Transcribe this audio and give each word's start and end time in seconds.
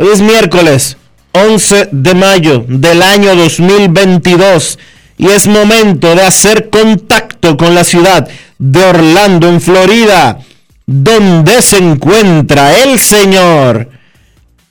Hoy 0.00 0.10
es 0.12 0.20
miércoles 0.20 0.96
11 1.32 1.88
de 1.90 2.14
mayo 2.14 2.64
del 2.68 3.02
año 3.02 3.34
2022 3.34 4.78
y 5.16 5.26
es 5.26 5.48
momento 5.48 6.14
de 6.14 6.22
hacer 6.22 6.70
contacto 6.70 7.56
con 7.56 7.74
la 7.74 7.82
ciudad 7.82 8.28
de 8.58 8.84
Orlando, 8.84 9.48
en 9.48 9.60
Florida, 9.60 10.38
donde 10.86 11.60
se 11.62 11.78
encuentra 11.78 12.80
el 12.84 13.00
señor 13.00 13.88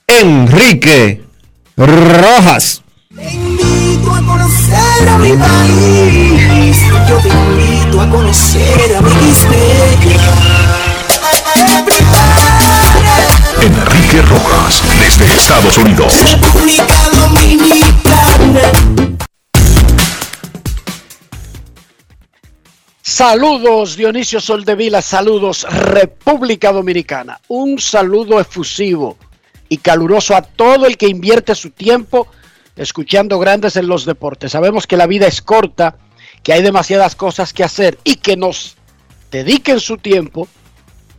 Enrique 0.08 1.24
Rojas. 1.76 2.84
Yo 3.10 3.20
te 3.20 3.34
invito 3.34 4.14
a 4.14 4.22
conocer 8.10 8.96
a 8.96 9.02
mi 9.02 9.34
Enrique 13.62 14.22
Rojas, 14.22 14.84
desde 15.00 15.34
Estados 15.34 15.78
Unidos. 15.78 16.14
República 16.24 16.86
Dominicana. 17.12 18.72
Saludos 23.02 23.96
Dionisio 23.96 24.40
Soldevila, 24.40 25.02
saludos 25.02 25.66
República 25.70 26.72
Dominicana. 26.72 27.40
Un 27.48 27.80
saludo 27.80 28.40
efusivo 28.40 29.18
y 29.70 29.78
caluroso 29.78 30.36
a 30.36 30.42
todo 30.42 30.86
el 30.86 30.98
que 30.98 31.08
invierte 31.08 31.56
su 31.56 31.72
tiempo 31.72 32.28
escuchando 32.76 33.40
grandes 33.40 33.76
en 33.76 33.88
los 33.88 34.06
deportes. 34.06 34.52
Sabemos 34.52 34.86
que 34.88 34.98
la 34.98 35.08
vida 35.08 35.26
es 35.26 35.42
corta, 35.42 35.96
que 36.44 36.54
hay 36.54 36.62
demasiadas 36.62 37.16
cosas 37.16 37.54
que 37.54 37.64
hacer 37.64 37.98
y 38.04 38.16
que 38.18 38.38
nos 38.38 38.78
dediquen 39.32 39.80
su 39.80 39.98
tiempo. 39.98 40.48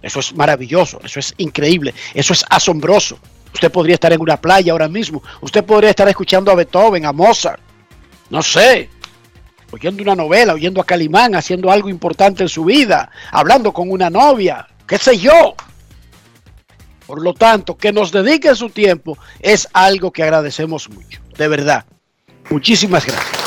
Eso 0.02 0.20
es 0.20 0.34
maravilloso, 0.34 1.00
eso 1.02 1.18
es 1.18 1.34
increíble, 1.38 1.94
eso 2.14 2.32
es 2.32 2.44
asombroso. 2.48 3.18
Usted 3.52 3.72
podría 3.72 3.94
estar 3.94 4.12
en 4.12 4.20
una 4.20 4.36
playa 4.36 4.72
ahora 4.72 4.88
mismo, 4.88 5.22
usted 5.40 5.64
podría 5.64 5.90
estar 5.90 6.08
escuchando 6.08 6.50
a 6.50 6.54
Beethoven, 6.54 7.06
a 7.06 7.12
Mozart, 7.12 7.60
no 8.30 8.42
sé, 8.42 8.90
oyendo 9.70 10.02
una 10.02 10.14
novela, 10.14 10.54
oyendo 10.54 10.80
a 10.80 10.84
Calimán, 10.84 11.34
haciendo 11.34 11.70
algo 11.70 11.88
importante 11.88 12.42
en 12.42 12.48
su 12.48 12.64
vida, 12.64 13.10
hablando 13.32 13.72
con 13.72 13.90
una 13.90 14.10
novia, 14.10 14.66
qué 14.86 14.98
sé 14.98 15.18
yo. 15.18 15.54
Por 17.06 17.22
lo 17.22 17.32
tanto, 17.32 17.76
que 17.76 17.90
nos 17.90 18.12
dedique 18.12 18.54
su 18.54 18.68
tiempo 18.68 19.16
es 19.40 19.66
algo 19.72 20.12
que 20.12 20.22
agradecemos 20.22 20.90
mucho, 20.90 21.20
de 21.36 21.48
verdad. 21.48 21.86
Muchísimas 22.50 23.06
gracias. 23.06 23.37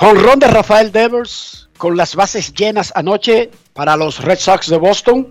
Jonrón 0.00 0.38
de 0.38 0.46
Rafael 0.46 0.92
Devers 0.92 1.68
con 1.76 1.96
las 1.96 2.14
bases 2.14 2.54
llenas 2.54 2.92
anoche 2.94 3.50
para 3.72 3.96
los 3.96 4.22
Red 4.22 4.38
Sox 4.38 4.68
de 4.68 4.76
Boston. 4.76 5.28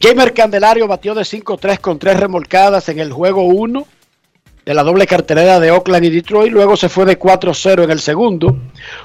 Jamer 0.00 0.34
Candelario 0.34 0.88
batió 0.88 1.14
de 1.14 1.22
5-3 1.22 1.78
con 1.78 2.00
3 2.00 2.18
remolcadas 2.18 2.88
en 2.88 2.98
el 2.98 3.12
juego 3.12 3.44
1 3.44 3.86
de 4.64 4.74
la 4.74 4.82
doble 4.82 5.06
cartelera 5.06 5.60
de 5.60 5.70
Oakland 5.70 6.04
y 6.06 6.10
Detroit. 6.10 6.52
Luego 6.52 6.76
se 6.76 6.88
fue 6.88 7.04
de 7.04 7.16
4-0 7.16 7.84
en 7.84 7.92
el 7.92 8.00
segundo. 8.00 8.58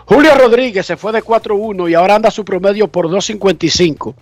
Julio 0.05 0.33
Rodríguez 0.33 0.87
se 0.87 0.97
fue 0.97 1.11
de 1.11 1.23
4-1 1.23 1.91
y 1.91 1.93
ahora 1.93 2.15
anda 2.15 2.31
su 2.31 2.43
promedio 2.43 2.87
por 2.87 3.07
2.55. 3.07 4.15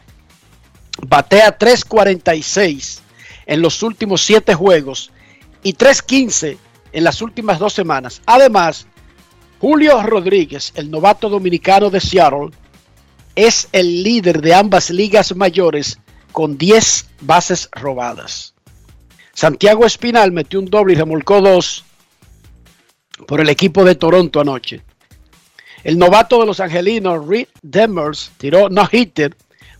Batea 1.07 1.57
3.46 1.57 2.99
en 3.45 3.61
los 3.61 3.81
últimos 3.81 4.25
7 4.25 4.53
juegos 4.55 5.09
y 5.63 5.73
3.15 5.73 6.57
en 6.91 7.03
las 7.05 7.21
últimas 7.21 7.59
dos 7.59 7.71
semanas. 7.71 8.21
Además, 8.25 8.87
Julio 9.59 10.03
Rodríguez, 10.03 10.73
el 10.75 10.91
novato 10.91 11.29
dominicano 11.29 11.89
de 11.89 12.01
Seattle, 12.01 12.49
es 13.35 13.69
el 13.71 14.03
líder 14.03 14.41
de 14.41 14.53
ambas 14.53 14.89
ligas 14.89 15.33
mayores 15.35 15.97
con 16.33 16.57
10 16.57 17.07
bases 17.21 17.69
robadas. 17.71 18.53
Santiago 19.33 19.85
Espinal 19.85 20.33
metió 20.33 20.59
un 20.59 20.65
doble 20.65 20.93
y 20.93 20.95
remolcó 20.97 21.39
dos 21.41 21.85
por 23.27 23.39
el 23.39 23.49
equipo 23.49 23.85
de 23.85 23.95
Toronto 23.95 24.41
anoche. 24.41 24.81
El 25.85 25.97
novato 25.97 26.39
de 26.39 26.47
los 26.47 26.59
angelinos, 26.59 27.25
Reed 27.25 27.47
Demers, 27.61 28.31
tiró 28.37 28.69
no 28.69 28.87
hitter, 28.91 29.37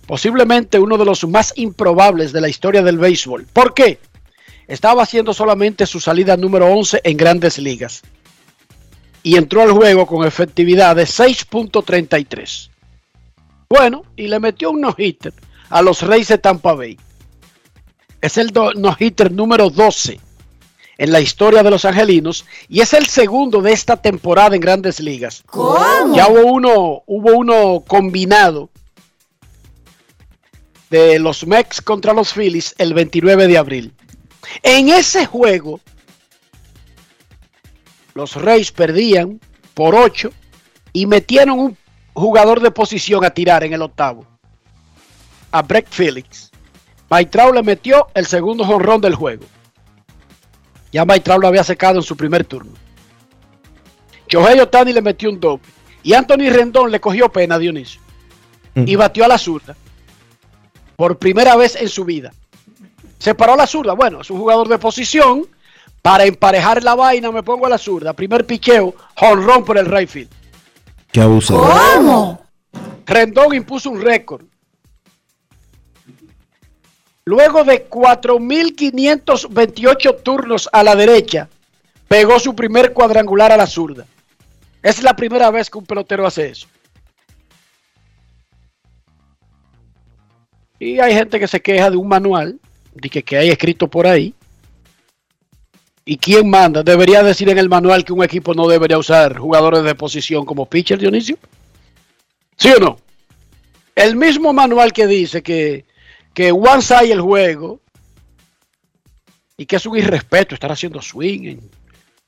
posiblemente 0.08 0.80
uno 0.80 0.98
de 0.98 1.06
los 1.06 1.28
más 1.28 1.52
improbables 1.58 2.32
de 2.32 2.42
la 2.42 2.48
historia 2.48 2.82
del 2.82 2.98
béisbol. 2.98 3.46
¿Por 3.52 3.74
qué? 3.74 4.00
Estaba 4.68 5.04
haciendo 5.04 5.34
solamente 5.34 5.86
su 5.86 6.00
salida 6.00 6.38
número 6.38 6.68
11 6.68 7.02
en 7.04 7.18
grandes 7.18 7.58
ligas 7.58 8.04
y 9.26 9.38
entró 9.38 9.64
al 9.64 9.72
juego 9.72 10.06
con 10.06 10.24
efectividad 10.24 10.96
de 10.96 11.06
6.33. 11.06 12.70
Bueno, 13.68 14.04
y 14.16 14.28
le 14.28 14.40
metió 14.40 14.70
un 14.70 14.82
no-hitter 14.82 15.34
a 15.72 15.82
los 15.82 16.04
Reyes 16.04 16.28
de 16.28 16.38
Tampa 16.38 16.74
Bay. 16.76 17.00
Es 18.22 18.38
el 18.38 18.54
no-hitter 18.54 19.32
número 19.32 19.72
12 19.72 20.20
en 21.00 21.12
la 21.12 21.22
historia 21.22 21.64
de 21.64 21.72
los 21.72 21.86
angelinos 21.86 22.46
y 22.70 22.82
es 22.82 22.94
el 22.94 23.08
segundo 23.08 23.64
de 23.64 23.74
esta 23.74 23.98
temporada 23.98 24.56
en 24.56 24.62
grandes 24.62 25.00
ligas. 25.00 25.42
¿Cómo? 25.48 26.16
Ya 26.16 26.28
hubo 26.28 26.46
uno, 26.46 27.02
hubo 27.08 27.34
uno 27.34 27.84
combinado 27.88 28.70
de 30.92 31.18
los 31.18 31.48
Mex 31.48 31.82
contra 31.82 32.14
los 32.14 32.32
Phillies 32.32 32.76
el 32.78 32.94
29 32.94 33.48
de 33.48 33.58
abril. 33.58 33.94
En 34.62 34.90
ese 34.90 35.26
juego, 35.26 35.80
los 38.16 38.36
Reyes 38.36 38.72
perdían 38.72 39.42
por 39.74 39.94
8 39.94 40.32
y 40.94 41.06
metieron 41.06 41.60
un 41.60 41.78
jugador 42.14 42.62
de 42.62 42.72
posición 42.72 43.26
a 43.26 43.30
tirar 43.30 43.64
en 43.66 43.74
el 43.74 43.82
octavo. 43.82 44.26
A 45.52 45.62
Breck 45.62 45.88
Felix. 45.90 46.50
Maitrao 47.10 47.52
le 47.52 47.62
metió 47.62 48.08
el 48.14 48.26
segundo 48.26 48.64
jonrón 48.64 49.02
del 49.02 49.16
juego. 49.16 49.44
Ya 50.94 51.04
Maitrao 51.04 51.38
lo 51.38 51.50
había 51.50 51.64
secado 51.66 51.98
en 51.98 52.04
su 52.04 52.16
primer 52.16 52.46
turno. 52.46 52.72
Shohei 54.30 54.62
Otani 54.62 54.94
le 54.94 55.02
metió 55.02 55.30
un 55.30 55.40
doble. 55.40 55.66
Y 56.02 56.14
Anthony 56.14 56.50
Rendón 56.50 56.92
le 56.92 57.02
cogió 57.02 57.30
pena 57.30 57.56
a 57.56 57.60
Dionisio. 57.60 58.00
Y 58.76 58.96
batió 58.96 59.26
a 59.26 59.28
la 59.28 59.38
zurda. 59.38 59.76
Por 60.96 61.18
primera 61.18 61.58
vez 61.58 61.76
en 61.76 61.90
su 61.90 62.06
vida. 62.06 62.32
Se 63.20 63.36
paró 63.36 63.54
a 63.54 63.58
la 63.58 63.68
zurda. 63.68 63.94
Bueno, 63.94 64.22
es 64.22 64.30
un 64.30 64.40
jugador 64.40 64.70
de 64.70 64.78
posición. 64.78 65.46
Para 66.06 66.26
emparejar 66.26 66.84
la 66.84 66.94
vaina 66.94 67.32
me 67.32 67.42
pongo 67.42 67.66
a 67.66 67.70
la 67.70 67.80
zurda. 67.80 68.14
Primer 68.14 68.46
picheo, 68.46 68.94
honrón 69.22 69.66
por 69.66 69.80
el 69.80 69.88
right 69.88 70.08
field. 70.08 70.30
Qué 71.12 71.20
abusador. 71.20 71.68
¿Cómo? 71.96 72.46
Rendón 73.08 73.56
impuso 73.56 73.90
un 73.90 74.00
récord. 74.00 74.46
Luego 77.26 77.64
de 77.64 77.90
4.528 77.90 80.22
turnos 80.22 80.70
a 80.72 80.84
la 80.84 80.96
derecha, 80.96 81.50
pegó 82.08 82.40
su 82.40 82.56
primer 82.56 82.94
cuadrangular 82.94 83.52
a 83.52 83.58
la 83.58 83.66
zurda. 83.66 84.06
Es 84.84 85.02
la 85.02 85.16
primera 85.16 85.50
vez 85.50 85.72
que 85.72 85.80
un 85.80 85.88
pelotero 85.88 86.28
hace 86.28 86.50
eso. 86.50 86.68
Y 90.78 91.00
hay 91.00 91.16
gente 91.16 91.40
que 91.40 91.48
se 91.48 91.64
queja 91.64 91.90
de 91.90 91.98
un 91.98 92.08
manual, 92.08 92.60
de 92.94 93.10
que, 93.10 93.24
que 93.24 93.40
hay 93.40 93.50
escrito 93.50 93.88
por 93.88 94.06
ahí. 94.06 94.36
¿Y 96.06 96.18
quién 96.18 96.48
manda? 96.50 96.84
Debería 96.84 97.24
decir 97.24 97.50
en 97.50 97.58
el 97.58 97.68
manual 97.68 98.06
que 98.06 98.14
un 98.14 98.24
equipo 98.24 98.54
no 98.54 98.68
debería 98.68 99.00
usar 99.00 99.38
jugadores 99.38 99.84
de 99.84 99.96
posición 99.96 100.46
como 100.46 100.70
pitcher, 100.70 101.00
Dionisio. 101.00 101.38
¿Sí 102.58 102.70
o 102.70 102.80
no? 102.80 103.00
El 103.96 104.16
mismo 104.16 104.54
manual 104.54 104.94
que 104.94 105.08
dice 105.08 105.42
que, 105.42 105.86
que 106.34 106.52
one 106.52 106.84
side 106.84 107.12
el 107.12 107.22
juego 107.22 107.80
y 109.58 109.66
que 109.66 109.78
es 109.78 109.86
un 109.88 109.98
irrespeto 109.98 110.54
estar 110.54 110.72
haciendo 110.72 111.02
swing 111.02 111.44
en, 111.44 111.72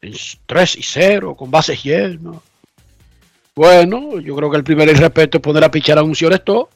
en 0.02 0.14
3 0.48 0.76
y 0.78 0.84
0 0.84 1.36
con 1.36 1.52
bases 1.52 1.84
llenas. 1.84 2.38
Bueno, 3.54 4.20
yo 4.20 4.36
creo 4.36 4.50
que 4.50 4.58
el 4.58 4.64
primer 4.64 4.88
irrespeto 4.90 5.38
es 5.38 5.42
poner 5.42 5.64
a 5.64 5.72
pichar 5.72 5.98
a 5.98 6.04
un 6.04 6.14
esto 6.14 6.70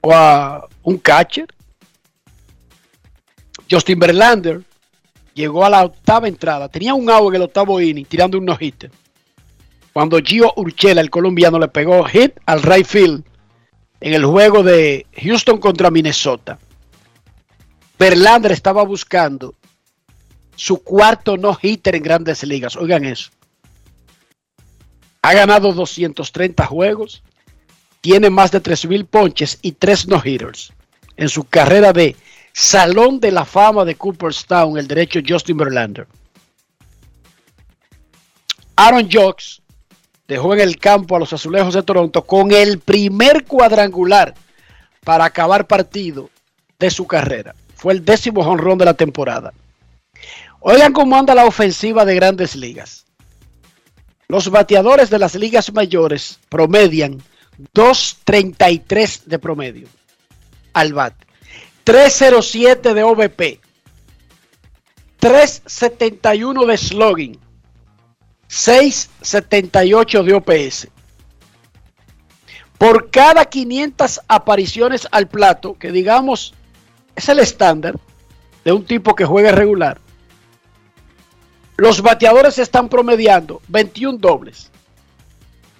o 0.00 0.12
a 0.12 0.68
un 0.82 0.98
catcher. 0.98 1.46
Justin 3.70 3.98
Verlander 3.98 4.62
llegó 5.34 5.64
a 5.64 5.70
la 5.70 5.84
octava 5.84 6.28
entrada, 6.28 6.68
tenía 6.68 6.94
un 6.94 7.10
out 7.10 7.28
en 7.30 7.36
el 7.36 7.42
octavo 7.42 7.80
inning 7.80 8.06
tirando 8.06 8.38
un 8.38 8.44
no-hitter. 8.44 8.90
Cuando 9.92 10.18
Gio 10.18 10.52
Urchela, 10.56 11.00
el 11.00 11.10
colombiano, 11.10 11.58
le 11.58 11.68
pegó 11.68 12.04
hit 12.04 12.32
al 12.44 12.62
right 12.62 12.86
field 12.86 13.24
en 14.00 14.14
el 14.14 14.24
juego 14.24 14.62
de 14.62 15.06
Houston 15.22 15.58
contra 15.58 15.90
Minnesota. 15.90 16.58
Verlander 17.98 18.52
estaba 18.52 18.82
buscando 18.84 19.54
su 20.54 20.82
cuarto 20.82 21.36
no-hitter 21.36 21.96
en 21.96 22.02
grandes 22.02 22.42
ligas. 22.44 22.76
Oigan 22.76 23.04
eso. 23.04 23.30
Ha 25.22 25.32
ganado 25.32 25.72
230 25.72 26.66
juegos, 26.66 27.22
tiene 28.00 28.30
más 28.30 28.52
de 28.52 28.62
3.000 28.62 29.06
ponches 29.06 29.58
y 29.62 29.72
3 29.72 30.08
no-hitters 30.08 30.72
en 31.16 31.28
su 31.28 31.44
carrera 31.44 31.92
de 31.92 32.14
Salón 32.58 33.20
de 33.20 33.32
la 33.32 33.44
Fama 33.44 33.84
de 33.84 33.96
Cooperstown, 33.96 34.78
el 34.78 34.88
derecho 34.88 35.20
Justin 35.28 35.58
Verlander. 35.58 36.06
Aaron 38.76 39.10
Jocks 39.12 39.60
dejó 40.26 40.54
en 40.54 40.60
el 40.60 40.78
campo 40.78 41.14
a 41.14 41.18
los 41.18 41.34
Azulejos 41.34 41.74
de 41.74 41.82
Toronto 41.82 42.24
con 42.24 42.52
el 42.52 42.78
primer 42.78 43.44
cuadrangular 43.44 44.32
para 45.04 45.26
acabar 45.26 45.66
partido 45.66 46.30
de 46.78 46.90
su 46.90 47.06
carrera. 47.06 47.54
Fue 47.74 47.92
el 47.92 48.02
décimo 48.02 48.42
jonrón 48.42 48.78
de 48.78 48.86
la 48.86 48.94
temporada. 48.94 49.52
Oigan 50.60 50.94
cómo 50.94 51.14
anda 51.14 51.34
la 51.34 51.44
ofensiva 51.44 52.06
de 52.06 52.14
grandes 52.14 52.56
ligas. 52.56 53.04
Los 54.28 54.48
bateadores 54.48 55.10
de 55.10 55.18
las 55.18 55.34
ligas 55.34 55.74
mayores 55.74 56.40
promedian 56.48 57.22
2.33 57.74 59.24
de 59.24 59.38
promedio 59.38 59.88
al 60.72 60.94
bate, 60.94 61.25
3.07 61.86 62.94
de 62.94 63.02
OVP, 63.04 63.60
3.71 65.20 66.66
de 66.66 66.76
slogan, 66.76 67.38
6.78 68.48 70.24
de 70.24 70.34
OPS. 70.34 70.88
Por 72.76 73.08
cada 73.12 73.44
500 73.44 74.20
apariciones 74.26 75.06
al 75.12 75.28
plato, 75.28 75.78
que 75.78 75.92
digamos 75.92 76.54
es 77.14 77.28
el 77.28 77.38
estándar 77.38 77.94
de 78.64 78.72
un 78.72 78.84
tipo 78.84 79.14
que 79.14 79.24
juega 79.24 79.52
regular, 79.52 80.00
los 81.76 82.02
bateadores 82.02 82.58
están 82.58 82.88
promediando 82.88 83.62
21 83.68 84.18
dobles, 84.18 84.72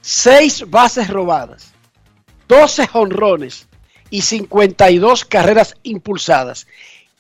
6 0.03 0.71
bases 0.71 1.09
robadas, 1.11 1.73
12 2.47 2.87
jonrones 2.87 3.67
y 4.11 4.23
52 4.23 5.25
carreras 5.25 5.77
impulsadas. 5.83 6.67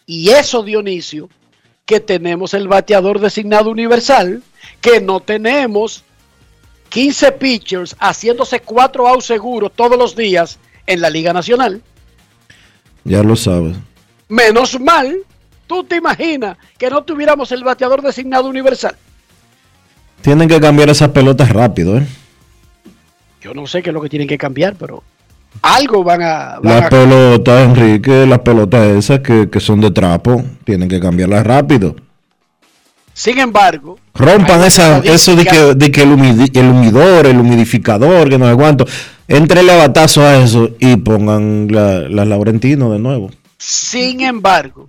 Y 0.06 0.30
eso, 0.30 0.62
Dionisio, 0.62 1.28
que 1.84 2.00
tenemos 2.00 2.54
el 2.54 2.68
bateador 2.68 3.20
designado 3.20 3.70
universal, 3.70 4.42
que 4.80 5.00
no 5.00 5.20
tenemos 5.20 6.04
15 6.90 7.32
pitchers 7.32 7.96
haciéndose 7.98 8.60
4 8.60 9.08
outs 9.08 9.26
seguros 9.26 9.72
todos 9.74 9.98
los 9.98 10.14
días 10.14 10.58
en 10.86 11.00
la 11.00 11.10
Liga 11.10 11.32
Nacional. 11.32 11.82
Ya 13.04 13.22
lo 13.22 13.36
sabes. 13.36 13.76
Menos 14.28 14.80
mal 14.80 15.24
¿Tú 15.66 15.82
te 15.84 15.96
imaginas 15.96 16.56
que 16.78 16.88
no 16.90 17.02
tuviéramos 17.02 17.50
el 17.52 17.64
bateador 17.64 18.02
designado 18.02 18.48
universal? 18.48 18.96
Tienen 20.22 20.48
que 20.48 20.60
cambiar 20.60 20.88
esas 20.88 21.10
pelotas 21.10 21.50
rápido, 21.50 21.98
¿eh? 21.98 22.06
Yo 23.40 23.52
no 23.54 23.66
sé 23.66 23.82
qué 23.82 23.90
es 23.90 23.94
lo 23.94 24.00
que 24.00 24.08
tienen 24.08 24.28
que 24.28 24.38
cambiar, 24.38 24.76
pero 24.76 25.02
algo 25.62 26.04
van 26.04 26.22
a... 26.22 26.58
las 26.62 26.88
pelotas, 26.88 27.68
Enrique, 27.68 28.26
las 28.26 28.40
pelotas 28.40 28.86
esas 28.86 29.20
que, 29.20 29.48
son 29.60 29.80
de 29.80 29.90
trapo, 29.90 30.44
tienen 30.64 30.88
que 30.88 31.00
cambiarlas 31.00 31.46
rápido. 31.46 31.96
Sin 33.12 33.38
embargo... 33.38 33.98
Rompan 34.14 34.64
esa, 34.64 34.98
eso 34.98 35.36
de 35.36 35.44
que, 35.44 35.74
de 35.74 35.90
que 35.90 36.02
el, 36.02 36.12
humidor, 36.12 37.26
el 37.26 37.38
humidificador, 37.38 38.30
que 38.30 38.38
no 38.38 38.48
sé 38.48 38.54
cuánto. 38.54 38.86
Entrele 39.28 39.76
batazo 39.76 40.22
a 40.22 40.36
eso 40.36 40.70
y 40.78 40.96
pongan 40.96 41.68
las 41.70 42.10
la 42.10 42.24
Laurentino 42.24 42.90
de 42.90 42.98
nuevo. 42.98 43.30
Sin 43.58 44.20
embargo, 44.20 44.88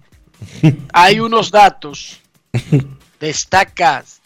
hay 0.93 1.19
unos 1.19 1.51
datos 1.51 2.21
destacas 3.19 4.21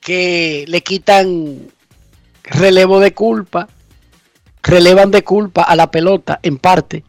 que 0.00 0.64
le 0.68 0.80
quitan 0.80 1.58
relevo 2.44 3.00
de 3.00 3.12
culpa, 3.12 3.68
relevan 4.68 5.10
de 5.10 5.24
culpa 5.24 5.62
a 5.62 5.74
la 5.74 5.90
pelota 5.90 6.38
en 6.42 6.58
parte. 6.58 7.02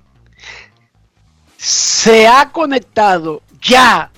Se 1.58 2.28
ha 2.28 2.50
conectado 2.52 3.42
ya 3.62 4.10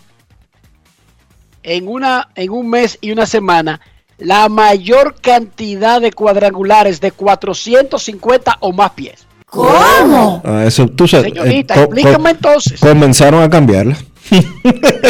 en, 1.64 1.88
una, 1.88 2.30
en 2.36 2.52
un 2.52 2.70
mes 2.70 2.98
y 3.02 3.12
una 3.12 3.26
semana 3.26 3.82
la 4.20 4.48
mayor 4.50 5.16
cantidad 5.20 6.00
de 6.00 6.12
cuadrangulares 6.12 7.02
de 7.02 7.12
450 7.12 8.58
o 8.60 8.72
más 8.72 8.92
pies. 8.92 9.26
¿Cómo? 9.48 10.42
Ah, 10.46 10.64
eso, 10.66 10.88
tú 10.88 11.08
sabes, 11.08 11.34
Señorita, 11.34 11.76
eh, 11.76 11.84
explícame 11.84 12.30
entonces. 12.30 12.80
Comenzaron 12.80 13.42
a 13.42 13.50
cambiarla. 13.50 13.98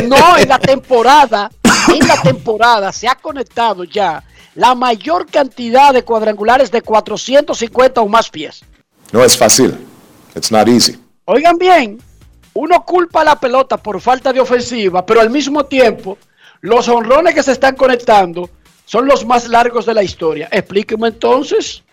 No, 0.07 0.37
en 0.37 0.49
la 0.49 0.57
temporada, 0.57 1.51
en 1.93 2.07
la 2.07 2.19
temporada 2.21 2.91
se 2.91 3.07
ha 3.07 3.15
conectado 3.15 3.83
ya 3.83 4.23
la 4.55 4.75
mayor 4.75 5.25
cantidad 5.27 5.93
de 5.93 6.03
cuadrangulares 6.03 6.71
de 6.71 6.81
450 6.81 8.01
o 8.01 8.07
más 8.07 8.29
pies. 8.29 8.63
No 9.11 9.23
es 9.23 9.37
fácil. 9.37 9.77
It's 10.35 10.51
not 10.51 10.67
easy. 10.67 10.97
Oigan 11.25 11.57
bien, 11.57 12.01
uno 12.53 12.83
culpa 12.85 13.21
a 13.21 13.25
la 13.25 13.39
pelota 13.39 13.77
por 13.77 14.01
falta 14.01 14.33
de 14.33 14.39
ofensiva, 14.39 15.05
pero 15.05 15.21
al 15.21 15.29
mismo 15.29 15.65
tiempo, 15.65 16.17
los 16.61 16.87
honrones 16.87 17.33
que 17.35 17.43
se 17.43 17.53
están 17.53 17.75
conectando 17.75 18.49
son 18.85 19.05
los 19.05 19.25
más 19.25 19.47
largos 19.47 19.85
de 19.85 19.93
la 19.93 20.03
historia. 20.03 20.49
Explíqueme 20.51 21.09
entonces 21.09 21.83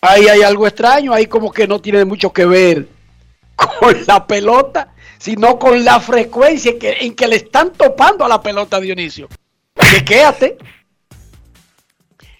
ahí 0.00 0.28
hay 0.28 0.42
algo 0.42 0.66
extraño, 0.66 1.12
ahí 1.12 1.26
como 1.26 1.50
que 1.52 1.66
no 1.66 1.80
tiene 1.80 2.04
mucho 2.04 2.32
que 2.32 2.46
ver 2.46 2.88
con 3.56 3.96
la 4.06 4.26
pelota, 4.26 4.92
sino 5.18 5.58
con 5.58 5.84
la 5.84 6.00
frecuencia 6.00 6.72
en 6.72 6.78
que, 6.78 6.96
en 7.00 7.14
que 7.14 7.26
le 7.26 7.36
están 7.36 7.72
topando 7.72 8.24
a 8.24 8.28
la 8.28 8.42
pelota, 8.42 8.80
Dionisio. 8.80 9.28
Que 9.74 10.04
quédate. 10.04 10.58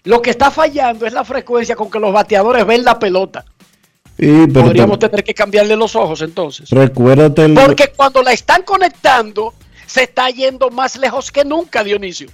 Lo 0.07 0.21
que 0.21 0.29
está 0.29 0.49
fallando 0.51 1.05
es 1.05 1.11
la 1.11 1.25
frecuencia 1.25 1.75
con 1.75 1.91
que 1.91 1.99
los 1.99 2.13
bateadores 2.13 2.65
ven 2.65 2.85
la 2.85 2.97
pelota. 2.97 3.43
Podríamos 4.53 4.99
tener 4.99 5.21
que 5.21 5.33
cambiarle 5.33 5.75
los 5.75 5.97
ojos 5.97 6.21
entonces. 6.21 6.69
Recuérdate. 6.69 7.49
Porque 7.49 7.91
cuando 7.93 8.23
la 8.23 8.31
están 8.31 8.63
conectando, 8.63 9.53
se 9.85 10.03
está 10.03 10.29
yendo 10.29 10.69
más 10.69 10.97
lejos 10.97 11.29
que 11.29 11.43
nunca, 11.43 11.83
Dionisio. 11.83 12.29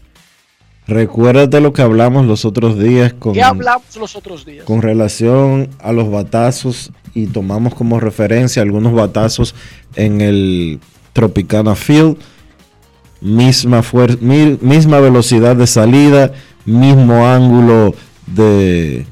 Recuérdate 0.85 1.61
lo 1.61 1.73
que 1.73 1.81
hablamos 1.81 2.27
los 2.27 2.45
otros 2.45 2.77
días 2.77 3.13
con, 3.13 3.33
¿Qué 3.33 3.41
hablamos 3.41 3.95
los 3.95 4.15
otros 4.15 4.45
días? 4.45 4.65
con 4.65 4.81
relación 4.81 5.69
a 5.79 5.93
los 5.93 6.11
batazos 6.11 6.91
y 7.15 7.27
tomamos 7.27 7.73
como 7.73 7.99
referencia 7.99 8.61
algunos 8.61 8.93
batazos 8.93 9.55
en 9.95 10.21
el 10.21 10.79
Tropicana 11.13 11.73
Field. 11.73 12.17
misma, 13.21 13.81
misma 14.21 14.99
velocidad 14.99 15.55
de 15.55 15.65
salida, 15.65 16.33
mismo 16.65 17.25
ángulo 17.27 17.93
de, 18.27 19.05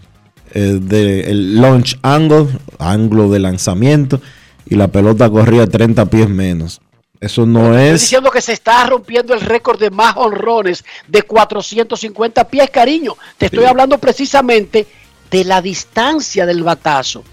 eh, 0.53 0.79
de 0.81 1.21
el 1.31 1.61
launch 1.61 1.97
angle, 2.01 2.47
ángulo 2.79 3.29
de 3.29 3.39
lanzamiento, 3.39 4.21
y 4.65 4.75
la 4.75 4.87
pelota 4.87 5.29
corría 5.29 5.67
30 5.67 6.05
pies 6.05 6.29
menos. 6.29 6.81
Eso 7.19 7.45
no 7.45 7.77
es... 7.77 8.01
diciendo 8.01 8.31
que 8.31 8.41
se 8.41 8.53
está 8.53 8.85
rompiendo 8.87 9.33
el 9.35 9.41
récord 9.41 9.79
de 9.79 9.91
más 9.91 10.15
honrones 10.17 10.83
de 11.07 11.21
450 11.21 12.45
pies, 12.47 12.69
cariño. 12.71 13.15
Te 13.37 13.45
estoy 13.45 13.59
Sí. 13.63 13.65
hablando 13.69 13.97
precisamente 13.99 14.87
de 15.29 15.43
la 15.45 15.61
distancia 15.61 16.45
del 16.47 16.63
batazo. 16.63 17.23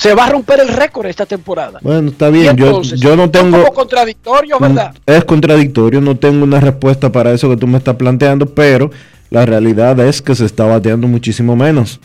Se 0.00 0.14
va 0.14 0.24
a 0.24 0.30
romper 0.30 0.60
el 0.60 0.68
récord 0.68 1.04
esta 1.06 1.26
temporada. 1.26 1.78
Bueno, 1.82 2.08
está 2.10 2.30
bien, 2.30 2.56
yo, 2.56 2.68
entonces, 2.68 2.98
yo 2.98 3.16
no 3.16 3.30
tengo... 3.30 3.58
como 3.58 3.74
contradictorios, 3.74 4.58
¿verdad? 4.58 4.94
Mm, 4.94 5.10
Es 5.12 5.24
contradictorio, 5.26 6.00
no 6.00 6.16
tengo 6.16 6.42
una 6.42 6.58
respuesta 6.58 7.12
para 7.12 7.32
eso 7.32 7.50
que 7.50 7.58
tú 7.58 7.66
me 7.66 7.76
estás 7.76 7.96
planteando, 7.96 8.46
pero 8.46 8.90
la 9.28 9.44
realidad 9.44 10.00
es 10.00 10.22
que 10.22 10.34
se 10.34 10.46
está 10.46 10.64
bateando 10.64 11.06
muchísimo 11.06 11.54
menos. 11.54 12.00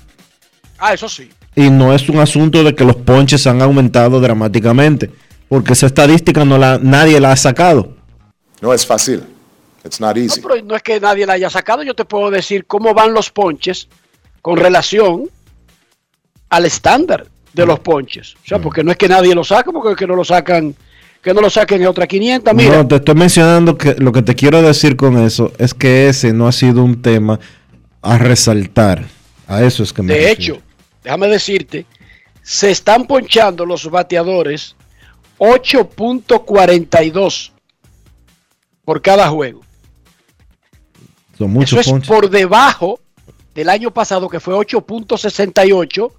Ah, 0.78 0.94
eso 0.94 1.08
sí. 1.08 1.30
Y 1.56 1.70
no 1.70 1.94
es 1.94 2.10
un 2.10 2.20
asunto 2.20 2.66
de 2.66 2.76
que 2.76 2.84
los 2.84 2.98
ponches 2.98 3.48
han 3.48 3.62
aumentado 3.62 4.20
dramáticamente, 4.20 5.10
porque 5.48 5.72
esa 5.72 5.86
estadística 5.86 6.44
no 6.44 6.58
la, 6.58 6.78
nadie 6.78 7.22
la 7.22 7.32
ha 7.32 7.38
sacado. 7.38 7.94
No 8.60 8.74
es 8.74 8.86
fácil. 8.86 9.24
It's 9.86 10.02
not 10.02 10.18
No, 10.18 10.22
easy. 10.22 10.42
pero 10.42 10.62
no 10.64 10.76
es 10.76 10.84
que 10.84 11.00
nadie 11.00 11.26
la 11.26 11.34
haya 11.34 11.50
sacado. 11.50 11.82
Yo 11.82 11.94
te 11.94 12.04
puedo 12.04 12.30
decir 12.30 12.66
cómo 12.66 12.94
van 12.94 13.14
los 13.14 13.30
ponches 13.30 13.88
con 14.42 14.58
relación 14.58 15.30
al 16.50 16.66
estándar 16.66 17.28
de 17.56 17.66
los 17.66 17.80
ponches. 17.80 18.36
O 18.36 18.48
sea, 18.48 18.60
porque 18.60 18.84
no 18.84 18.92
es 18.92 18.98
que 18.98 19.08
nadie 19.08 19.34
lo 19.34 19.44
saca, 19.44 19.72
porque 19.72 19.92
es 19.92 19.98
que 19.98 20.06
no 20.06 20.16
lo 20.16 20.24
sacan, 20.26 20.76
que 21.22 21.34
no 21.34 21.42
lo 21.42 21.50
saquen 21.50 21.82
en 21.82 21.88
otra 21.88 22.06
500. 22.06 22.54
Mira, 22.54 22.78
No, 22.78 22.88
te 22.88 22.96
estoy 22.98 23.16
mencionando 23.16 23.78
que 23.78 23.96
lo 23.96 24.12
que 24.12 24.22
te 24.22 24.36
quiero 24.36 24.62
decir 24.62 24.96
con 24.98 25.18
eso 25.18 25.52
es 25.58 25.74
que 25.74 26.10
ese 26.10 26.34
no 26.34 26.48
ha 26.48 26.52
sido 26.52 26.84
un 26.84 27.02
tema 27.02 27.40
a 28.02 28.18
resaltar. 28.18 29.06
A 29.48 29.64
eso 29.64 29.84
es 29.84 29.94
que 29.94 30.02
me 30.02 30.14
de 30.14 30.20
refiero. 30.20 30.56
hecho, 30.56 30.62
déjame 31.04 31.28
decirte, 31.28 31.86
se 32.42 32.72
están 32.72 33.06
ponchando 33.08 33.66
los 33.66 33.90
bateadores 33.90 34.76
8.42 35.40 37.52
por 38.84 39.02
cada 39.02 39.30
juego. 39.30 39.62
son 41.38 41.52
muchos 41.52 41.80
Eso 41.80 41.98
es 41.98 42.08
por 42.08 42.30
debajo 42.30 43.00
del 43.54 43.70
año 43.70 43.92
pasado 43.92 44.30
que 44.30 44.40
fue 44.40 44.54
8.68, 44.56 46.12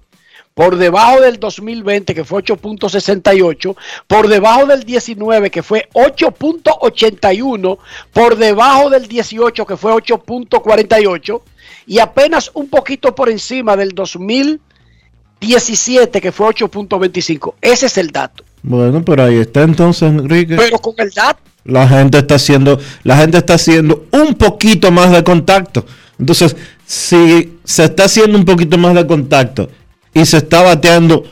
por 0.57 0.75
debajo 0.75 1.21
del 1.21 1.39
2020 1.39 2.13
que 2.15 2.25
fue 2.25 2.43
8.68, 2.43 3.75
por 4.07 4.27
debajo 4.27 4.65
del 4.65 4.83
19 4.85 5.51
que 5.51 5.61
fue 5.61 5.87
8.81, 5.93 7.77
por 8.11 8.37
debajo 8.37 8.89
del 8.89 9.07
18 9.07 9.67
que 9.67 9.77
fue 9.77 9.93
8.48 9.93 11.41
y 11.85 11.99
apenas 11.99 12.49
un 12.55 12.69
poquito 12.69 13.13
por 13.13 13.29
encima 13.29 13.77
del 13.77 13.91
2017 13.91 16.19
que 16.19 16.31
fue 16.31 16.47
8.25. 16.47 17.53
Ese 17.61 17.85
es 17.85 17.95
el 17.99 18.09
dato. 18.09 18.43
Bueno, 18.63 19.05
pero 19.05 19.25
ahí 19.25 19.37
está 19.37 19.61
entonces, 19.61 20.09
Enrique. 20.09 20.55
Pero 20.55 20.79
con 20.79 20.95
el 20.97 21.11
dato 21.11 21.39
la 21.65 21.87
gente 21.87 22.17
está 22.17 22.33
haciendo, 22.33 22.79
la 23.03 23.17
gente 23.17 23.37
está 23.37 23.53
haciendo 23.53 24.07
un 24.09 24.33
poquito 24.33 24.91
más 24.91 25.11
de 25.11 25.23
contacto. 25.23 25.85
Entonces, 26.17 26.55
si 26.83 27.59
se 27.63 27.83
está 27.83 28.05
haciendo 28.05 28.39
un 28.39 28.45
poquito 28.45 28.79
más 28.79 28.95
de 28.95 29.05
contacto 29.05 29.69
y 30.13 30.25
se 30.25 30.37
está 30.37 30.61
bateando, 30.61 31.23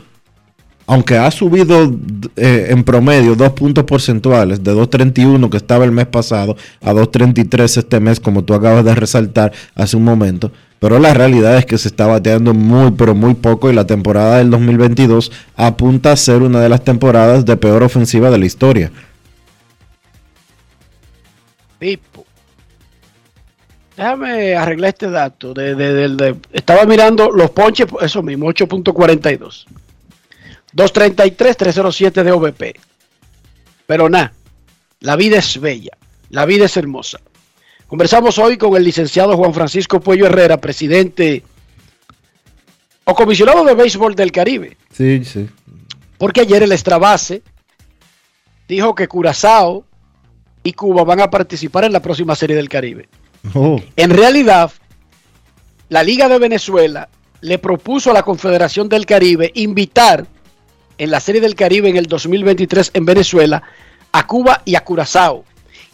aunque 0.88 1.18
ha 1.18 1.30
subido 1.32 1.92
eh, 2.36 2.68
en 2.70 2.84
promedio 2.84 3.36
dos 3.36 3.52
puntos 3.54 3.84
porcentuales 3.86 4.64
de 4.64 4.74
2.31 4.74 5.50
que 5.50 5.58
estaba 5.58 5.86
el 5.86 5.92
mes 5.92 6.08
pasado 6.08 6.56
a 6.82 6.94
2.33 6.94 7.78
este 7.78 8.00
mes, 8.00 8.20
como 8.20 8.44
tú 8.44 8.54
acabas 8.54 8.86
de 8.86 8.94
resaltar 8.94 9.52
hace 9.74 9.98
un 9.98 10.04
momento, 10.04 10.52
pero 10.80 11.00
la 11.00 11.14
realidad 11.14 11.58
es 11.58 11.66
que 11.66 11.78
se 11.78 11.88
está 11.88 12.06
bateando 12.06 12.54
muy, 12.54 12.92
pero 12.92 13.16
muy 13.16 13.34
poco 13.34 13.72
y 13.72 13.74
la 13.74 13.88
temporada 13.88 14.38
del 14.38 14.52
2022 14.52 15.32
apunta 15.56 16.12
a 16.12 16.16
ser 16.16 16.44
una 16.44 16.60
de 16.62 16.70
las 16.70 16.84
temporadas 16.84 17.46
de 17.46 17.58
peor 17.58 17.82
ofensiva 17.82 18.30
de 18.30 18.38
la 18.38 18.46
historia. 18.46 18.92
Pipo. 21.80 22.15
Déjame 23.98 24.56
arreglar 24.56 24.90
este 24.90 25.10
dato. 25.10 25.54
De, 25.54 25.76
de- 25.76 25.94
del- 25.94 26.18
de- 26.18 26.36
estaba 26.52 26.86
mirando 26.86 27.32
los 27.32 27.52
ponches, 27.52 27.88
eso 28.02 28.22
mismo, 28.22 28.48
8.42. 28.48 29.66
233, 30.74 31.58
307 31.58 32.24
de 32.24 32.32
OVP. 32.32 32.76
Pero 33.88 34.10
nada, 34.10 34.34
la 35.00 35.16
vida 35.16 35.38
es 35.38 35.60
bella, 35.60 35.92
la 36.30 36.46
vida 36.46 36.66
es 36.66 36.76
hermosa. 36.76 37.20
Conversamos 37.88 38.38
hoy 38.40 38.58
con 38.58 38.76
el 38.76 38.84
licenciado 38.84 39.38
Juan 39.38 39.54
Francisco 39.54 40.00
Puello 40.02 40.26
Herrera, 40.26 40.58
presidente 40.58 41.44
o 43.06 43.14
comisionado 43.16 43.64
de 43.64 43.76
béisbol 43.76 44.16
del 44.16 44.32
Caribe. 44.32 44.76
Sí, 44.92 45.24
sí. 45.24 45.48
Porque 46.18 46.42
ayer 46.42 46.64
el 46.64 46.72
Extrabase 46.72 47.44
dijo 48.68 48.96
que 48.96 49.08
Curazao 49.08 49.86
y 50.64 50.74
Cuba 50.74 51.04
van 51.04 51.22
a 51.22 51.30
participar 51.30 51.84
en 51.86 51.94
la 51.94 52.02
próxima 52.02 52.36
serie 52.36 52.56
del 52.56 52.68
Caribe. 52.70 53.08
Oh, 53.54 53.80
En 53.96 54.10
realidad, 54.10 54.72
la 55.90 56.04
Liga 56.04 56.28
de 56.28 56.40
Venezuela 56.40 57.10
le 57.42 57.60
propuso 57.60 58.10
a 58.10 58.14
la 58.14 58.24
Confederación 58.24 58.90
del 58.90 59.06
Caribe 59.06 59.52
invitar 59.54 60.26
en 60.98 61.12
la 61.12 61.20
Serie 61.20 61.42
del 61.42 61.56
Caribe 61.56 61.90
en 61.90 61.98
el 61.98 62.08
2023 62.08 62.92
en 62.94 63.06
Venezuela 63.06 63.62
a 64.12 64.26
Cuba 64.26 64.62
y 64.66 64.76
a 64.76 64.84
Curazao. 64.84 65.44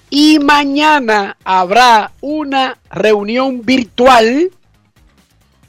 Y 0.09 0.39
mañana 0.39 1.37
habrá 1.43 2.11
una 2.21 2.77
reunión 2.89 3.65
virtual 3.65 4.51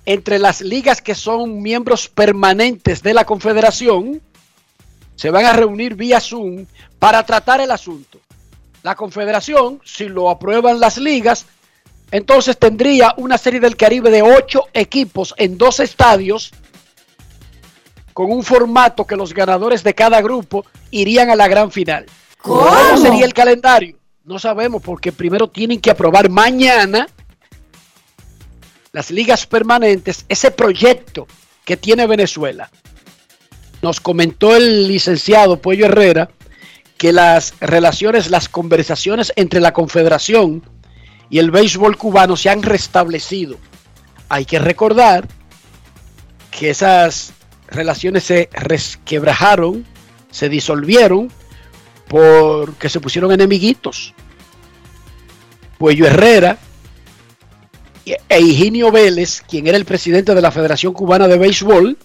entre 0.04 0.38
las 0.38 0.60
ligas 0.60 1.00
que 1.00 1.14
son 1.14 1.62
miembros 1.62 2.08
permanentes 2.08 3.02
de 3.02 3.14
la 3.14 3.24
Confederación. 3.24 4.20
Se 5.14 5.30
van 5.30 5.46
a 5.46 5.52
reunir 5.52 5.94
vía 5.94 6.20
Zoom 6.20 6.66
para 6.98 7.24
tratar 7.24 7.60
el 7.60 7.70
asunto. 7.70 8.18
La 8.82 8.96
Confederación, 8.96 9.80
si 9.84 10.08
lo 10.08 10.28
aprueban 10.28 10.80
las 10.80 10.98
ligas, 10.98 11.46
entonces 12.12 12.58
tendría 12.58 13.14
una 13.16 13.38
serie 13.38 13.58
del 13.58 13.74
Caribe 13.74 14.10
de 14.10 14.22
ocho 14.22 14.66
equipos 14.74 15.34
en 15.38 15.56
dos 15.56 15.80
estadios 15.80 16.52
con 18.12 18.30
un 18.30 18.44
formato 18.44 19.06
que 19.06 19.16
los 19.16 19.32
ganadores 19.32 19.82
de 19.82 19.94
cada 19.94 20.20
grupo 20.20 20.66
irían 20.90 21.30
a 21.30 21.36
la 21.36 21.48
gran 21.48 21.72
final. 21.72 22.04
¿Cómo 22.42 22.98
sería 22.98 23.24
el 23.24 23.32
calendario? 23.32 23.96
No 24.24 24.38
sabemos 24.38 24.82
porque 24.82 25.10
primero 25.10 25.48
tienen 25.48 25.80
que 25.80 25.90
aprobar 25.90 26.28
mañana 26.28 27.08
las 28.92 29.10
ligas 29.10 29.46
permanentes, 29.46 30.26
ese 30.28 30.50
proyecto 30.50 31.26
que 31.64 31.78
tiene 31.78 32.06
Venezuela. 32.06 32.70
Nos 33.80 34.00
comentó 34.00 34.54
el 34.54 34.86
licenciado 34.86 35.56
Puello 35.56 35.86
Herrera 35.86 36.28
que 36.98 37.10
las 37.14 37.54
relaciones, 37.58 38.30
las 38.30 38.50
conversaciones 38.50 39.32
entre 39.34 39.60
la 39.60 39.72
Confederación 39.72 40.62
y 41.32 41.38
el 41.38 41.50
béisbol 41.50 41.96
cubano 41.96 42.36
se 42.36 42.50
han 42.50 42.62
restablecido. 42.62 43.56
Hay 44.28 44.44
que 44.44 44.58
recordar 44.58 45.26
que 46.50 46.68
esas 46.68 47.32
relaciones 47.68 48.24
se 48.24 48.50
resquebrajaron, 48.52 49.86
se 50.30 50.50
disolvieron 50.50 51.32
porque 52.06 52.90
se 52.90 53.00
pusieron 53.00 53.32
enemiguitos. 53.32 54.12
Puello 55.78 56.06
Herrera 56.06 56.58
e 58.04 58.40
Higinio 58.40 58.92
Vélez, 58.92 59.42
quien 59.48 59.66
era 59.66 59.78
el 59.78 59.86
presidente 59.86 60.34
de 60.34 60.42
la 60.42 60.50
Federación 60.50 60.92
Cubana 60.92 61.28
de 61.28 61.38
Béisbol 61.38 61.96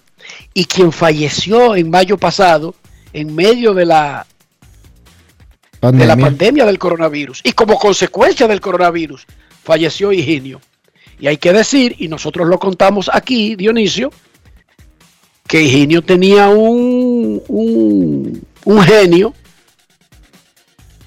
y 0.54 0.64
quien 0.64 0.94
falleció 0.94 1.76
en 1.76 1.90
mayo 1.90 2.18
pasado 2.18 2.76
en 3.12 3.36
medio 3.36 3.74
de 3.74 3.88
la 3.88 4.26
de 5.92 6.06
la 6.06 6.16
pandemia. 6.18 6.66
del 6.66 6.78
coronavirus 6.80 7.42
y 7.44 7.52
como 7.54 7.78
consecuencia 7.78 8.48
del 8.48 8.62
coronavirus 8.62 9.26
falleció 9.64 10.12
Higinio. 10.12 10.62
Y 11.20 11.28
hay 11.28 11.38
que 11.38 11.52
decir, 11.54 11.96
y 11.98 12.08
nosotros 12.08 12.48
lo 12.48 12.60
contamos 12.60 13.10
aquí, 13.12 13.56
Dionisio, 13.56 14.12
que 15.48 15.62
Higinio 15.64 16.02
tenía 16.04 16.50
un, 16.50 17.42
un, 17.48 18.44
un 18.66 18.82
genio 18.82 19.34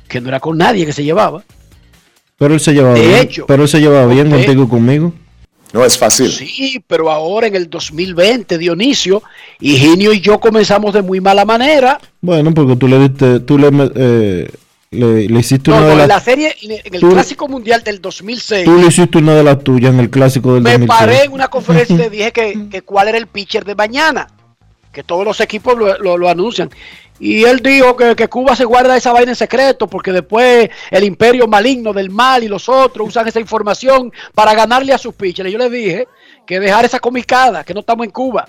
que 0.09 0.21
no 0.21 0.29
era 0.29 0.41
con 0.41 0.59
nadie 0.59 0.85
que 0.87 0.93
se 0.93 1.05
llevaba. 1.05 1.45
Pero 2.39 2.55
él 2.55 2.61
se 2.61 2.73
llevaba 2.73 2.95
De 2.95 3.07
bien. 3.07 3.15
hecho, 3.21 3.47
pero 3.47 3.63
él 3.65 3.69
se 3.69 3.81
llevaba 3.81 4.07
bien 4.13 4.27
usted- 4.29 4.47
contigo 4.47 4.69
conmigo. 4.69 5.13
No 5.73 5.85
es 5.85 5.97
fácil. 5.97 6.29
Sí, 6.33 6.83
pero 6.85 7.13
ahora 7.13 7.47
en 7.47 7.55
el 7.55 7.71
2020, 7.71 8.59
Dionisio, 8.59 9.23
Higinio 9.61 10.13
y 10.13 10.21
yo 10.21 10.41
comenzamos 10.41 10.93
de 10.93 11.01
muy 11.03 11.21
mala 11.21 11.45
manera. 11.45 12.01
Bueno, 12.21 12.53
porque 12.53 12.75
tú 12.75 12.89
le 12.89 12.99
diste, 13.09 13.39
tú 13.39 13.57
le, 13.57 13.69
eh, 13.95 14.51
le, 14.91 15.29
le 15.29 15.39
hiciste 15.41 15.71
No, 15.71 15.77
una 15.77 15.85
no, 15.87 15.91
de 15.93 15.97
las, 15.99 16.09
la 16.09 16.21
serie, 16.21 16.57
en 16.63 16.95
el 16.95 17.01
tú- 17.01 17.11
Clásico 17.11 17.47
Mundial 17.49 17.83
del 17.85 18.01
2006, 18.01 18.65
tú 18.65 18.77
le 18.77 18.87
hiciste 18.89 19.19
una 19.19 19.35
de 19.37 19.45
las 19.45 19.63
tuyas 19.63 19.93
en 19.95 20.01
el 20.01 20.11
clásico 20.11 20.55
del 20.55 20.63
me 20.65 20.73
2006. 20.73 20.99
paré 20.99 21.25
en 21.25 21.33
una 21.33 21.49
conferencia 21.49 21.95
y 21.95 21.99
te 21.99 22.11
dije 22.11 22.33
que, 22.33 22.69
que 22.69 22.83
cuál 22.83 23.09
era 23.09 23.19
el 23.19 23.29
pitcher 23.29 23.65
de 23.65 23.75
mañana. 23.77 24.27
que 24.93 25.05
todos 25.05 25.25
los 25.25 25.41
equipos 25.41 25.79
lo, 25.79 25.97
lo- 25.99 26.19
lo 26.19 26.29
anuncian. 26.29 26.69
Y 27.21 27.45
él 27.45 27.61
dijo 27.63 27.97
que, 27.97 28.17
que 28.17 28.27
Cuba 28.29 28.57
se 28.57 28.65
guarda 28.65 28.97
esa 28.97 29.13
vaina 29.13 29.31
en 29.31 29.37
secreto 29.37 29.87
porque 29.87 30.11
después 30.11 30.69
el 30.91 31.05
imperio 31.05 31.47
maligno 31.47 31.93
del 31.93 32.11
mal 32.11 32.43
y 32.43 32.49
los 32.49 32.69
otros 32.69 33.07
usan 33.09 33.29
esa 33.29 33.39
información 33.39 34.11
para 34.35 34.55
ganarle 34.55 34.93
a 34.95 34.99
sus 34.99 35.15
pitchers. 35.15 35.49
Y 35.49 35.53
yo 35.53 35.59
le 35.59 35.71
dije 35.71 36.09
que 36.47 36.59
dejar 36.59 36.85
esa 36.87 36.99
comicada, 36.99 37.63
que 37.63 37.75
no 37.75 37.81
estamos 37.81 38.05
en 38.07 38.11
Cuba. 38.11 38.49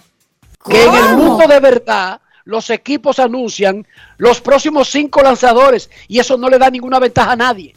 Que 0.68 0.86
en 0.86 0.96
el 0.96 1.18
mundo 1.18 1.46
de 1.48 1.60
verdad 1.60 2.20
los 2.46 2.70
equipos 2.70 3.20
anuncian 3.20 3.86
los 4.18 4.42
próximos 4.42 4.90
cinco 4.90 5.22
lanzadores 5.22 5.90
y 6.08 6.20
eso 6.20 6.38
no 6.38 6.50
le 6.50 6.58
da 6.58 6.70
ninguna 6.70 7.00
ventaja 7.00 7.32
a 7.34 7.36
nadie. 7.36 7.76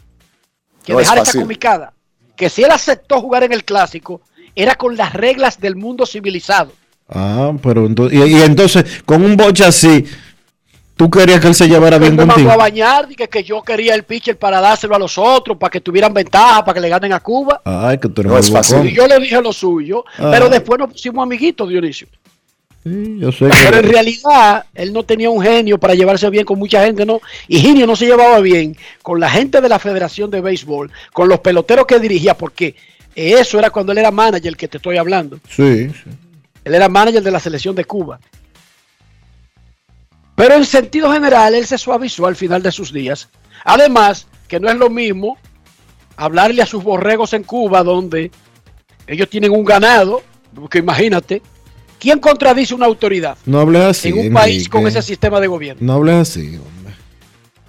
Que 0.83 0.93
No 0.93 0.99
es 0.99 1.05
dejar 1.05 1.17
esa 1.19 1.25
fácil. 1.25 1.41
comicada. 1.41 1.93
Que 2.35 2.49
si 2.49 2.63
él 2.63 2.71
aceptó 2.71 3.21
jugar 3.21 3.43
en 3.43 3.53
el 3.53 3.63
clásico, 3.63 4.21
era 4.55 4.75
con 4.75 4.95
las 4.97 5.13
reglas 5.13 5.59
del 5.59 5.75
mundo 5.75 6.05
civilizado. 6.05 6.71
Ah, 7.09 7.51
pero 7.61 7.85
entonces, 7.85 8.19
y, 8.19 8.37
y 8.37 8.41
entonces, 8.41 9.03
con 9.05 9.23
un 9.23 9.37
boche 9.37 9.63
así, 9.63 10.05
tú 10.95 11.09
querías 11.09 11.39
que 11.39 11.47
él 11.47 11.55
se 11.55 11.67
llevara 11.67 11.97
bien 11.97 12.13
me 12.13 12.19
mandó 12.25 12.33
contigo. 12.33 12.51
a 12.51 12.57
bañar, 12.57 13.07
dije 13.07 13.27
que 13.29 13.43
yo 13.43 13.61
quería 13.61 13.93
el 13.93 14.03
pitcher 14.03 14.37
para 14.37 14.59
dárselo 14.61 14.95
a 14.95 14.99
los 14.99 15.17
otros, 15.17 15.57
para 15.57 15.69
que 15.69 15.81
tuvieran 15.81 16.13
ventaja, 16.13 16.63
para 16.65 16.73
que 16.73 16.79
le 16.81 16.89
ganen 16.89 17.13
a 17.13 17.19
Cuba. 17.19 17.61
Ay, 17.63 17.97
que 17.99 18.09
tú 18.09 18.21
eres 18.21 18.31
No 18.33 18.37
es 18.39 18.51
fácil. 18.51 18.85
Y 18.89 18.93
yo 18.95 19.07
le 19.07 19.19
dije 19.19 19.41
lo 19.41 19.53
suyo, 19.53 20.03
Ah. 20.17 20.29
pero 20.31 20.49
después 20.49 20.79
nos 20.79 20.91
pusimos 20.91 21.21
amiguitos, 21.23 21.69
Dionisio. 21.69 22.07
Sí, 22.85 23.17
yo 23.19 23.31
sé 23.31 23.49
Pero 23.49 23.77
en 23.79 23.89
realidad 23.89 24.67
él 24.75 24.93
no 24.93 25.01
tenía 25.01 25.31
un 25.31 25.41
genio 25.41 25.79
para 25.79 25.95
llevarse 25.95 26.29
bien 26.29 26.45
con 26.45 26.59
mucha 26.59 26.85
gente, 26.85 27.03
¿no? 27.03 27.19
Y 27.47 27.59
Genio 27.59 27.87
no 27.87 27.95
se 27.95 28.05
llevaba 28.05 28.39
bien 28.41 28.77
con 29.01 29.19
la 29.19 29.27
gente 29.27 29.59
de 29.59 29.67
la 29.67 29.79
Federación 29.79 30.29
de 30.29 30.39
Béisbol, 30.39 30.91
con 31.11 31.27
los 31.27 31.39
peloteros 31.39 31.87
que 31.87 31.99
dirigía, 31.99 32.37
porque 32.37 32.75
eso 33.15 33.57
era 33.57 33.71
cuando 33.71 33.91
él 33.91 33.97
era 33.97 34.11
manager, 34.11 34.49
el 34.49 34.57
que 34.57 34.67
te 34.67 34.77
estoy 34.77 34.97
hablando. 34.97 35.39
Sí, 35.49 35.89
sí. 35.89 36.11
Él 36.63 36.75
era 36.75 36.87
manager 36.87 37.23
de 37.23 37.31
la 37.31 37.39
selección 37.39 37.73
de 37.73 37.85
Cuba. 37.85 38.19
Pero 40.35 40.53
en 40.53 40.65
sentido 40.65 41.11
general, 41.11 41.55
él 41.55 41.65
se 41.65 41.79
suavizó 41.79 42.27
al 42.27 42.35
final 42.35 42.61
de 42.61 42.71
sus 42.71 42.93
días. 42.93 43.29
Además, 43.63 44.27
que 44.47 44.59
no 44.59 44.69
es 44.69 44.75
lo 44.75 44.91
mismo 44.91 45.39
hablarle 46.17 46.61
a 46.61 46.67
sus 46.67 46.83
borregos 46.83 47.33
en 47.33 47.43
Cuba, 47.43 47.81
donde 47.81 48.29
ellos 49.07 49.27
tienen 49.27 49.51
un 49.51 49.65
ganado, 49.65 50.21
porque 50.53 50.79
imagínate, 50.79 51.41
¿quién 52.05 52.19
contradice 52.19 52.75
una 52.75 52.85
autoridad 52.85 53.35
No 53.47 53.59
hables 53.59 53.81
así. 53.81 54.09
en 54.09 54.27
un 54.27 54.33
país 54.33 54.69
con 54.69 54.85
ese 54.85 55.01
sistema 55.01 55.39
de 55.39 55.47
gobierno? 55.47 55.81
No 55.83 55.93
hables 55.93 56.15
así, 56.15 56.57
hombre. 56.57 56.93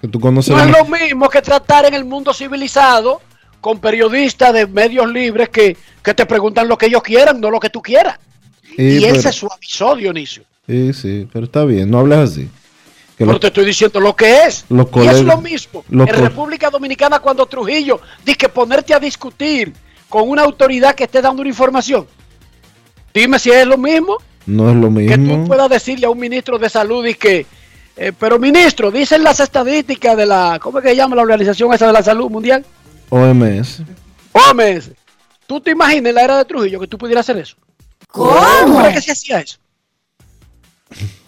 Que 0.02 0.08
tú 0.08 0.20
conoces 0.20 0.54
No 0.54 0.62
es 0.62 0.70
lo 0.70 0.84
mismo 0.84 1.28
que 1.30 1.40
tratar 1.40 1.86
en 1.86 1.94
el 1.94 2.04
mundo 2.04 2.34
civilizado 2.34 3.22
con 3.62 3.80
periodistas 3.80 4.52
de 4.52 4.66
medios 4.66 5.10
libres 5.10 5.48
que, 5.48 5.74
que 6.02 6.12
te 6.12 6.26
preguntan 6.26 6.68
lo 6.68 6.76
que 6.76 6.86
ellos 6.86 7.02
quieran, 7.02 7.40
no 7.40 7.50
lo 7.50 7.58
que 7.58 7.70
tú 7.70 7.80
quieras. 7.80 8.18
Sí, 8.76 8.98
y 8.98 9.00
pero- 9.00 9.20
se 9.22 9.32
suavizó, 9.32 9.96
Dionisio. 9.96 10.42
Sí, 10.66 10.92
sí, 10.92 11.28
pero 11.32 11.46
está 11.46 11.64
bien, 11.64 11.90
no 11.90 12.00
hables 12.00 12.18
así. 12.18 12.48
Que 13.16 13.24
Pero 13.24 13.40
te 13.40 13.46
estoy 13.46 13.64
diciendo 13.64 13.98
lo 13.98 14.14
que 14.14 14.42
es. 14.44 14.66
los 14.68 14.88
y 14.96 15.06
es 15.06 15.22
lo 15.22 15.40
mismo. 15.40 15.82
en 15.90 16.06
República 16.06 16.68
Dominicana, 16.68 17.18
cuando 17.20 17.46
Trujillo 17.46 17.98
dice 18.22 18.36
que 18.36 18.48
ponerte 18.50 18.92
a 18.92 18.98
discutir 19.00 19.72
con 20.10 20.28
una 20.28 20.42
autoridad 20.42 20.94
que 20.94 21.04
esté 21.04 21.22
dando 21.22 21.40
una 21.40 21.48
información, 21.48 22.06
dime 23.20 23.38
si 23.38 23.50
es 23.50 23.66
lo 23.66 23.76
mismo 23.78 24.18
no 24.46 24.70
es 24.70 24.76
lo 24.76 24.94
que 24.94 25.14
tú 25.14 25.20
mismo. 25.20 25.46
puedas 25.46 25.68
decirle 25.68 26.06
a 26.06 26.10
un 26.10 26.18
ministro 26.18 26.58
de 26.58 26.68
salud 26.70 27.04
y 27.04 27.14
que, 27.14 27.46
eh, 27.96 28.12
pero 28.18 28.38
ministro, 28.38 28.90
dicen 28.92 29.24
las 29.24 29.40
estadísticas 29.40 30.16
de 30.16 30.24
la, 30.26 30.58
¿cómo 30.62 30.78
es 30.78 30.84
que 30.84 30.90
se 30.90 30.96
llama 30.96 31.16
la 31.16 31.22
organización 31.22 31.72
esa 31.74 31.88
de 31.88 31.92
la 31.92 32.02
salud 32.02 32.30
mundial? 32.30 32.64
OMS. 33.08 33.82
OMS. 34.32 34.90
¿Tú 35.48 35.60
te 35.60 35.72
imaginas 35.72 36.10
en 36.10 36.14
la 36.14 36.22
era 36.22 36.38
de 36.38 36.44
Trujillo 36.44 36.78
que 36.78 36.86
tú 36.86 36.96
pudieras 36.98 37.28
hacer 37.28 37.42
eso? 37.42 37.56
¿Cómo 38.08 38.30
¿Cómo? 38.62 38.80
era 38.80 38.92
que 38.92 39.00
se 39.00 39.10
hacía 39.12 39.40
eso? 39.40 39.58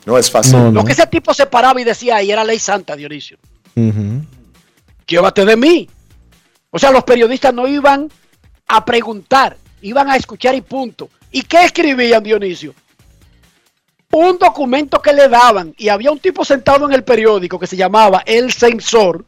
No 0.07 0.17
es 0.17 0.31
fácil. 0.31 0.53
No, 0.53 0.65
no. 0.67 0.81
Lo 0.81 0.85
que 0.85 0.93
ese 0.93 1.07
tipo 1.07 1.35
se 1.35 1.47
paraba 1.47 1.81
y 1.81 1.85
decía 1.85 2.17
ahí 2.17 2.31
era 2.31 2.45
ley 2.45 2.59
santa, 2.59 2.95
Dionisio. 2.95 3.37
Ujú. 3.75 4.23
llévate 5.07 5.45
de 5.45 5.57
mí. 5.57 5.89
O 6.71 6.79
sea, 6.79 6.91
los 6.91 7.03
periodistas 7.05 7.53
no 7.53 7.67
iban 7.67 8.11
a 8.69 8.85
preguntar, 8.85 9.57
iban 9.83 10.09
a 10.09 10.17
escuchar 10.17 10.55
y 10.55 10.61
punto. 10.61 11.09
¿Y 11.31 11.43
qué 11.43 11.65
escribían, 11.65 12.23
Dionisio? 12.23 12.75
Un 14.11 14.39
documento 14.39 15.01
que 15.03 15.13
le 15.13 15.29
daban 15.29 15.75
y 15.77 15.89
había 15.89 16.11
un 16.11 16.19
tipo 16.19 16.45
sentado 16.45 16.87
en 16.87 16.95
el 16.95 17.05
periódico 17.05 17.59
que 17.59 17.67
se 17.67 17.77
llamaba 17.77 18.23
El 18.25 18.53
Censor, 18.53 19.25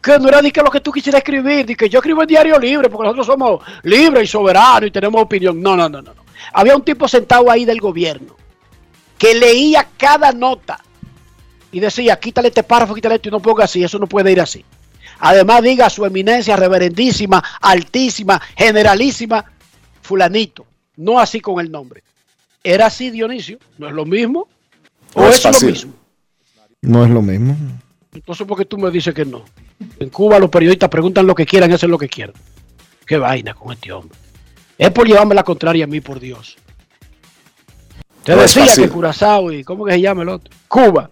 que 0.00 0.18
no 0.18 0.28
era 0.28 0.40
ni 0.40 0.50
que 0.50 0.62
lo 0.62 0.70
que 0.70 0.80
tú 0.80 0.92
quisieras 0.92 1.20
escribir, 1.20 1.66
ni 1.66 1.74
que 1.74 1.88
yo 1.88 1.98
escribo 1.98 2.22
en 2.22 2.28
Diario 2.28 2.58
Libre, 2.58 2.88
porque 2.88 3.04
nosotros 3.04 3.26
somos 3.26 3.62
libres 3.82 4.24
y 4.24 4.26
soberanos 4.28 4.86
y 4.86 4.90
tenemos 4.90 5.20
opinión. 5.20 5.60
No, 5.60 5.76
no, 5.76 5.88
no, 5.88 6.00
no. 6.00 6.14
Había 6.52 6.76
un 6.76 6.82
tipo 6.82 7.08
sentado 7.08 7.50
ahí 7.50 7.64
del 7.64 7.80
gobierno 7.80 8.36
que 9.18 9.34
leía 9.34 9.86
cada 9.98 10.32
nota 10.32 10.80
y 11.72 11.80
decía, 11.80 12.18
quítale 12.18 12.48
este 12.48 12.62
párrafo, 12.62 12.94
quítale 12.94 13.16
esto 13.16 13.28
y 13.28 13.32
no 13.32 13.40
ponga 13.40 13.64
así, 13.64 13.84
eso 13.84 13.98
no 13.98 14.06
puede 14.06 14.32
ir 14.32 14.40
así. 14.40 14.64
Además 15.18 15.62
diga 15.62 15.90
su 15.90 16.04
eminencia 16.06 16.56
reverendísima, 16.56 17.44
altísima, 17.60 18.40
generalísima, 18.56 19.44
fulanito, 20.10 20.66
no 20.96 21.20
así 21.20 21.40
con 21.40 21.64
el 21.64 21.70
nombre. 21.70 22.02
Era 22.64 22.86
así 22.86 23.10
Dionisio, 23.10 23.58
¿no 23.78 23.86
es 23.86 23.94
lo 23.94 24.04
mismo? 24.04 24.48
¿O 25.14 25.22
No 25.22 25.28
es 25.28 25.44
lo 25.44 25.68
mismo? 25.68 25.92
No 26.82 27.04
es 27.04 27.10
lo 27.10 27.22
mismo. 27.22 27.56
Entonces, 28.12 28.44
¿por 28.44 28.58
qué 28.58 28.64
tú 28.64 28.76
me 28.76 28.90
dices 28.90 29.14
que 29.14 29.24
no? 29.24 29.44
En 30.00 30.10
Cuba 30.10 30.40
los 30.40 30.50
periodistas 30.50 30.88
preguntan 30.88 31.28
lo 31.28 31.34
que 31.36 31.46
quieran, 31.46 31.70
hacen 31.70 31.92
lo 31.92 31.96
que 31.96 32.08
quieran. 32.08 32.34
Qué 33.06 33.18
vaina 33.18 33.54
con 33.54 33.72
este 33.72 33.92
hombre. 33.92 34.18
Es 34.76 34.90
por 34.90 35.06
llevarme 35.06 35.36
la 35.36 35.44
contraria 35.44 35.84
a 35.84 35.86
mí, 35.86 36.00
por 36.00 36.18
Dios. 36.18 36.56
Te 38.24 38.34
No 38.34 38.42
decía 38.42 38.66
que 38.74 38.88
Curazao 38.88 39.52
y, 39.52 39.62
¿cómo 39.62 39.84
que 39.84 39.92
se 39.92 40.00
llama 40.00 40.22
el 40.22 40.30
otro? 40.30 40.52
Cuba 40.66 41.08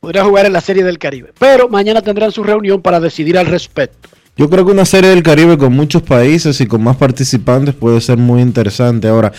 podría 0.00 0.24
jugar 0.24 0.44
en 0.44 0.52
la 0.52 0.60
Serie 0.60 0.84
del 0.84 0.98
Caribe. 0.98 1.32
Pero 1.38 1.70
mañana 1.70 2.02
tendrán 2.02 2.30
su 2.30 2.44
reunión 2.44 2.82
para 2.82 3.00
decidir 3.00 3.38
al 3.38 3.46
respecto. 3.46 4.10
Yo 4.38 4.48
creo 4.48 4.64
que 4.64 4.70
una 4.70 4.84
serie 4.84 5.10
del 5.10 5.24
Caribe 5.24 5.58
con 5.58 5.72
muchos 5.72 6.02
países 6.02 6.60
y 6.60 6.66
con 6.68 6.80
más 6.80 6.96
participantes 6.96 7.74
puede 7.74 8.00
ser 8.00 8.18
muy 8.18 8.40
interesante. 8.40 9.08
Ahora, 9.08 9.32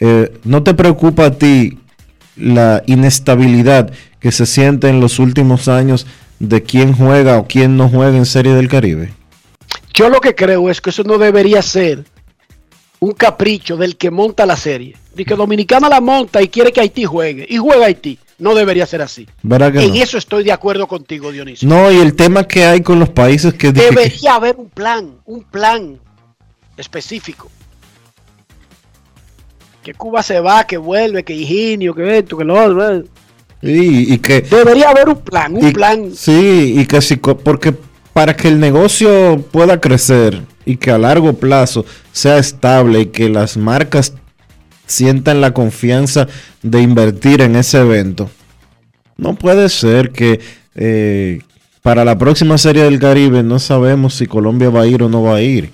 eh, 0.00 0.32
¿no 0.44 0.62
te 0.62 0.72
preocupa 0.72 1.26
a 1.26 1.30
ti 1.32 1.78
la 2.36 2.82
inestabilidad 2.86 3.92
que 4.18 4.32
se 4.32 4.46
siente 4.46 4.88
en 4.88 4.98
los 4.98 5.18
últimos 5.18 5.68
años 5.68 6.06
de 6.38 6.62
quién 6.62 6.94
juega 6.94 7.36
o 7.36 7.46
quién 7.46 7.76
no 7.76 7.90
juega 7.90 8.16
en 8.16 8.24
serie 8.24 8.54
del 8.54 8.68
Caribe? 8.68 9.12
Yo 9.92 10.08
lo 10.08 10.22
que 10.22 10.34
creo 10.34 10.70
es 10.70 10.80
que 10.80 10.88
eso 10.88 11.04
no 11.04 11.18
debería 11.18 11.60
ser 11.60 12.04
un 12.98 13.12
capricho 13.12 13.76
del 13.76 13.98
que 13.98 14.10
monta 14.10 14.46
la 14.46 14.56
serie. 14.56 14.96
De 15.14 15.26
que 15.26 15.34
Dominicana 15.34 15.90
la 15.90 16.00
monta 16.00 16.40
y 16.40 16.48
quiere 16.48 16.72
que 16.72 16.80
Haití 16.80 17.04
juegue. 17.04 17.46
Y 17.46 17.58
juega 17.58 17.84
Haití. 17.84 18.18
No 18.38 18.54
debería 18.54 18.84
ser 18.86 19.00
así. 19.00 19.26
¿Verdad 19.42 19.72
que 19.72 19.82
En 19.82 19.90
no? 19.90 20.02
eso 20.02 20.18
estoy 20.18 20.44
de 20.44 20.52
acuerdo 20.52 20.86
contigo, 20.86 21.32
Dionisio. 21.32 21.66
No, 21.68 21.90
y 21.90 21.96
el 21.96 22.14
tema 22.14 22.44
que 22.44 22.64
hay 22.66 22.82
con 22.82 22.98
los 22.98 23.08
países 23.08 23.54
que... 23.54 23.72
Debería 23.72 24.34
haber 24.34 24.56
un 24.56 24.68
plan, 24.68 25.12
un 25.24 25.42
plan 25.42 25.98
específico. 26.76 27.50
Que 29.82 29.94
Cuba 29.94 30.22
se 30.22 30.40
va, 30.40 30.64
que 30.66 30.76
vuelve, 30.76 31.22
que 31.24 31.32
Higinio, 31.34 31.94
que 31.94 32.18
esto, 32.18 32.36
que 32.36 32.44
lo 32.44 32.62
otro. 32.62 32.96
eh. 32.96 33.04
y, 33.62 34.12
y 34.14 34.18
que... 34.18 34.42
Debería 34.42 34.90
haber 34.90 35.08
un 35.08 35.20
plan, 35.20 35.54
un 35.56 35.68
y- 35.68 35.72
plan. 35.72 36.12
Sí, 36.14 36.74
y 36.76 36.86
que 36.86 37.00
si, 37.00 37.16
porque 37.16 37.72
para 38.12 38.36
que 38.36 38.48
el 38.48 38.58
negocio 38.60 39.42
pueda 39.50 39.80
crecer 39.80 40.42
y 40.64 40.76
que 40.76 40.90
a 40.90 40.98
largo 40.98 41.32
plazo 41.34 41.84
sea 42.12 42.38
estable 42.38 43.00
y 43.00 43.06
que 43.06 43.28
las 43.28 43.56
marcas 43.56 44.12
sientan 44.86 45.40
la 45.40 45.52
confianza 45.52 46.26
de 46.62 46.80
invertir 46.80 47.40
en 47.42 47.56
ese 47.56 47.78
evento, 47.80 48.30
no 49.16 49.34
puede 49.34 49.68
ser 49.68 50.12
que 50.12 50.40
eh, 50.74 51.40
para 51.82 52.04
la 52.04 52.18
próxima 52.18 52.58
serie 52.58 52.84
del 52.84 52.98
Caribe 52.98 53.42
no 53.42 53.58
sabemos 53.58 54.14
si 54.14 54.26
Colombia 54.26 54.70
va 54.70 54.82
a 54.82 54.86
ir 54.86 55.02
o 55.02 55.08
no 55.08 55.22
va 55.22 55.36
a 55.36 55.42
ir. 55.42 55.70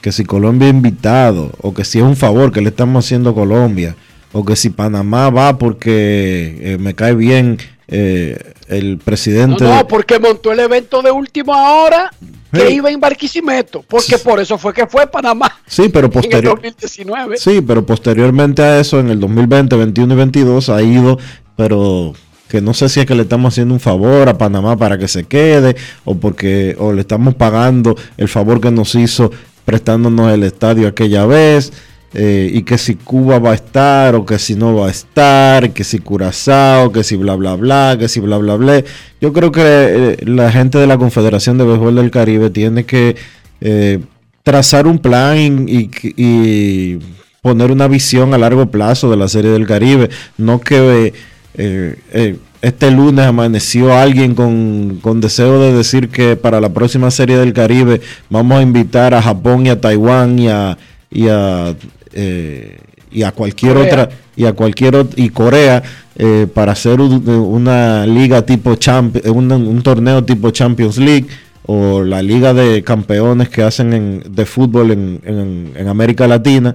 Que 0.00 0.12
si 0.12 0.24
Colombia 0.24 0.68
es 0.68 0.74
invitado, 0.74 1.52
o 1.62 1.72
que 1.74 1.84
si 1.84 1.98
es 1.98 2.04
un 2.04 2.16
favor 2.16 2.52
que 2.52 2.60
le 2.60 2.68
estamos 2.68 3.04
haciendo 3.04 3.30
a 3.30 3.34
Colombia, 3.34 3.96
o 4.32 4.44
que 4.44 4.54
si 4.56 4.70
Panamá 4.70 5.30
va 5.30 5.56
porque 5.58 6.58
eh, 6.60 6.78
me 6.78 6.94
cae 6.94 7.14
bien 7.14 7.58
eh, 7.88 8.52
el 8.68 8.92
No, 8.92 8.98
presidente. 8.98 9.64
no, 9.64 9.86
porque 9.88 10.18
montó 10.18 10.52
el 10.52 10.60
evento 10.60 11.00
de 11.02 11.10
última 11.10 11.72
hora 11.72 12.10
que 12.56 12.70
iba 12.70 12.90
en 12.90 13.00
Barquisimeto. 13.00 13.84
Porque 13.86 14.18
por 14.18 14.40
eso 14.40 14.58
fue 14.58 14.72
que 14.72 14.86
fue 14.86 15.02
a 15.02 15.10
Panamá 15.10 15.60
Sí, 15.66 15.88
pero 15.88 16.06
en 16.06 16.12
el 16.12 16.20
posterior. 16.20 16.54
2019. 16.56 17.36
Sí, 17.38 17.60
pero 17.60 17.84
posteriormente 17.84 18.62
a 18.62 18.80
eso, 18.80 19.00
en 19.00 19.10
el 19.10 19.20
2020, 19.20 19.76
21 19.76 20.14
y 20.14 20.16
22, 20.16 20.68
ha 20.68 20.82
ido, 20.82 21.18
pero 21.56 22.14
que 22.48 22.60
no 22.60 22.74
sé 22.74 22.88
si 22.88 23.00
es 23.00 23.06
que 23.06 23.14
le 23.14 23.22
estamos 23.22 23.52
haciendo 23.52 23.74
un 23.74 23.80
favor 23.80 24.28
a 24.28 24.38
Panamá 24.38 24.76
para 24.76 24.98
que 24.98 25.08
se 25.08 25.24
quede, 25.24 25.76
o 26.04 26.14
porque 26.16 26.76
o 26.78 26.92
le 26.92 27.00
estamos 27.00 27.34
pagando 27.34 27.96
el 28.16 28.28
favor 28.28 28.60
que 28.60 28.70
nos 28.70 28.94
hizo 28.94 29.30
prestándonos 29.64 30.32
el 30.32 30.44
estadio 30.44 30.86
aquella 30.86 31.26
vez, 31.26 31.72
eh, 32.14 32.50
y 32.52 32.62
que 32.62 32.78
si 32.78 32.94
Cuba 32.94 33.38
va 33.38 33.50
a 33.52 33.54
estar, 33.54 34.14
o 34.14 34.24
que 34.24 34.38
si 34.38 34.54
no 34.54 34.74
va 34.74 34.86
a 34.88 34.90
estar, 34.90 35.70
que 35.72 35.84
si 35.84 35.98
Curazao, 35.98 36.92
que 36.92 37.04
si 37.04 37.16
bla 37.16 37.34
bla 37.34 37.56
bla, 37.56 37.96
que 37.98 38.08
si 38.08 38.20
bla 38.20 38.38
bla 38.38 38.56
bla. 38.56 38.82
Yo 39.20 39.32
creo 39.32 39.52
que 39.52 39.62
eh, 39.64 40.16
la 40.24 40.50
gente 40.50 40.78
de 40.78 40.86
la 40.86 40.98
Confederación 40.98 41.58
de 41.58 41.64
Béisbol 41.64 41.94
del 41.96 42.10
Caribe 42.10 42.50
tiene 42.50 42.84
que 42.84 43.16
eh, 43.60 44.00
trazar 44.42 44.86
un 44.86 44.98
plan 44.98 45.36
y, 45.68 45.90
y- 46.02 46.14
y 46.16 46.98
poner 47.42 47.70
una 47.70 47.86
visión 47.88 48.32
a 48.34 48.38
largo 48.38 48.70
plazo 48.70 49.10
de 49.10 49.16
la 49.16 49.28
Serie 49.28 49.50
del 49.50 49.66
Caribe. 49.66 50.08
No 50.38 50.60
que 50.60 51.12
eh, 51.54 51.96
eh, 52.12 52.36
este 52.62 52.90
lunes 52.90 53.24
amaneció 53.26 53.94
alguien 53.94 54.34
con, 54.34 54.98
con, 55.02 55.20
deseo 55.20 55.60
de 55.60 55.72
decir 55.72 56.08
que 56.08 56.36
para 56.36 56.60
la 56.60 56.70
próxima 56.70 57.10
Serie 57.10 57.36
del 57.36 57.52
Caribe 57.52 58.00
vamos 58.30 58.58
a 58.58 58.62
invitar 58.62 59.14
a 59.14 59.22
Japón 59.22 59.66
y 59.66 59.68
a 59.70 59.80
Taiwán 59.80 60.38
y 60.38 60.48
a, 60.48 60.76
y 61.10 61.28
a, 61.28 61.74
eh, 62.12 62.78
y 63.10 63.22
a 63.22 63.32
cualquier 63.32 63.74
Corea. 63.74 63.86
otra 63.86 64.08
y 64.36 64.44
a 64.44 64.52
cualquier 64.52 65.06
y 65.16 65.28
Corea 65.30 65.82
eh, 66.18 66.46
para 66.52 66.72
hacer 66.72 67.00
un- 67.00 67.26
una 67.28 68.06
liga 68.06 68.44
tipo 68.44 68.74
champ 68.76 69.16
un, 69.26 69.50
un 69.52 69.82
torneo 69.82 70.24
tipo 70.24 70.50
Champions 70.50 70.98
League 70.98 71.26
o 71.66 72.02
la 72.02 72.22
liga 72.22 72.52
de 72.54 72.82
campeones 72.82 73.48
que 73.48 73.62
hacen 73.62 73.92
en- 73.92 74.22
de 74.28 74.44
fútbol 74.46 74.90
en, 74.92 75.20
en- 75.24 75.72
en 75.76 75.88
América 75.88 76.26
Latina 76.26 76.74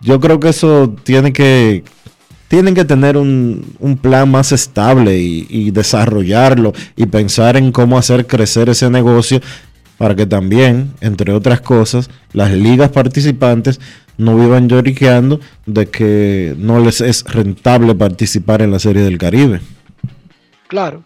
yo 0.00 0.18
creo 0.20 0.40
que 0.40 0.48
eso 0.50 0.94
tiene 1.04 1.32
que 1.32 1.84
tienen 2.48 2.74
que 2.74 2.84
tener 2.84 3.16
un, 3.16 3.64
un 3.78 3.96
plan 3.96 4.28
más 4.28 4.50
estable 4.50 5.16
y, 5.18 5.46
y 5.48 5.70
desarrollarlo 5.70 6.72
y 6.96 7.06
pensar 7.06 7.56
en 7.56 7.70
cómo 7.70 7.96
hacer 7.96 8.26
crecer 8.26 8.68
ese 8.68 8.90
negocio 8.90 9.40
para 10.00 10.14
que 10.14 10.24
también, 10.24 10.94
entre 11.02 11.30
otras 11.30 11.60
cosas, 11.60 12.08
las 12.32 12.52
ligas 12.52 12.88
participantes 12.88 13.78
no 14.16 14.34
vivan 14.34 14.66
lloriqueando 14.66 15.40
de 15.66 15.90
que 15.90 16.54
no 16.56 16.80
les 16.80 17.02
es 17.02 17.22
rentable 17.24 17.94
participar 17.94 18.62
en 18.62 18.70
la 18.70 18.78
Serie 18.78 19.02
del 19.02 19.18
Caribe. 19.18 19.60
Claro. 20.68 21.04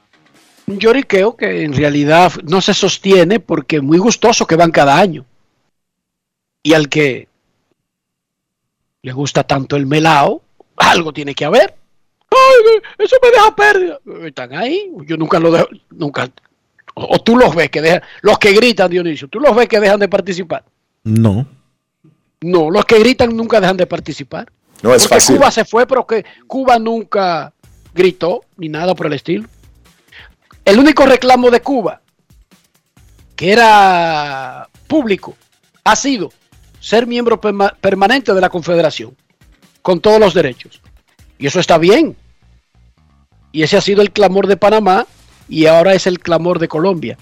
Un 0.69 0.79
lloriqueo 0.79 1.37
que 1.37 1.65
en 1.65 1.73
realidad 1.73 2.35
no 2.45 2.61
se 2.61 2.73
sostiene 2.73 3.41
porque 3.41 3.77
es 3.79 3.83
muy 3.83 3.99
gustoso 3.99 4.47
que 4.47 4.55
van 4.55 4.71
cada 4.71 4.97
año. 4.97 5.25
Y 6.63 6.75
al 6.75 6.89
que 6.89 7.27
le 9.03 9.11
gusta 9.13 9.43
tanto 9.43 9.75
el 9.75 9.87
melao, 9.87 10.41
algo 10.77 11.13
tiene 11.13 11.35
que 11.35 11.45
haber. 11.45 11.75
Ay, 12.31 12.81
eso 12.99 13.17
me 13.21 13.31
deja 13.33 13.57
pérdida. 13.57 13.99
Están 14.25 14.55
ahí. 14.55 14.93
Yo 15.05 15.17
nunca 15.17 15.41
lo 15.41 15.51
dejo, 15.51 15.67
nunca. 15.91 16.31
O, 16.95 17.15
o 17.17 17.19
tú 17.21 17.37
los 17.37 17.55
ves 17.55 17.71
que 17.71 17.83
dejan, 17.83 18.03
los 18.23 18.39
que 18.39 18.53
gritan, 18.53 18.91
Dionisio, 18.91 19.29
tú 19.29 19.41
los 19.41 19.55
ves 19.55 19.69
que 19.69 19.81
dejan 19.81 20.01
de 20.01 20.09
participar. 20.09 20.65
No. 21.03 21.47
No, 22.41 22.71
los 22.71 22.85
que 22.85 22.99
gritan 22.99 23.37
nunca 23.37 23.61
dejan 23.61 23.77
de 23.77 23.87
participar. 23.87 24.51
No 24.83 24.95
es 24.95 25.03
Porque 25.03 25.15
fácil. 25.17 25.37
Cuba 25.37 25.51
se 25.51 25.65
fue, 25.65 25.87
pero 25.87 26.07
que 26.07 26.25
Cuba 26.47 26.79
nunca 26.79 27.53
gritó 27.95 28.43
ni 28.57 28.69
nada 28.69 28.95
por 28.95 29.07
el 29.07 29.15
estilo. 29.15 29.49
El 30.65 30.79
único 30.79 31.05
reclamo 31.07 31.51
de 31.51 31.61
Cuba, 31.61 32.01
que 33.37 33.53
era 33.53 34.69
público, 34.87 35.37
ha 35.85 35.97
sido 35.97 36.33
ser 36.81 37.07
miembro 37.07 37.41
perma- 37.41 37.75
permanente 37.81 38.33
de 38.35 38.41
la 38.41 38.49
Confederación, 38.51 39.17
con 39.83 40.01
todos 40.01 40.21
los 40.21 40.35
derechos. 40.35 40.81
Y 41.39 41.47
eso 41.47 41.61
está 41.61 41.79
bien. 41.79 42.17
Y 43.53 43.63
ese 43.63 43.77
ha 43.77 43.81
sido 43.81 44.03
el 44.03 44.11
clamor 44.11 44.47
de 44.47 44.57
Panamá 44.57 45.07
y 45.49 45.67
ahora 45.67 45.95
es 45.95 46.07
el 46.07 46.19
clamor 46.19 46.59
de 46.59 46.69
Colombia. 46.69 47.19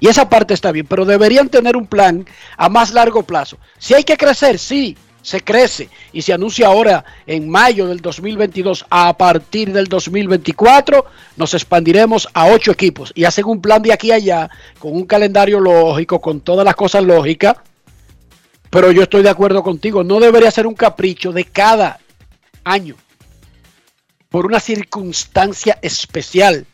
Y 0.00 0.08
esa 0.08 0.28
parte 0.28 0.54
está 0.54 0.72
bien, 0.72 0.86
pero 0.86 1.04
deberían 1.04 1.48
tener 1.48 1.76
un 1.76 1.86
plan 1.86 2.26
a 2.56 2.68
más 2.68 2.92
largo 2.92 3.22
plazo. 3.22 3.58
Si 3.78 3.94
hay 3.94 4.04
que 4.04 4.16
crecer, 4.16 4.58
sí, 4.58 4.96
se 5.22 5.40
crece 5.40 5.88
y 6.12 6.20
se 6.20 6.34
anuncia 6.34 6.66
ahora 6.66 7.04
en 7.26 7.48
mayo 7.48 7.86
del 7.86 8.00
2022. 8.00 8.84
A 8.90 9.16
partir 9.16 9.72
del 9.72 9.86
2024 9.86 11.06
nos 11.36 11.54
expandiremos 11.54 12.28
a 12.34 12.46
ocho 12.46 12.72
equipos 12.72 13.12
y 13.14 13.24
hacen 13.24 13.46
un 13.46 13.62
plan 13.62 13.80
de 13.82 13.92
aquí 13.92 14.12
a 14.12 14.16
allá 14.16 14.50
con 14.78 14.92
un 14.92 15.06
calendario 15.06 15.60
lógico, 15.60 16.20
con 16.20 16.40
todas 16.40 16.64
las 16.64 16.76
cosas 16.76 17.04
lógicas. 17.04 17.56
Pero 18.68 18.92
yo 18.92 19.02
estoy 19.02 19.22
de 19.22 19.30
acuerdo 19.30 19.62
contigo, 19.62 20.04
no 20.04 20.20
debería 20.20 20.50
ser 20.50 20.66
un 20.66 20.74
capricho 20.74 21.32
de 21.32 21.44
cada 21.44 22.00
año 22.64 22.96
por 24.28 24.46
una 24.46 24.60
circunstancia 24.60 25.78
especial. 25.80 26.66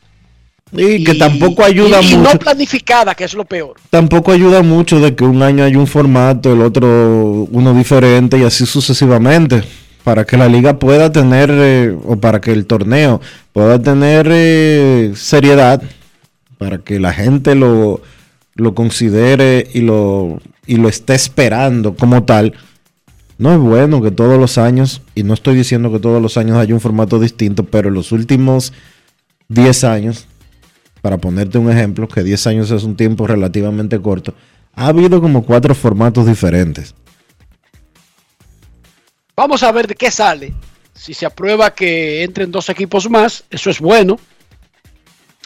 Y 0.73 1.03
que 1.05 1.15
tampoco 1.17 1.65
ayuda 1.65 2.01
y- 2.01 2.13
y 2.13 2.17
mucho. 2.17 2.33
no 2.33 2.39
planificada, 2.39 3.15
que 3.15 3.25
es 3.25 3.35
lo 3.35 3.45
peor. 3.45 3.75
Tampoco 3.91 4.31
ayuda 4.33 4.63
mucho 4.63 5.01
de 5.01 5.15
que 5.15 5.25
un 5.25 5.43
año 5.43 5.65
hay 5.65 5.75
un 5.77 5.87
formato, 5.87 6.53
el 6.53 6.61
otro 6.63 7.49
uno 7.51 7.75
diferente 7.75 8.39
y 8.39 8.45
así 8.45 8.67
sucesivamente. 8.67 9.63
Para 10.05 10.25
que 10.25 10.37
la 10.39 10.49
liga 10.49 10.79
pueda 10.79 11.13
tener, 11.13 11.51
eh, 11.53 11.95
o 12.07 12.17
para 12.17 12.41
que 12.41 12.53
el 12.53 12.65
torneo 12.67 13.21
pueda 13.53 13.79
tener 13.83 14.27
eh, 14.31 15.13
seriedad, 15.15 15.83
para 16.57 16.79
que 16.79 16.99
la 16.99 17.13
gente 17.13 17.55
lo, 17.55 18.01
lo 18.55 18.75
considere 18.75 19.69
y 19.75 19.81
lo, 19.83 20.41
y 20.67 20.77
lo 20.77 20.89
esté 20.89 21.15
esperando 21.15 21.95
como 21.95 22.23
tal. 22.23 22.55
No 23.37 23.53
es 23.53 23.59
bueno 23.59 24.01
que 24.03 24.11
todos 24.11 24.39
los 24.39 24.57
años, 24.57 25.03
y 25.15 25.23
no 25.23 25.35
estoy 25.35 25.55
diciendo 25.57 25.93
que 25.93 25.99
todos 25.99 26.21
los 26.23 26.37
años 26.39 26.57
haya 26.57 26.73
un 26.75 26.81
formato 26.81 27.19
distinto, 27.19 27.65
pero 27.65 27.89
en 27.89 27.95
los 27.95 28.11
últimos 28.13 28.73
10 29.49 29.85
años, 29.85 30.27
para 31.01 31.19
ponerte 31.19 31.59
un 31.59 31.71
ejemplo, 31.71 32.09
que 32.09 32.23
10 32.23 32.47
años 32.47 32.71
es 32.71 32.85
un 32.85 32.97
tiempo 32.97 33.27
relativamente 33.27 34.01
corto, 34.01 34.35
ha 34.75 34.87
habido 34.87 35.21
como 35.21 35.45
cuatro 35.45 35.75
formatos 35.75 36.27
diferentes. 36.27 36.95
Vamos 39.37 39.63
a 39.63 39.73
ver 39.73 39.87
de 39.87 39.95
qué 39.95 40.11
sale. 40.11 40.53
Si 40.95 41.15
se 41.15 41.25
aprueba 41.25 41.75
que 41.75 42.23
entren 42.23 42.51
dos 42.51 42.69
equipos 42.69 43.09
más, 43.09 43.45
eso 43.51 43.71
es 43.71 43.81
bueno. 43.81 44.19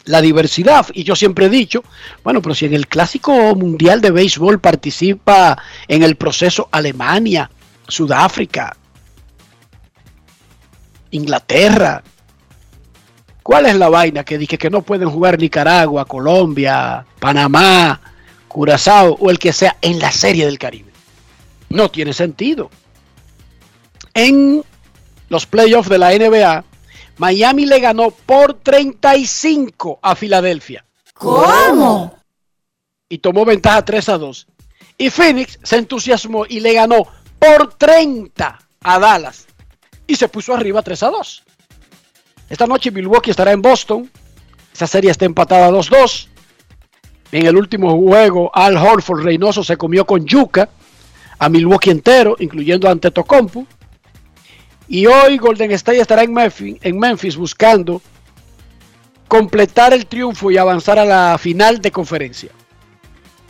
La 0.03 0.21
diversidad, 0.21 0.85
y 0.93 1.03
yo 1.03 1.15
siempre 1.15 1.47
he 1.47 1.49
dicho, 1.49 1.83
bueno, 2.23 2.41
pero 2.41 2.53
si 2.53 2.65
en 2.65 2.73
el 2.73 2.87
clásico 2.87 3.55
mundial 3.55 4.01
de 4.01 4.11
béisbol 4.11 4.59
participa 4.59 5.57
en 5.87 6.03
el 6.03 6.15
proceso 6.15 6.69
Alemania, 6.71 7.49
Sudáfrica, 7.87 8.77
Inglaterra, 11.09 12.03
¿cuál 13.45 13.67
es 13.67 13.75
la 13.75 13.89
vaina 13.89 14.23
que 14.23 14.39
dije 14.39 14.57
que 14.57 14.71
no 14.71 14.81
pueden 14.81 15.07
jugar 15.09 15.37
Nicaragua, 15.37 16.05
Colombia, 16.05 17.05
Panamá, 17.19 18.01
Curazao 18.47 19.13
o 19.19 19.29
el 19.29 19.37
que 19.37 19.53
sea 19.53 19.77
en 19.81 19.99
la 19.99 20.11
Serie 20.11 20.45
del 20.45 20.57
Caribe? 20.57 20.91
No 21.69 21.91
tiene 21.91 22.11
sentido 22.11 22.71
en 24.15 24.63
los 25.29 25.45
playoffs 25.45 25.89
de 25.89 25.97
la 25.99 26.11
NBA, 26.11 26.63
Miami 27.17 27.65
le 27.67 27.79
ganó 27.79 28.09
por 28.09 28.55
35 28.55 29.99
a 30.01 30.15
Filadelfia 30.15 30.85
¿Cómo? 31.13 32.17
y 33.07 33.19
tomó 33.19 33.45
ventaja 33.45 33.85
3 33.85 34.09
a 34.09 34.17
2. 34.17 34.47
Y 34.97 35.09
Phoenix 35.09 35.59
se 35.61 35.77
entusiasmó 35.77 36.45
y 36.47 36.61
le 36.61 36.73
ganó 36.73 37.05
por 37.37 37.75
30 37.75 38.59
a 38.81 38.99
Dallas 38.99 39.45
y 40.07 40.15
se 40.15 40.29
puso 40.29 40.53
arriba 40.53 40.81
3 40.81 41.03
a 41.03 41.09
2. 41.09 41.43
Esta 42.49 42.67
noche 42.67 42.91
Milwaukee 42.91 43.31
estará 43.31 43.51
en 43.51 43.61
Boston. 43.61 44.09
Esa 44.73 44.87
serie 44.87 45.11
está 45.11 45.25
empatada 45.25 45.71
2-2. 45.71 46.27
En 47.31 47.45
el 47.45 47.57
último 47.57 47.97
juego, 47.97 48.51
Al 48.53 48.77
Horford 48.77 49.23
Reynoso 49.23 49.63
se 49.63 49.77
comió 49.77 50.05
con 50.05 50.25
yuca 50.25 50.69
a 51.39 51.49
Milwaukee 51.49 51.91
entero, 51.91 52.35
incluyendo 52.39 52.87
a 52.87 52.91
Antetokounmpo. 52.91 53.65
Y 54.87 55.07
hoy 55.07 55.37
Golden 55.37 55.71
State 55.71 55.99
estará 55.99 56.23
en 56.23 56.33
Memphis, 56.33 56.77
en 56.81 56.99
Memphis 56.99 57.35
buscando 57.35 58.01
completar 59.27 59.93
el 59.93 60.05
triunfo 60.05 60.51
y 60.51 60.57
avanzar 60.57 60.99
a 60.99 61.05
la 61.05 61.37
final 61.39 61.81
de 61.81 61.91
conferencia. 61.91 62.51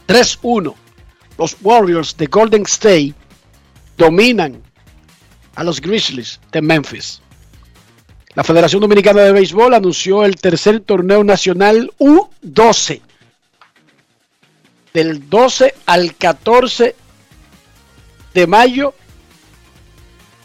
3-1. 0.07 0.73
Los 1.37 1.57
Warriors 1.61 2.15
de 2.15 2.27
Golden 2.27 2.63
State 2.63 3.13
dominan 3.97 4.63
a 5.55 5.63
los 5.63 5.81
Grizzlies 5.81 6.39
de 6.51 6.61
Memphis. 6.61 7.21
La 8.35 8.43
Federación 8.43 8.81
Dominicana 8.81 9.21
de 9.21 9.31
Béisbol 9.31 9.73
anunció 9.73 10.25
el 10.25 10.35
tercer 10.35 10.81
torneo 10.81 11.23
nacional 11.23 11.93
U12 11.97 12.99
del 14.93 15.29
12 15.29 15.73
al 15.85 16.15
14 16.15 16.95
de 18.33 18.47
mayo 18.47 18.93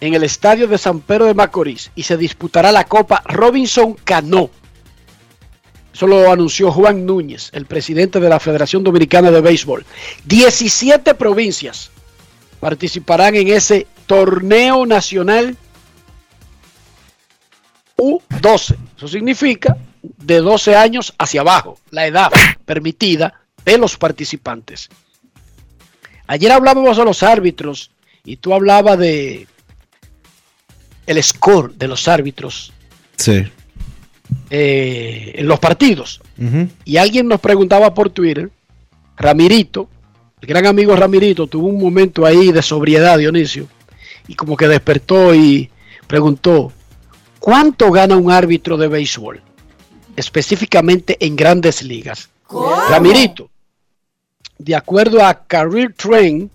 en 0.00 0.14
el 0.14 0.22
estadio 0.22 0.68
de 0.68 0.78
San 0.78 1.00
Pedro 1.00 1.26
de 1.26 1.34
Macorís 1.34 1.90
y 1.96 2.04
se 2.04 2.16
disputará 2.16 2.70
la 2.70 2.84
Copa 2.84 3.24
Robinson 3.26 3.94
Cano. 4.04 4.50
Eso 5.92 6.06
lo 6.06 6.30
anunció 6.30 6.70
Juan 6.70 7.04
Núñez, 7.04 7.50
el 7.52 7.66
presidente 7.66 8.20
de 8.20 8.28
la 8.28 8.38
Federación 8.38 8.84
Dominicana 8.84 9.32
de 9.32 9.40
Béisbol. 9.40 9.84
17 10.26 11.14
provincias 11.14 11.90
participarán 12.60 13.34
en 13.34 13.48
ese 13.48 13.88
torneo 14.06 14.86
nacional 14.86 15.56
U12. 18.00 18.76
Eso 18.96 19.08
significa 19.08 19.76
de 20.02 20.38
12 20.40 20.74
años 20.74 21.14
hacia 21.18 21.42
abajo, 21.42 21.78
la 21.90 22.06
edad 22.06 22.30
permitida 22.64 23.34
de 23.64 23.76
los 23.78 23.96
participantes. 23.98 24.88
Ayer 26.26 26.50
hablábamos 26.52 26.96
de 26.96 27.04
los 27.04 27.22
árbitros 27.22 27.90
y 28.24 28.36
tú 28.36 28.54
hablabas 28.54 28.98
de 28.98 29.46
el 31.06 31.22
score 31.22 31.74
de 31.74 31.88
los 31.88 32.06
árbitros 32.08 32.72
Sí. 33.16 33.42
eh, 34.50 35.32
en 35.36 35.46
los 35.48 35.58
partidos. 35.58 36.20
Y 36.86 36.96
alguien 36.96 37.28
nos 37.28 37.40
preguntaba 37.40 37.92
por 37.92 38.08
Twitter, 38.10 38.50
Ramirito, 39.16 39.88
el 40.40 40.48
gran 40.48 40.64
amigo 40.66 40.96
Ramirito, 40.96 41.46
tuvo 41.46 41.66
un 41.66 41.78
momento 41.78 42.24
ahí 42.24 42.50
de 42.50 42.62
sobriedad, 42.62 43.18
Dionisio, 43.18 43.66
y 44.26 44.34
como 44.34 44.56
que 44.56 44.66
despertó 44.68 45.34
y 45.34 45.68
preguntó, 46.06 46.72
¿cuánto 47.40 47.90
gana 47.90 48.16
un 48.16 48.30
árbitro 48.30 48.76
de 48.76 48.86
béisbol? 48.86 49.42
Específicamente 50.14 51.16
en 51.18 51.34
grandes 51.34 51.82
ligas. 51.82 52.28
Ramirito, 52.88 53.50
de 54.58 54.76
acuerdo 54.76 55.24
a 55.24 55.46
Career 55.46 55.94
Train, 55.94 56.50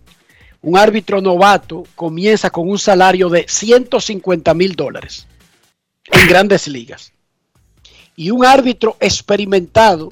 un 0.62 0.78
árbitro 0.78 1.22
novato 1.22 1.84
comienza 1.96 2.50
con 2.50 2.70
un 2.70 2.80
salario 2.80 3.30
de 3.30 3.46
150 3.48 4.54
mil 4.54 4.76
dólares 4.76 5.28
en 6.12 6.28
grandes 6.28 6.68
ligas. 6.68 7.12
Y 8.16 8.32
un 8.32 8.46
árbitro 8.46 8.98
experimentado 9.00 10.12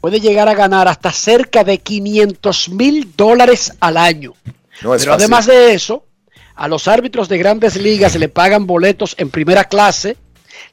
puede 0.00 0.20
llegar 0.20 0.48
a 0.48 0.54
ganar 0.54 0.86
hasta 0.88 1.12
cerca 1.12 1.64
de 1.64 1.78
500 1.78 2.68
mil 2.70 3.12
dólares 3.16 3.72
al 3.80 3.96
año. 3.96 4.34
No 4.82 4.94
es 4.94 5.02
Pero 5.02 5.12
fácil. 5.12 5.24
además 5.24 5.46
de 5.46 5.74
eso, 5.74 6.04
a 6.56 6.68
los 6.68 6.86
árbitros 6.88 7.28
de 7.28 7.38
grandes 7.38 7.76
ligas 7.76 8.14
le 8.16 8.28
pagan 8.28 8.66
boletos 8.66 9.14
en 9.18 9.30
primera 9.30 9.64
clase, 9.64 10.16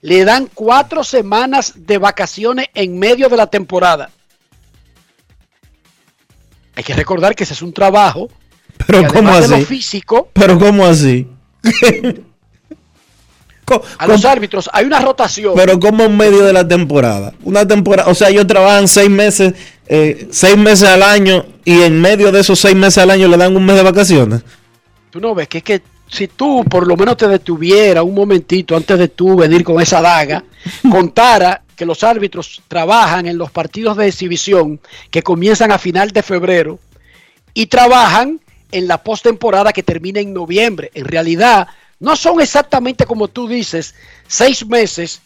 le 0.02 0.24
dan 0.26 0.48
cuatro 0.54 1.04
semanas 1.04 1.74
de 1.76 1.98
vacaciones 1.98 2.68
en 2.74 2.98
medio 3.00 3.30
de 3.30 3.38
la 3.38 3.48
temporada. 3.48 4.10
Hay 6.76 6.84
que 6.84 6.94
recordar 6.94 7.36
que 7.36 7.44
ese 7.44 7.54
es 7.54 7.62
un 7.62 7.74
trabajo 7.74 8.30
Pero 8.88 9.08
¿cómo 9.08 9.30
además 9.30 9.50
de 9.50 9.56
así? 9.56 9.62
lo 9.64 9.68
físico, 9.68 10.30
Pero 10.34 10.58
¿cómo 10.60 10.86
así? 10.86 11.28
A 13.98 14.06
los 14.06 14.20
¿Cómo- 14.22 14.32
árbitros 14.34 14.70
hay 14.74 14.84
una 14.86 15.00
rotación. 15.00 15.54
Pero 15.56 15.80
como 15.80 16.04
en 16.04 16.18
medio 16.18 16.44
de 16.44 16.52
la 16.52 16.68
temporada. 16.68 17.34
Una 17.44 17.66
temporada, 17.66 18.10
o 18.10 18.16
sea, 18.16 18.28
ellos 18.30 18.46
trabajan 18.46 18.86
seis 18.90 19.10
meses, 19.10 19.54
eh, 19.88 20.28
seis 20.30 20.58
meses 20.58 20.90
al 20.90 21.02
año 21.02 21.46
y 21.64 21.82
en 21.84 22.02
medio 22.02 22.34
de 22.34 22.42
esos 22.42 22.60
seis 22.60 22.76
meses 22.76 22.98
al 22.98 23.12
año 23.12 23.30
le 23.30 23.38
dan 23.38 23.56
un 23.56 23.66
mes 23.66 23.78
de 23.78 23.84
vacaciones. 23.84 24.42
Tú 25.12 25.20
no 25.20 25.36
ves 25.36 25.48
que 25.48 25.60
es 25.60 25.64
que 25.64 25.82
si 26.08 26.28
tú 26.28 26.64
por 26.66 26.88
lo 26.88 26.98
menos 26.98 27.18
te 27.18 27.28
detuviera 27.28 28.02
un 28.02 28.16
momentito 28.16 28.76
antes 28.76 28.98
de 28.98 29.10
tú 29.10 29.36
venir 29.36 29.64
con 29.64 29.82
esa 29.82 30.02
daga, 30.02 30.44
contara 30.92 31.64
que 31.76 31.86
los 31.86 32.04
árbitros 32.04 32.62
trabajan 32.68 33.28
en 33.28 33.38
los 33.38 33.52
partidos 33.52 33.98
de 33.98 34.08
exhibición 34.08 34.80
que 35.10 35.22
comienzan 35.22 35.72
a 35.72 35.78
final 35.78 36.12
de 36.12 36.24
febrero 36.24 36.80
y 37.54 37.66
trabajan 37.66 38.40
en 38.72 38.88
la 38.88 39.04
postemporada 39.04 39.74
que 39.74 39.84
termina 39.84 40.22
en 40.22 40.34
noviembre. 40.34 40.92
En 40.94 41.06
realidad, 41.06 41.68
no 42.00 42.16
son 42.16 42.40
exactamente 42.40 43.06
como 43.06 43.28
tú 43.28 43.48
dices, 43.48 43.96
seis 44.28 44.66
meses, 44.66 45.22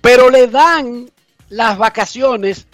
pero 0.00 0.28
le 0.28 0.48
dan 0.48 1.08
las 1.50 1.78
vacaciones 1.78 2.66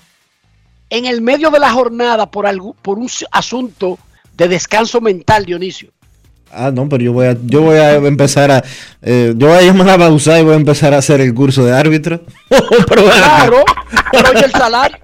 en 0.89 1.05
el 1.05 1.21
medio 1.21 1.51
de 1.51 1.61
la 1.61 1.71
jornada 1.71 2.31
por, 2.31 2.47
algún, 2.47 2.75
por 2.75 2.99
un 2.99 3.11
asunto 3.31 3.99
de 4.35 4.49
descanso 4.49 5.01
mental, 5.01 5.45
Dionisio. 5.45 5.91
Ah, 6.53 6.71
no, 6.73 6.89
pero 6.89 7.05
yo 7.05 7.13
voy 7.13 7.27
a, 7.27 7.37
yo 7.45 7.63
voy 7.63 7.77
a 7.77 7.95
empezar 7.95 8.51
a, 8.51 8.65
eh, 9.03 9.35
yo 9.37 9.49
voy 9.49 9.59
a 9.59 9.63
llamar 9.63 9.91
a 9.91 9.97
Bausá 9.97 10.41
y 10.41 10.43
voy 10.43 10.55
a 10.55 10.57
empezar 10.57 10.93
a 10.95 10.99
hacer 10.99 11.21
el 11.21 11.33
curso 11.33 11.65
de 11.65 11.73
árbitro. 11.73 12.23
Claro, 12.87 13.65
pero 14.13 14.31
oye 14.31 14.45
el 14.45 14.53
salario, 14.53 14.99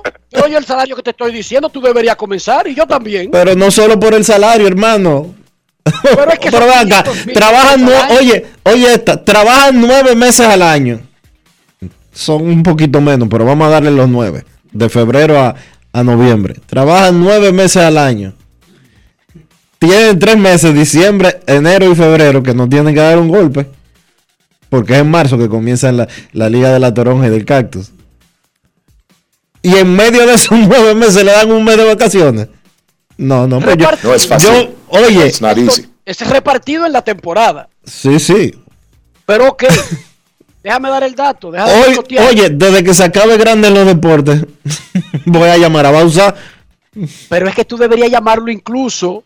oye 0.44 0.56
el 0.56 0.64
salario 0.64 0.96
que 0.96 1.02
te 1.02 1.10
estoy 1.10 1.32
diciendo, 1.32 1.68
tú 1.68 1.80
deberías 1.80 2.16
comenzar 2.16 2.66
y 2.66 2.74
yo 2.74 2.86
también. 2.86 3.30
Pero 3.30 3.54
no 3.54 3.70
solo 3.70 3.98
por 3.98 4.14
el 4.14 4.24
salario, 4.24 4.66
hermano. 4.66 5.34
Pero 6.02 6.30
es 6.32 6.38
que 6.38 6.50
Pero 6.50 6.64
acá, 6.66 7.04
500 7.04 7.26
mil 7.26 7.34
trabajan, 7.34 7.88
oye, 8.18 8.46
oye 8.64 8.92
esta, 8.92 9.24
trabajan 9.24 9.80
nueve 9.80 10.14
meses 10.16 10.46
al 10.46 10.62
año. 10.62 11.00
Son 12.12 12.42
un 12.42 12.62
poquito 12.62 13.00
menos, 13.00 13.28
pero 13.30 13.44
vamos 13.44 13.68
a 13.68 13.70
darle 13.70 13.90
los 13.90 14.08
nueve. 14.08 14.44
De 14.72 14.88
febrero 14.88 15.38
a, 15.38 15.54
a 15.92 16.02
noviembre. 16.02 16.56
Trabajan 16.66 17.20
nueve 17.20 17.52
meses 17.52 17.82
al 17.82 17.98
año. 17.98 18.34
Tienen 19.88 20.18
tres 20.18 20.36
meses, 20.36 20.74
diciembre, 20.74 21.40
enero 21.46 21.90
y 21.90 21.94
febrero, 21.94 22.42
que 22.42 22.54
no 22.54 22.68
tienen 22.68 22.92
que 22.92 23.00
dar 23.00 23.18
un 23.18 23.28
golpe. 23.28 23.68
Porque 24.68 24.94
es 24.94 24.98
en 25.00 25.10
marzo 25.10 25.38
que 25.38 25.48
comienza 25.48 25.92
la, 25.92 26.08
la 26.32 26.48
Liga 26.50 26.72
de 26.72 26.80
la 26.80 26.92
Toronja 26.92 27.28
y 27.28 27.30
del 27.30 27.44
Cactus. 27.44 27.92
Y 29.62 29.76
en 29.76 29.94
medio 29.94 30.26
de 30.26 30.34
esos 30.34 30.58
nueve 30.68 30.94
meses 30.94 31.24
le 31.24 31.30
dan 31.30 31.52
un 31.52 31.62
mes 31.64 31.76
de 31.76 31.84
vacaciones. 31.84 32.48
No, 33.16 33.46
no, 33.46 33.60
pues 33.60 33.76
yo, 33.76 33.88
No 34.02 34.14
es 34.14 34.26
fácil. 34.26 34.48
yo, 34.50 34.74
oye, 34.88 35.26
It's 35.28 35.40
not 35.40 35.56
easy. 35.56 35.86
es 36.04 36.20
repartido 36.28 36.84
en 36.84 36.92
la 36.92 37.02
temporada. 37.02 37.68
sí, 37.84 38.18
sí. 38.18 38.52
Pero 39.24 39.48
ok, 39.50 39.64
déjame 40.64 40.88
dar 40.90 41.02
el 41.04 41.14
dato. 41.14 41.50
Déjame 41.52 41.72
Hoy, 41.72 42.18
oye, 42.30 42.50
desde 42.50 42.82
que 42.84 42.92
se 42.94 43.04
acabe 43.04 43.36
grande 43.36 43.70
los 43.70 43.86
deportes, 43.86 44.44
voy 45.26 45.48
a 45.48 45.56
llamar 45.56 45.86
a 45.86 45.90
Bausa. 45.92 46.34
Pero 47.28 47.48
es 47.48 47.54
que 47.54 47.64
tú 47.64 47.76
deberías 47.76 48.10
llamarlo 48.10 48.50
incluso 48.50 49.22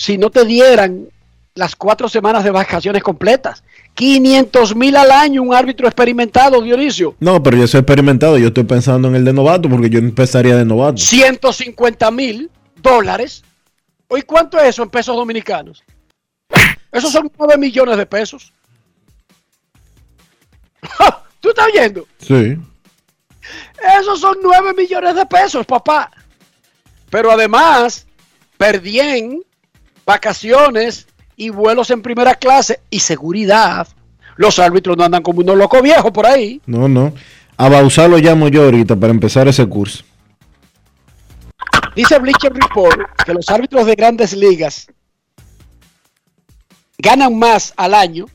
si 0.00 0.16
no 0.16 0.30
te 0.30 0.46
dieran 0.46 1.08
las 1.54 1.76
cuatro 1.76 2.08
semanas 2.08 2.42
de 2.42 2.50
vacaciones 2.50 3.02
completas. 3.02 3.62
500 3.92 4.74
mil 4.74 4.96
al 4.96 5.10
año 5.10 5.42
un 5.42 5.54
árbitro 5.54 5.86
experimentado, 5.86 6.62
Dionisio. 6.62 7.16
No, 7.20 7.42
pero 7.42 7.58
yo 7.58 7.68
soy 7.68 7.80
experimentado, 7.80 8.38
yo 8.38 8.48
estoy 8.48 8.64
pensando 8.64 9.08
en 9.08 9.16
el 9.16 9.26
de 9.26 9.34
novato 9.34 9.68
porque 9.68 9.90
yo 9.90 9.98
empezaría 9.98 10.56
de 10.56 10.64
novato. 10.64 10.96
150 10.96 12.10
mil 12.12 12.50
dólares. 12.76 13.44
¿Hoy 14.08 14.22
cuánto 14.22 14.58
es 14.58 14.70
eso 14.70 14.82
en 14.82 14.88
pesos 14.88 15.14
dominicanos? 15.14 15.84
Esos 16.90 17.12
son 17.12 17.30
9 17.38 17.58
millones 17.58 17.98
de 17.98 18.06
pesos. 18.06 18.54
¿Tú 21.40 21.50
estás 21.50 21.66
viendo? 21.74 22.06
Sí. 22.20 22.56
Esos 24.00 24.18
son 24.18 24.38
9 24.42 24.72
millones 24.74 25.14
de 25.14 25.26
pesos, 25.26 25.66
papá. 25.66 26.10
Pero 27.10 27.30
además, 27.30 28.06
perdían 28.56 29.42
vacaciones 30.10 31.06
y 31.36 31.50
vuelos 31.50 31.90
en 31.90 32.02
primera 32.02 32.34
clase 32.34 32.80
y 32.90 32.98
seguridad. 32.98 33.86
Los 34.36 34.58
árbitros 34.58 34.96
no 34.96 35.04
andan 35.04 35.22
como 35.22 35.40
unos 35.40 35.56
locos 35.56 35.82
viejos 35.82 36.10
por 36.10 36.26
ahí. 36.26 36.60
No, 36.66 36.88
no. 36.88 37.12
A 37.56 37.68
Bausa 37.68 38.08
lo 38.08 38.18
llamo 38.18 38.48
yo 38.48 38.64
ahorita 38.64 38.96
para 38.96 39.12
empezar 39.12 39.46
ese 39.46 39.64
curso. 39.66 40.02
Dice 41.94 42.18
Bleacher 42.18 42.52
Report 42.52 42.98
que 43.24 43.34
los 43.34 43.48
árbitros 43.48 43.86
de 43.86 43.94
grandes 43.94 44.32
ligas 44.32 44.88
ganan 46.98 47.38
más 47.38 47.72
al 47.76 47.94
año 47.94 48.26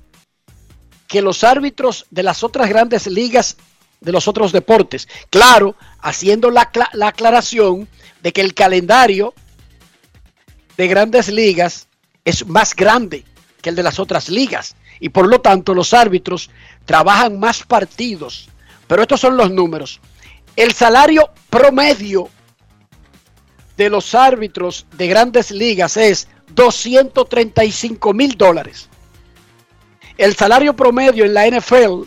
que 1.07 1.21
los 1.21 1.43
árbitros 1.43 2.05
de 2.09 2.23
las 2.23 2.43
otras 2.43 2.69
grandes 2.69 3.07
ligas 3.07 3.57
de 3.99 4.11
los 4.13 4.27
otros 4.27 4.51
deportes. 4.51 5.07
Claro, 5.29 5.75
haciendo 5.99 6.51
la, 6.51 6.69
la 6.93 7.07
aclaración 7.07 7.87
de 8.21 8.31
que 8.31 8.41
el 8.41 8.53
calendario 8.53 9.33
de 10.77 10.87
grandes 10.87 11.29
ligas 11.29 11.87
es 12.23 12.45
más 12.47 12.75
grande 12.75 13.23
que 13.61 13.69
el 13.69 13.75
de 13.75 13.83
las 13.83 13.99
otras 13.99 14.29
ligas 14.29 14.75
y 14.99 15.09
por 15.09 15.27
lo 15.27 15.41
tanto 15.41 15.73
los 15.73 15.93
árbitros 15.93 16.49
trabajan 16.85 17.39
más 17.39 17.63
partidos. 17.63 18.49
Pero 18.87 19.01
estos 19.01 19.19
son 19.19 19.37
los 19.37 19.51
números. 19.51 19.99
El 20.55 20.73
salario 20.73 21.29
promedio 21.49 22.29
de 23.77 23.89
los 23.89 24.15
árbitros 24.15 24.85
de 24.93 25.07
grandes 25.07 25.51
ligas 25.51 25.97
es 25.97 26.27
235 26.53 28.13
mil 28.13 28.37
dólares. 28.37 28.89
El 30.17 30.35
salario 30.35 30.75
promedio 30.75 31.25
en 31.25 31.33
la 31.33 31.47
NFL, 31.47 32.03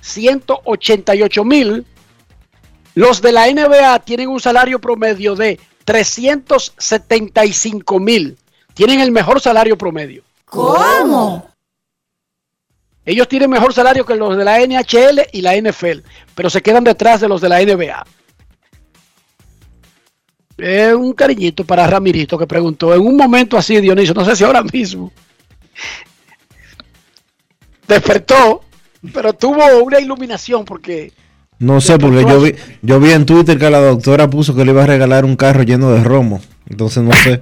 188 0.00 1.44
mil. 1.44 1.86
Los 2.94 3.20
de 3.22 3.32
la 3.32 3.50
NBA 3.50 3.98
tienen 4.00 4.28
un 4.28 4.38
salario 4.38 4.78
promedio 4.78 5.34
de 5.34 5.58
375 5.84 8.00
mil. 8.00 8.38
Tienen 8.74 9.00
el 9.00 9.12
mejor 9.12 9.40
salario 9.40 9.76
promedio. 9.76 10.22
¿Cómo? 10.44 11.52
Ellos 13.04 13.26
tienen 13.26 13.50
mejor 13.50 13.74
salario 13.74 14.06
que 14.06 14.14
los 14.14 14.36
de 14.36 14.44
la 14.44 14.60
NHL 14.60 15.22
y 15.32 15.42
la 15.42 15.56
NFL, 15.56 16.00
pero 16.34 16.48
se 16.48 16.62
quedan 16.62 16.84
detrás 16.84 17.20
de 17.20 17.28
los 17.28 17.40
de 17.40 17.48
la 17.48 17.60
NBA. 17.60 18.06
Eh, 20.58 20.94
un 20.94 21.12
cariñito 21.12 21.64
para 21.64 21.88
Ramirito 21.88 22.38
que 22.38 22.46
preguntó 22.46 22.94
en 22.94 23.00
un 23.00 23.16
momento 23.16 23.56
así, 23.56 23.80
Dionisio, 23.80 24.14
no 24.14 24.24
sé 24.24 24.36
si 24.36 24.44
ahora 24.44 24.62
mismo. 24.62 25.10
Despertó, 27.88 28.62
pero 29.12 29.32
tuvo 29.32 29.82
una 29.82 29.98
iluminación 29.98 30.64
porque 30.64 31.12
No 31.62 31.80
sé, 31.80 31.96
porque 31.96 32.22
yo 32.22 32.40
vi, 32.40 32.54
yo 32.82 32.98
vi 32.98 33.12
en 33.12 33.24
Twitter 33.24 33.56
que 33.56 33.70
la 33.70 33.78
doctora 33.78 34.28
puso 34.28 34.52
que 34.52 34.64
le 34.64 34.72
iba 34.72 34.82
a 34.82 34.86
regalar 34.86 35.24
un 35.24 35.36
carro 35.36 35.62
lleno 35.62 35.92
de 35.92 36.02
romo. 36.02 36.42
Entonces 36.68 37.04
no 37.04 37.12
sé. 37.12 37.40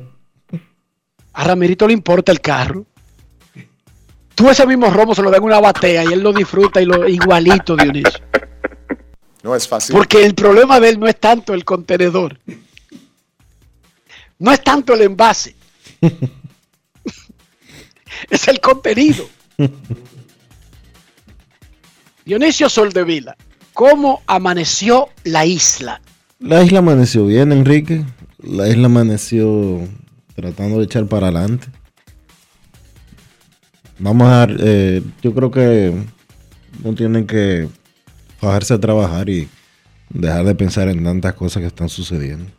a 1.33 1.44
Ramirito 1.44 1.87
le 1.87 1.94
importa 1.94 2.30
el 2.30 2.42
carro. 2.42 2.85
Tú 4.35 4.50
ese 4.50 4.66
mismo 4.66 4.90
romo 4.90 5.14
se 5.14 5.22
lo 5.22 5.30
dan 5.30 5.40
en 5.40 5.44
una 5.44 5.59
batea 5.59 6.04
y 6.04 6.12
él 6.12 6.20
lo 6.20 6.35
disfruta 6.35 6.83
y 6.83 6.85
lo 6.85 7.09
igualito, 7.09 7.74
Dionisio. 7.76 8.20
No 9.42 9.56
es 9.56 9.66
fácil. 9.66 9.96
Porque 9.96 10.22
el 10.22 10.35
problema 10.35 10.78
de 10.80 10.90
él 10.90 11.00
no 11.00 11.06
es 11.06 11.18
tanto 11.18 11.54
el 11.54 11.64
contenedor. 11.64 12.38
No 14.38 14.52
es 14.52 14.62
tanto 14.62 14.92
el 14.92 15.00
envase. 15.00 15.56
es 18.28 18.48
el 18.48 18.61
contenido. 18.61 19.26
Dionisio 22.26 22.68
Soldevila, 22.68 23.35
¿cómo 23.80 24.20
amaneció 24.26 25.08
la 25.24 25.46
isla? 25.46 26.02
La 26.38 26.62
isla 26.62 26.80
amaneció 26.80 27.24
bien, 27.24 27.50
Enrique. 27.50 28.04
La 28.42 28.68
isla 28.68 28.88
amaneció 28.88 29.88
tratando 30.36 30.80
de 30.80 30.84
echar 30.84 31.06
para 31.06 31.28
adelante. 31.28 31.68
vamos 33.98 34.28
a 34.28 34.48
eh, 34.50 35.02
yo 35.22 35.32
creo 35.32 35.50
que 35.50 35.94
no 36.84 36.94
tienen 36.94 37.26
que 37.26 37.70
bajarse 38.42 38.74
a 38.74 38.80
trabajar 38.80 39.30
y 39.30 39.48
dejar 40.10 40.44
de 40.44 40.54
pensar 40.54 40.88
en 40.88 41.02
tantas 41.02 41.32
cosas 41.32 41.62
que 41.62 41.68
están 41.68 41.88
sucediendo. 41.88 42.50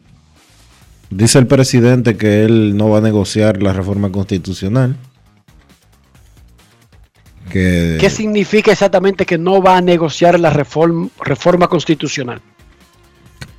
Dice 1.11 1.37
el 1.37 1.45
presidente 1.45 2.17
que 2.17 2.45
él 2.45 2.75
no 2.75 2.89
va 2.89 2.97
a 2.97 3.01
negociar 3.01 3.61
la 3.61 3.73
reforma 3.73 4.11
constitucional. 4.11 4.97
Que 7.51 7.97
¿Qué 7.99 8.09
significa 8.09 8.71
exactamente 8.71 9.25
que 9.25 9.37
no 9.37 9.61
va 9.61 9.77
a 9.77 9.81
negociar 9.81 10.39
la 10.39 10.49
reforma, 10.49 11.09
reforma 11.23 11.67
constitucional? 11.67 12.41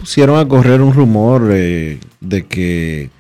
pusieron 0.03 0.37
a 0.41 0.49
correr 0.49 0.81
un 0.81 0.93
rumor 0.93 1.51
eh, 1.53 2.01
de 2.21 2.45
que 2.45 3.11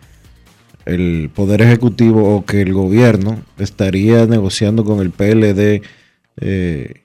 el 0.85 1.31
Poder 1.33 1.63
Ejecutivo 1.63 2.35
o 2.35 2.45
que 2.45 2.61
el 2.61 2.73
gobierno 2.73 3.41
estaría 3.57 4.27
negociando 4.27 4.85
con 4.85 4.99
el 4.99 5.13
PLD 5.13 5.83
eh, 6.41 7.03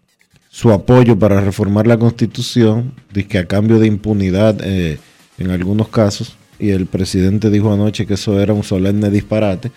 su 0.50 0.72
apoyo 0.72 1.20
para 1.20 1.42
reformar 1.42 1.86
la 1.86 2.00
constitución, 2.00 2.92
que 3.30 3.38
a 3.38 3.46
cambio 3.46 3.78
de 3.78 3.86
impunidad 3.86 4.58
eh, 4.64 4.98
en 5.38 5.52
algunos 5.52 5.90
casos, 5.90 6.38
y 6.58 6.72
el 6.72 6.88
presidente 6.88 7.52
dijo 7.52 7.72
anoche 7.72 8.08
que 8.08 8.16
eso 8.16 8.40
era 8.40 8.54
un 8.54 8.64
solemne 8.64 9.12
disparate. 9.12 9.72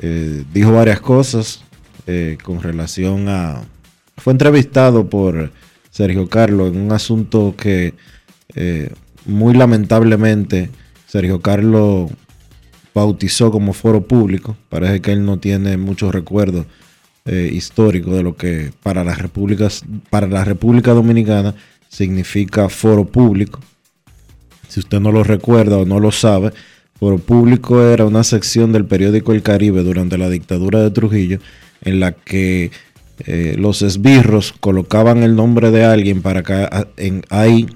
Eh, 0.00 0.42
dijo 0.52 0.72
varias 0.72 1.00
cosas 1.00 1.62
eh, 2.06 2.38
con 2.42 2.62
relación 2.62 3.28
a... 3.28 3.62
Fue 4.16 4.32
entrevistado 4.32 5.08
por 5.08 5.52
Sergio 5.90 6.28
Carlos 6.28 6.72
en 6.72 6.80
un 6.80 6.92
asunto 6.92 7.54
que 7.56 7.94
eh, 8.54 8.92
muy 9.24 9.54
lamentablemente 9.54 10.70
Sergio 11.06 11.40
Carlos 11.40 12.10
bautizó 12.94 13.50
como 13.50 13.72
foro 13.72 14.06
público. 14.06 14.56
Parece 14.68 15.00
que 15.00 15.12
él 15.12 15.24
no 15.24 15.38
tiene 15.38 15.76
muchos 15.76 16.14
recuerdos 16.14 16.66
eh, 17.26 17.50
históricos 17.52 18.14
de 18.14 18.22
lo 18.22 18.36
que 18.36 18.72
para 18.82 19.04
las 19.04 19.18
repúblicas, 19.18 19.84
para 20.08 20.26
la 20.26 20.44
República 20.44 20.92
Dominicana 20.92 21.54
significa 21.88 22.68
foro 22.68 23.04
público. 23.04 23.60
Si 24.68 24.80
usted 24.80 25.00
no 25.00 25.12
lo 25.12 25.24
recuerda 25.24 25.76
o 25.78 25.84
no 25.84 26.00
lo 26.00 26.12
sabe, 26.12 26.52
Foro 26.98 27.18
Público 27.18 27.82
era 27.82 28.06
una 28.06 28.24
sección 28.24 28.72
del 28.72 28.86
periódico 28.86 29.32
El 29.32 29.42
Caribe 29.42 29.82
durante 29.82 30.16
la 30.16 30.30
dictadura 30.30 30.80
de 30.80 30.90
Trujillo 30.90 31.40
en 31.86 32.00
la 32.00 32.12
que 32.12 32.70
eh, 33.26 33.56
los 33.58 33.80
esbirros 33.80 34.52
colocaban 34.60 35.22
el 35.22 35.34
nombre 35.34 35.70
de 35.70 35.84
alguien 35.84 36.20
para 36.20 36.42
que 36.42 36.68
en, 36.98 37.24
ahí 37.30 37.66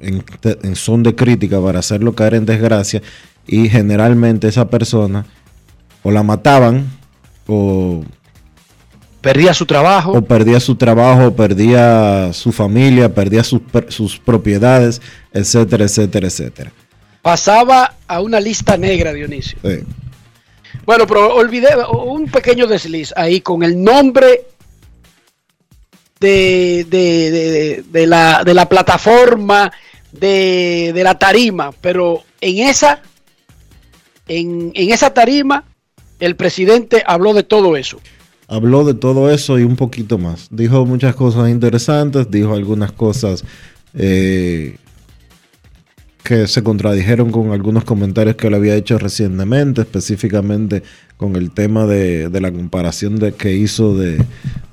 en, 0.00 0.22
en 0.42 0.76
son 0.76 1.02
de 1.02 1.14
crítica 1.14 1.58
para 1.60 1.78
hacerlo 1.78 2.14
caer 2.14 2.34
en 2.34 2.44
desgracia 2.44 3.00
y 3.46 3.70
generalmente 3.70 4.48
esa 4.48 4.68
persona 4.68 5.24
o 6.02 6.10
la 6.10 6.22
mataban 6.22 6.86
o 7.46 8.04
Perdía 9.20 9.52
su 9.52 9.66
trabajo. 9.66 10.12
o 10.12 10.22
perdía 10.22 10.60
su 10.60 10.76
trabajo, 10.76 11.34
perdía 11.34 12.32
su 12.32 12.52
familia, 12.52 13.14
perdía 13.14 13.44
sus, 13.44 13.60
sus 13.88 14.18
propiedades, 14.18 15.02
etcétera, 15.32 15.84
etcétera, 15.84 16.26
etcétera. 16.28 16.72
Pasaba 17.20 17.96
a 18.08 18.22
una 18.22 18.40
lista 18.40 18.78
negra, 18.78 19.12
Dionisio. 19.12 19.58
Sí. 19.62 19.80
Bueno, 20.90 21.06
pero 21.06 21.32
olvidé 21.36 21.68
un 21.92 22.26
pequeño 22.26 22.66
desliz 22.66 23.12
ahí 23.14 23.40
con 23.42 23.62
el 23.62 23.80
nombre 23.80 24.46
de, 26.18 26.84
de- 26.90 27.84
de- 27.86 28.06
la, 28.08 28.42
la 28.44 28.68
plataforma, 28.68 29.70
de, 30.10 30.90
de 30.92 31.04
la 31.04 31.16
tarima, 31.16 31.70
pero 31.80 32.24
en 32.40 32.66
esa, 32.66 33.02
en, 34.26 34.72
en 34.74 34.90
esa 34.90 35.14
tarima, 35.14 35.62
el 36.18 36.34
presidente 36.34 37.04
habló 37.06 37.34
de 37.34 37.44
todo 37.44 37.76
eso. 37.76 38.00
Habló 38.48 38.84
de 38.84 38.94
todo 38.94 39.30
eso 39.30 39.60
y 39.60 39.62
un 39.62 39.76
poquito 39.76 40.18
más. 40.18 40.48
Dijo 40.50 40.84
muchas 40.86 41.14
cosas 41.14 41.50
interesantes, 41.50 42.28
dijo 42.32 42.52
algunas 42.52 42.90
cosas 42.90 43.44
eh, 43.94 44.76
que 46.22 46.46
se 46.46 46.62
contradijeron 46.62 47.30
con 47.30 47.52
algunos 47.52 47.84
comentarios 47.84 48.36
que 48.36 48.48
él 48.48 48.54
había 48.54 48.74
hecho 48.74 48.98
recientemente, 48.98 49.80
específicamente 49.82 50.82
con 51.16 51.36
el 51.36 51.50
tema 51.50 51.86
de, 51.86 52.28
de 52.28 52.40
la 52.40 52.50
comparación 52.52 53.16
de, 53.16 53.32
que 53.32 53.54
hizo 53.54 53.96
de, 53.96 54.22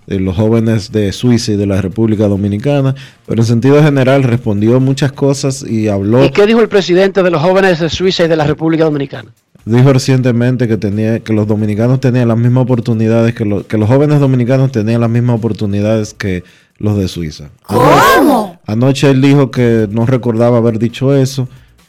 de 0.07 0.19
los 0.19 0.35
jóvenes 0.35 0.91
de 0.91 1.11
Suiza 1.11 1.53
y 1.53 1.57
de 1.57 1.65
la 1.65 1.81
República 1.81 2.27
Dominicana, 2.27 2.95
pero 3.25 3.41
en 3.41 3.47
sentido 3.47 3.81
general 3.83 4.23
respondió 4.23 4.79
muchas 4.79 5.11
cosas 5.11 5.63
y 5.67 5.87
habló... 5.87 6.23
¿Y 6.25 6.31
qué 6.31 6.45
dijo 6.45 6.61
el 6.61 6.69
presidente 6.69 7.23
de 7.23 7.31
los 7.31 7.41
jóvenes 7.41 7.79
de 7.79 7.89
Suiza 7.89 8.25
y 8.25 8.27
de 8.27 8.35
la 8.35 8.45
República 8.45 8.83
Dominicana? 8.85 9.29
Dijo 9.65 9.91
recientemente 9.91 10.67
que 10.69 10.77
tenía 10.77 11.19
que 11.19 11.33
los 11.33 11.45
dominicanos 11.45 11.99
tenían 11.99 12.29
las 12.29 12.37
mismas 12.37 12.63
oportunidades 12.63 13.33
que, 13.35 13.43
lo- 13.43 13.67
que 13.67 13.77
los 13.77 13.89
jóvenes 13.89 14.21
dominicanos 14.21 14.71
tenían 14.71 15.01
las 15.01 15.09
mismas 15.09 15.37
oportunidades 15.37 16.13
que 16.13 16.43
los 16.77 16.97
de 16.97 17.07
Suiza. 17.07 17.49
¿Cómo? 17.63 18.59
Anoche 18.67 19.09
él 19.09 19.21
dijo 19.21 19.49
que 19.51 19.87
no 19.89 20.05
recordaba 20.05 20.57
haber 20.57 20.77
dicho 20.79 21.15
eso, 21.15 21.47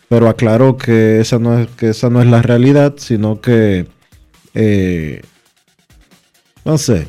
pero 0.09 0.29
aclaró 0.29 0.77
que 0.77 1.21
esa 1.21 1.39
no 1.39 1.59
es 1.59 1.69
que 1.77 1.91
esa 1.91 2.09
no 2.11 2.21
es 2.23 2.27
la 2.29 2.41
realidad, 2.43 2.95
sino 2.97 3.41
que 3.41 3.87
eh, 4.55 5.23
no 6.65 6.79
sé. 6.79 7.07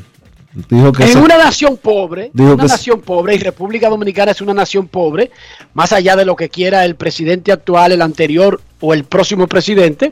Dijo 0.70 0.92
que 0.92 1.04
En 1.04 1.10
esa- 1.10 1.22
una 1.22 1.38
nación 1.38 1.78
pobre, 1.78 2.32
Digo 2.34 2.54
una 2.54 2.64
que 2.64 2.66
es- 2.66 2.72
nación 2.72 3.02
pobre, 3.02 3.36
y 3.36 3.38
República 3.38 3.88
Dominicana 3.88 4.32
es 4.32 4.42
una 4.42 4.54
nación 4.54 4.88
pobre, 4.88 5.32
más 5.74 5.94
allá 5.94 6.16
de 6.16 6.26
lo 6.26 6.36
que 6.36 6.50
quiera 6.50 6.84
el 6.86 6.96
presidente 6.96 7.52
actual, 7.52 7.92
el 7.92 8.02
anterior 8.02 8.60
o 8.82 8.94
el 8.94 9.04
próximo 9.04 9.48
presidente, 9.48 10.12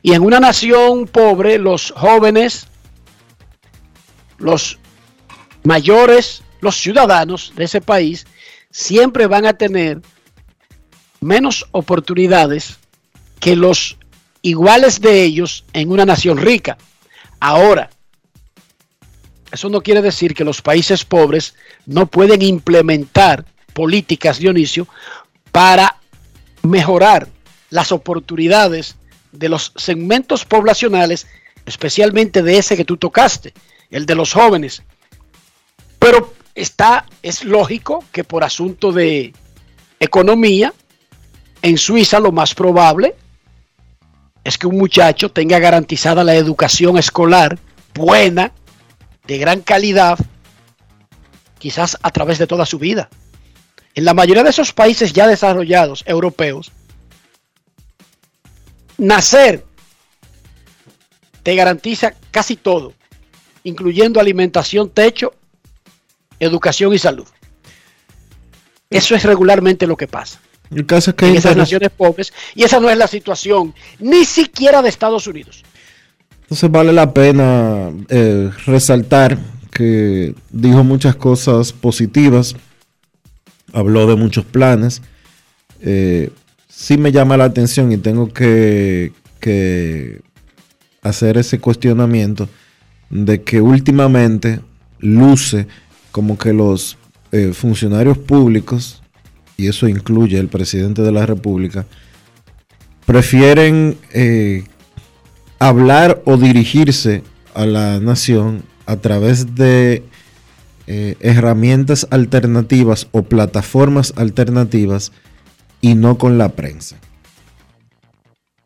y 0.00 0.12
en 0.14 0.22
una 0.22 0.38
nación 0.40 1.06
pobre, 1.06 1.58
los 1.58 1.90
jóvenes, 1.90 2.68
los 4.38 4.78
mayores, 5.64 6.42
los 6.62 6.76
ciudadanos 6.76 7.52
de 7.56 7.64
ese 7.64 7.80
país, 7.80 8.24
siempre 8.70 9.26
van 9.26 9.44
a 9.44 9.52
tener 9.52 10.00
menos 11.20 11.66
oportunidades 11.72 12.78
que 13.40 13.56
los 13.56 13.98
iguales 14.42 15.00
de 15.00 15.22
ellos 15.22 15.64
en 15.72 15.90
una 15.90 16.06
nación 16.06 16.38
rica. 16.38 16.78
Ahora, 17.40 17.90
eso 19.50 19.68
no 19.68 19.82
quiere 19.82 20.02
decir 20.02 20.34
que 20.34 20.44
los 20.44 20.62
países 20.62 21.04
pobres 21.04 21.54
no 21.84 22.06
pueden 22.06 22.40
implementar 22.42 23.44
políticas, 23.74 24.38
Dionisio, 24.38 24.86
para 25.50 25.98
mejorar 26.62 27.28
las 27.70 27.90
oportunidades 27.90 28.94
de 29.32 29.48
los 29.48 29.72
segmentos 29.74 30.44
poblacionales, 30.44 31.26
especialmente 31.66 32.42
de 32.44 32.58
ese 32.58 32.76
que 32.76 32.84
tú 32.84 32.96
tocaste, 32.96 33.52
el 33.90 34.06
de 34.06 34.14
los 34.14 34.32
jóvenes. 34.32 34.84
Pero 35.98 36.32
está, 36.54 37.06
es 37.22 37.44
lógico 37.44 38.04
que 38.12 38.24
por 38.24 38.44
asunto 38.44 38.92
de 38.92 39.32
economía, 40.00 40.72
en 41.62 41.78
Suiza 41.78 42.18
lo 42.18 42.32
más 42.32 42.54
probable 42.54 43.14
es 44.44 44.58
que 44.58 44.66
un 44.66 44.76
muchacho 44.76 45.30
tenga 45.30 45.58
garantizada 45.58 46.24
la 46.24 46.34
educación 46.34 46.98
escolar 46.98 47.58
buena, 47.94 48.52
de 49.26 49.38
gran 49.38 49.60
calidad, 49.60 50.18
quizás 51.58 51.96
a 52.02 52.10
través 52.10 52.38
de 52.38 52.48
toda 52.48 52.66
su 52.66 52.78
vida. 52.78 53.08
En 53.94 54.04
la 54.04 54.14
mayoría 54.14 54.42
de 54.42 54.50
esos 54.50 54.72
países 54.72 55.12
ya 55.12 55.28
desarrollados, 55.28 56.02
europeos, 56.06 56.72
nacer 58.98 59.64
te 61.42 61.54
garantiza 61.54 62.14
casi 62.30 62.56
todo, 62.56 62.94
incluyendo 63.62 64.18
alimentación, 64.18 64.90
techo, 64.90 65.34
educación 66.44 66.92
y 66.92 66.98
salud. 66.98 67.26
Eso 68.90 69.14
es 69.14 69.22
regularmente 69.24 69.86
lo 69.86 69.96
que 69.96 70.06
pasa 70.06 70.40
el 70.74 70.86
caso 70.86 71.10
es 71.10 71.16
que 71.16 71.28
en 71.28 71.36
esas 71.36 71.56
naciones 71.56 71.90
pobres 71.90 72.32
y 72.54 72.62
esa 72.64 72.80
no 72.80 72.88
es 72.88 72.96
la 72.96 73.06
situación 73.06 73.74
ni 73.98 74.24
siquiera 74.24 74.82
de 74.82 74.88
Estados 74.88 75.26
Unidos. 75.26 75.62
Entonces 76.42 76.70
vale 76.70 76.92
la 76.92 77.12
pena 77.12 77.90
eh, 78.08 78.50
resaltar 78.66 79.38
que 79.70 80.34
dijo 80.50 80.84
muchas 80.84 81.16
cosas 81.16 81.72
positivas, 81.72 82.56
habló 83.72 84.06
de 84.06 84.16
muchos 84.16 84.44
planes. 84.44 85.02
Eh, 85.80 86.30
sí 86.68 86.98
me 86.98 87.12
llama 87.12 87.36
la 87.36 87.44
atención 87.44 87.90
y 87.92 87.96
tengo 87.96 88.32
que, 88.32 89.12
que 89.40 90.20
hacer 91.02 91.38
ese 91.38 91.58
cuestionamiento 91.58 92.48
de 93.10 93.42
que 93.42 93.60
últimamente 93.60 94.60
luce 94.98 95.66
como 96.12 96.38
que 96.38 96.52
los 96.52 96.98
eh, 97.32 97.52
funcionarios 97.52 98.18
públicos, 98.18 99.02
y 99.56 99.66
eso 99.66 99.88
incluye 99.88 100.38
el 100.38 100.48
presidente 100.48 101.02
de 101.02 101.12
la 101.12 101.26
República, 101.26 101.86
prefieren 103.06 103.96
eh, 104.12 104.64
hablar 105.58 106.22
o 106.24 106.36
dirigirse 106.36 107.22
a 107.54 107.66
la 107.66 107.98
nación 108.00 108.62
a 108.86 108.96
través 108.96 109.54
de 109.54 110.04
eh, 110.86 111.16
herramientas 111.20 112.06
alternativas 112.10 113.08
o 113.12 113.22
plataformas 113.22 114.12
alternativas 114.16 115.12
y 115.80 115.94
no 115.94 116.18
con 116.18 116.38
la 116.38 116.50
prensa. 116.50 116.96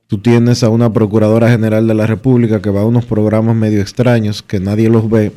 tú 0.07 0.19
tienes 0.19 0.63
a 0.63 0.69
una 0.69 0.93
Procuradora 0.93 1.51
General 1.51 1.87
de 1.87 1.95
la 1.95 2.07
República 2.07 2.63
que 2.63 2.71
va 2.71 2.83
a 2.83 2.87
unos 2.87 3.05
programas 3.05 3.57
medio 3.57 3.81
extraños 3.81 4.43
que 4.43 4.61
nadie 4.61 4.89
los 4.89 5.11
ve, 5.11 5.33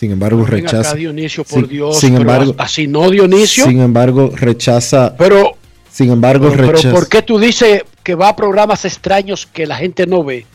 sin 0.00 0.12
embargo 0.12 0.38
Ven 0.38 0.46
rechaza. 0.64 0.94
Dionisio, 0.94 1.44
por 1.44 1.60
sin- 1.60 1.68
Dios. 1.68 2.00
sin 2.00 2.10
pero 2.16 2.22
embargo- 2.22 2.54
así 2.56 2.86
no, 2.86 3.10
Dionisio. 3.10 3.66
Sin 3.66 3.80
embargo, 3.82 4.32
rechaza. 4.34 5.14
pero, 5.14 5.58
Sin 5.92 6.10
embargo, 6.10 6.48
pero, 6.50 6.56
pero 6.62 6.72
rechaza. 6.72 6.94
¿por 6.94 7.06
qué 7.06 7.20
tú 7.20 7.38
dices 7.38 7.82
que 8.02 8.14
va 8.14 8.28
a 8.30 8.34
programas 8.36 8.86
extraños 8.86 9.46
que 9.46 9.66
la 9.66 9.76
gente 9.76 10.06
no 10.06 10.24
ve? 10.24 10.46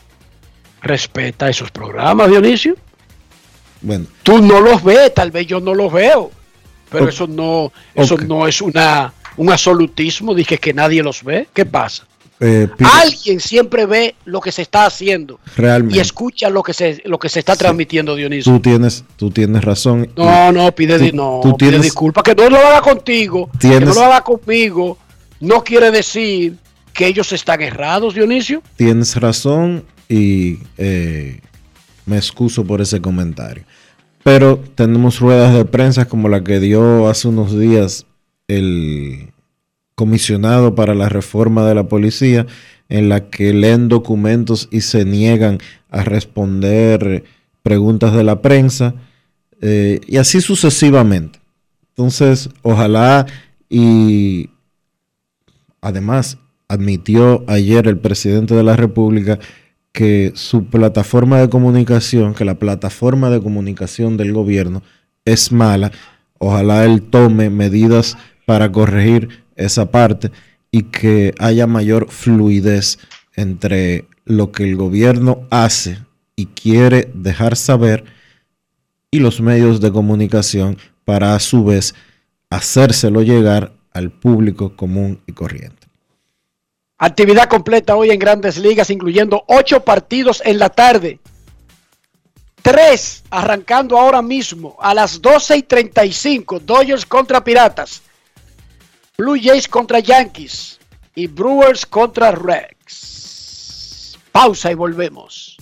Respeta 0.82 1.48
esos 1.48 1.70
programas, 1.70 2.28
Dionisio. 2.28 2.74
Bueno, 3.82 4.06
Tú 4.24 4.42
no 4.42 4.60
los 4.60 4.82
ves, 4.82 5.14
tal 5.14 5.30
vez 5.30 5.46
yo 5.46 5.60
no 5.60 5.74
los 5.74 5.92
veo. 5.92 6.32
Pero 6.90 7.08
eso 7.08 7.28
no, 7.28 7.72
eso 7.94 8.16
no 8.18 8.48
es 8.48 8.60
una 8.60 9.12
un 9.36 9.50
absolutismo, 9.52 10.34
dije 10.34 10.58
que 10.58 10.72
nadie 10.74 11.02
los 11.04 11.22
ve. 11.22 11.46
¿Qué 11.54 11.64
pasa? 11.66 12.04
Eh, 12.40 12.68
Alguien 13.02 13.40
siempre 13.40 13.86
ve 13.86 14.14
lo 14.26 14.40
que 14.40 14.52
se 14.52 14.62
está 14.62 14.86
haciendo 14.86 15.40
y 15.90 15.98
escucha 15.98 16.50
lo 16.50 16.62
que 16.62 16.72
se, 16.74 17.00
lo 17.06 17.18
que 17.18 17.28
se 17.28 17.38
está 17.40 17.54
Sí. 17.54 17.60
transmitiendo, 17.60 18.14
Dionisio. 18.14 18.52
tú 18.52 18.60
tienes, 18.60 19.04
tú 19.16 19.30
tienes 19.30 19.64
razón. 19.64 20.10
No, 20.16 20.52
no, 20.52 20.70
pide, 20.72 21.10
Tú- 21.10 21.16
no, 21.16 21.40
tú 21.42 21.56
pide 21.56 21.70
tienes- 21.70 21.82
disculpa. 21.82 22.22
Que 22.22 22.34
no 22.34 22.50
lo 22.50 22.58
haga 22.58 22.80
contigo, 22.82 23.48
que 23.58 23.80
no 23.80 23.94
lo 23.94 24.00
haga 24.02 24.22
conmigo, 24.22 24.98
no 25.40 25.64
quiere 25.64 25.90
decir 25.90 26.56
que 26.92 27.06
ellos 27.06 27.32
están 27.32 27.60
errados, 27.62 28.14
Dionisio. 28.14 28.62
Tienes 28.76 29.16
razón 29.16 29.84
y 30.08 30.58
eh, 30.78 31.40
me 32.06 32.16
excuso 32.16 32.64
por 32.64 32.80
ese 32.80 33.00
comentario. 33.00 33.64
Pero 34.22 34.58
tenemos 34.74 35.20
ruedas 35.20 35.54
de 35.54 35.64
prensa 35.64 36.06
como 36.06 36.28
la 36.28 36.42
que 36.42 36.58
dio 36.60 37.06
hace 37.08 37.28
unos 37.28 37.56
días 37.58 38.06
el 38.48 39.30
comisionado 39.96 40.74
para 40.74 40.94
la 40.94 41.08
reforma 41.08 41.66
de 41.66 41.74
la 41.74 41.88
policía, 41.88 42.46
en 42.88 43.08
la 43.08 43.28
que 43.30 43.52
leen 43.52 43.88
documentos 43.88 44.68
y 44.70 44.82
se 44.82 45.04
niegan 45.04 45.58
a 45.90 46.04
responder 46.04 47.24
preguntas 47.62 48.12
de 48.12 48.22
la 48.22 48.42
prensa, 48.42 48.94
eh, 49.60 50.00
y 50.06 50.18
así 50.18 50.40
sucesivamente. 50.40 51.40
Entonces, 51.88 52.50
ojalá 52.62 53.26
y 53.68 54.50
además 55.80 56.38
admitió 56.68 57.42
ayer 57.48 57.88
el 57.88 57.98
presidente 57.98 58.54
de 58.54 58.62
la 58.62 58.76
República 58.76 59.38
que 59.92 60.32
su 60.34 60.66
plataforma 60.66 61.40
de 61.40 61.48
comunicación, 61.48 62.34
que 62.34 62.44
la 62.44 62.56
plataforma 62.58 63.30
de 63.30 63.40
comunicación 63.40 64.18
del 64.18 64.34
gobierno 64.34 64.82
es 65.24 65.52
mala. 65.52 65.90
Ojalá 66.38 66.84
él 66.84 67.00
tome 67.00 67.48
medidas 67.48 68.18
para 68.44 68.70
corregir 68.70 69.45
esa 69.56 69.90
parte 69.90 70.30
y 70.70 70.84
que 70.84 71.34
haya 71.38 71.66
mayor 71.66 72.10
fluidez 72.10 72.98
entre 73.34 74.06
lo 74.24 74.52
que 74.52 74.64
el 74.64 74.76
gobierno 74.76 75.46
hace 75.50 75.98
y 76.36 76.46
quiere 76.46 77.10
dejar 77.14 77.56
saber 77.56 78.04
y 79.10 79.20
los 79.20 79.40
medios 79.40 79.80
de 79.80 79.92
comunicación 79.92 80.78
para 81.04 81.34
a 81.34 81.40
su 81.40 81.64
vez 81.64 81.94
hacérselo 82.50 83.22
llegar 83.22 83.72
al 83.92 84.10
público 84.10 84.76
común 84.76 85.22
y 85.26 85.32
corriente. 85.32 85.86
Actividad 86.98 87.48
completa 87.48 87.94
hoy 87.94 88.10
en 88.10 88.18
Grandes 88.18 88.56
Ligas, 88.56 88.90
incluyendo 88.90 89.44
ocho 89.48 89.80
partidos 89.80 90.42
en 90.44 90.58
la 90.58 90.70
tarde. 90.70 91.20
Tres 92.62 93.22
arrancando 93.30 93.98
ahora 93.98 94.22
mismo 94.22 94.76
a 94.80 94.92
las 94.92 95.20
12 95.20 95.58
y 95.58 95.62
35. 95.62 96.60
Dodgers 96.60 97.06
contra 97.06 97.44
Piratas. 97.44 98.02
Blue 99.18 99.38
Jays 99.40 99.66
contra 99.66 100.00
Yankees. 100.00 100.78
Y 101.14 101.26
Brewers 101.26 101.86
contra 101.86 102.32
Rex. 102.32 104.18
Pausa 104.30 104.70
y 104.70 104.74
volvemos. 104.74 105.56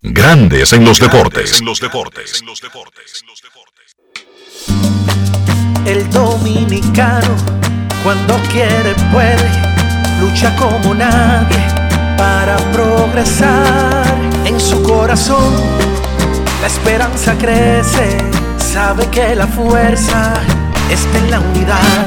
Grandes 0.00 0.72
en 0.72 0.84
los 0.84 0.98
deportes. 0.98 1.60
En 1.60 1.66
los 1.66 1.78
deportes. 1.78 2.42
El 5.86 6.10
dominicano, 6.10 7.36
cuando 8.02 8.36
quiere, 8.50 8.92
puede, 9.12 9.48
lucha 10.20 10.56
como 10.56 10.92
nadie 10.92 11.64
para 12.16 12.56
progresar. 12.72 14.04
En 14.44 14.58
su 14.58 14.82
corazón, 14.82 15.54
la 16.60 16.66
esperanza 16.66 17.38
crece, 17.38 18.18
sabe 18.58 19.08
que 19.10 19.36
la 19.36 19.46
fuerza 19.46 20.34
está 20.90 21.18
en 21.18 21.30
la 21.30 21.40
unidad. 21.40 22.06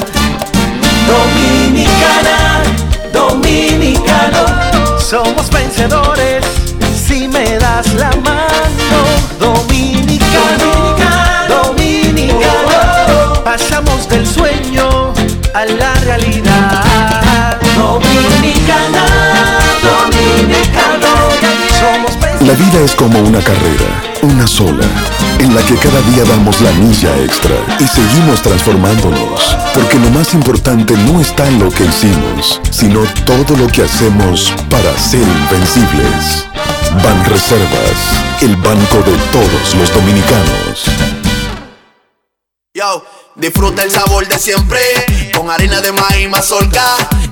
Dominicana, 1.07 2.63
dominicano, 3.13 4.99
somos 4.99 5.49
vencedores 5.49 6.43
si 7.07 7.27
me 7.27 7.57
das 7.57 7.93
la 7.93 8.11
mano. 8.23 8.99
Dominicano, 9.39 10.95
dominicano, 11.47 13.43
pasamos 13.43 14.07
del 14.09 14.25
sueño 14.25 15.13
a 15.53 15.65
la 15.65 15.93
realidad. 15.95 17.57
Dominicana, 17.75 19.34
La 22.45 22.53
vida 22.53 22.79
es 22.81 22.93
como 22.93 23.19
una 23.21 23.39
carrera, 23.43 24.03
una 24.21 24.45
sola, 24.45 24.85
en 25.39 25.55
la 25.55 25.65
que 25.65 25.73
cada 25.77 25.99
día 26.11 26.23
damos 26.25 26.61
la 26.61 26.71
milla 26.73 27.17
extra 27.23 27.55
y 27.79 27.87
seguimos 27.87 28.43
transformándonos, 28.43 29.57
porque 29.73 29.97
lo 29.97 30.11
más 30.11 30.31
importante 30.35 30.93
no 30.93 31.19
está 31.19 31.47
en 31.47 31.57
lo 31.57 31.71
que 31.71 31.85
hicimos, 31.85 32.61
sino 32.69 33.01
todo 33.25 33.57
lo 33.57 33.65
que 33.65 33.81
hacemos 33.81 34.53
para 34.69 34.95
ser 34.95 35.23
invencibles. 35.23 36.45
Ban 37.03 37.25
Reservas, 37.25 38.41
el 38.41 38.55
banco 38.57 38.97
de 38.97 39.17
todos 39.31 39.75
los 39.79 39.91
dominicanos. 39.91 40.85
Yo, 42.75 43.03
disfruta 43.33 43.81
el 43.81 43.89
sabor 43.89 44.27
de 44.27 44.37
siempre 44.37 44.79
con 45.35 45.49
harina 45.49 45.81
de 45.81 45.91
maíz 45.91 46.29
mazorca 46.29 46.95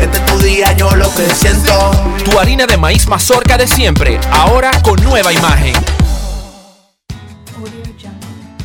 Este 0.00 0.18
es 0.18 0.26
tu 0.26 0.38
día, 0.38 0.72
yo 0.76 0.94
lo 0.94 1.12
que 1.14 1.28
siento. 1.34 1.90
Tu 2.24 2.38
harina 2.38 2.66
de 2.66 2.76
maíz 2.76 3.06
mazorca 3.08 3.56
de 3.56 3.66
siempre, 3.66 4.20
ahora 4.30 4.70
con 4.82 5.02
nueva 5.02 5.32
imagen. 5.32 5.74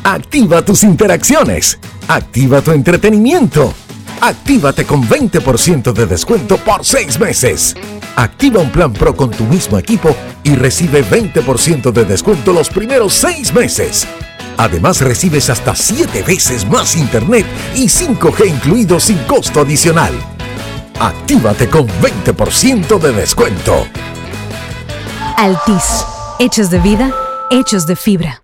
Activa 0.04 0.62
tus 0.62 0.84
interacciones. 0.84 1.78
Activa 2.08 2.60
tu 2.60 2.72
entretenimiento. 2.72 3.72
Actívate 4.20 4.84
con 4.84 5.08
20% 5.08 5.92
de 5.92 6.06
descuento 6.06 6.56
por 6.58 6.84
6 6.84 7.18
meses. 7.18 7.74
Activa 8.16 8.60
un 8.60 8.70
plan 8.70 8.92
Pro 8.92 9.16
con 9.16 9.30
tu 9.30 9.44
mismo 9.44 9.78
equipo 9.78 10.14
y 10.42 10.54
recibe 10.54 11.04
20% 11.04 11.90
de 11.90 12.04
descuento 12.04 12.52
los 12.52 12.68
primeros 12.68 13.14
6 13.14 13.54
meses. 13.54 14.06
Además 14.56 15.00
recibes 15.00 15.50
hasta 15.50 15.74
7 15.74 16.22
veces 16.22 16.68
más 16.68 16.96
internet 16.96 17.44
y 17.74 17.88
5G 17.88 18.46
incluido 18.46 19.00
sin 19.00 19.18
costo 19.24 19.62
adicional. 19.62 20.12
Actívate 20.98 21.68
con 21.68 21.86
20% 22.00 22.98
de 22.98 23.12
descuento. 23.12 23.86
Altis. 25.36 26.06
Hechos 26.38 26.70
de 26.70 26.78
vida, 26.78 27.12
hechos 27.50 27.86
de 27.86 27.96
fibra. 27.96 28.43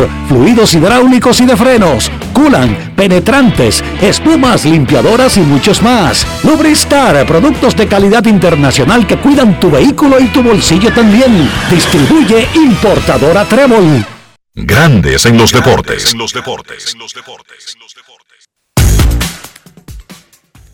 fluidos 0.27 0.73
hidráulicos 0.73 1.39
y 1.41 1.45
de 1.45 1.55
frenos, 1.55 2.11
culan, 2.33 2.93
penetrantes, 2.95 3.83
espumas, 4.01 4.65
limpiadoras 4.65 5.37
y 5.37 5.41
muchos 5.41 5.81
más. 5.81 6.25
Lubristar, 6.43 7.25
productos 7.25 7.75
de 7.75 7.87
calidad 7.87 8.25
internacional 8.25 9.07
que 9.07 9.17
cuidan 9.17 9.59
tu 9.59 9.71
vehículo 9.71 10.19
y 10.19 10.27
tu 10.27 10.41
bolsillo 10.43 10.93
también. 10.93 11.49
Distribuye 11.69 12.47
importadora 12.55 13.45
Trébol. 13.45 14.05
Grandes 14.53 15.25
en 15.25 15.37
los 15.37 15.51
deportes. 15.51 16.13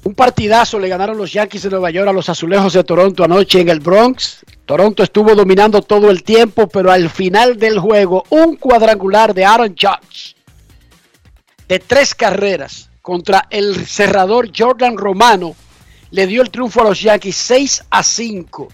Un 0.03 0.15
partidazo 0.15 0.79
le 0.79 0.87
ganaron 0.87 1.17
los 1.17 1.33
Yankees 1.33 1.63
de 1.63 1.69
Nueva 1.69 1.91
York 1.91 2.07
a 2.07 2.13
los 2.13 2.29
Azulejos 2.29 2.71
de 2.71 2.83
Toronto 2.83 3.25
anoche 3.25 3.59
en 3.59 3.67
el 3.67 3.81
Bronx. 3.81 4.45
Toronto 4.67 5.01
estuvo 5.01 5.33
dominando 5.33 5.81
todo 5.81 6.11
el 6.11 6.23
tiempo, 6.23 6.67
pero 6.67 6.91
al 6.91 7.09
final 7.09 7.57
del 7.57 7.79
juego, 7.79 8.25
un 8.29 8.57
cuadrangular 8.57 9.33
de 9.33 9.45
Aaron 9.45 9.69
Judge 9.69 10.35
de 11.69 11.79
tres 11.79 12.13
carreras 12.13 12.89
contra 13.01 13.47
el 13.49 13.87
cerrador 13.87 14.51
Jordan 14.55 14.97
Romano 14.97 15.55
le 16.11 16.27
dio 16.27 16.41
el 16.41 16.51
triunfo 16.51 16.81
a 16.81 16.83
los 16.83 17.01
Yankees 17.01 17.37
6 17.37 17.85
a 17.89 18.03
5. 18.03 18.67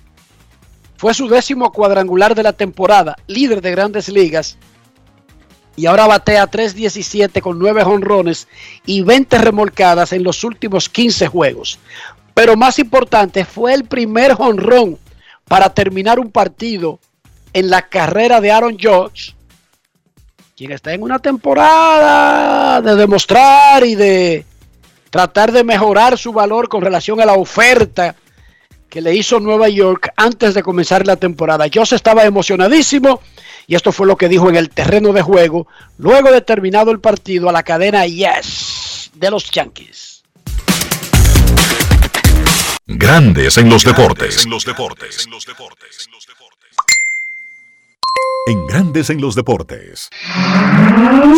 Fue 0.97 1.13
su 1.13 1.27
décimo 1.27 1.71
cuadrangular 1.71 2.33
de 2.33 2.41
la 2.41 2.53
temporada, 2.53 3.15
líder 3.27 3.61
de 3.61 3.69
grandes 3.69 4.09
ligas. 4.09 4.57
Y 5.75 5.85
ahora 5.85 6.07
batea 6.07 6.49
3.17 6.49 7.39
con 7.39 7.59
9 7.59 7.83
honrones 7.83 8.47
y 8.87 9.03
20 9.03 9.37
remolcadas 9.37 10.11
en 10.11 10.23
los 10.23 10.43
últimos 10.43 10.89
15 10.89 11.27
juegos. 11.27 11.77
Pero 12.33 12.55
más 12.55 12.79
importante, 12.79 13.45
fue 13.45 13.75
el 13.75 13.83
primer 13.83 14.35
honrón 14.39 14.97
para 15.47 15.73
terminar 15.73 16.19
un 16.19 16.31
partido 16.31 16.99
en 17.53 17.69
la 17.69 17.83
carrera 17.83 18.41
de 18.41 18.51
Aaron 18.51 18.77
Judge, 18.79 19.35
quien 20.55 20.71
está 20.71 20.93
en 20.93 21.03
una 21.03 21.19
temporada 21.19 22.81
de 22.81 22.95
demostrar 22.95 23.85
y 23.85 23.95
de 23.95 24.45
tratar 25.09 25.51
de 25.51 25.63
mejorar 25.63 26.17
su 26.17 26.33
valor 26.33 26.67
con 26.69 26.81
relación 26.81 27.21
a 27.21 27.25
la 27.25 27.33
oferta 27.33 28.15
que 28.89 29.01
le 29.01 29.15
hizo 29.15 29.39
Nueva 29.39 29.69
York 29.69 30.11
antes 30.15 30.53
de 30.53 30.63
comenzar 30.63 31.05
la 31.05 31.15
temporada. 31.15 31.65
Josh 31.73 31.93
estaba 31.93 32.25
emocionadísimo 32.25 33.21
y 33.67 33.75
esto 33.75 33.91
fue 33.91 34.07
lo 34.07 34.17
que 34.17 34.29
dijo 34.29 34.49
en 34.49 34.55
el 34.55 34.69
terreno 34.69 35.13
de 35.13 35.21
juego 35.21 35.67
luego 35.97 36.31
de 36.31 36.41
terminado 36.41 36.91
el 36.91 36.99
partido 36.99 37.49
a 37.49 37.51
la 37.51 37.63
cadena 37.63 38.05
Yes 38.05 39.11
de 39.13 39.31
los 39.31 39.49
Yankees. 39.51 40.22
Grandes 42.85 43.57
en 43.57 43.69
los 43.69 43.85
deportes. 43.85 44.45
En 48.45 48.67
Grandes 48.67 49.09
en 49.09 49.21
los 49.21 49.35
deportes. 49.35 50.09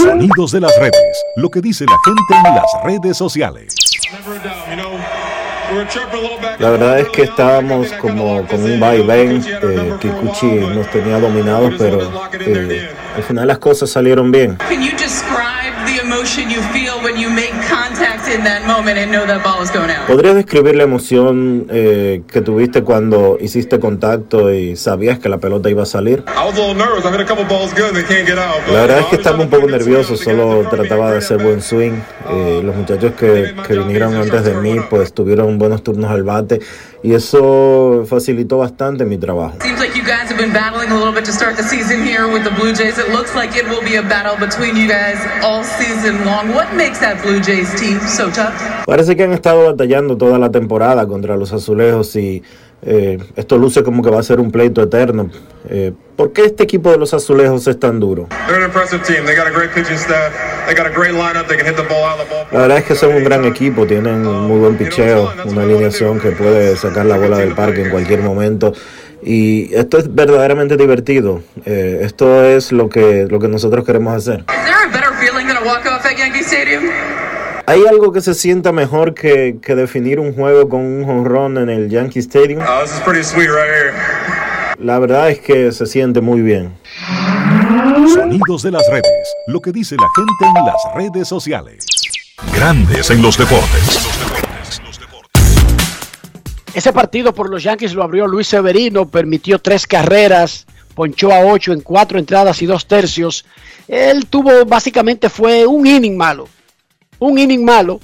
Sonidos 0.01 0.51
de 0.53 0.61
las 0.61 0.75
redes. 0.79 1.23
Lo 1.35 1.51
que 1.51 1.61
dice 1.61 1.85
la 1.85 1.97
gente 2.03 2.49
en 2.49 2.55
las 2.55 2.65
redes 2.83 3.15
sociales. 3.15 3.75
La 6.57 6.69
verdad 6.71 6.99
es 6.99 7.09
que 7.09 7.21
estábamos 7.21 7.91
como 8.01 8.47
con 8.47 8.63
un 8.63 8.79
vaivén. 8.79 9.45
Eh, 9.45 9.93
Kikuchi 10.01 10.47
nos 10.47 10.89
tenía 10.89 11.19
dominados, 11.19 11.75
pero 11.77 12.27
eh, 12.39 12.89
al 13.15 13.21
final 13.21 13.47
las 13.47 13.59
cosas 13.59 13.91
salieron 13.91 14.31
bien. 14.31 14.55
Can 14.55 14.81
you 14.81 14.97
describe 14.97 15.75
the 15.85 16.01
emotion 16.01 16.49
you 16.49 16.59
feel 16.73 16.95
when 18.25 18.37
you 18.37 18.43
make 18.43 18.55
contact 18.55 18.65
in 18.65 18.65
that 18.65 18.65
moment 18.65 18.97
and 18.97 19.11
know 19.11 19.25
that 19.25 19.43
ball 19.43 19.61
is 19.61 19.71
going 19.71 19.89
out? 19.89 20.07
¿Podrías 20.07 20.35
describir 20.35 20.75
la 20.75 20.83
emoción 20.83 21.67
eh, 21.69 22.23
que 22.27 22.41
tuviste 22.41 22.83
cuando 22.83 23.37
hiciste 23.39 23.79
contacto 23.79 24.53
y 24.53 24.75
sabías 24.75 25.19
que 25.19 25.29
la 25.29 25.37
pelota 25.37 25.69
iba 25.69 25.83
a 25.83 25.85
salir? 25.85 26.23
I 26.27 26.45
was 26.45 26.57
a 26.57 26.61
little 26.61 26.75
nervous. 26.75 27.05
I 27.05 27.11
hit 27.11 27.21
a 27.21 27.25
couple 27.25 27.45
balls 27.45 27.73
good 27.73 27.89
and 27.89 27.97
they 27.97 28.03
can't 28.03 28.27
get 28.27 28.37
out. 28.37 28.61
La 28.71 28.81
verdad 28.81 28.99
es 28.99 29.05
que 29.07 29.15
estaba 29.17 29.41
un 29.41 29.49
poco 29.49 29.67
nervioso, 29.67 30.15
solo 30.15 30.67
trataba 30.69 31.11
de 31.11 31.17
hacer 31.17 31.41
buen 31.41 31.61
swing. 31.61 31.93
Eh, 32.29 32.61
los 32.63 32.75
muchachos 32.75 33.13
que, 33.13 33.53
que 33.67 33.77
vinieron 33.77 34.15
antes 34.15 34.43
de 34.43 34.55
mí 34.55 34.77
pues 34.89 35.13
tuvieron 35.13 35.57
buenos 35.57 35.83
turnos 35.83 36.11
al 36.11 36.23
bate 36.23 36.59
y 37.05 37.13
eso 37.13 38.03
facilitó 38.07 38.57
bastante 38.57 39.05
mi 39.05 39.17
trabajo. 39.19 39.57
Seems 39.61 39.79
like 39.79 39.95
you 39.95 40.03
guys 40.03 40.27
have 40.27 40.37
been 40.37 40.51
battling 40.51 40.89
a 40.89 40.95
little 40.95 41.13
bit 41.13 41.23
to 41.25 41.31
start 41.31 41.55
the 41.55 41.61
season 41.61 42.03
here 42.03 42.27
with 42.27 42.43
the 42.43 42.49
Blue 42.49 42.73
Jays. 42.73 42.97
It 42.97 43.09
looks 43.11 43.35
like 43.35 43.55
it 43.55 43.67
will 43.69 43.83
be 43.83 43.97
a 43.97 44.01
battle 44.01 44.35
between 44.37 44.75
you 44.75 44.87
guys 44.87 45.21
all 45.43 45.63
season 45.63 46.25
long. 46.25 46.55
What 46.55 46.73
makes 46.73 46.99
that 47.01 47.21
Blue 47.21 47.39
Jays 47.39 47.69
team 47.79 47.99
so 48.07 48.31
tough? 48.31 48.55
Parece 48.87 49.15
que 49.15 49.23
han 49.23 49.33
estado 49.33 49.65
batallando 49.65 50.17
toda 50.17 50.39
la 50.39 50.49
temporada 50.49 51.05
contra 51.05 51.37
los 51.37 51.53
azulejos 51.53 52.15
y 52.15 52.41
eh, 52.81 53.17
esto 53.35 53.57
luce 53.57 53.83
como 53.83 54.03
que 54.03 54.09
va 54.09 54.19
a 54.19 54.23
ser 54.23 54.39
un 54.39 54.51
pleito 54.51 54.81
eterno. 54.81 55.29
Eh, 55.67 55.91
¿Por 56.15 56.31
qué 56.33 56.45
este 56.45 56.63
equipo 56.63 56.91
de 56.91 56.97
los 56.97 57.13
azulejos 57.13 57.67
es 57.67 57.79
tan 57.79 57.99
duro? 57.99 58.27
La 62.51 62.59
verdad 62.59 62.77
es 62.77 62.83
que 62.85 62.95
son 62.95 63.15
un 63.15 63.23
gran 63.23 63.43
equipo, 63.45 63.85
tienen 63.85 64.23
muy 64.23 64.59
buen 64.59 64.77
picheo, 64.77 65.33
una 65.45 65.63
alineación 65.63 66.19
que 66.19 66.31
puede 66.31 66.75
sacar 66.77 67.05
la 67.05 67.17
bola 67.17 67.37
del 67.37 67.53
parque 67.53 67.81
en 67.81 67.89
cualquier 67.89 68.21
momento. 68.21 68.73
Y 69.23 69.73
esto 69.73 69.97
es 69.97 70.13
verdaderamente 70.13 70.77
divertido. 70.77 71.41
Eh, 71.65 72.01
esto 72.03 72.45
es 72.45 72.71
lo 72.71 72.89
que, 72.89 73.25
lo 73.27 73.39
que 73.39 73.47
nosotros 73.47 73.83
queremos 73.83 74.15
hacer. 74.15 74.45
Is 76.67 77.24
¿Hay 77.67 77.81
algo 77.89 78.11
que 78.11 78.21
se 78.21 78.35
sienta 78.35 78.71
mejor 78.71 79.15
que, 79.15 79.57
que 79.59 79.73
definir 79.73 80.19
un 80.19 80.35
juego 80.35 80.69
con 80.69 80.81
un 80.81 81.03
jonrón 81.03 81.57
en 81.57 81.69
el 81.71 81.89
Yankee 81.89 82.19
Stadium? 82.19 82.61
Oh, 82.61 82.81
this 82.83 82.93
is 82.93 82.99
pretty 82.99 83.23
sweet 83.23 83.47
right 83.47 83.67
here. 83.67 83.91
La 84.77 84.99
verdad 84.99 85.31
es 85.31 85.39
que 85.39 85.71
se 85.71 85.87
siente 85.87 86.21
muy 86.21 86.41
bien. 86.41 86.75
Sonidos 88.13 88.61
de 88.61 88.69
las 88.69 88.87
redes. 88.91 89.35
Lo 89.47 89.61
que 89.61 89.71
dice 89.71 89.95
la 89.95 90.07
gente 90.15 90.59
en 90.59 90.65
las 90.65 90.75
redes 90.93 91.27
sociales. 91.27 91.87
Grandes 92.53 93.09
en 93.09 93.23
los 93.23 93.35
deportes. 93.35 94.07
Ese 96.75 96.93
partido 96.93 97.33
por 97.33 97.49
los 97.49 97.63
Yankees 97.63 97.95
lo 97.95 98.03
abrió 98.03 98.27
Luis 98.27 98.47
Severino, 98.47 99.07
permitió 99.07 99.57
tres 99.57 99.87
carreras, 99.87 100.67
ponchó 100.93 101.31
a 101.31 101.39
ocho 101.39 101.73
en 101.73 101.81
cuatro 101.81 102.19
entradas 102.19 102.61
y 102.61 102.67
dos 102.67 102.85
tercios. 102.85 103.43
Él 103.87 104.27
tuvo, 104.27 104.65
básicamente 104.65 105.29
fue 105.31 105.65
un 105.65 105.87
inning 105.87 106.15
malo. 106.15 106.47
Un 107.19 107.37
inning 107.37 107.63
malo. 107.63 107.99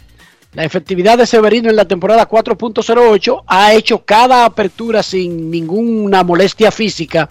La 0.53 0.65
efectividad 0.65 1.17
de 1.17 1.25
Severino 1.25 1.69
en 1.69 1.77
la 1.77 1.85
temporada 1.85 2.27
4.08 2.27 3.43
ha 3.47 3.73
hecho 3.73 4.03
cada 4.03 4.43
apertura 4.43 5.01
sin 5.01 5.49
ninguna 5.49 6.23
molestia 6.23 6.71
física 6.71 7.29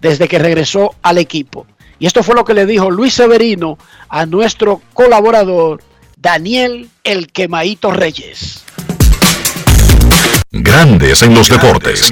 desde 0.00 0.26
que 0.26 0.38
regresó 0.38 0.94
al 1.02 1.18
equipo. 1.18 1.66
Y 1.98 2.06
esto 2.06 2.22
fue 2.22 2.34
lo 2.34 2.44
que 2.44 2.54
le 2.54 2.66
dijo 2.66 2.90
Luis 2.90 3.14
Severino 3.14 3.78
a 4.08 4.26
nuestro 4.26 4.80
colaborador 4.94 5.82
Daniel 6.16 6.88
El 7.04 7.30
Quemaito 7.30 7.90
Reyes. 7.90 8.64
Grandes 10.50 11.22
en 11.22 11.34
los 11.34 11.48
deportes. 11.48 12.10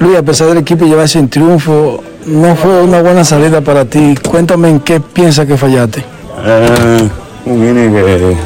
Luis, 0.00 0.16
a 0.16 0.22
pesar 0.22 0.48
del 0.48 0.58
equipo 0.58 0.86
llevarse 0.86 1.18
en 1.18 1.28
triunfo, 1.28 2.02
no 2.26 2.56
fue 2.56 2.82
una 2.82 3.00
buena 3.02 3.24
salida 3.24 3.60
para 3.60 3.84
ti. 3.84 4.14
Cuéntame 4.28 4.68
en 4.68 4.80
qué 4.80 5.00
piensas 5.00 5.46
que 5.46 5.56
fallaste. 5.56 6.21
Eh, 6.44 7.08
un 7.44 7.68
inning 7.68 7.92
que 7.92 8.32
eh, 8.32 8.36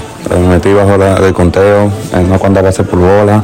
metí 0.49 0.73
bajo 0.73 0.97
la, 0.97 1.15
del 1.17 1.33
conteo, 1.33 1.91
en 2.13 2.27
una 2.27 2.39
cuanta 2.39 2.63
base 2.63 2.83
por 2.85 2.99
bola. 2.99 3.43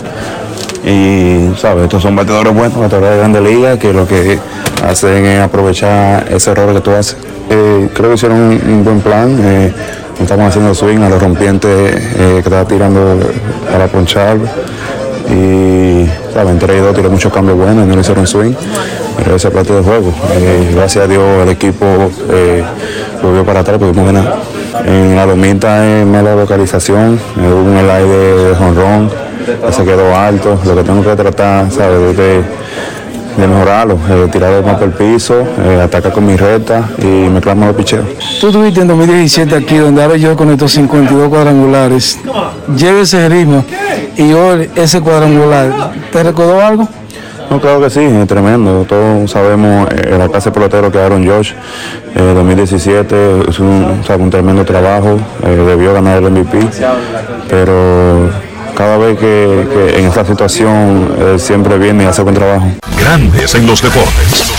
Y, 0.84 1.52
¿sabes? 1.56 1.84
Estos 1.84 2.02
son 2.02 2.16
bateadores 2.16 2.52
buenos, 2.52 2.76
bateadores 2.78 3.12
de 3.12 3.18
grande 3.18 3.40
liga, 3.40 3.78
que 3.78 3.92
lo 3.92 4.06
que 4.06 4.38
hacen 4.84 5.24
es 5.24 5.40
aprovechar 5.40 6.26
ese 6.30 6.50
error 6.50 6.74
que 6.74 6.80
tú 6.80 6.90
haces. 6.90 7.16
Eh, 7.50 7.88
creo 7.94 8.08
que 8.10 8.14
hicieron 8.14 8.38
un, 8.38 8.84
buen 8.84 9.00
plan. 9.00 9.38
eh, 9.42 9.72
estamos 10.20 10.48
haciendo 10.48 10.74
swing 10.74 10.98
a 10.98 11.08
los 11.08 11.22
rompientes 11.22 11.94
que 12.16 12.38
estaba 12.38 12.64
tirando 12.64 13.18
para 13.70 13.86
ponchar. 13.86 14.36
Y, 15.30 16.06
¿sabes? 16.34 16.50
Entre 16.50 16.78
ellos 16.78 16.94
tiré 16.94 17.08
muchos 17.08 17.32
cambios 17.32 17.56
buenos, 17.56 17.86
no 17.86 17.94
le 17.94 18.00
hicieron 18.00 18.26
swing. 18.26 18.54
Ese 19.34 19.50
plato 19.50 19.74
de 19.76 19.82
juego. 19.82 20.12
Eh, 20.34 20.72
gracias 20.74 21.04
a 21.04 21.08
Dios 21.08 21.22
el 21.42 21.48
equipo 21.48 21.86
eh, 22.30 22.62
volvió 23.22 23.44
para 23.44 23.60
atrás, 23.60 23.78
pudimos 23.78 24.04
ganar. 24.04 24.36
En 24.84 25.16
la 25.16 25.26
domita 25.26 25.86
es 25.86 26.06
mala 26.06 26.34
localización, 26.34 27.18
eh, 27.38 27.40
hubo 27.40 27.62
un 27.62 27.76
aire 27.76 28.06
de 28.06 28.54
jonrón, 28.54 29.10
se 29.70 29.84
quedó 29.84 30.14
alto. 30.14 30.58
Lo 30.64 30.74
que 30.76 30.82
tengo 30.82 31.02
que 31.02 31.16
tratar, 31.16 31.70
¿sabes? 31.70 32.10
Es 32.10 32.16
de, 32.16 32.42
de 33.38 33.46
mejorarlo, 33.46 33.98
eh, 34.10 34.28
tirar 34.30 34.62
el 34.82 34.90
piso, 34.90 35.44
atacar 35.82 36.12
con 36.12 36.26
mi 36.26 36.36
recta 36.36 36.90
y 36.98 37.06
mezclarme 37.06 37.66
los 37.66 37.76
picheos. 37.76 38.04
Tú 38.40 38.48
estuviste 38.48 38.80
en 38.82 38.88
2017 38.88 39.56
aquí, 39.56 39.76
donde 39.78 40.02
ahora 40.02 40.16
yo 40.16 40.36
con 40.36 40.50
estos 40.50 40.72
52 40.72 41.28
cuadrangulares. 41.28 42.18
Lleva 42.76 43.00
ese 43.00 43.28
ritmo 43.28 43.64
y 44.16 44.32
hoy 44.32 44.70
ese 44.76 45.00
cuadrangular. 45.00 45.92
¿Te 46.12 46.22
recordó 46.22 46.60
algo? 46.60 46.88
No, 47.52 47.60
claro 47.60 47.82
que 47.82 47.90
sí, 47.90 48.00
es 48.00 48.26
tremendo. 48.26 48.86
Todos 48.88 49.30
sabemos 49.30 49.86
eh, 49.90 50.16
la 50.16 50.26
clase 50.26 50.50
pelotero 50.50 50.90
que 50.90 50.98
Aaron 50.98 51.28
Josh. 51.28 51.52
Eh, 52.14 52.32
2017 52.34 53.50
es 53.50 53.58
un, 53.58 54.02
sabe, 54.06 54.22
un 54.22 54.30
tremendo 54.30 54.64
trabajo. 54.64 55.18
eh, 55.44 55.48
debió 55.50 55.92
ganar 55.92 56.22
el 56.22 56.30
MVP. 56.30 56.66
Pero 57.50 58.30
cada 58.74 58.96
vez 58.96 59.18
que, 59.18 59.68
que 59.70 59.98
en 59.98 60.06
esta 60.06 60.24
situación 60.24 61.14
él 61.20 61.38
siempre 61.38 61.76
viene 61.76 62.04
y 62.04 62.06
hace 62.06 62.22
buen 62.22 62.34
trabajo. 62.34 62.68
Grandes 62.98 63.54
en 63.54 63.66
los 63.66 63.82
deportes. 63.82 64.54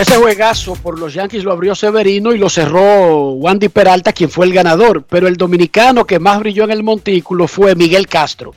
Ese 0.00 0.16
juegazo 0.16 0.74
por 0.74 0.98
los 0.98 1.14
Yankees 1.14 1.44
lo 1.44 1.52
abrió 1.52 1.76
Severino 1.76 2.32
y 2.32 2.38
lo 2.38 2.48
cerró 2.48 3.34
Wandy 3.34 3.68
Peralta, 3.68 4.12
quien 4.12 4.30
fue 4.30 4.46
el 4.46 4.52
ganador. 4.52 5.04
Pero 5.08 5.28
el 5.28 5.36
dominicano 5.36 6.04
que 6.04 6.18
más 6.18 6.40
brilló 6.40 6.64
en 6.64 6.72
el 6.72 6.82
montículo 6.82 7.46
fue 7.46 7.76
Miguel 7.76 8.08
Castro. 8.08 8.52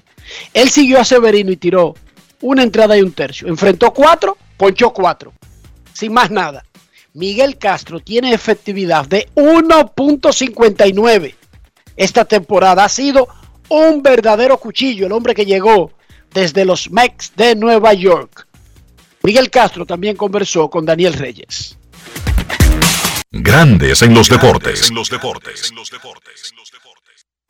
Él 0.53 0.69
siguió 0.69 0.99
a 0.99 1.05
Severino 1.05 1.51
y 1.51 1.57
tiró 1.57 1.95
una 2.41 2.63
entrada 2.63 2.97
y 2.97 3.01
un 3.01 3.11
tercio. 3.11 3.47
Enfrentó 3.47 3.91
cuatro, 3.91 4.37
ponchó 4.57 4.91
cuatro. 4.91 5.33
Sin 5.93 6.13
más 6.13 6.31
nada. 6.31 6.65
Miguel 7.13 7.57
Castro 7.57 8.01
tiene 8.01 8.33
efectividad 8.33 9.05
de 9.05 9.29
1.59. 9.35 11.35
Esta 11.95 12.25
temporada 12.25 12.83
ha 12.83 12.89
sido 12.89 13.29
un 13.69 14.03
verdadero 14.03 14.57
cuchillo. 14.57 15.05
El 15.05 15.13
hombre 15.13 15.33
que 15.33 15.45
llegó 15.45 15.93
desde 16.33 16.65
los 16.65 16.91
Mex 16.91 17.33
de 17.35 17.55
Nueva 17.55 17.93
York. 17.93 18.47
Miguel 19.23 19.49
Castro 19.49 19.85
también 19.85 20.17
conversó 20.17 20.69
con 20.69 20.85
Daniel 20.85 21.13
Reyes. 21.13 21.77
Grandes 23.31 24.01
en 24.01 24.13
los 24.13 24.29
deportes. 24.29 24.91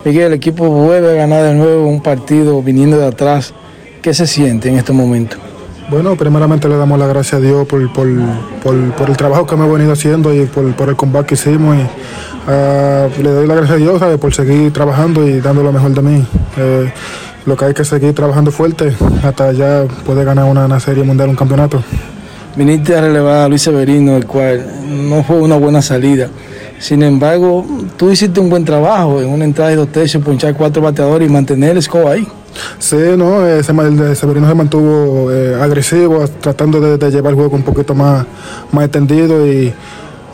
Miguel, 0.03 0.27
el 0.27 0.33
equipo 0.33 0.67
vuelve 0.69 1.13
a 1.13 1.13
ganar 1.13 1.43
de 1.45 1.55
nuevo 1.55 1.87
un 1.87 1.99
partido 1.99 2.61
viniendo 2.61 2.97
de 2.97 3.07
atrás. 3.07 3.55
¿Qué 4.03 4.13
se 4.13 4.27
siente 4.27 4.69
en 4.69 4.77
este 4.77 4.93
momento? 4.93 5.37
Bueno, 5.89 6.15
primeramente 6.15 6.69
le 6.69 6.77
damos 6.77 6.99
las 6.99 7.09
gracias 7.09 7.41
a 7.41 7.43
Dios 7.43 7.65
por, 7.65 7.91
por, 7.91 8.07
por, 8.61 8.91
por 8.93 9.09
el 9.09 9.17
trabajo 9.17 9.47
que 9.47 9.55
hemos 9.55 9.71
venido 9.71 9.93
haciendo 9.93 10.31
y 10.31 10.45
por, 10.45 10.89
el 10.89 10.95
combate 10.95 11.27
que 11.27 11.33
hicimos. 11.33 11.77
Y, 11.77 11.87
ah, 12.47 13.07
le 13.17 13.29
doy 13.31 13.47
las 13.47 13.57
gracias 13.57 13.77
a 13.77 13.79
Dios 13.79 14.19
por 14.19 14.31
seguir 14.31 14.71
trabajando 14.71 15.27
y 15.27 15.41
dando 15.41 15.63
lo 15.63 15.71
mejor 15.71 15.91
de 15.95 16.01
mí. 16.03 16.27
Eh, 16.57 16.91
lo 17.47 17.57
que 17.57 17.65
hay 17.65 17.73
que 17.73 17.83
seguir 17.83 18.13
trabajando 18.13 18.51
fuerte 18.51 18.95
hasta 19.23 19.53
ya 19.53 19.85
poder 20.05 20.23
ganar 20.23 20.45
una, 20.45 20.65
una 20.65 20.79
serie 20.79 21.03
mundial, 21.03 21.29
un 21.29 21.35
campeonato. 21.35 21.81
Viniste 22.55 22.95
a 22.95 23.01
relevar 23.01 23.37
a 23.37 23.47
Luis 23.47 23.63
Severino, 23.63 24.15
el 24.17 24.27
cual 24.27 24.67
no 25.09 25.23
fue 25.23 25.37
una 25.37 25.55
buena 25.55 25.81
salida. 25.81 26.29
Sin 26.79 27.01
embargo, 27.03 27.65
tú 27.97 28.11
hiciste 28.11 28.39
un 28.39 28.49
buen 28.49 28.65
trabajo 28.65 29.21
en 29.21 29.29
una 29.29 29.45
entrada 29.45 29.69
de 29.69 29.77
dos 29.77 29.89
tercios, 29.89 30.23
ponchar 30.23 30.55
cuatro 30.55 30.81
bateadores 30.81 31.29
y 31.29 31.31
mantener 31.31 31.71
el 31.71 31.81
score 31.81 32.07
ahí. 32.07 32.27
Sí, 32.79 32.97
no, 33.17 33.45
el 33.45 33.63
Severino 33.63 34.47
se 34.47 34.55
mantuvo 34.55 35.31
eh, 35.31 35.57
agresivo, 35.61 36.25
tratando 36.41 36.79
de, 36.79 37.11
llevar 37.11 37.31
el 37.31 37.35
juego 37.35 37.55
un 37.55 37.63
poquito 37.63 37.93
más, 37.93 38.25
más 38.71 38.85
extendido 38.85 39.45
y 39.45 39.73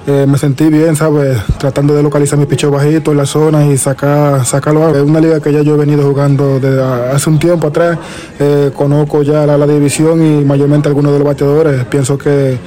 eh, 0.07 0.25
me 0.27 0.37
sentí 0.37 0.65
bien, 0.65 0.95
¿sabes? 0.95 1.37
Tratando 1.59 1.93
de 1.93 2.01
localizar 2.01 2.37
mi 2.37 2.47
picho 2.47 2.71
bajito 2.71 3.11
en 3.11 3.17
la 3.17 3.25
zona 3.25 3.65
y 3.67 3.77
sacar, 3.77 4.43
sacarlo. 4.45 4.95
Es 4.95 5.03
una 5.03 5.19
liga 5.19 5.39
que 5.39 5.53
ya 5.53 5.61
yo 5.61 5.75
he 5.75 5.77
venido 5.77 6.07
jugando 6.07 6.59
desde 6.59 6.81
hace 6.81 7.29
un 7.29 7.37
tiempo 7.37 7.67
atrás. 7.67 7.99
Eh, 8.39 8.71
conozco 8.75 9.21
ya 9.21 9.45
la, 9.45 9.57
la, 9.57 9.67
división 9.67 10.25
y 10.25 10.43
mayormente 10.43 10.87
algunos 10.87 11.13
de 11.13 11.19
los 11.19 11.27
bateadores. 11.27 11.85
Pienso 11.85 12.17
que 12.17 12.57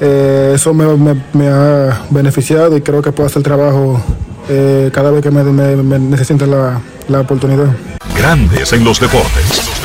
eh, 0.00 0.52
eso 0.54 0.74
me, 0.74 1.48
ha 1.48 2.06
beneficiado 2.10 2.76
y 2.76 2.80
creo 2.80 3.02
que 3.02 3.12
puedo 3.12 3.26
hacer 3.26 3.42
trabajo 3.42 4.00
cada 4.92 5.10
vez 5.10 5.22
que 5.22 5.30
me, 5.32 5.42
me 5.42 5.98
necesite 5.98 6.46
la, 6.46 6.80
la 7.08 7.20
oportunidad. 7.20 7.66
Grandes 8.16 8.72
en 8.72 8.84
los 8.84 9.00
deportes. 9.00 9.75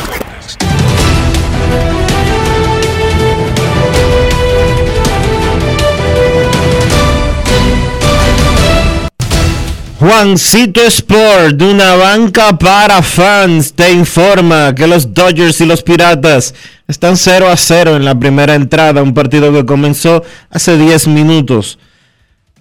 Juancito 10.02 10.82
Sport, 10.82 11.58
de 11.58 11.66
una 11.70 11.94
banca 11.94 12.58
para 12.58 13.04
fans, 13.04 13.72
te 13.72 13.92
informa 13.92 14.74
que 14.74 14.88
los 14.88 15.14
Dodgers 15.14 15.62
y 15.62 15.68
los 15.68 15.84
Piratas 15.84 16.56
están 16.88 17.16
0 17.16 17.48
a 17.48 17.56
0 17.56 17.98
en 17.98 18.06
la 18.06 18.20
primera 18.20 18.56
entrada, 18.56 19.04
un 19.04 19.14
partido 19.14 19.54
que 19.54 19.64
comenzó 19.64 20.24
hace 20.50 20.76
10 20.76 21.08
minutos. 21.10 21.78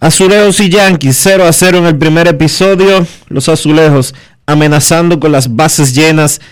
Azulejos 0.00 0.60
y 0.60 0.68
Yankees 0.68 1.16
0 1.18 1.46
a 1.46 1.52
0 1.54 1.78
en 1.78 1.86
el 1.86 1.96
primer 1.96 2.28
episodio, 2.28 3.06
los 3.28 3.48
Azulejos 3.48 4.14
amenazando 4.44 5.18
con 5.18 5.32
las 5.32 5.56
bases 5.56 5.94
llenas 5.94 6.42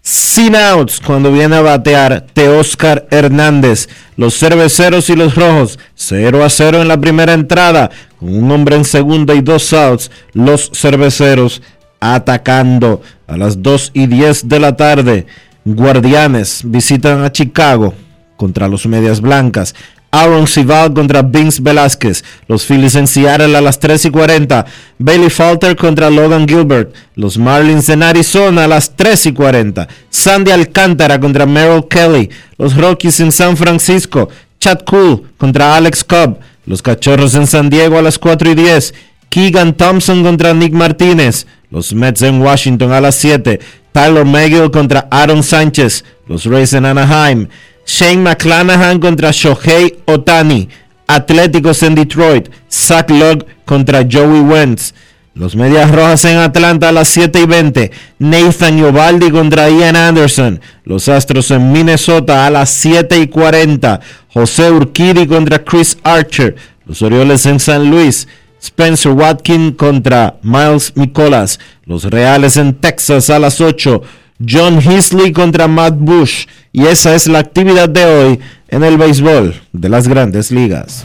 sin 0.00 0.54
outs 0.54 1.00
cuando 1.04 1.32
viene 1.32 1.56
a 1.56 1.62
batear 1.62 2.24
Teóscar 2.32 3.08
Hernández. 3.10 3.88
Los 4.16 4.38
cerveceros 4.38 5.10
y 5.10 5.16
los 5.16 5.34
rojos 5.34 5.80
0 5.96 6.44
a 6.44 6.48
0 6.48 6.82
en 6.82 6.86
la 6.86 7.00
primera 7.00 7.32
entrada. 7.32 7.90
Con 8.18 8.34
un 8.34 8.50
hombre 8.50 8.76
en 8.76 8.84
segunda 8.84 9.34
y 9.34 9.40
dos 9.40 9.72
outs. 9.72 10.10
Los 10.32 10.70
cerveceros 10.74 11.62
atacando 12.00 13.02
a 13.26 13.36
las 13.36 13.62
2 13.62 13.90
y 13.94 14.06
10 14.06 14.48
de 14.48 14.60
la 14.60 14.76
tarde. 14.76 15.26
Guardianes 15.64 16.62
visitan 16.64 17.24
a 17.24 17.32
Chicago 17.32 17.94
contra 18.36 18.68
los 18.68 18.86
Medias 18.86 19.20
Blancas. 19.20 19.74
Aaron 20.12 20.46
Sival 20.46 20.94
contra 20.94 21.22
Vince 21.22 21.60
Velázquez. 21.60 22.24
Los 22.48 22.64
Phillies 22.64 22.94
en 22.94 23.06
Seattle 23.06 23.56
a 23.56 23.60
las 23.60 23.80
3 23.80 24.06
y 24.06 24.10
40. 24.10 24.64
Bailey 24.98 25.30
Falter 25.30 25.76
contra 25.76 26.08
Logan 26.08 26.46
Gilbert. 26.46 26.94
Los 27.16 27.36
Marlins 27.36 27.88
en 27.88 28.02
Arizona 28.02 28.64
a 28.64 28.68
las 28.68 28.94
3 28.96 29.26
y 29.26 29.32
40. 29.32 29.88
Sandy 30.08 30.52
Alcántara 30.52 31.18
contra 31.20 31.44
Merrill 31.44 31.86
Kelly. 31.88 32.30
Los 32.56 32.76
Rockies 32.76 33.20
en 33.20 33.32
San 33.32 33.56
Francisco. 33.56 34.28
Chad 34.58 34.80
Cool 34.86 35.24
contra 35.36 35.76
Alex 35.76 36.04
Cobb. 36.04 36.38
Los 36.66 36.82
Cachorros 36.82 37.34
en 37.36 37.46
San 37.46 37.70
Diego 37.70 37.96
a 37.96 38.02
las 38.02 38.18
4 38.18 38.50
y 38.50 38.54
10. 38.56 38.94
Keegan 39.30 39.74
Thompson 39.76 40.22
contra 40.22 40.52
Nick 40.52 40.72
Martínez. 40.72 41.46
Los 41.70 41.92
Mets 41.92 42.22
en 42.22 42.42
Washington 42.42 42.92
a 42.92 43.00
las 43.00 43.14
7. 43.16 43.60
Tyler 43.92 44.24
McGill 44.24 44.70
contra 44.70 45.06
Aaron 45.10 45.42
Sánchez. 45.42 46.04
Los 46.26 46.44
Rays 46.44 46.72
en 46.72 46.84
Anaheim. 46.84 47.48
Shane 47.86 48.22
McClanahan 48.22 48.98
contra 48.98 49.30
Shohei 49.30 49.98
Otani. 50.06 50.68
Atléticos 51.06 51.82
en 51.84 51.94
Detroit. 51.94 52.48
Zach 52.70 53.08
Logg 53.10 53.46
contra 53.64 54.04
Joey 54.10 54.40
Wentz. 54.40 54.92
Los 55.36 55.54
Medias 55.54 55.90
Rojas 55.90 56.24
en 56.24 56.38
Atlanta 56.38 56.88
a 56.88 56.92
las 56.92 57.08
7 57.08 57.42
y 57.42 57.44
20. 57.44 57.90
Nathan 58.20 58.78
Yobaldi 58.78 59.30
contra 59.30 59.68
Ian 59.68 59.94
Anderson. 59.94 60.62
Los 60.84 61.10
Astros 61.10 61.50
en 61.50 61.72
Minnesota 61.72 62.46
a 62.46 62.50
las 62.50 62.70
7 62.70 63.18
y 63.18 63.26
40. 63.26 64.00
José 64.32 64.70
Urquidi 64.70 65.26
contra 65.26 65.62
Chris 65.62 65.98
Archer. 66.04 66.56
Los 66.86 67.02
Orioles 67.02 67.44
en 67.44 67.60
San 67.60 67.90
Luis. 67.90 68.26
Spencer 68.62 69.12
Watkin 69.12 69.72
contra 69.72 70.36
Miles 70.42 70.94
Nicolas. 70.96 71.60
Los 71.84 72.04
Reales 72.04 72.56
en 72.56 72.72
Texas 72.72 73.28
a 73.28 73.38
las 73.38 73.60
8. 73.60 74.00
John 74.48 74.80
Heasley 74.80 75.32
contra 75.32 75.68
Matt 75.68 75.96
Bush. 75.98 76.46
Y 76.72 76.86
esa 76.86 77.14
es 77.14 77.26
la 77.26 77.40
actividad 77.40 77.90
de 77.90 78.06
hoy 78.06 78.40
en 78.68 78.82
el 78.84 78.96
béisbol 78.96 79.54
de 79.74 79.88
las 79.90 80.08
grandes 80.08 80.50
ligas. 80.50 81.04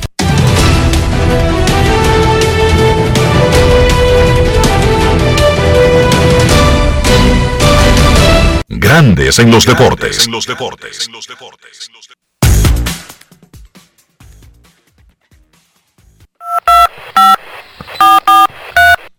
Grandes 8.73 9.37
en 9.39 9.51
los 9.51 9.65
deportes. 9.65 10.27
En 10.27 10.31
los 10.31 10.47
deportes. 10.47 11.09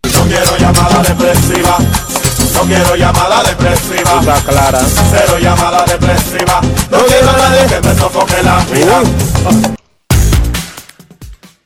No 0.03 0.25
quiero 0.25 0.57
llamada 0.57 1.03
depresiva. 1.03 1.77
No 2.55 2.61
quiero 2.61 2.95
llamada 2.95 3.43
depresiva. 3.43 4.19
Está 4.19 4.41
clara. 4.41 4.81
Cero 5.11 5.37
llamada 5.39 5.85
depresiva. 5.85 6.59
No 6.89 7.05
quiero 7.05 7.29
a 7.29 7.37
nadie 7.37 7.67
que 7.67 7.79
me 7.87 7.93
sofoque 7.93 8.41
la 8.41 8.65
vida. 8.65 9.03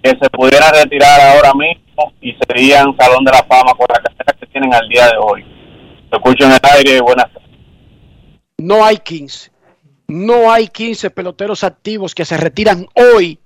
que 0.00 0.10
se 0.10 0.30
pudieran 0.30 0.72
retirar 0.72 1.20
ahora 1.20 1.52
mismo 1.54 2.12
y 2.20 2.32
serían 2.46 2.96
Salón 2.96 3.24
de 3.24 3.32
la 3.32 3.42
Fama 3.48 3.74
con 3.74 3.86
la 3.88 4.00
carrera 4.00 4.36
que 4.38 4.46
tienen 4.46 4.72
al 4.72 4.88
día 4.88 5.06
de 5.06 5.16
hoy. 5.20 5.44
Lo 6.08 6.18
escucho 6.18 6.44
en 6.44 6.52
el 6.52 6.60
aire, 6.62 7.00
buenas 7.00 7.26
tardes. 7.32 7.50
No 8.58 8.84
hay 8.84 8.98
15. 8.98 9.50
No 10.06 10.52
hay 10.52 10.68
15 10.68 11.10
peloteros 11.10 11.64
activos 11.64 12.14
que 12.14 12.24
se 12.24 12.36
retiran 12.36 12.86
hoy 12.94 13.40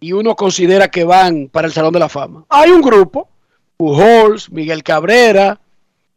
y 0.00 0.12
uno 0.12 0.34
considera 0.36 0.88
que 0.88 1.04
van 1.04 1.48
para 1.52 1.66
el 1.66 1.72
Salón 1.74 1.92
de 1.92 2.00
la 2.00 2.08
Fama. 2.08 2.46
Hay 2.48 2.70
un 2.70 2.80
grupo, 2.80 3.28
Pujols, 3.76 4.50
Miguel 4.50 4.82
Cabrera, 4.82 5.60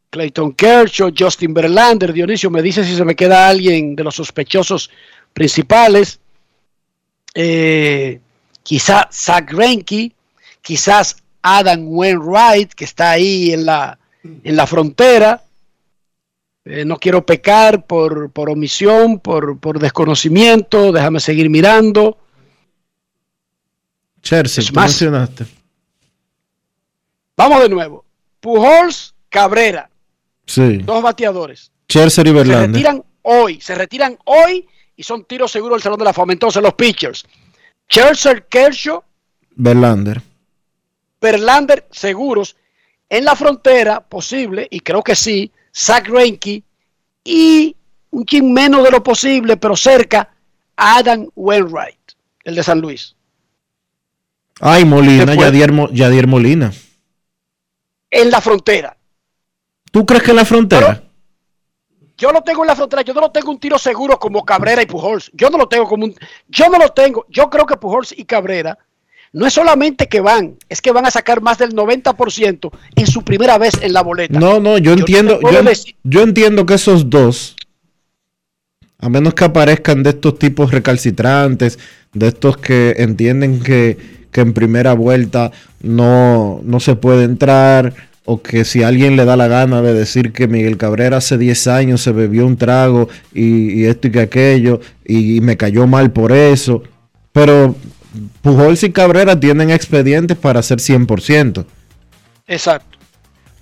Clayton 0.10 0.54
Kershaw, 0.54 1.12
Justin 1.18 1.54
Verlander, 1.54 2.14
Dionisio, 2.14 2.50
me 2.50 2.62
dice 2.62 2.84
si 2.84 2.96
se 2.96 3.06
me 3.06 3.16
queda 3.16 3.48
alguien 3.48 3.96
de 3.96 4.04
los 4.04 4.16
sospechosos 4.16 4.90
principales. 5.34 6.20
Eh, 7.34 8.20
quizás 8.64 9.08
Zach 9.12 9.52
Greinke, 9.52 10.14
quizás 10.62 11.18
Adam 11.42 11.86
Wainwright, 11.88 12.74
que 12.74 12.86
está 12.86 13.12
ahí 13.12 13.52
en 13.52 13.66
la, 13.66 14.00
en 14.24 14.56
la 14.56 14.66
frontera. 14.66 15.44
Eh, 16.64 16.84
no 16.84 16.98
quiero 16.98 17.24
pecar 17.26 17.86
por, 17.86 18.32
por 18.32 18.50
omisión, 18.50 19.20
por, 19.20 19.60
por 19.60 19.78
desconocimiento, 19.80 20.92
déjame 20.92 21.20
seguir 21.20 21.50
mirando. 21.50 22.18
Chelsea, 24.24 24.64
más. 24.74 24.86
mencionaste. 24.86 25.46
Vamos 27.38 27.62
de 27.62 27.70
nuevo. 27.70 28.04
Pujols, 28.40 29.14
Cabrera, 29.30 29.90
Sí. 30.46 30.78
dos 30.78 31.02
bateadores. 31.02 31.72
Chelsea 31.88 32.24
y 32.24 32.28
Se 32.28 32.34
Verlander. 32.34 32.72
retiran 32.72 33.04
hoy, 33.24 33.62
se 33.62 33.76
retiran 33.76 34.18
hoy 34.26 34.68
y 34.96 35.04
son 35.04 35.26
tiros 35.26 35.52
seguros 35.52 35.78
del 35.78 35.84
Salón 35.84 36.00
de 36.00 36.06
la 36.06 36.14
Fama. 36.14 36.34
Entonces 36.34 36.62
los 36.62 36.74
pitchers, 36.74 37.26
Chelsea, 37.90 38.42
Kershaw, 38.50 39.04
Verlander. 39.56 40.22
Verlander 41.22 41.88
seguros. 41.92 42.56
En 43.10 43.24
la 43.24 43.36
frontera, 43.36 44.02
posible, 44.02 44.68
y 44.70 44.80
creo 44.80 45.04
que 45.04 45.16
sí, 45.16 45.52
Zach 45.74 46.08
Greinke 46.08 46.64
y 47.24 47.76
un 48.10 48.26
chin 48.26 48.52
menos 48.52 48.84
de 48.84 48.92
lo 48.92 49.04
posible, 49.04 49.58
pero 49.58 49.76
cerca, 49.76 50.34
Adam 50.76 51.28
Wainwright, 51.36 52.00
el 52.44 52.56
de 52.56 52.64
San 52.64 52.82
Luis. 52.82 53.16
Ay, 54.60 54.86
Molina. 54.86 55.36
Yadier, 55.36 55.72
Yadier 55.92 56.28
Molina. 56.28 56.72
En 58.10 58.32
la 58.32 58.42
frontera. 58.42 58.95
¿Tú 59.96 60.06
crees 60.06 60.24
que 60.24 60.32
en 60.32 60.36
la 60.36 60.44
frontera? 60.44 61.02
Yo 62.18 62.34
lo 62.34 62.42
tengo 62.42 62.64
en 62.64 62.68
la 62.68 62.76
frontera, 62.76 63.02
yo 63.02 63.14
no 63.14 63.22
lo 63.22 63.32
tengo 63.32 63.50
un 63.50 63.58
tiro 63.62 63.80
seguro 63.80 64.20
como 64.20 64.44
Cabrera 64.44 64.82
y 64.82 64.86
Pujols. 64.86 65.32
Yo 65.34 65.50
no 65.50 65.58
lo 65.58 65.70
tengo 65.70 65.86
como 65.88 66.04
un. 66.04 66.14
Yo 66.50 66.68
no 66.68 66.78
lo 66.78 66.90
tengo. 66.90 67.26
Yo 67.30 67.50
creo 67.50 67.66
que 67.66 67.78
Pujols 67.78 68.14
y 68.18 68.26
Cabrera 68.26 68.78
no 69.32 69.48
es 69.48 69.54
solamente 69.54 70.08
que 70.10 70.20
van, 70.20 70.58
es 70.68 70.82
que 70.82 70.92
van 70.92 71.06
a 71.06 71.12
sacar 71.12 71.42
más 71.42 71.60
del 71.60 71.74
90% 71.74 72.72
en 72.94 73.08
su 73.08 73.24
primera 73.24 73.58
vez 73.58 73.76
en 73.82 73.94
la 73.94 74.04
boleta. 74.04 74.38
No, 74.38 74.60
no, 74.60 74.78
yo 74.78 74.92
entiendo, 74.92 75.40
yo, 75.40 75.62
yo 76.04 76.24
entiendo 76.24 76.66
que 76.66 76.74
esos 76.74 77.10
dos, 77.10 77.56
a 79.00 79.08
menos 79.08 79.34
que 79.34 79.46
aparezcan 79.46 80.04
de 80.04 80.10
estos 80.10 80.38
tipos 80.38 80.72
recalcitrantes, 80.72 81.80
de 82.12 82.28
estos 82.28 82.58
que 82.58 82.96
entienden 82.98 83.62
que, 83.62 84.26
que 84.30 84.42
en 84.42 84.54
primera 84.54 84.92
vuelta 84.92 85.54
no, 85.82 86.60
no 86.66 86.82
se 86.82 86.98
puede 86.98 87.24
entrar, 87.24 87.94
o 88.26 88.42
que 88.42 88.66
si 88.66 88.82
alguien 88.84 89.16
le 89.16 89.24
da 89.26 89.36
la 89.38 89.48
gana 89.48 89.82
de 89.84 89.94
decir 89.94 90.34
que 90.34 90.48
Miguel 90.48 90.78
Cabrera 90.78 91.18
hace 91.18 91.38
10 91.38 91.68
años 91.68 92.02
se 92.02 92.12
bebió 92.12 92.46
un 92.46 92.58
trago 92.58 93.08
y, 93.34 93.82
y 93.82 93.86
esto 93.86 94.08
y 94.08 94.12
que 94.12 94.22
aquello, 94.22 94.80
y, 95.06 95.40
me 95.42 95.58
cayó 95.58 95.86
mal 95.88 96.12
por 96.12 96.32
eso, 96.32 96.82
pero 97.32 97.76
Pujols 98.42 98.82
y 98.84 98.92
Cabrera 98.92 99.40
tienen 99.40 99.70
expedientes 99.70 100.38
para 100.38 100.60
hacer 100.62 100.80
100%. 100.80 101.66
Exacto. 102.48 102.98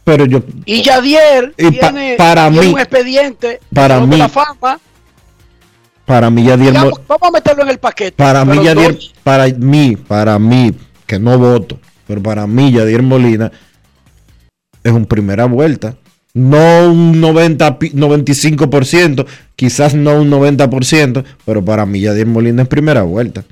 Pero 0.06 0.26
yo, 0.26 0.44
Y 0.66 0.82
Yadier 0.82 1.54
Y 1.58 1.64
pa- 1.72 1.92
tiene, 1.92 2.16
para 2.18 2.50
tiene 2.50 2.68
mí- 2.68 2.74
un 2.74 2.80
expediente 2.80 3.60
para 3.74 4.00
mí- 4.00 4.18
la 4.18 4.28
fama. 4.30 4.80
para 6.06 6.30
mí 6.30 6.44
Yadier 6.44 6.74
Mo- 6.74 6.80
Digamos, 6.80 7.02
vamos 7.08 7.28
a 7.30 7.32
meterlo 7.32 7.64
en 7.64 7.70
el 7.70 7.78
paquete. 7.80 8.12
Para 8.18 8.44
mí, 8.46 8.64
Yadier, 8.64 8.98
para 9.24 9.48
mí, 9.48 9.96
para 9.96 10.38
mí, 10.40 10.72
que 11.06 11.20
no 11.20 11.38
voto, 11.38 11.80
pero 12.08 12.22
para 12.22 12.46
mí, 12.48 12.72
Yadier 12.74 13.02
Molina 13.02 13.52
es 14.84 14.92
un 14.92 15.06
primera 15.06 15.46
vuelta. 15.46 15.96
No 16.34 16.90
un 16.92 17.22
90, 17.22 17.78
pi- 17.80 17.92
95%, 17.92 19.26
quizás 19.56 19.94
no 19.94 20.20
un 20.22 20.32
90%, 20.32 21.24
pero 21.46 21.64
para 21.64 21.86
mí, 21.86 22.02
Yadier 22.02 22.26
Molina 22.26 22.64
es 22.64 22.68
primera 22.68 23.04
vuelta. 23.04 23.44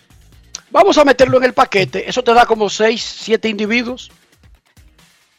Vamos 0.71 0.97
a 0.97 1.05
meterlo 1.05 1.37
en 1.37 1.43
el 1.43 1.53
paquete. 1.53 2.09
Eso 2.09 2.23
te 2.23 2.33
da 2.33 2.45
como 2.45 2.69
6, 2.69 3.17
7 3.21 3.49
individuos. 3.49 4.11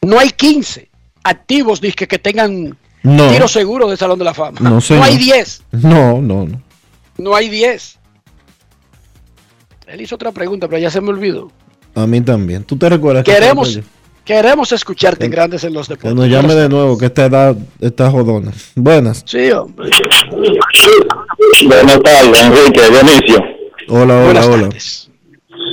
No 0.03 0.19
hay 0.19 0.31
15 0.31 0.89
activos 1.25 1.81
disque, 1.81 2.07
que 2.07 2.19
tengan 2.19 2.77
No. 3.03 3.31
tiro 3.31 3.49
seguro 3.49 3.89
del 3.89 3.99
Salón 3.99 4.19
de 4.21 4.25
la 4.25 4.35
Fama. 4.35 4.61
No, 4.61 4.81
señor. 4.81 5.05
hay 5.05 5.17
10. 5.17 5.63
No, 5.73 6.21
no, 6.23 6.47
no. 6.47 6.63
No 7.19 7.35
hay 7.35 7.49
10. 7.49 7.99
Él 9.87 10.01
hizo 10.01 10.15
otra 10.15 10.33
pregunta, 10.33 10.69
pero 10.69 10.81
ya 10.81 10.91
se 10.91 11.01
me 11.01 11.11
olvidó. 11.11 11.51
A 11.95 12.07
mí 12.07 12.21
también. 12.21 12.65
¿Tú 12.65 12.77
te 12.77 12.89
recuerdas? 12.89 13.25
que 13.25 13.33
Queremos, 13.33 13.75
te- 13.75 13.85
queremos 14.25 14.73
escucharte 14.73 15.25
en 15.27 15.31
Grandes 15.31 15.65
en 15.65 15.73
los 15.75 15.89
Que 15.89 15.95
Deportes. 15.95 16.15
nos 16.17 16.29
llame 16.29 16.55
de 16.55 16.69
nuevo, 16.69 16.97
que 16.99 17.07
esta 17.07 17.27
edad 17.27 17.57
está 17.81 18.11
jodona. 18.11 18.53
Buenas. 18.75 19.23
Sí, 19.27 19.51
hombre. 19.51 19.91
Buenas 21.67 22.01
tardes, 22.03 22.41
Enrique, 22.41 22.81
Dionisio. 22.91 23.45
Hola, 23.89 24.03
hola, 24.15 24.25
Buenas 24.25 24.47
hola. 24.47 24.63
tardes. 24.69 25.09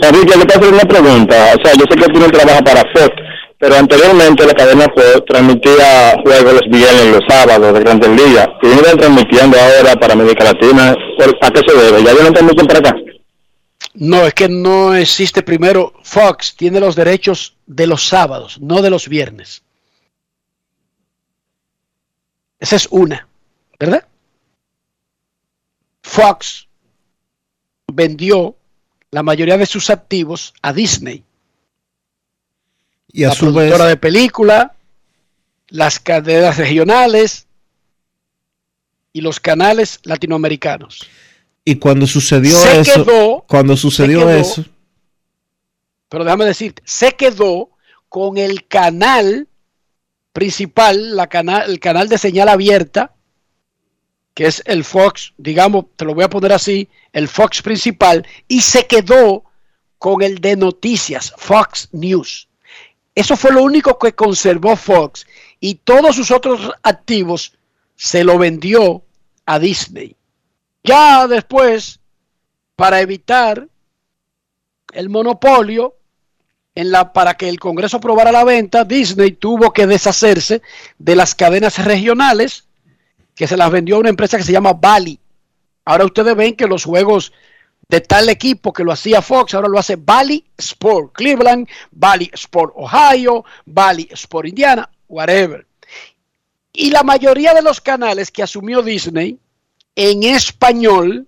Enrique, 0.01 0.37
le 0.37 0.45
paso 0.45 0.69
una 0.69 0.79
pregunta. 0.79 1.35
O 1.57 1.63
sea, 1.65 1.73
yo 1.75 1.85
sé 1.89 1.95
que 1.97 2.13
tú 2.13 2.19
no 2.19 2.27
trabajas 2.29 2.61
para 2.61 2.81
Fox, 2.93 3.09
pero 3.57 3.75
anteriormente 3.75 4.45
la 4.45 4.53
cadena 4.53 4.85
Fox 4.95 5.25
transmitía 5.27 6.15
juegos 6.23 6.53
los 6.53 6.69
viernes 6.69 7.05
y 7.05 7.11
los 7.11 7.23
sábados 7.27 7.73
de 7.73 7.79
Grandes 7.81 8.09
Ligas. 8.09 8.47
Y 8.61 8.67
vienen 8.67 8.97
transmitiendo 8.97 9.57
ahora 9.59 9.95
para 9.99 10.13
América 10.13 10.43
Latina. 10.45 10.95
¿Por- 11.17 11.37
¿A 11.41 11.51
qué 11.51 11.61
se 11.67 11.77
debe? 11.77 12.03
¿Ya 12.03 12.13
no 12.23 12.31
transmiten 12.31 12.67
para 12.67 12.79
acá? 12.79 12.95
No, 13.95 14.25
es 14.25 14.33
que 14.33 14.47
no 14.47 14.95
existe 14.95 15.41
primero. 15.41 15.93
Fox 16.03 16.55
tiene 16.55 16.79
los 16.79 16.95
derechos 16.95 17.55
de 17.69 17.85
los 17.87 18.07
sábados, 18.07 18.59
no 18.59 18.81
de 18.81 18.89
los 18.89 19.07
viernes. 19.07 19.61
Esa 22.59 22.75
es 22.75 22.87
una, 22.91 23.27
¿verdad? 23.79 24.05
Fox 26.01 26.67
vendió 27.93 28.55
la 29.11 29.23
mayoría 29.23 29.57
de 29.57 29.65
sus 29.65 29.89
activos 29.89 30.53
a 30.61 30.73
Disney, 30.73 31.23
Y 33.11 33.23
a 33.23 33.29
la 33.29 33.35
su 33.35 33.45
productora 33.45 33.85
vez, 33.85 33.93
de 33.93 33.97
película, 33.97 34.75
las 35.69 35.99
cadenas 35.99 36.57
regionales 36.57 37.45
y 39.13 39.21
los 39.21 39.39
canales 39.39 39.99
latinoamericanos. 40.03 41.01
y 41.65 41.75
cuando 41.75 42.07
sucedió 42.07 42.57
Se 42.57 42.79
eso, 42.79 43.05
quedó- 43.05 43.45
cuando 43.47 43.77
sucedió 43.77 44.19
quedó- 44.21 44.29
eso, 44.31 44.65
Pero 46.09 46.23
déjame 46.23 46.45
decirte, 46.45 46.81
se 46.85 47.13
quedó 47.13 47.69
con 48.09 48.37
el 48.37 48.67
canal 48.67 49.47
principal, 50.33 51.15
la 51.15 51.29
el 51.67 51.79
canal 51.79 52.09
de 52.09 52.17
señal 52.17 52.49
abierta, 52.49 53.13
que 54.33 54.47
es 54.47 54.63
el 54.65 54.83
Fox, 54.83 55.33
digamos, 55.37 55.85
te 55.95 56.05
lo 56.05 56.15
voy 56.15 56.23
a 56.23 56.29
poner 56.29 56.53
así, 56.53 56.89
el 57.13 57.27
Fox 57.27 57.61
principal, 57.61 58.25
y 58.47 58.61
se 58.61 58.87
quedó 58.87 59.43
con 59.97 60.21
el 60.21 60.39
de 60.39 60.55
noticias, 60.55 61.33
Fox 61.37 61.89
News. 61.91 62.47
Eso 63.13 63.35
fue 63.35 63.51
lo 63.51 63.63
único 63.63 63.99
que 63.99 64.15
conservó 64.15 64.75
Fox 64.75 65.27
y 65.59 65.75
todos 65.75 66.15
sus 66.15 66.31
otros 66.31 66.71
activos 66.83 67.53
se 67.95 68.23
lo 68.23 68.37
vendió 68.37 69.03
a 69.45 69.59
Disney. 69.59 70.15
Ya 70.83 71.27
después, 71.27 71.99
para 72.77 73.01
evitar 73.01 73.67
el 74.93 75.09
monopolio, 75.09 75.98
en 76.79 76.91
la, 76.91 77.11
para 77.11 77.33
que 77.33 77.49
el 77.49 77.59
Congreso 77.59 77.97
aprobara 77.97 78.31
la 78.31 78.45
venta, 78.45 78.85
Disney 78.85 79.33
tuvo 79.33 79.73
que 79.73 79.85
deshacerse 79.85 80.61
de 80.97 81.13
las 81.13 81.35
cadenas 81.35 81.83
regionales 81.83 82.63
que 83.35 83.47
se 83.47 83.57
las 83.57 83.69
vendió 83.69 83.97
a 83.97 83.99
una 83.99 84.07
empresa 84.07 84.37
que 84.37 84.45
se 84.45 84.53
llama 84.53 84.71
Bali. 84.71 85.19
Ahora 85.83 86.05
ustedes 86.05 86.33
ven 86.37 86.55
que 86.55 86.67
los 86.67 86.85
juegos 86.85 87.33
de 87.89 87.99
tal 87.99 88.29
equipo 88.29 88.71
que 88.71 88.85
lo 88.85 88.93
hacía 88.93 89.21
Fox, 89.21 89.53
ahora 89.53 89.67
lo 89.67 89.77
hace 89.77 89.97
Bali 89.97 90.45
Sport 90.57 91.11
Cleveland, 91.11 91.67
Bali 91.91 92.31
Sport 92.33 92.71
Ohio, 92.77 93.43
Bali 93.65 94.07
Sport 94.13 94.47
Indiana, 94.47 94.89
whatever. 95.09 95.67
Y 96.71 96.91
la 96.91 97.03
mayoría 97.03 97.53
de 97.53 97.61
los 97.61 97.81
canales 97.81 98.31
que 98.31 98.43
asumió 98.43 98.81
Disney 98.81 99.37
en 99.97 100.23
español, 100.23 101.27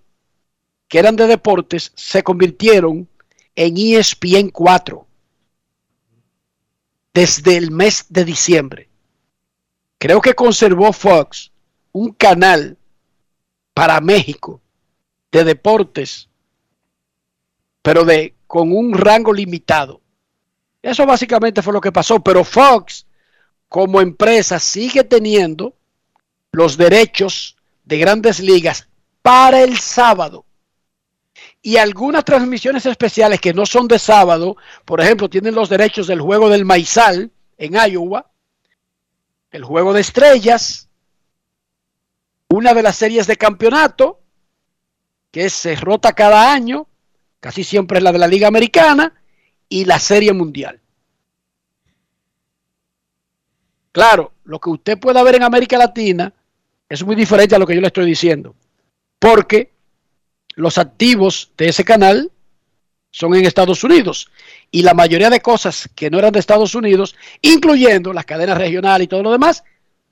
que 0.87 0.99
eran 0.99 1.17
de 1.17 1.27
deportes, 1.27 1.91
se 1.93 2.23
convirtieron 2.23 3.09
en 3.53 3.75
ESPN 3.75 4.47
4 4.47 5.07
desde 7.13 7.57
el 7.57 7.71
mes 7.71 8.05
de 8.09 8.25
diciembre. 8.25 8.89
Creo 9.97 10.21
que 10.21 10.33
conservó 10.33 10.93
Fox 10.93 11.51
un 11.91 12.13
canal 12.13 12.77
para 13.73 14.01
México 14.01 14.61
de 15.31 15.43
deportes, 15.43 16.29
pero 17.81 18.05
de 18.05 18.35
con 18.47 18.71
un 18.71 18.93
rango 18.93 19.33
limitado. 19.33 20.01
Eso 20.81 21.05
básicamente 21.05 21.61
fue 21.61 21.73
lo 21.73 21.81
que 21.81 21.91
pasó, 21.91 22.19
pero 22.19 22.43
Fox 22.43 23.05
como 23.69 24.01
empresa 24.01 24.59
sigue 24.59 25.03
teniendo 25.03 25.75
los 26.51 26.75
derechos 26.75 27.55
de 27.85 27.97
grandes 27.97 28.39
ligas 28.39 28.89
para 29.21 29.61
el 29.61 29.77
sábado. 29.77 30.45
Y 31.61 31.77
algunas 31.77 32.25
transmisiones 32.25 32.85
especiales 32.85 33.39
que 33.39 33.53
no 33.53 33.65
son 33.65 33.87
de 33.87 33.99
sábado, 33.99 34.57
por 34.83 34.99
ejemplo, 34.99 35.29
tienen 35.29 35.53
los 35.53 35.69
derechos 35.69 36.07
del 36.07 36.21
juego 36.21 36.49
del 36.49 36.65
maizal 36.65 37.31
en 37.57 37.73
Iowa, 37.73 38.31
el 39.51 39.63
juego 39.63 39.93
de 39.93 40.01
estrellas, 40.01 40.89
una 42.49 42.73
de 42.73 42.81
las 42.81 42.95
series 42.95 43.27
de 43.27 43.37
campeonato, 43.37 44.19
que 45.29 45.49
se 45.49 45.75
rota 45.75 46.13
cada 46.13 46.51
año, 46.51 46.87
casi 47.39 47.63
siempre 47.63 47.99
es 47.99 48.03
la 48.03 48.11
de 48.11 48.19
la 48.19 48.27
Liga 48.27 48.47
Americana, 48.47 49.13
y 49.69 49.85
la 49.85 49.99
Serie 49.99 50.33
Mundial. 50.33 50.81
Claro, 53.93 54.33
lo 54.43 54.59
que 54.59 54.69
usted 54.69 54.99
pueda 54.99 55.23
ver 55.23 55.35
en 55.35 55.43
América 55.43 55.77
Latina 55.77 56.33
es 56.89 57.05
muy 57.05 57.15
diferente 57.15 57.55
a 57.55 57.59
lo 57.59 57.65
que 57.65 57.75
yo 57.75 57.81
le 57.81 57.87
estoy 57.87 58.05
diciendo, 58.05 58.53
porque 59.17 59.71
los 60.55 60.77
activos 60.77 61.51
de 61.57 61.69
ese 61.69 61.83
canal 61.83 62.31
son 63.09 63.35
en 63.35 63.45
Estados 63.45 63.83
Unidos 63.83 64.29
y 64.71 64.83
la 64.83 64.93
mayoría 64.93 65.29
de 65.29 65.41
cosas 65.41 65.89
que 65.95 66.09
no 66.09 66.17
eran 66.19 66.31
de 66.31 66.39
Estados 66.39 66.75
Unidos, 66.75 67.15
incluyendo 67.41 68.13
las 68.13 68.25
cadenas 68.25 68.57
regionales 68.57 69.05
y 69.05 69.07
todo 69.09 69.23
lo 69.23 69.31
demás, 69.31 69.63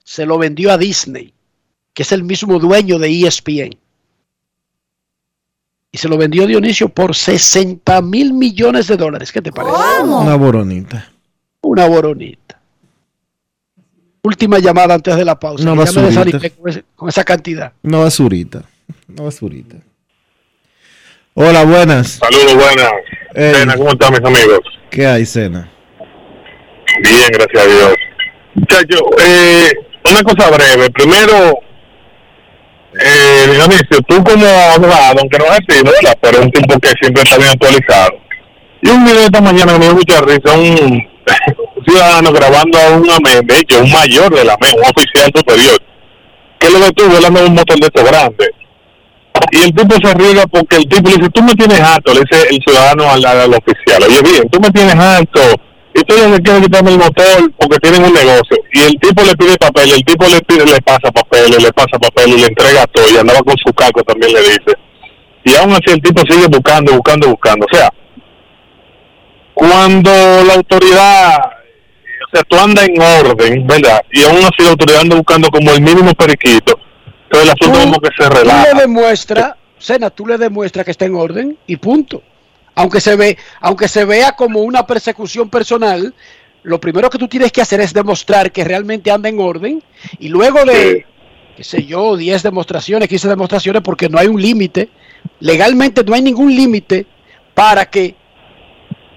se 0.03 0.25
lo 0.25 0.37
vendió 0.37 0.71
a 0.71 0.77
Disney, 0.77 1.33
que 1.93 2.03
es 2.03 2.11
el 2.11 2.23
mismo 2.23 2.59
dueño 2.59 2.99
de 2.99 3.09
ESPN. 3.27 3.77
Y 5.91 5.97
se 5.97 6.07
lo 6.07 6.17
vendió 6.17 6.45
Dionisio 6.45 6.89
por 6.89 7.15
60 7.15 8.01
mil 8.01 8.33
millones 8.33 8.87
de 8.87 8.97
dólares. 8.97 9.31
¿Qué 9.31 9.41
te 9.41 9.51
parece? 9.51 9.75
Una 10.03 10.35
boronita. 10.35 11.11
Una 11.61 11.87
boronita. 11.87 12.59
Última 14.21 14.59
llamada 14.59 14.95
antes 14.95 15.15
de 15.15 15.25
la 15.25 15.39
pausa. 15.39 15.63
Una 15.63 15.85
ya 15.85 15.91
me 16.01 16.07
basurita. 16.07 16.37
ese- 16.37 16.83
con 16.95 17.09
esa 17.09 17.23
cantidad. 17.23 17.73
Una 17.81 17.99
basurita. 17.99 18.63
Una 19.07 19.23
basurita. 19.23 19.77
Hola, 21.41 21.63
buenas. 21.63 22.19
Saludos, 22.21 22.53
buenas. 22.53 22.91
Cena, 23.33 23.75
¿cómo 23.77 23.91
están 23.91 24.11
mis 24.11 24.19
amigos? 24.19 24.59
¿Qué 24.91 25.07
hay, 25.07 25.25
Cena? 25.25 25.69
Bien, 27.01 27.29
gracias 27.31 27.63
a 27.63 27.65
Dios. 27.65 27.95
Muchachos, 28.55 29.01
eh, 29.25 29.71
una 30.03 30.21
cosa 30.21 30.51
breve. 30.51 30.89
Primero, 30.89 31.61
eh, 32.93 33.51
Dionisio, 33.53 34.01
tú 34.05 34.21
como 34.21 34.45
abogado, 34.45 35.19
aunque 35.21 35.37
no 35.37 35.45
es 35.45 35.51
así, 35.51 35.81
¿verdad? 35.81 36.17
Pero 36.19 36.41
un 36.41 36.51
tipo 36.51 36.77
que 36.77 36.89
siempre 36.99 37.23
está 37.23 37.37
bien 37.37 37.51
actualizado. 37.51 38.19
Y 38.81 38.89
un 38.89 39.05
video 39.05 39.21
esta 39.21 39.39
mañana 39.39 39.71
que 39.71 39.79
me 39.79 39.85
dio 39.85 39.95
mucha 39.95 40.19
risa, 40.19 40.57
un 40.57 41.07
ciudadano 41.87 42.33
grabando 42.33 42.77
a 42.77 42.89
un 42.97 43.09
AME, 43.09 43.39
un 43.81 43.91
mayor 43.93 44.35
de 44.35 44.43
la 44.43 44.55
AME, 44.55 44.73
un 44.75 44.83
oficial 44.83 45.31
superior, 45.33 45.81
que 46.59 46.69
lo 46.69 46.79
detuvo 46.79 47.15
hablando 47.15 47.39
de 47.39 47.45
un 47.45 47.55
motor 47.55 47.79
de 47.79 47.85
estos 47.85 48.03
grande. 48.03 48.59
Y 49.51 49.63
el 49.63 49.73
tipo 49.73 49.95
se 50.01 50.13
riega 50.13 50.43
porque 50.47 50.77
el 50.77 50.87
tipo 50.87 51.09
le 51.09 51.15
dice, 51.17 51.29
tú 51.29 51.43
me 51.43 51.53
tienes 51.53 51.79
alto, 51.79 52.13
le 52.13 52.21
dice 52.21 52.47
el 52.49 52.59
ciudadano 52.65 53.09
al, 53.09 53.25
al 53.25 53.53
oficial, 53.53 54.03
oye 54.03 54.21
bien, 54.21 54.49
tú 54.49 54.59
me 54.59 54.69
tienes 54.71 54.95
alto, 54.95 55.41
y 55.93 56.01
tú 56.01 56.15
le 56.15 56.39
quieres 56.39 56.61
quitarme 56.63 56.91
el 56.91 56.97
motor 56.99 57.51
porque 57.57 57.79
tienen 57.79 58.03
un 58.03 58.13
negocio. 58.13 58.57
Y 58.73 58.79
el 58.79 58.99
tipo 58.99 59.23
le 59.23 59.35
pide 59.35 59.57
papel, 59.57 59.91
el 59.91 60.03
tipo 60.03 60.25
le 60.27 60.39
pide, 60.41 60.65
le 60.65 60.81
pasa 60.81 61.11
papel, 61.11 61.51
le 61.51 61.73
pasa 61.73 61.97
papel, 61.99 62.29
y 62.29 62.41
le 62.41 62.47
entrega 62.47 62.85
todo, 62.87 63.05
y 63.11 63.17
andaba 63.17 63.39
con 63.39 63.55
su 63.57 63.73
caco 63.73 64.03
también 64.03 64.33
le 64.33 64.41
dice. 64.41 64.77
Y 65.43 65.55
aún 65.55 65.71
así 65.71 65.85
el 65.87 66.01
tipo 66.01 66.21
sigue 66.29 66.47
buscando, 66.47 66.93
buscando, 66.93 67.29
buscando. 67.29 67.65
O 67.65 67.75
sea, 67.75 67.89
cuando 69.53 70.11
la 70.45 70.53
autoridad, 70.53 71.37
o 71.37 72.35
sea, 72.35 72.43
tú 72.47 72.57
andas 72.57 72.87
en 72.87 73.01
orden, 73.01 73.67
¿verdad? 73.67 74.01
Y 74.11 74.23
aún 74.23 74.37
así 74.37 74.63
la 74.63 74.69
autoridad 74.69 75.01
anda 75.01 75.15
buscando 75.15 75.49
como 75.49 75.71
el 75.71 75.81
mínimo 75.81 76.13
periquito. 76.13 76.79
Entonces 77.30 77.53
el 77.53 77.61
asunto 77.61 77.80
como 77.80 77.99
que 77.99 78.09
se 78.17 78.30
Tú 78.30 78.47
le 78.73 78.82
demuestras, 78.82 79.53
Sena, 79.77 80.09
tú 80.09 80.25
le 80.25 80.38
demuestras 80.38 80.84
que 80.84 80.91
está 80.91 81.05
en 81.05 81.15
orden 81.15 81.57
y 81.67 81.75
punto. 81.77 82.23
Aunque 82.73 82.99
se 82.99 83.15
ve, 83.15 83.38
aunque 83.61 83.88
se 83.88 84.03
vea 84.05 84.32
como 84.32 84.61
una 84.61 84.88
persecución 84.88 85.49
personal, 85.49 86.13
lo 86.63 86.80
primero 86.80 87.09
que 87.09 87.19
tú 87.19 87.27
tienes 87.27 87.51
que 87.51 87.61
hacer 87.61 87.82
es 87.82 87.93
demostrar 87.93 88.51
que 88.51 88.63
realmente 88.63 89.11
anda 89.11 89.30
en 89.30 89.39
orden 89.39 89.84
y 90.17 90.30
luego 90.30 90.65
de, 90.65 91.05
qué 91.55 91.63
sé 91.63 91.86
yo, 91.86 92.17
10 92.17 92.41
demostraciones, 92.41 93.07
15 93.07 93.27
demostraciones, 93.27 93.82
porque 93.84 94.09
no 94.09 94.17
hay 94.17 94.27
un 94.27 94.41
límite, 94.41 94.89
legalmente 95.39 96.03
no 96.03 96.15
hay 96.15 96.21
ningún 96.21 96.55
límite 96.55 97.05
para 97.53 97.86
que 97.86 98.15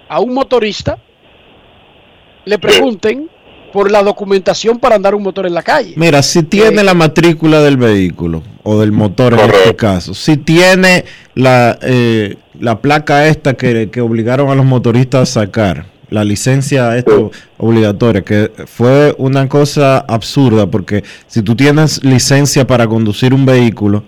a 0.08 0.20
un 0.20 0.34
motorista 0.34 0.98
le 2.44 2.58
pregunten 2.58 3.30
por 3.72 3.90
la 3.90 4.02
documentación 4.02 4.78
para 4.78 4.96
andar 4.96 5.14
un 5.14 5.22
motor 5.22 5.46
en 5.46 5.54
la 5.54 5.62
calle. 5.62 5.94
Mira, 5.96 6.22
si 6.22 6.42
tiene 6.42 6.84
la 6.84 6.94
matrícula 6.94 7.60
del 7.60 7.76
vehículo 7.76 8.42
o 8.62 8.78
del 8.78 8.92
motor 8.92 9.34
en 9.34 9.50
este 9.50 9.74
caso, 9.74 10.14
si 10.14 10.36
tiene 10.36 11.04
la, 11.34 11.78
eh, 11.82 12.36
la 12.60 12.80
placa 12.80 13.26
esta 13.26 13.54
que, 13.54 13.90
que 13.90 14.00
obligaron 14.00 14.50
a 14.50 14.54
los 14.54 14.64
motoristas 14.64 15.22
a 15.22 15.40
sacar, 15.40 15.86
la 16.12 16.24
licencia 16.24 16.96
esta 16.96 17.12
obligatoria, 17.56 18.22
que 18.22 18.52
fue 18.66 19.14
una 19.16 19.48
cosa 19.48 19.98
absurda 19.98 20.66
porque 20.66 21.02
si 21.26 21.42
tú 21.42 21.56
tienes 21.56 22.04
licencia 22.04 22.66
para 22.66 22.86
conducir 22.86 23.32
un 23.32 23.46
vehículo 23.46 24.04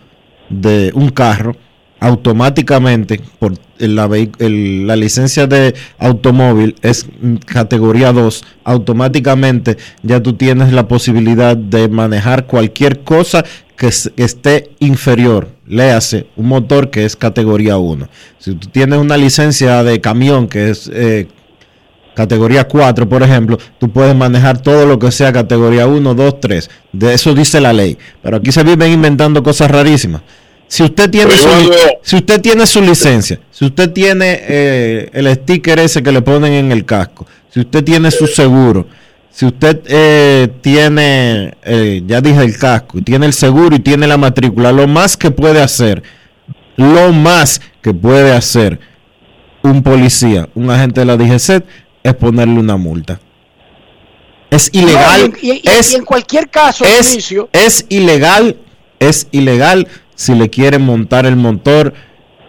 de 0.50 0.92
un 0.94 1.08
carro, 1.08 1.56
automáticamente 2.04 3.18
por 3.38 3.54
la, 3.78 4.96
licencia 4.96 5.46
de 5.46 5.74
automóvil 5.98 6.76
es 6.82 7.06
categoría 7.46 8.12
2, 8.12 8.44
automáticamente 8.62 9.78
ya 10.02 10.22
tú 10.22 10.34
tienes 10.34 10.74
la 10.74 10.86
posibilidad 10.86 11.56
de 11.56 11.88
manejar 11.88 12.44
cualquier 12.44 13.00
cosa 13.04 13.42
que 13.74 13.86
esté 13.86 14.70
inferior, 14.80 15.48
léase 15.66 16.26
un 16.36 16.48
motor 16.48 16.90
que 16.90 17.06
es 17.06 17.16
categoría 17.16 17.78
1. 17.78 18.06
Si 18.38 18.54
tú 18.54 18.68
tienes 18.68 18.98
una 18.98 19.16
licencia 19.16 19.82
de 19.82 20.02
camión 20.02 20.46
que 20.46 20.68
es 20.68 20.90
eh, 20.92 21.26
categoría 22.14 22.68
4, 22.68 23.08
por 23.08 23.22
ejemplo, 23.22 23.58
tú 23.78 23.90
puedes 23.90 24.14
manejar 24.14 24.60
todo 24.60 24.84
lo 24.84 24.98
que 24.98 25.10
sea 25.10 25.32
categoría 25.32 25.86
1, 25.86 26.14
2, 26.14 26.40
3. 26.40 26.70
De 26.92 27.14
eso 27.14 27.34
dice 27.34 27.62
la 27.62 27.72
ley. 27.72 27.96
Pero 28.22 28.36
aquí 28.36 28.52
se 28.52 28.62
viven 28.62 28.92
inventando 28.92 29.42
cosas 29.42 29.70
rarísimas. 29.70 30.20
Si 30.74 30.82
usted 30.82 31.08
tiene, 31.08 31.30
su, 31.30 31.48
si 32.02 32.16
usted 32.16 32.40
tiene 32.40 32.66
su 32.66 32.80
licencia, 32.80 33.38
si 33.52 33.64
usted 33.64 33.92
tiene 33.92 34.40
eh, 34.40 35.08
el 35.12 35.32
sticker 35.32 35.78
ese 35.78 36.02
que 36.02 36.10
le 36.10 36.20
ponen 36.20 36.52
en 36.52 36.72
el 36.72 36.84
casco, 36.84 37.28
si 37.48 37.60
usted 37.60 37.84
tiene 37.84 38.10
su 38.10 38.26
seguro, 38.26 38.88
si 39.30 39.46
usted 39.46 39.82
eh, 39.86 40.48
tiene, 40.62 41.54
eh, 41.62 42.02
ya 42.04 42.20
dije 42.20 42.42
el 42.42 42.58
casco, 42.58 42.98
y 42.98 43.02
tiene 43.02 43.26
el 43.26 43.34
seguro 43.34 43.76
y 43.76 43.78
tiene 43.78 44.08
la 44.08 44.16
matrícula, 44.16 44.72
lo 44.72 44.88
más 44.88 45.16
que 45.16 45.30
puede 45.30 45.62
hacer, 45.62 46.02
lo 46.76 47.12
más 47.12 47.60
que 47.80 47.94
puede 47.94 48.32
hacer 48.32 48.80
un 49.62 49.80
policía, 49.80 50.48
un 50.56 50.72
agente 50.72 51.02
de 51.02 51.06
la 51.06 51.16
DGCET, 51.16 51.64
es 52.02 52.14
ponerle 52.14 52.58
una 52.58 52.76
multa. 52.76 53.20
Es 54.50 54.70
ilegal. 54.72 55.30
No, 55.30 55.36
y, 55.40 55.62
es, 55.62 55.92
y 55.92 55.94
en 55.94 56.04
cualquier 56.04 56.50
caso, 56.50 56.84
es, 56.84 57.32
es 57.52 57.86
ilegal. 57.90 58.56
Es 59.00 59.26
ilegal 59.32 59.86
si 60.14 60.34
le 60.34 60.48
quieren 60.50 60.82
montar 60.82 61.26
el 61.26 61.36
motor 61.36 61.92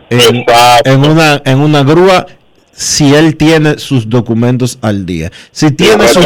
en, 0.10 0.46
en 0.86 1.00
una, 1.10 1.42
en 1.46 1.60
una 1.60 1.84
grúa 1.84 2.26
si 2.72 3.14
él 3.16 3.38
tiene 3.38 3.78
sus 3.78 4.10
documentos 4.10 4.78
al 4.82 5.06
día. 5.06 5.32
Si 5.52 5.72
tiene 5.72 6.08
sus, 6.08 6.26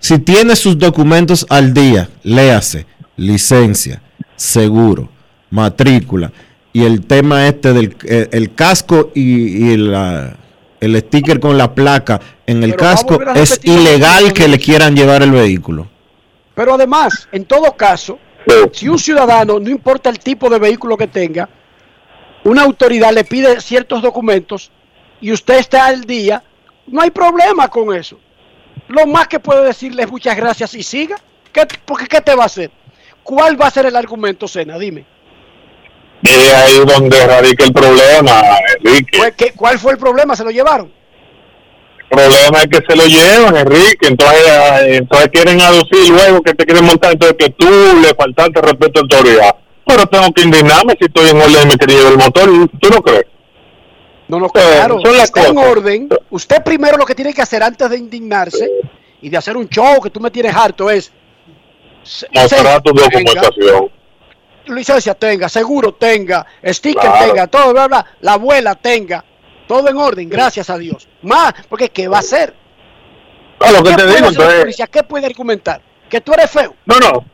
si 0.00 0.18
tiene 0.18 0.56
sus 0.56 0.76
documentos 0.78 1.46
al 1.48 1.72
día, 1.72 2.08
léase, 2.22 2.86
licencia, 3.16 4.02
seguro, 4.36 5.08
matrícula 5.50 6.32
y 6.72 6.82
el 6.84 7.06
tema 7.06 7.46
este 7.46 7.72
del 7.72 7.96
eh, 8.04 8.28
el 8.32 8.54
casco 8.54 9.12
y, 9.14 9.70
y 9.72 9.76
la- 9.76 10.36
el 10.80 10.98
sticker 11.00 11.40
con 11.40 11.56
la 11.56 11.72
placa 11.74 12.20
en 12.46 12.62
el 12.62 12.70
Pero 12.72 12.82
casco, 12.82 13.18
es 13.36 13.58
ilegal 13.62 14.32
que 14.32 14.42
que 14.42 14.48
le 14.48 14.58
quieran 14.58 14.94
llevar 14.94 15.22
el 15.22 15.30
vehículo. 15.30 15.88
Pero 16.54 16.74
además, 16.74 17.26
en 17.32 17.44
todo 17.46 17.74
caso, 17.74 18.18
si 18.72 18.88
un 18.88 18.98
ciudadano, 18.98 19.58
no 19.60 19.70
importa 19.70 20.10
el 20.10 20.18
tipo 20.18 20.48
de 20.50 20.58
vehículo 20.58 20.96
que 20.96 21.06
tenga, 21.06 21.48
una 22.44 22.62
autoridad 22.62 23.12
le 23.12 23.24
pide 23.24 23.60
ciertos 23.60 24.02
documentos 24.02 24.70
y 25.20 25.32
usted 25.32 25.58
está 25.58 25.86
al 25.86 26.02
día, 26.04 26.42
no 26.86 27.00
hay 27.00 27.10
problema 27.10 27.68
con 27.68 27.94
eso. 27.94 28.18
Lo 28.88 29.06
más 29.06 29.28
que 29.28 29.40
puede 29.40 29.64
decirle 29.64 30.02
es 30.02 30.10
muchas 30.10 30.36
gracias 30.36 30.74
y 30.74 30.82
siga. 30.82 31.16
¿Qué, 31.52 31.66
porque 31.86 32.06
¿qué 32.06 32.20
te 32.20 32.34
va 32.34 32.42
a 32.42 32.46
hacer? 32.46 32.70
¿Cuál 33.22 33.60
va 33.60 33.68
a 33.68 33.70
ser 33.70 33.86
el 33.86 33.96
argumento, 33.96 34.46
Sena? 34.46 34.76
Dime. 34.78 35.06
Y 36.20 36.28
es 36.28 36.54
ahí 36.54 36.78
donde 36.86 37.26
radica 37.26 37.64
el 37.64 37.72
problema, 37.72 38.42
Enrique. 38.78 39.18
¿Cuál- 39.18 39.34
qué- 39.36 39.52
¿Cuál 39.52 39.78
fue 39.78 39.92
el 39.92 39.98
problema? 39.98 40.36
¿Se 40.36 40.44
lo 40.44 40.50
llevaron? 40.50 40.92
El 42.22 42.28
problema 42.30 42.58
es 42.58 42.66
que 42.68 42.80
se 42.88 42.96
lo 42.96 43.06
llevan, 43.06 43.56
Enrique. 43.56 44.06
Entonces, 44.08 44.40
eh, 44.46 44.96
entonces 44.96 45.28
quieren 45.32 45.60
aducir 45.60 46.08
luego 46.10 46.42
que 46.42 46.54
te 46.54 46.64
quieren 46.64 46.84
montar, 46.84 47.12
entonces 47.12 47.36
que 47.38 47.50
tú 47.50 47.66
le 48.00 48.14
faltaste 48.14 48.60
respeto 48.60 49.00
a 49.00 49.02
la 49.02 49.16
autoridad. 49.18 49.56
Pero 49.86 50.06
tengo 50.06 50.32
que 50.32 50.42
indignarme 50.42 50.94
si 50.98 51.04
estoy 51.06 51.28
en 51.30 51.36
orden 51.40 51.62
y 51.62 51.66
me 51.66 51.76
quería 51.76 51.96
llevar 51.98 52.12
el 52.12 52.18
motor. 52.18 52.48
¿Tú 52.80 52.90
no 52.90 53.02
crees? 53.02 53.24
No, 54.28 54.38
no, 54.40 54.46
Eh, 54.46 54.50
claro. 54.54 54.98
son 55.02 55.12
las 55.16 55.24
está 55.24 55.46
en 55.48 55.58
orden. 55.58 56.08
Usted 56.30 56.62
primero 56.62 56.96
lo 56.96 57.04
que 57.04 57.14
tiene 57.14 57.34
que 57.34 57.42
hacer 57.42 57.62
antes 57.62 57.88
de 57.90 57.98
indignarse 57.98 58.70
y 59.20 59.28
de 59.28 59.36
hacer 59.36 59.56
un 59.56 59.68
show 59.68 60.00
que 60.00 60.08
tú 60.10 60.20
me 60.20 60.30
tienes 60.30 60.54
harto 60.56 60.88
es 60.90 61.12
Mostrar 62.34 62.82
tu 62.82 62.92
documentación. 62.92 63.88
licencia 64.66 65.14
tenga, 65.14 65.48
seguro 65.48 65.92
tenga, 65.94 66.46
sticker 66.66 67.00
Claro. 67.02 67.26
tenga, 67.32 67.46
todo, 67.46 67.72
bla, 67.72 67.86
bla, 67.88 68.06
la 68.20 68.32
abuela 68.34 68.74
tenga, 68.74 69.24
todo 69.66 69.88
en 69.88 69.96
orden, 69.96 70.28
gracias 70.28 70.70
a 70.70 70.78
Dios. 70.78 71.08
Más, 71.22 71.54
porque 71.68 71.88
¿qué 71.88 72.08
va 72.08 72.18
a 72.18 72.20
hacer? 72.20 72.54
No, 73.60 73.70
lo 73.72 73.82
que 73.82 73.90
¿Qué 73.90 73.96
te 73.96 74.06
digo, 74.06 74.28
entonces. 74.28 74.60
policía? 74.60 74.86
¿Qué 74.88 75.02
puede 75.02 75.26
argumentar? 75.26 75.80
Que 76.08 76.20
tú 76.20 76.32
eres 76.32 76.50
feo. 76.50 76.74
No, 76.86 76.98
no. 76.98 77.24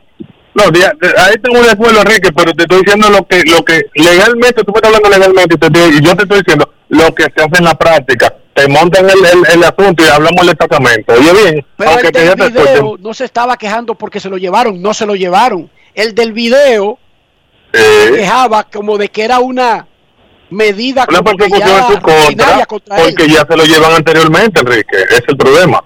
No, 0.53 0.69
de- 0.69 0.85
ahí 1.17 1.35
tengo 1.41 1.61
de 1.61 1.71
acuerdo, 1.71 2.01
Enrique, 2.01 2.29
pero 2.35 2.53
te 2.53 2.63
estoy 2.63 2.79
diciendo 2.81 3.09
lo 3.09 3.25
que, 3.25 3.41
lo 3.45 3.63
que 3.63 3.83
legalmente, 3.95 4.63
tú 4.65 4.73
me 4.73 4.79
estás 4.79 4.93
hablando 4.93 5.09
legalmente 5.09 5.55
y, 5.55 5.57
te 5.57 5.67
estoy- 5.67 5.97
y 5.97 6.01
yo 6.05 6.15
te 6.15 6.23
estoy 6.23 6.39
diciendo 6.39 6.73
lo 6.89 7.15
que 7.15 7.23
se 7.23 7.41
hace 7.41 7.57
en 7.57 7.63
la 7.63 7.73
práctica. 7.75 8.33
Te 8.53 8.67
montan 8.67 9.05
el, 9.09 9.25
el, 9.25 9.45
el 9.53 9.63
asunto 9.63 10.03
y 10.03 10.07
hablamos 10.09 10.45
del 10.45 10.57
tratamiento. 10.57 11.13
Oye, 11.13 11.31
bien, 11.31 11.65
Pero 11.77 11.89
aunque 11.91 12.07
el 12.07 12.11
te 12.13 12.19
del 12.19 12.35
después, 12.37 12.69
video 12.73 12.97
no 12.99 13.13
se 13.13 13.23
estaba 13.23 13.55
quejando 13.55 13.95
porque 13.95 14.19
se 14.19 14.29
lo 14.29 14.37
llevaron, 14.37 14.81
no 14.81 14.93
se 14.93 15.05
lo 15.05 15.15
llevaron. 15.15 15.71
El 15.95 16.13
del 16.13 16.33
video 16.33 16.99
eh, 17.71 18.11
quejaba 18.13 18.63
como 18.65 18.97
de 18.97 19.07
que 19.07 19.23
era 19.23 19.39
una 19.39 19.87
medida 20.51 21.05
una 21.09 21.19
como 21.19 21.31
que 21.31 21.49
persecución 21.49 21.67
ya 21.67 21.77
en 21.77 21.87
su 21.87 21.99
rutinaria 21.99 22.65
contra, 22.65 22.95
contra 22.95 22.97
él. 22.97 23.15
porque 23.15 23.33
ya 23.33 23.45
se 23.47 23.57
lo 23.57 23.63
llevan 23.65 23.93
anteriormente, 23.93 24.59
Enrique. 24.59 24.97
Ese 25.09 25.15
es 25.15 25.23
el 25.27 25.37
problema. 25.37 25.83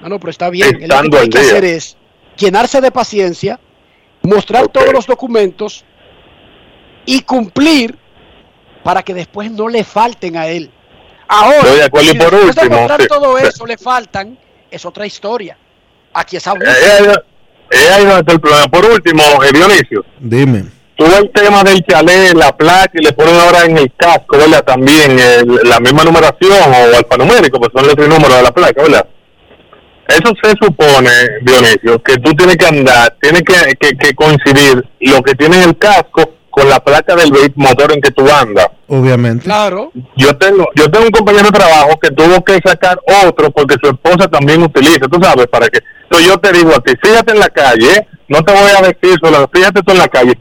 No, 0.00 0.08
no, 0.08 0.18
pero 0.18 0.30
está 0.30 0.50
bien. 0.50 0.80
Lo 0.80 0.88
que 0.88 0.94
al 0.94 1.28
que 1.28 1.38
día. 1.38 1.50
hacer 1.50 1.64
es 1.64 1.96
llenarse 2.36 2.80
de 2.80 2.90
paciencia, 2.90 3.60
mostrar 4.22 4.68
todos 4.68 4.92
los 4.92 5.06
documentos 5.06 5.84
y 7.04 7.20
cumplir 7.22 7.96
para 8.82 9.02
que 9.02 9.14
después 9.14 9.50
no 9.50 9.68
le 9.68 9.84
falten 9.84 10.36
a 10.36 10.46
él. 10.46 10.70
Ahora, 11.28 11.58
Estoy 11.58 11.76
de 11.76 11.84
acuerdo, 11.84 12.06
y 12.06 12.12
si 12.12 12.18
por 12.18 12.30
después 12.30 12.54
de 12.54 12.62
último, 12.62 12.78
mostrar 12.78 13.02
sí. 13.02 13.08
todo 13.08 13.38
eso 13.38 13.66
le 13.66 13.76
faltan, 13.76 14.38
es 14.70 14.86
otra 14.86 15.06
historia. 15.06 15.58
Aquí 16.14 16.36
es 16.36 16.46
abuso. 16.46 16.70
Eh, 16.70 16.74
eh, 17.00 17.14
eh, 17.70 17.88
ahí 17.92 18.04
está 18.04 18.32
el 18.32 18.40
problema. 18.40 18.68
Por 18.68 18.86
último, 18.86 19.22
Dionisio, 19.52 20.04
Dime. 20.18 20.77
Tú 20.98 21.06
el 21.06 21.30
tema 21.30 21.62
del 21.62 21.80
chalet, 21.86 22.34
la 22.34 22.54
placa 22.56 22.90
y 22.94 23.04
le 23.04 23.12
ponen 23.12 23.36
ahora 23.36 23.64
en 23.64 23.78
el 23.78 23.92
casco, 23.96 24.36
¿verdad? 24.36 24.64
También 24.64 25.16
el- 25.18 25.60
la 25.68 25.78
misma 25.80 26.02
numeración 26.04 26.52
o 26.52 26.96
alfanumérico, 26.96 27.58
pues 27.60 27.70
son 27.74 27.86
los 27.86 27.94
tres 27.94 28.08
números 28.08 28.36
de 28.36 28.42
la 28.42 28.50
placa, 28.52 28.82
¿verdad? 28.82 29.06
Eso 30.08 30.32
se 30.42 30.50
supone, 30.60 31.10
Dionisio, 31.42 32.02
que 32.02 32.16
tú 32.16 32.32
tienes 32.32 32.56
que 32.56 32.66
andar, 32.66 33.14
tiene 33.20 33.40
que, 33.42 33.74
que, 33.78 33.90
que 33.96 34.14
coincidir 34.14 34.82
lo 35.00 35.22
que 35.22 35.34
tiene 35.34 35.62
en 35.62 35.68
el 35.68 35.78
casco 35.78 36.34
con 36.50 36.68
la 36.68 36.80
placa 36.80 37.14
del 37.14 37.30
motor 37.56 37.92
en 37.92 38.00
que 38.00 38.10
tú 38.10 38.26
andas. 38.28 38.68
Obviamente. 38.88 39.44
Claro. 39.44 39.92
Yo 40.16 40.34
tengo, 40.38 40.66
yo 40.74 40.90
tengo 40.90 41.04
un 41.04 41.10
compañero 41.12 41.44
de 41.50 41.58
trabajo 41.58 41.98
que 42.00 42.10
tuvo 42.10 42.42
que 42.42 42.58
sacar 42.64 42.98
otro 43.24 43.50
porque 43.50 43.76
su 43.82 43.90
esposa 43.90 44.28
también 44.28 44.62
utiliza, 44.62 45.06
tú 45.12 45.20
sabes, 45.22 45.46
para 45.46 45.68
que. 45.68 45.78
Entonces 46.04 46.26
yo 46.26 46.38
te 46.38 46.52
digo 46.52 46.72
a 46.74 46.80
ti, 46.80 46.94
fíjate 47.02 47.32
en 47.34 47.40
la 47.40 47.48
calle, 47.50 47.92
¿eh? 47.92 48.06
no 48.28 48.42
te 48.42 48.52
voy 48.52 48.70
a 48.76 48.80
decir 48.80 49.18
solo, 49.22 49.48
fíjate 49.52 49.82
tú 49.82 49.92
en 49.92 49.98
la 49.98 50.08
calle, 50.08 50.38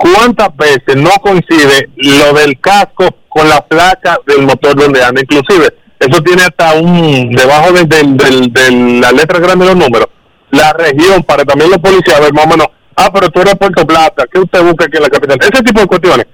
¿cuántas 0.00 0.48
veces 0.56 0.96
no 0.96 1.10
coincide 1.22 1.90
lo 1.96 2.32
del 2.32 2.58
casco 2.60 3.06
con 3.28 3.48
la 3.48 3.60
placa 3.60 4.18
del 4.26 4.42
motor 4.46 4.74
donde 4.74 5.04
anda? 5.04 5.20
Inclusive, 5.20 5.68
eso 5.98 6.22
tiene 6.22 6.42
hasta 6.42 6.72
un, 6.74 7.30
debajo 7.32 7.72
de, 7.72 7.84
del- 7.84 8.16
del- 8.16 8.52
de 8.52 9.00
la 9.00 9.12
letra 9.12 9.38
grande 9.38 9.66
de 9.66 9.74
los 9.74 9.84
números, 9.84 10.08
la 10.50 10.72
región, 10.72 11.22
para 11.22 11.44
también 11.44 11.70
los 11.70 11.78
policías 11.80 12.18
ver 12.20 12.32
más 12.32 12.46
o 12.46 12.48
menos, 12.48 12.66
ah, 12.96 13.10
pero 13.12 13.28
tú 13.28 13.40
eres 13.42 13.54
Puerto 13.56 13.86
Plata, 13.86 14.24
¿qué 14.32 14.40
usted 14.40 14.62
busca 14.62 14.86
aquí 14.86 14.96
en 14.96 15.02
la 15.02 15.10
capital? 15.10 15.38
Ese 15.40 15.62
tipo 15.62 15.80
de 15.80 15.86
cuestiones. 15.86 16.26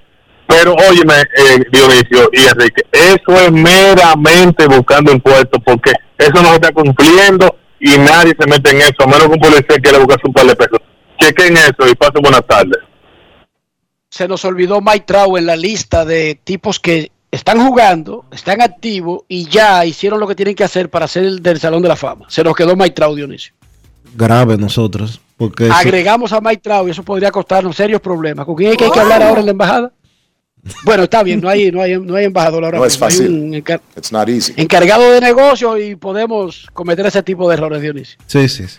Pero 0.49 0.75
óyeme, 0.89 1.14
eh, 1.37 1.59
Dionisio 1.73 2.31
y 2.33 2.47
Enrique, 2.47 2.83
eso 2.93 3.33
es 3.41 3.51
meramente 3.51 4.67
buscando 4.69 5.11
impuestos, 5.11 5.61
porque 5.64 5.91
eso 6.17 6.41
no 6.41 6.51
se 6.51 6.55
está 6.55 6.71
cumpliendo 6.73 7.57
y 7.81 7.99
nadie 7.99 8.33
se 8.39 8.47
mete 8.47 8.71
en 8.71 8.77
eso, 8.83 8.95
a 9.01 9.07
menos 9.07 9.25
que 9.25 9.33
un 9.35 9.41
policía 9.41 9.77
quiera 9.83 9.99
buscar 9.99 10.19
un 10.25 10.33
par 10.33 10.47
de 10.47 10.55
pesos. 10.55 10.79
Chequen 11.19 11.57
eso 11.57 11.89
y 11.91 11.95
pasen 11.97 12.23
buenas 12.23 12.47
tardes. 12.47 12.79
Se 14.17 14.27
nos 14.27 14.45
olvidó 14.47 14.81
Mike 14.81 15.05
Trout 15.07 15.37
en 15.37 15.45
la 15.45 15.57
lista 15.57 16.07
de 16.07 16.41
tipos 16.43 16.81
que 16.81 17.11
están 17.31 17.59
jugando, 17.67 18.25
están 18.33 18.62
activos 18.62 19.25
y 19.29 19.45
ya 19.47 19.85
hicieron 19.85 20.19
lo 20.21 20.27
que 20.27 20.35
tienen 20.35 20.55
que 20.55 20.64
hacer 20.64 20.89
para 20.89 21.07
ser 21.07 21.25
el 21.25 21.43
del 21.43 21.61
Salón 21.61 21.83
de 21.83 21.89
la 21.89 21.97
Fama. 21.97 22.25
Se 22.31 22.43
nos 22.43 22.57
quedó 22.57 22.75
Mike 22.77 22.95
Trout, 22.95 23.14
Dionisio. 23.17 23.53
Grave 24.14 24.57
nosotros. 24.57 25.21
Porque 25.37 25.64
eso- 25.67 25.75
Agregamos 25.75 26.33
a 26.33 26.41
Mike 26.41 26.62
Trout 26.62 26.89
y 26.89 26.93
eso 26.93 27.03
podría 27.03 27.31
costarnos 27.31 27.77
serios 27.77 28.01
problemas. 28.01 28.47
¿Con 28.47 28.55
quién 28.57 28.75
que 28.75 28.85
hay 28.87 28.91
que 28.91 29.01
hablar 29.01 29.23
ahora 29.23 29.41
en 29.41 29.47
la 29.47 29.53
embajada? 29.53 29.93
Bueno, 30.85 31.03
está 31.03 31.23
bien, 31.23 31.43
no 31.43 31.49
hay, 31.51 31.71
no 31.71 31.83
hay, 31.83 31.99
no 32.01 32.17
hay 32.17 32.25
embajador 32.25 32.64
ahora. 32.64 32.79
No 32.79 32.87
es. 32.87 32.95
Hay 32.95 32.99
fácil. 32.99 33.29
un 33.31 33.53
encar- 33.55 33.83
It's 33.97 34.11
not 34.11 34.29
easy. 34.31 34.55
encargado 34.57 35.12
de 35.12 35.21
negocio 35.21 35.77
y 35.79 35.95
podemos 35.95 36.67
cometer 36.73 37.05
ese 37.05 37.23
tipo 37.23 37.49
de 37.51 37.55
errores, 37.55 37.83
Dionisio. 37.83 38.19
Sí, 38.27 38.49
sí, 38.49 38.67
sí. 38.67 38.79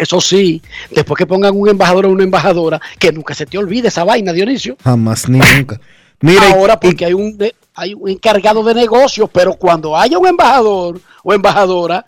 Eso 0.00 0.18
sí, 0.18 0.62
después 0.90 1.18
que 1.18 1.26
pongan 1.26 1.54
un 1.54 1.68
embajador 1.68 2.06
o 2.06 2.10
una 2.10 2.24
embajadora, 2.24 2.80
que 2.98 3.12
nunca 3.12 3.34
se 3.34 3.44
te 3.44 3.58
olvide 3.58 3.88
esa 3.88 4.02
vaina, 4.02 4.32
Dionisio. 4.32 4.78
Jamás 4.82 5.28
ni 5.28 5.38
nunca. 5.38 5.78
Mira, 6.22 6.50
Ahora 6.52 6.80
porque 6.80 7.04
hay 7.04 7.12
un 7.12 7.36
de- 7.36 7.54
hay 7.74 7.92
un 7.92 8.08
encargado 8.08 8.62
de 8.64 8.74
negocios, 8.74 9.28
pero 9.32 9.54
cuando 9.54 9.94
haya 9.96 10.16
un 10.18 10.26
embajador 10.26 11.00
o 11.22 11.34
embajadora, 11.34 12.04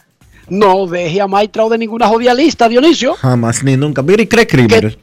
no 0.48 0.86
deje 0.86 1.20
a 1.20 1.26
Trout 1.50 1.72
de 1.72 1.78
ninguna 1.78 2.08
jodida 2.08 2.32
lista, 2.32 2.66
Dionisio. 2.68 3.14
jamás 3.14 3.62
ni 3.62 3.76
nunca. 3.76 4.00
Mira, 4.02 4.22
y 4.22 4.26
Craig 4.26 4.46
Kimbrell. 4.46 4.98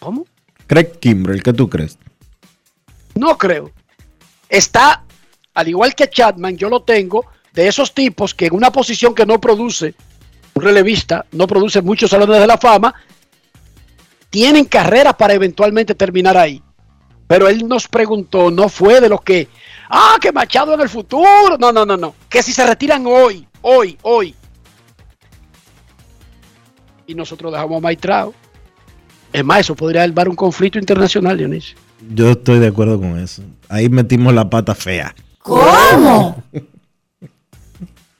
¿Cómo? 0.00 0.26
Craig 0.66 0.98
Kimbrell, 1.00 1.42
¿qué 1.42 1.52
tú 1.52 1.68
crees? 1.68 1.98
No 3.14 3.38
creo. 3.38 3.70
Está, 4.48 5.04
al 5.54 5.68
igual 5.68 5.94
que 5.94 6.08
Chapman, 6.10 6.56
yo 6.56 6.68
lo 6.68 6.82
tengo, 6.82 7.24
de 7.52 7.68
esos 7.68 7.94
tipos 7.94 8.34
que 8.34 8.46
en 8.46 8.54
una 8.54 8.70
posición 8.72 9.14
que 9.14 9.24
no 9.26 9.40
produce, 9.40 9.94
un 10.56 10.62
relevista, 10.62 11.26
no 11.32 11.46
produce 11.46 11.82
muchos 11.82 12.10
salones 12.10 12.40
de 12.40 12.46
la 12.46 12.56
fama, 12.56 12.94
tienen 14.30 14.64
carreras 14.64 15.14
para 15.14 15.34
eventualmente 15.34 15.94
terminar 15.94 16.36
ahí. 16.36 16.62
Pero 17.26 17.46
él 17.48 17.68
nos 17.68 17.86
preguntó, 17.88 18.50
no 18.50 18.70
fue 18.70 19.00
de 19.00 19.10
los 19.10 19.20
que, 19.20 19.48
ah, 19.90 20.16
que 20.20 20.32
Machado 20.32 20.72
en 20.72 20.80
el 20.80 20.88
futuro. 20.88 21.58
No, 21.58 21.72
no, 21.72 21.84
no, 21.84 21.96
no. 21.96 22.14
Que 22.30 22.42
si 22.42 22.52
se 22.52 22.66
retiran 22.66 23.04
hoy, 23.06 23.46
hoy, 23.60 23.98
hoy. 24.02 24.34
Y 27.06 27.14
nosotros 27.14 27.52
dejamos 27.52 27.84
a 27.84 27.94
Trout. 27.94 28.34
Es 29.32 29.44
más, 29.44 29.60
eso 29.60 29.74
podría 29.74 30.02
salvar 30.02 30.28
un 30.28 30.36
conflicto 30.36 30.78
internacional, 30.78 31.36
Dionisio. 31.36 31.76
Yo 32.14 32.30
estoy 32.30 32.60
de 32.60 32.68
acuerdo 32.68 32.98
con 32.98 33.18
eso. 33.18 33.42
Ahí 33.68 33.90
metimos 33.90 34.32
la 34.32 34.48
pata 34.48 34.74
fea. 34.74 35.14
¿Cómo? 35.40 36.42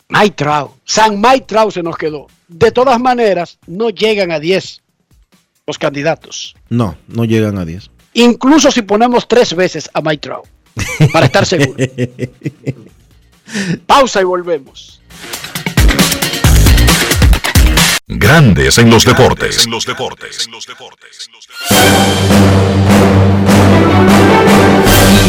Mike 0.09 0.37
Trout. 0.37 0.73
San 0.85 1.21
Mike 1.21 1.47
Trout 1.47 1.73
se 1.73 1.83
nos 1.83 1.97
quedó. 1.97 2.27
De 2.49 2.71
todas 2.71 3.01
maneras, 3.01 3.59
no 3.67 3.91
llegan 3.91 4.31
a 4.31 4.39
10 4.39 4.83
los 5.67 5.79
candidatos. 5.79 6.55
No, 6.69 6.97
no 7.09 7.25
llegan 7.25 7.59
a 7.59 7.65
10. 7.65 7.91
Incluso 8.15 8.71
si 8.71 8.83
ponemos 8.83 9.27
tres 9.29 9.55
veces 9.55 9.91
a 9.93 10.01
Mike 10.01 10.21
Trout. 10.21 10.47
Para 11.13 11.27
estar 11.27 11.45
seguro. 11.45 11.77
Pausa 13.87 14.21
y 14.21 14.25
volvemos. 14.25 15.01
Grandes 18.09 18.79
en 18.79 18.91
los 18.91 19.05
deportes. 19.05 19.65
En 19.65 19.73
los 19.73 19.85
deportes. 19.85 20.49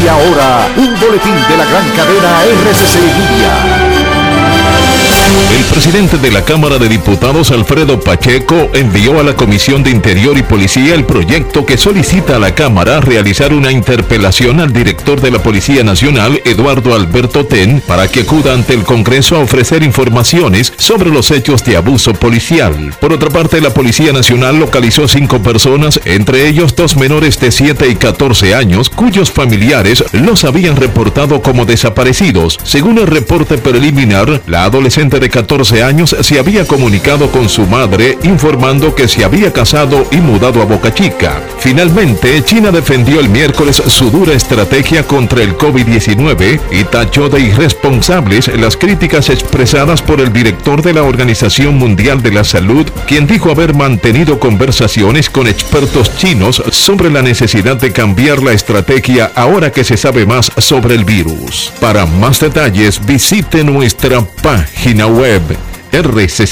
Y 0.03 0.07
ahora, 0.07 0.69
un 0.77 0.99
boletín 0.99 1.35
de 1.49 1.57
la 1.57 1.65
gran 1.65 1.89
cadena 1.95 2.43
RCC 2.43 3.01
Media. 3.01 3.86
El 5.37 5.63
presidente 5.65 6.17
de 6.17 6.31
la 6.31 6.43
Cámara 6.43 6.79
de 6.79 6.89
Diputados, 6.89 7.51
Alfredo 7.51 7.99
Pacheco, 7.99 8.69
envió 8.73 9.19
a 9.19 9.23
la 9.23 9.35
Comisión 9.35 9.83
de 9.83 9.91
Interior 9.91 10.35
y 10.37 10.41
Policía 10.41 10.95
el 10.95 11.05
proyecto 11.05 11.65
que 11.65 11.77
solicita 11.77 12.35
a 12.35 12.39
la 12.39 12.55
Cámara 12.55 12.99
realizar 13.01 13.53
una 13.53 13.71
interpelación 13.71 14.59
al 14.59 14.73
director 14.73 15.21
de 15.21 15.29
la 15.31 15.39
Policía 15.39 15.83
Nacional, 15.83 16.41
Eduardo 16.43 16.95
Alberto 16.95 17.45
Ten, 17.45 17.81
para 17.85 18.07
que 18.07 18.21
acuda 18.21 18.53
ante 18.53 18.73
el 18.73 18.83
Congreso 18.83 19.35
a 19.35 19.39
ofrecer 19.39 19.83
informaciones 19.83 20.73
sobre 20.77 21.11
los 21.11 21.29
hechos 21.29 21.63
de 21.63 21.77
abuso 21.77 22.13
policial. 22.13 22.93
Por 22.99 23.13
otra 23.13 23.29
parte, 23.29 23.61
la 23.61 23.69
Policía 23.69 24.11
Nacional 24.11 24.57
localizó 24.59 25.07
cinco 25.07 25.41
personas, 25.43 26.01
entre 26.05 26.47
ellos 26.47 26.75
dos 26.75 26.97
menores 26.97 27.39
de 27.39 27.51
7 27.51 27.87
y 27.87 27.95
14 27.95 28.55
años, 28.55 28.89
cuyos 28.89 29.31
familiares 29.31 30.03
los 30.11 30.43
habían 30.43 30.75
reportado 30.75 31.41
como 31.41 31.65
desaparecidos. 31.65 32.57
Según 32.63 32.97
el 32.97 33.07
reporte 33.07 33.57
preliminar, 33.57 34.41
la 34.47 34.63
adolescente 34.63 35.19
de 35.19 35.26
14 35.29 35.83
años 35.83 36.15
se 36.21 36.39
había 36.39 36.65
comunicado 36.65 37.31
con 37.31 37.49
su 37.49 37.65
madre 37.65 38.17
informando 38.23 38.95
que 38.95 39.07
se 39.07 39.23
había 39.23 39.51
casado 39.51 40.05
y 40.11 40.17
mudado 40.17 40.61
a 40.61 40.65
Boca 40.65 40.93
Chica. 40.93 41.41
Finalmente, 41.59 42.43
China 42.43 42.71
defendió 42.71 43.19
el 43.19 43.29
miércoles 43.29 43.81
su 43.87 44.09
dura 44.09 44.33
estrategia 44.33 45.03
contra 45.03 45.41
el 45.43 45.57
COVID-19 45.57 46.59
y 46.71 46.83
tachó 46.85 47.29
de 47.29 47.41
irresponsables 47.41 48.47
las 48.59 48.77
críticas 48.77 49.29
expresadas 49.29 50.01
por 50.01 50.21
el 50.21 50.31
director 50.31 50.81
de 50.81 50.93
la 50.93 51.03
Organización 51.03 51.77
Mundial 51.77 52.21
de 52.21 52.31
la 52.31 52.43
Salud, 52.43 52.87
quien 53.07 53.27
dijo 53.27 53.51
haber 53.51 53.73
mantenido 53.73 54.39
conversaciones 54.39 55.29
con 55.29 55.47
expertos 55.47 56.15
chinos 56.17 56.61
sobre 56.71 57.09
la 57.09 57.21
necesidad 57.21 57.77
de 57.77 57.91
cambiar 57.91 58.41
la 58.41 58.53
estrategia 58.53 59.31
ahora 59.35 59.71
que 59.71 59.83
se 59.83 59.97
sabe 59.97 60.25
más 60.25 60.51
sobre 60.57 60.95
el 60.95 61.05
virus. 61.05 61.71
Para 61.79 62.05
más 62.05 62.39
detalles, 62.39 63.05
visite 63.05 63.63
nuestra 63.63 64.21
página 64.41 65.07
web 65.07 65.16
rccmedia.com.do. 65.91 66.45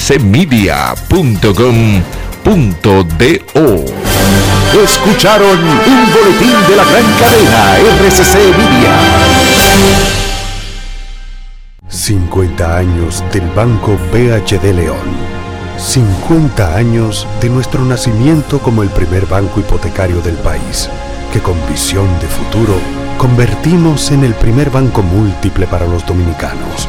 Escucharon 4.82 5.58
un 5.58 6.12
boletín 6.12 6.56
de 6.68 6.76
la 6.76 6.84
gran 6.84 7.04
cadena 7.18 7.76
RCC 7.78 8.34
Media. 8.58 8.92
50 11.88 12.76
años 12.76 13.22
del 13.32 13.48
Banco 13.50 13.96
BHD 14.12 14.74
León. 14.74 14.96
50 15.78 16.74
años 16.74 17.28
de 17.40 17.48
nuestro 17.50 17.84
nacimiento 17.84 18.58
como 18.58 18.82
el 18.82 18.88
primer 18.90 19.26
banco 19.26 19.60
hipotecario 19.60 20.20
del 20.22 20.34
país, 20.36 20.90
que 21.32 21.40
con 21.40 21.54
visión 21.68 22.08
de 22.18 22.26
futuro 22.26 22.80
convertimos 23.16 24.10
en 24.10 24.24
el 24.24 24.34
primer 24.34 24.70
banco 24.70 25.02
múltiple 25.02 25.66
para 25.68 25.86
los 25.86 26.04
dominicanos. 26.04 26.88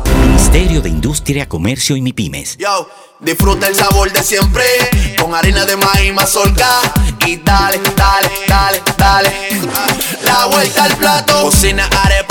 Ministerio 0.51 0.81
de 0.81 0.89
Industria, 0.89 1.47
Comercio 1.47 1.95
y 1.95 2.01
MIPIMES. 2.01 2.57
Yo, 2.57 2.89
disfruta 3.21 3.69
el 3.69 3.75
sabor 3.75 4.11
de 4.11 4.21
siempre 4.21 4.65
con 5.17 5.33
harina 5.33 5.63
de 5.63 5.77
maíz 5.77 6.13
mazorca 6.13 6.67
y 7.25 7.37
dale, 7.37 7.79
dale, 7.95 8.29
dale, 8.49 8.81
dale. 8.97 9.31
La 10.25 10.47
vuelta 10.47 10.83
al 10.83 10.97
plato, 10.97 11.43
cocina 11.43 11.87
arepa, 12.03 12.30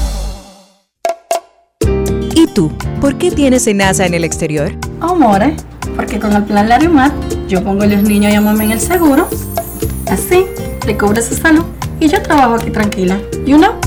¿Y 2.41 2.47
tú? 2.47 2.71
¿Por 2.99 3.17
qué 3.19 3.29
tienes 3.29 3.67
enaza 3.67 4.07
en 4.07 4.15
el 4.15 4.23
exterior? 4.23 4.71
Amore, 4.99 5.55
porque 5.95 6.19
con 6.19 6.33
el 6.33 6.43
plan 6.43 6.67
Larimar 6.67 7.11
yo 7.47 7.63
pongo 7.63 7.83
a 7.83 7.85
los 7.85 8.01
niños 8.01 8.33
y 8.33 8.35
a 8.35 8.41
mamá 8.41 8.63
en 8.63 8.71
el 8.71 8.79
seguro. 8.79 9.27
Así, 10.07 10.47
le 10.87 10.97
cubro 10.97 11.21
su 11.21 11.35
salud 11.35 11.63
y 11.99 12.07
yo 12.07 12.19
trabajo 12.23 12.55
aquí 12.55 12.71
tranquila. 12.71 13.21
¿Y 13.45 13.53
uno? 13.53 13.79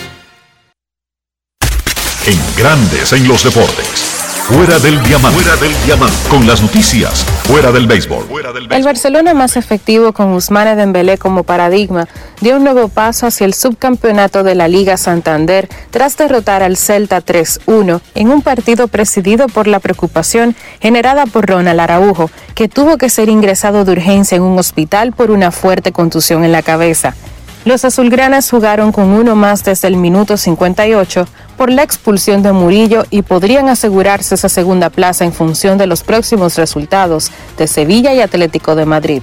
En 2.27 2.39
Grandes 2.55 3.13
en 3.13 3.27
los 3.27 3.43
Deportes. 3.43 4.21
Fuera 4.43 4.77
del 4.77 5.01
diamante. 5.01 5.39
Fuera 5.39 5.59
del 5.59 5.73
diamante. 5.85 6.15
Con 6.29 6.45
las 6.45 6.61
noticias. 6.61 7.25
Fuera 7.45 7.71
del 7.71 7.87
béisbol. 7.87 8.25
El 8.69 8.83
Barcelona 8.83 9.33
más 9.33 9.57
efectivo 9.57 10.13
con 10.13 10.27
Ousmane 10.27 10.75
Dembélé 10.75 11.17
como 11.17 11.41
paradigma 11.43 12.07
dio 12.39 12.57
un 12.57 12.63
nuevo 12.63 12.89
paso 12.89 13.25
hacia 13.25 13.45
el 13.45 13.55
subcampeonato 13.55 14.43
de 14.43 14.53
la 14.53 14.67
Liga 14.67 14.97
Santander 14.97 15.67
tras 15.89 16.15
derrotar 16.15 16.61
al 16.61 16.77
Celta 16.77 17.25
3-1 17.25 18.01
en 18.13 18.29
un 18.29 18.43
partido 18.43 18.87
presidido 18.87 19.47
por 19.47 19.65
la 19.65 19.79
preocupación 19.79 20.55
generada 20.79 21.25
por 21.25 21.47
Ronald 21.47 21.79
Araujo, 21.79 22.29
que 22.53 22.69
tuvo 22.69 22.99
que 22.99 23.09
ser 23.09 23.29
ingresado 23.29 23.83
de 23.83 23.93
urgencia 23.93 24.35
en 24.35 24.43
un 24.43 24.59
hospital 24.59 25.11
por 25.11 25.31
una 25.31 25.49
fuerte 25.49 25.91
contusión 25.91 26.43
en 26.43 26.51
la 26.51 26.61
cabeza. 26.61 27.15
Los 27.63 27.85
azulgranas 27.85 28.49
jugaron 28.49 28.91
con 28.91 29.09
uno 29.09 29.35
más 29.35 29.63
desde 29.63 29.87
el 29.87 29.95
minuto 29.95 30.35
58 30.35 31.27
por 31.57 31.71
la 31.71 31.83
expulsión 31.83 32.41
de 32.41 32.51
Murillo 32.53 33.05
y 33.11 33.21
podrían 33.21 33.69
asegurarse 33.69 34.33
esa 34.33 34.49
segunda 34.49 34.89
plaza 34.89 35.25
en 35.25 35.33
función 35.33 35.77
de 35.77 35.85
los 35.85 36.01
próximos 36.01 36.57
resultados 36.57 37.31
de 37.59 37.67
Sevilla 37.67 38.15
y 38.15 38.21
Atlético 38.21 38.75
de 38.75 38.85
Madrid. 38.87 39.21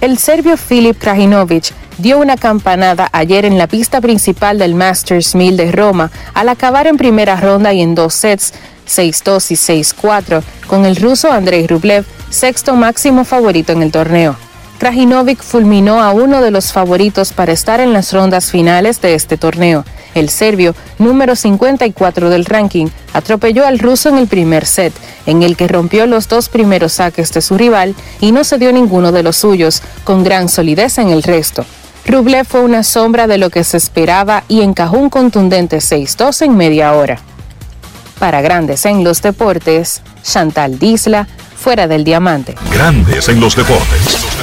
El 0.00 0.18
serbio 0.18 0.56
Filip 0.56 0.96
Krajinovic 0.98 1.72
dio 1.98 2.18
una 2.18 2.36
campanada 2.36 3.08
ayer 3.10 3.44
en 3.44 3.58
la 3.58 3.66
pista 3.66 4.00
principal 4.00 4.58
del 4.58 4.76
Masters 4.76 5.34
1000 5.34 5.56
de 5.56 5.72
Roma 5.72 6.12
al 6.32 6.48
acabar 6.48 6.86
en 6.86 6.96
primera 6.96 7.40
ronda 7.40 7.72
y 7.72 7.80
en 7.82 7.96
dos 7.96 8.14
sets, 8.14 8.52
6-2 8.86 9.50
y 9.50 9.82
6-4, 9.82 10.42
con 10.68 10.84
el 10.84 10.94
ruso 10.94 11.32
Andrei 11.32 11.66
Rublev 11.66 12.04
sexto 12.30 12.76
máximo 12.76 13.24
favorito 13.24 13.72
en 13.72 13.82
el 13.82 13.90
torneo. 13.90 14.36
Krajinovic 14.84 15.42
fulminó 15.42 16.02
a 16.02 16.10
uno 16.12 16.42
de 16.42 16.50
los 16.50 16.74
favoritos 16.74 17.32
para 17.32 17.52
estar 17.52 17.80
en 17.80 17.94
las 17.94 18.12
rondas 18.12 18.50
finales 18.50 19.00
de 19.00 19.14
este 19.14 19.38
torneo. 19.38 19.82
El 20.14 20.28
serbio, 20.28 20.74
número 20.98 21.36
54 21.36 22.28
del 22.28 22.44
ranking, 22.44 22.88
atropelló 23.14 23.66
al 23.66 23.78
ruso 23.78 24.10
en 24.10 24.18
el 24.18 24.26
primer 24.26 24.66
set, 24.66 24.92
en 25.24 25.42
el 25.42 25.56
que 25.56 25.68
rompió 25.68 26.06
los 26.06 26.28
dos 26.28 26.50
primeros 26.50 26.92
saques 26.92 27.32
de 27.32 27.40
su 27.40 27.56
rival 27.56 27.94
y 28.20 28.32
no 28.32 28.44
se 28.44 28.58
dio 28.58 28.72
ninguno 28.72 29.10
de 29.10 29.22
los 29.22 29.38
suyos, 29.38 29.80
con 30.04 30.22
gran 30.22 30.50
solidez 30.50 30.98
en 30.98 31.08
el 31.08 31.22
resto. 31.22 31.64
Rublev 32.06 32.44
fue 32.44 32.60
una 32.60 32.82
sombra 32.82 33.26
de 33.26 33.38
lo 33.38 33.48
que 33.48 33.64
se 33.64 33.78
esperaba 33.78 34.44
y 34.48 34.60
encajó 34.60 34.98
un 34.98 35.08
contundente 35.08 35.78
6-2 35.78 36.42
en 36.42 36.58
media 36.58 36.92
hora. 36.92 37.20
Para 38.18 38.42
Grandes 38.42 38.84
en 38.84 39.02
los 39.02 39.22
Deportes, 39.22 40.02
Chantal 40.22 40.78
Disla, 40.78 41.26
fuera 41.56 41.88
del 41.88 42.04
diamante. 42.04 42.54
Grandes 42.70 43.30
en 43.30 43.40
los 43.40 43.56
deportes. 43.56 44.33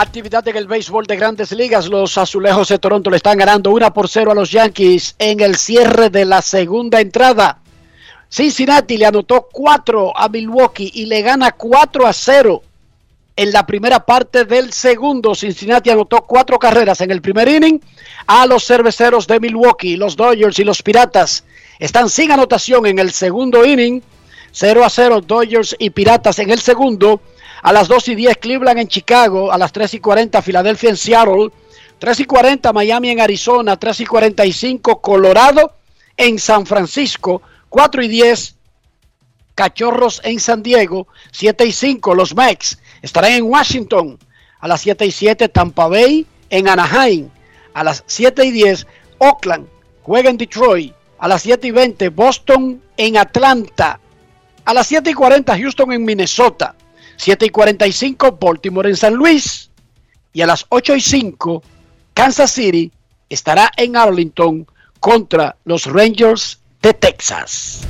Actividad 0.00 0.48
en 0.48 0.56
el 0.56 0.66
béisbol 0.66 1.04
de 1.06 1.14
grandes 1.14 1.52
ligas. 1.52 1.86
Los 1.86 2.16
azulejos 2.16 2.68
de 2.68 2.78
Toronto 2.78 3.10
le 3.10 3.18
están 3.18 3.36
ganando 3.36 3.70
1 3.70 3.92
por 3.92 4.08
0 4.08 4.32
a 4.32 4.34
los 4.34 4.50
Yankees 4.50 5.14
en 5.18 5.40
el 5.40 5.56
cierre 5.56 6.08
de 6.08 6.24
la 6.24 6.40
segunda 6.40 7.02
entrada. 7.02 7.58
Cincinnati 8.30 8.96
le 8.96 9.04
anotó 9.04 9.46
4 9.52 10.16
a 10.16 10.26
Milwaukee 10.30 10.90
y 10.94 11.04
le 11.04 11.20
gana 11.20 11.52
4 11.52 12.06
a 12.06 12.14
0 12.14 12.62
en 13.36 13.52
la 13.52 13.66
primera 13.66 14.00
parte 14.00 14.46
del 14.46 14.72
segundo. 14.72 15.34
Cincinnati 15.34 15.90
anotó 15.90 16.22
cuatro 16.22 16.58
carreras 16.58 17.02
en 17.02 17.10
el 17.10 17.20
primer 17.20 17.48
inning 17.48 17.78
a 18.26 18.46
los 18.46 18.64
cerveceros 18.64 19.26
de 19.26 19.38
Milwaukee. 19.38 19.98
Los 19.98 20.16
Dodgers 20.16 20.58
y 20.58 20.64
los 20.64 20.82
Piratas 20.82 21.44
están 21.78 22.08
sin 22.08 22.32
anotación 22.32 22.86
en 22.86 23.00
el 23.00 23.12
segundo 23.12 23.66
inning. 23.66 24.02
0 24.52 24.82
a 24.82 24.88
0 24.88 25.20
Dodgers 25.20 25.76
y 25.78 25.90
Piratas 25.90 26.38
en 26.38 26.48
el 26.48 26.60
segundo. 26.60 27.20
A 27.62 27.72
las 27.72 27.88
2 27.88 28.08
y 28.08 28.14
10 28.14 28.36
Cleveland 28.38 28.80
en 28.80 28.88
Chicago. 28.88 29.52
A 29.52 29.58
las 29.58 29.72
3 29.72 29.94
y 29.94 30.00
40 30.00 30.42
Filadelfia 30.42 30.90
en 30.90 30.96
Seattle. 30.96 31.50
3 31.98 32.20
y 32.20 32.24
40 32.24 32.72
Miami 32.72 33.10
en 33.10 33.20
Arizona. 33.20 33.76
3 33.76 34.00
y 34.00 34.06
45 34.06 35.00
Colorado 35.00 35.74
en 36.16 36.38
San 36.38 36.66
Francisco. 36.66 37.42
4 37.68 38.02
y 38.02 38.08
10 38.08 38.56
Cachorros 39.54 40.20
en 40.24 40.40
San 40.40 40.62
Diego. 40.62 41.06
7 41.32 41.66
y 41.66 41.72
5 41.72 42.14
los 42.14 42.34
Mex 42.34 42.78
estarán 43.02 43.32
en 43.32 43.44
Washington. 43.44 44.18
A 44.58 44.68
las 44.68 44.80
7 44.80 45.06
y 45.06 45.10
7 45.10 45.48
Tampa 45.48 45.88
Bay 45.88 46.26
en 46.48 46.68
Anaheim. 46.68 47.28
A 47.74 47.84
las 47.84 48.02
7 48.06 48.44
y 48.44 48.50
10 48.50 48.86
Oakland 49.18 49.68
juega 50.02 50.30
en 50.30 50.38
Detroit. 50.38 50.94
A 51.18 51.28
las 51.28 51.42
7 51.42 51.66
y 51.66 51.70
20 51.70 52.08
Boston 52.08 52.82
en 52.96 53.16
Atlanta. 53.18 54.00
A 54.64 54.74
las 54.74 54.86
7 54.86 55.10
y 55.10 55.14
40 55.14 55.58
Houston 55.58 55.92
en 55.92 56.04
Minnesota. 56.04 56.74
7 57.20 57.44
y 57.44 57.50
45 57.50 58.38
Baltimore 58.40 58.88
en 58.88 58.96
San 58.96 59.12
Luis. 59.12 59.70
Y 60.32 60.40
a 60.40 60.46
las 60.46 60.64
8 60.70 60.96
y 60.96 61.00
5 61.02 61.62
Kansas 62.14 62.50
City 62.50 62.90
estará 63.28 63.70
en 63.76 63.94
Arlington 63.94 64.66
contra 65.00 65.54
los 65.64 65.84
Rangers 65.84 66.60
de 66.80 66.94
Texas. 66.94 67.82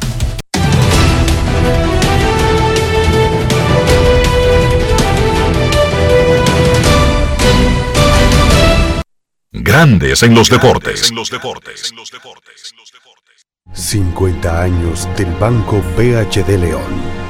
Grandes 9.53 10.25
en 10.25 10.35
los 10.35 10.51
deportes. 10.51 11.13
50 13.73 14.63
años 14.63 15.09
del 15.17 15.33
Banco 15.35 15.81
BHD 15.97 16.59
León. 16.59 17.30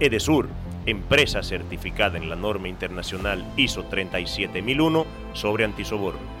Edesur, 0.00 0.48
empresa 0.86 1.42
certificada 1.42 2.16
en 2.16 2.30
la 2.30 2.36
norma 2.36 2.68
internacional 2.68 3.44
ISO 3.58 3.84
37001 3.84 5.06
sobre 5.34 5.66
antisoborno. 5.66 6.40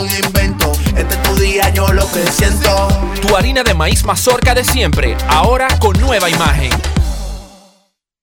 invento. 0.05 0.71
Este 0.95 1.15
es 1.15 1.23
tu 1.23 1.35
día, 1.35 1.69
yo 1.73 1.87
lo 1.93 2.09
que 2.11 2.25
siento. 2.31 2.87
Tu 3.21 3.35
harina 3.35 3.63
de 3.63 3.73
maíz 3.73 4.03
mazorca 4.03 4.53
de 4.53 4.63
siempre, 4.63 5.15
ahora 5.27 5.67
con 5.79 5.99
nueva 5.99 6.29
imagen. 6.29 6.71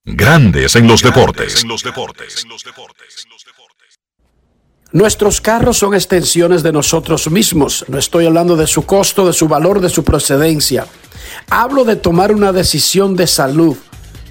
Grandes 0.05 0.74
en 0.76 0.86
los 0.86 1.02
deportes. 1.02 1.64
Nuestros 4.90 5.42
carros 5.42 5.76
son 5.76 5.94
extensiones 5.94 6.62
de 6.62 6.72
nosotros 6.72 7.30
mismos. 7.30 7.84
No 7.88 7.98
estoy 7.98 8.24
hablando 8.24 8.56
de 8.56 8.66
su 8.66 8.86
costo, 8.86 9.26
de 9.26 9.34
su 9.34 9.46
valor, 9.46 9.80
de 9.80 9.90
su 9.90 10.02
procedencia. 10.02 10.86
Hablo 11.50 11.84
de 11.84 11.96
tomar 11.96 12.34
una 12.34 12.52
decisión 12.52 13.14
de 13.14 13.26
salud, 13.26 13.76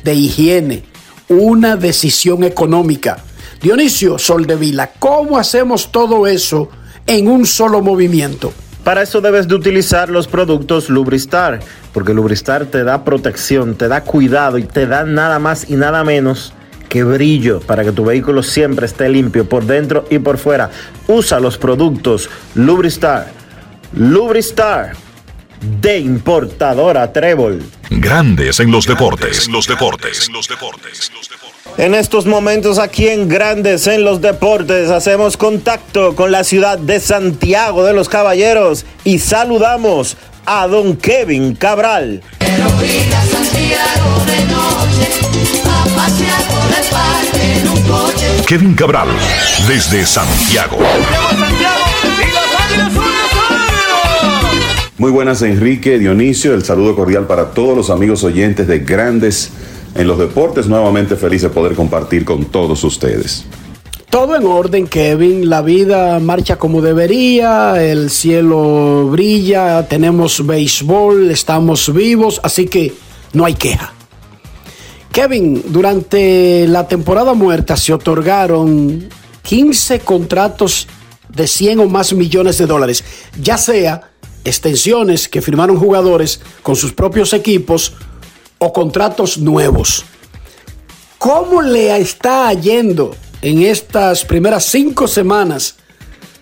de 0.03 0.15
higiene, 0.15 0.84
una 1.30 1.76
decisión 1.76 2.44
económica. 2.44 3.24
Dionisio 3.61 4.18
Soldevila, 4.18 4.94
¿cómo 4.94 5.38
hacemos 5.38 5.91
todo 5.91 6.26
eso 6.26 6.69
en 7.08 7.28
un 7.28 7.46
solo 7.46 7.82
movimiento? 7.82 8.54
Para 8.84 9.02
eso 9.02 9.20
debes 9.20 9.48
de 9.48 9.56
utilizar 9.56 10.10
los 10.10 10.28
productos 10.28 10.90
Lubristar, 10.90 11.60
porque 11.92 12.14
Lubristar 12.14 12.68
te 12.68 12.84
da 12.84 13.04
protección, 13.04 13.76
te 13.76 13.88
da 13.88 14.04
cuidado 14.04 14.58
y 14.58 14.64
te 14.64 14.88
da 14.88 15.04
nada 15.04 15.40
más 15.40 15.70
y 15.70 15.76
nada 15.76 16.04
menos 16.04 16.54
que 16.88 17.04
brillo 17.04 17.60
para 17.60 17.84
que 17.84 17.92
tu 17.92 18.06
vehículo 18.06 18.44
siempre 18.44 18.86
esté 18.86 19.10
limpio 19.10 19.48
por 19.48 19.66
dentro 19.66 20.06
y 20.10 20.20
por 20.20 20.38
fuera. 20.38 20.70
Usa 21.08 21.40
los 21.40 21.58
productos 21.58 22.30
Lubristar. 22.56 23.32
Lubristar 23.94 24.94
de 25.82 26.00
importadora 26.00 27.12
Trébol. 27.12 27.62
Grandes 27.90 28.60
en 28.60 28.72
los 28.72 28.86
deportes. 28.86 29.48
En 29.48 29.54
los 29.54 29.68
deportes. 29.68 30.28
En 30.28 30.34
los 30.34 30.48
deportes. 30.48 31.12
En 31.77 31.94
estos 31.94 32.26
momentos 32.26 32.80
aquí 32.80 33.07
en 33.07 33.27
Grandes 33.27 33.85
en 33.88 34.03
los 34.03 34.22
Deportes 34.22 34.89
hacemos 34.89 35.38
contacto 35.38 36.15
con 36.15 36.31
la 36.31 36.44
ciudad 36.44 36.80
de 36.80 36.99
Santiago 36.99 37.84
de 37.84 37.94
los 37.94 38.10
Caballeros 38.10 38.85
y 39.03 39.19
saludamos 39.19 40.18
a 40.45 40.68
don 40.68 40.95
Kevin 40.95 41.56
Cabral. 41.56 42.22
Kevin 48.48 48.73
Cabral, 48.76 49.10
desde 49.68 50.06
Santiago. 50.06 50.77
Muy 54.98 55.11
buenas 55.11 55.44
Enrique, 55.44 55.99
Dionisio, 55.99 56.56
el 56.56 56.64
saludo 56.64 56.95
cordial 56.95 57.27
para 57.27 57.52
todos 57.52 57.77
los 57.77 57.89
amigos 57.91 58.23
oyentes 58.23 58.68
de 58.68 58.80
Grandes 58.80 59.52
en 59.98 60.07
los 60.07 60.18
Deportes. 60.18 60.68
Nuevamente 60.68 61.15
feliz 61.15 61.41
de 61.41 61.49
poder 61.49 61.76
compartir 61.76 62.24
con 62.24 62.45
todos 62.45 62.84
ustedes. 62.84 63.45
Todo 64.10 64.36
en 64.36 64.45
orden, 64.45 64.88
Kevin. 64.88 65.49
La 65.49 65.61
vida 65.61 66.19
marcha 66.19 66.56
como 66.57 66.82
debería, 66.82 67.84
el 67.84 68.10
cielo 68.10 69.07
brilla, 69.10 69.88
tenemos 69.88 70.45
béisbol, 70.45 71.30
estamos 71.30 71.94
vivos, 71.94 72.40
así 72.44 72.68
que 72.68 72.94
no 73.34 73.45
hay 73.45 73.56
queja. 73.56 73.94
Kevin, 75.11 75.64
durante 75.68 76.68
la 76.68 76.88
temporada 76.88 77.34
muerta 77.34 77.76
se 77.76 77.91
otorgaron 77.91 79.10
15 79.41 79.99
contratos 79.99 80.88
de 81.30 81.48
100 81.48 81.80
o 81.80 81.86
más 81.88 82.14
millones 82.14 82.57
de 82.57 82.65
dólares, 82.65 83.03
ya 83.41 83.57
sea 83.57 84.11
extensiones 84.45 85.28
que 85.28 85.41
firmaron 85.41 85.78
jugadores 85.78 86.40
con 86.64 86.76
sus 86.76 86.94
propios 86.94 87.34
equipos 87.34 87.94
o 88.60 88.74
contratos 88.74 89.38
nuevos. 89.38 90.06
¿Cómo 91.18 91.62
le 91.62 91.98
está 91.98 92.54
yendo 92.54 93.16
en 93.42 93.64
estas 93.64 94.24
primeras 94.24 94.66
cinco 94.66 95.08
semanas 95.08 95.78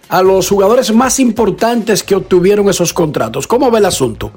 a 0.10 0.22
los 0.22 0.50
jugadores 0.50 0.94
más 0.94 1.20
importantes 1.20 2.04
que 2.04 2.16
obtuvieron 2.16 2.70
esos 2.70 2.94
contratos? 2.94 3.48
¿Cómo 3.48 3.72
ve 3.72 3.80
el 3.80 3.86
asunto? 3.86 4.32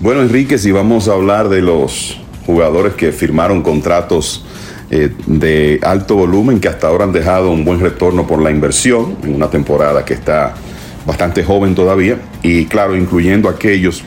Bueno, 0.00 0.22
Enrique, 0.22 0.58
si 0.58 0.72
vamos 0.72 1.08
a 1.08 1.12
hablar 1.12 1.48
de 1.48 1.62
los 1.62 2.18
jugadores 2.44 2.94
que 2.94 3.12
firmaron 3.12 3.62
contratos 3.62 4.44
eh, 4.90 5.10
de 5.26 5.80
alto 5.82 6.16
volumen 6.16 6.60
que 6.60 6.68
hasta 6.68 6.88
ahora 6.88 7.04
han 7.04 7.12
dejado 7.12 7.50
un 7.50 7.64
buen 7.64 7.80
retorno 7.80 8.26
por 8.26 8.42
la 8.42 8.50
inversión 8.50 9.16
en 9.22 9.34
una 9.34 9.48
temporada 9.48 10.04
que 10.04 10.14
está 10.14 10.54
bastante 11.06 11.44
joven 11.44 11.74
todavía 11.74 12.20
y 12.42 12.66
claro, 12.66 12.96
incluyendo 12.96 13.48
aquellos 13.48 14.04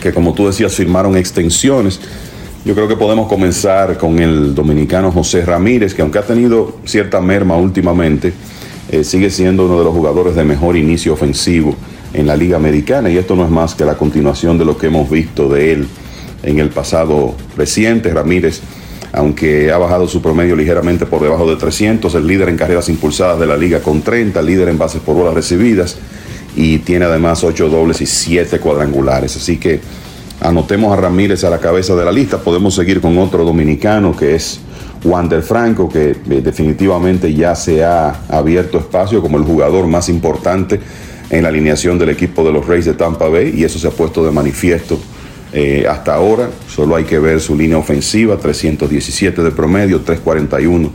que 0.00 0.12
como 0.12 0.34
tú 0.34 0.46
decías 0.46 0.74
firmaron 0.74 1.16
extensiones. 1.16 2.00
Yo 2.64 2.74
creo 2.74 2.88
que 2.88 2.96
podemos 2.96 3.28
comenzar 3.28 3.96
con 3.96 4.18
el 4.18 4.54
dominicano 4.54 5.10
José 5.12 5.44
Ramírez, 5.44 5.94
que 5.94 6.02
aunque 6.02 6.18
ha 6.18 6.26
tenido 6.26 6.76
cierta 6.84 7.20
merma 7.20 7.56
últimamente, 7.56 8.32
eh, 8.90 9.04
sigue 9.04 9.30
siendo 9.30 9.66
uno 9.66 9.78
de 9.78 9.84
los 9.84 9.94
jugadores 9.94 10.34
de 10.34 10.44
mejor 10.44 10.76
inicio 10.76 11.12
ofensivo 11.12 11.74
en 12.12 12.26
la 12.26 12.36
Liga 12.36 12.56
Americana 12.56 13.08
y 13.08 13.16
esto 13.16 13.36
no 13.36 13.44
es 13.44 13.50
más 13.50 13.74
que 13.74 13.84
la 13.84 13.96
continuación 13.96 14.58
de 14.58 14.64
lo 14.64 14.76
que 14.76 14.88
hemos 14.88 15.08
visto 15.08 15.48
de 15.48 15.72
él 15.72 15.88
en 16.42 16.58
el 16.58 16.70
pasado 16.70 17.34
reciente. 17.56 18.12
Ramírez, 18.12 18.60
aunque 19.12 19.70
ha 19.70 19.78
bajado 19.78 20.06
su 20.08 20.20
promedio 20.20 20.56
ligeramente 20.56 21.06
por 21.06 21.22
debajo 21.22 21.48
de 21.48 21.56
300, 21.56 22.14
el 22.14 22.26
líder 22.26 22.48
en 22.48 22.56
carreras 22.56 22.88
impulsadas 22.88 23.38
de 23.40 23.46
la 23.46 23.56
liga 23.56 23.80
con 23.80 24.02
30, 24.02 24.42
líder 24.42 24.68
en 24.68 24.78
bases 24.78 25.00
por 25.00 25.14
bolas 25.14 25.34
recibidas 25.34 25.96
y 26.56 26.78
tiene 26.78 27.04
además 27.04 27.44
8 27.44 27.68
dobles 27.68 28.00
y 28.00 28.06
7 28.06 28.58
cuadrangulares. 28.58 29.36
Así 29.36 29.58
que 29.58 29.80
anotemos 30.40 30.92
a 30.92 31.00
Ramírez 31.00 31.44
a 31.44 31.50
la 31.50 31.58
cabeza 31.58 31.94
de 31.94 32.04
la 32.04 32.12
lista. 32.12 32.38
Podemos 32.38 32.74
seguir 32.74 33.00
con 33.00 33.16
otro 33.18 33.44
dominicano 33.44 34.16
que 34.16 34.34
es 34.34 34.60
Wander 35.04 35.42
Franco, 35.42 35.88
que 35.88 36.10
eh, 36.10 36.40
definitivamente 36.42 37.32
ya 37.32 37.54
se 37.54 37.84
ha 37.84 38.22
abierto 38.28 38.78
espacio 38.78 39.22
como 39.22 39.38
el 39.38 39.44
jugador 39.44 39.86
más 39.86 40.08
importante 40.08 40.80
en 41.30 41.42
la 41.44 41.48
alineación 41.48 41.98
del 41.98 42.10
equipo 42.10 42.44
de 42.44 42.52
los 42.52 42.66
Reyes 42.66 42.86
de 42.86 42.94
Tampa 42.94 43.28
Bay 43.28 43.54
y 43.56 43.64
eso 43.64 43.78
se 43.78 43.86
ha 43.86 43.92
puesto 43.92 44.24
de 44.24 44.32
manifiesto 44.32 44.98
eh, 45.52 45.86
hasta 45.88 46.14
ahora. 46.14 46.50
Solo 46.68 46.96
hay 46.96 47.04
que 47.04 47.18
ver 47.18 47.40
su 47.40 47.56
línea 47.56 47.78
ofensiva, 47.78 48.36
317 48.36 49.42
de 49.42 49.50
promedio, 49.50 50.00
341 50.00 50.90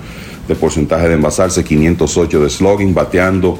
de 0.48 0.56
porcentaje 0.56 1.07
de 1.07 1.15
envasarse, 1.15 1.64
508 1.64 2.40
de 2.41 2.49
slogging, 2.49 2.94
bateando 2.94 3.57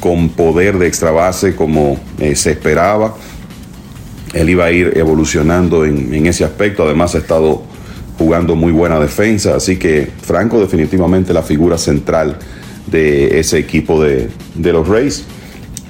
con 0.00 0.30
poder 0.30 0.78
de 0.78 0.86
extra 0.86 1.10
base 1.10 1.54
como 1.54 2.00
eh, 2.18 2.34
se 2.34 2.52
esperaba. 2.52 3.14
Él 4.32 4.48
iba 4.48 4.64
a 4.64 4.72
ir 4.72 4.92
evolucionando 4.96 5.84
en, 5.84 6.26
ese 6.26 6.44
aspecto, 6.44 6.84
además 6.84 7.14
ha 7.14 7.18
estado 7.18 7.62
jugando 8.18 8.54
muy 8.54 8.72
buena 8.72 8.98
defensa, 9.00 9.56
así 9.56 9.76
que 9.76 10.08
Franco 10.22 10.60
definitivamente 10.60 11.32
la 11.32 11.42
figura 11.42 11.78
central 11.78 12.38
de 12.86 13.38
ese 13.38 13.58
equipo 13.58 14.02
de, 14.02 14.30
los 14.56 14.86
Rays 14.86 15.24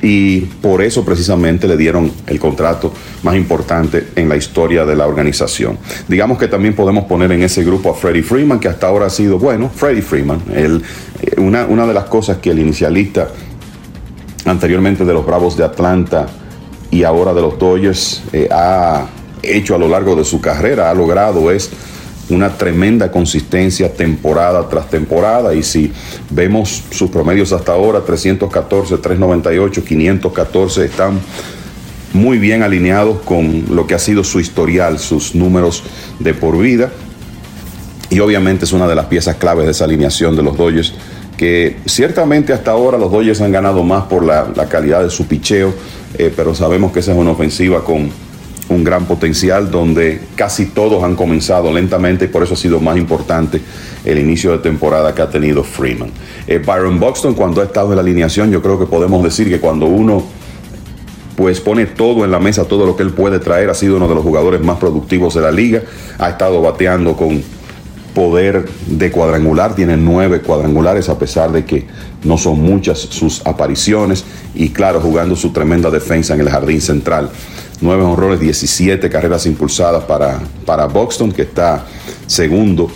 y 0.00 0.40
por 0.40 0.80
eso 0.80 1.04
precisamente 1.04 1.68
le 1.68 1.76
dieron 1.76 2.10
el 2.26 2.38
contrato 2.38 2.94
más 3.22 3.36
importante 3.36 4.08
en 4.16 4.30
la 4.30 4.36
historia 4.36 4.86
de 4.86 4.96
la 4.96 5.06
organización. 5.06 5.76
Digamos 6.08 6.38
que 6.38 6.48
también 6.48 6.74
podemos 6.74 7.04
poner 7.04 7.30
en 7.32 7.42
ese 7.42 7.62
grupo 7.62 7.90
a 7.90 7.94
Freddie 7.94 8.22
Freeman, 8.22 8.58
que 8.58 8.68
hasta 8.68 8.86
ahora 8.86 9.06
ha 9.06 9.10
sido, 9.10 9.38
bueno, 9.38 9.68
Freddie 9.68 10.00
Freeman, 10.00 10.40
el, 10.54 10.82
una, 11.36 11.66
una 11.66 11.86
de 11.86 11.92
las 11.92 12.04
cosas 12.04 12.38
que 12.38 12.50
el 12.50 12.60
inicialista 12.60 13.28
anteriormente 14.50 15.04
de 15.04 15.12
los 15.12 15.24
Bravos 15.24 15.56
de 15.56 15.64
Atlanta 15.64 16.26
y 16.90 17.04
ahora 17.04 17.32
de 17.32 17.40
los 17.40 17.58
Dodgers 17.58 18.22
eh, 18.32 18.48
ha 18.50 19.06
hecho 19.42 19.74
a 19.74 19.78
lo 19.78 19.88
largo 19.88 20.16
de 20.16 20.24
su 20.24 20.40
carrera, 20.40 20.90
ha 20.90 20.94
logrado 20.94 21.50
es 21.50 21.70
una 22.30 22.56
tremenda 22.56 23.10
consistencia 23.10 23.92
temporada 23.92 24.68
tras 24.68 24.88
temporada. 24.88 25.54
Y 25.54 25.62
si 25.62 25.92
vemos 26.30 26.82
sus 26.90 27.10
promedios 27.10 27.52
hasta 27.52 27.72
ahora, 27.72 28.04
314, 28.04 28.98
398, 28.98 29.84
514 29.84 30.84
están 30.84 31.20
muy 32.12 32.38
bien 32.38 32.62
alineados 32.62 33.20
con 33.20 33.64
lo 33.70 33.86
que 33.86 33.94
ha 33.94 33.98
sido 33.98 34.24
su 34.24 34.40
historial, 34.40 34.98
sus 34.98 35.34
números 35.34 35.82
de 36.18 36.34
por 36.34 36.56
vida. 36.58 36.90
Y 38.10 38.20
obviamente 38.20 38.64
es 38.64 38.72
una 38.72 38.88
de 38.88 38.94
las 38.94 39.06
piezas 39.06 39.36
claves 39.36 39.66
de 39.66 39.72
esa 39.72 39.84
alineación 39.84 40.34
de 40.34 40.42
los 40.42 40.56
Dodgers 40.56 40.94
que 41.40 41.78
ciertamente 41.86 42.52
hasta 42.52 42.72
ahora 42.72 42.98
los 42.98 43.10
Dodgers 43.10 43.40
han 43.40 43.50
ganado 43.50 43.82
más 43.82 44.04
por 44.04 44.22
la, 44.22 44.52
calidad 44.68 45.02
de 45.02 45.08
su 45.08 45.26
picheo, 45.26 45.72
eh, 46.18 46.30
pero 46.36 46.54
sabemos 46.54 46.92
que 46.92 47.00
esa 47.00 47.12
es 47.12 47.16
una 47.16 47.30
ofensiva 47.30 47.82
con 47.82 48.10
un 48.68 48.84
gran 48.84 49.06
potencial 49.06 49.70
donde 49.70 50.20
casi 50.34 50.66
todos 50.66 51.02
han 51.02 51.16
comenzado 51.16 51.72
lentamente 51.72 52.26
y 52.26 52.28
por 52.28 52.42
eso 52.42 52.52
ha 52.52 52.56
sido 52.58 52.78
más 52.78 52.98
importante 52.98 53.58
el 54.04 54.18
inicio 54.18 54.52
de 54.52 54.58
temporada 54.58 55.14
que 55.14 55.22
ha 55.22 55.30
tenido 55.30 55.64
Freeman. 55.64 56.10
Eh, 56.46 56.58
Byron 56.58 57.00
Buxton 57.00 57.32
cuando 57.32 57.62
ha 57.62 57.64
estado 57.64 57.88
en 57.88 57.96
la 57.96 58.02
alineación 58.02 58.50
yo 58.50 58.60
creo 58.60 58.78
que 58.78 58.84
podemos 58.84 59.24
decir 59.24 59.48
que 59.48 59.60
cuando 59.60 59.86
uno 59.86 60.22
pues 61.36 61.58
pone 61.58 61.86
todo 61.86 62.26
en 62.26 62.32
la 62.32 62.38
mesa, 62.38 62.66
todo 62.66 62.84
lo 62.84 62.96
que 62.96 63.02
él 63.02 63.12
puede 63.14 63.38
traer, 63.38 63.70
ha 63.70 63.74
sido 63.74 63.96
uno 63.96 64.08
de 64.08 64.14
los 64.14 64.22
jugadores 64.22 64.60
más 64.60 64.76
productivos 64.76 65.32
de 65.32 65.40
la 65.40 65.50
liga, 65.50 65.80
ha 66.18 66.28
estado 66.28 66.60
bateando 66.60 67.16
con 67.16 67.42
poder 68.14 68.68
de 68.86 69.10
cuadrangular, 69.10 69.74
tiene 69.74 69.96
nueve 69.96 70.40
cuadrangulares 70.40 71.08
a 71.08 71.18
pesar 71.18 71.52
de 71.52 71.64
que 71.64 71.86
no 72.24 72.36
son 72.36 72.60
muchas 72.60 72.98
sus 72.98 73.44
apariciones 73.46 74.24
y 74.54 74.70
claro, 74.70 75.00
jugando 75.00 75.36
su 75.36 75.50
tremenda 75.50 75.90
defensa 75.90 76.34
en 76.34 76.40
el 76.40 76.50
jardín 76.50 76.80
central. 76.80 77.30
Nueve 77.80 78.02
honrones, 78.02 78.40
17 78.40 79.08
carreras 79.08 79.46
impulsadas 79.46 80.04
para, 80.04 80.38
para 80.66 80.86
Buxton, 80.86 81.32
que 81.32 81.42
está 81.42 81.86
segundo 82.26 82.90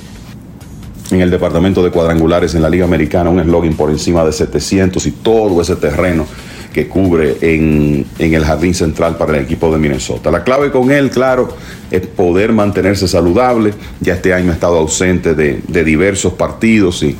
en 1.10 1.20
el 1.20 1.30
departamento 1.30 1.82
de 1.82 1.90
cuadrangulares 1.90 2.54
en 2.54 2.62
la 2.62 2.68
Liga 2.68 2.84
Americana, 2.84 3.30
un 3.30 3.42
slogan 3.42 3.74
por 3.74 3.90
encima 3.90 4.24
de 4.24 4.32
700 4.32 5.06
y 5.06 5.10
todo 5.10 5.60
ese 5.60 5.76
terreno 5.76 6.26
que 6.74 6.88
cubre 6.88 7.36
en, 7.40 8.04
en, 8.18 8.34
el 8.34 8.44
jardín 8.44 8.74
central 8.74 9.16
para 9.16 9.38
el 9.38 9.44
equipo 9.44 9.72
de 9.72 9.78
Minnesota. 9.78 10.30
La 10.32 10.42
clave 10.42 10.72
con 10.72 10.90
él, 10.90 11.08
claro, 11.10 11.56
es 11.88 12.04
poder 12.04 12.52
mantenerse 12.52 13.06
saludable. 13.06 13.72
Ya 14.00 14.14
este 14.14 14.34
año 14.34 14.50
ha 14.50 14.54
estado 14.54 14.76
ausente 14.76 15.34
de, 15.36 15.62
de 15.68 15.84
diversos 15.84 16.32
partidos 16.32 17.04
y 17.04 17.16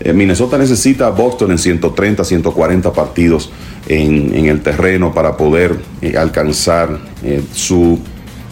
eh, 0.00 0.12
Minnesota 0.12 0.58
necesita 0.58 1.06
a 1.06 1.10
Boston 1.10 1.52
en 1.52 1.58
130, 1.58 2.22
140 2.22 2.92
partidos 2.92 3.50
en, 3.88 4.34
en 4.34 4.46
el 4.46 4.60
terreno 4.60 5.12
para 5.12 5.36
poder 5.38 5.76
eh, 6.02 6.16
alcanzar 6.16 7.00
eh, 7.24 7.42
su 7.52 7.98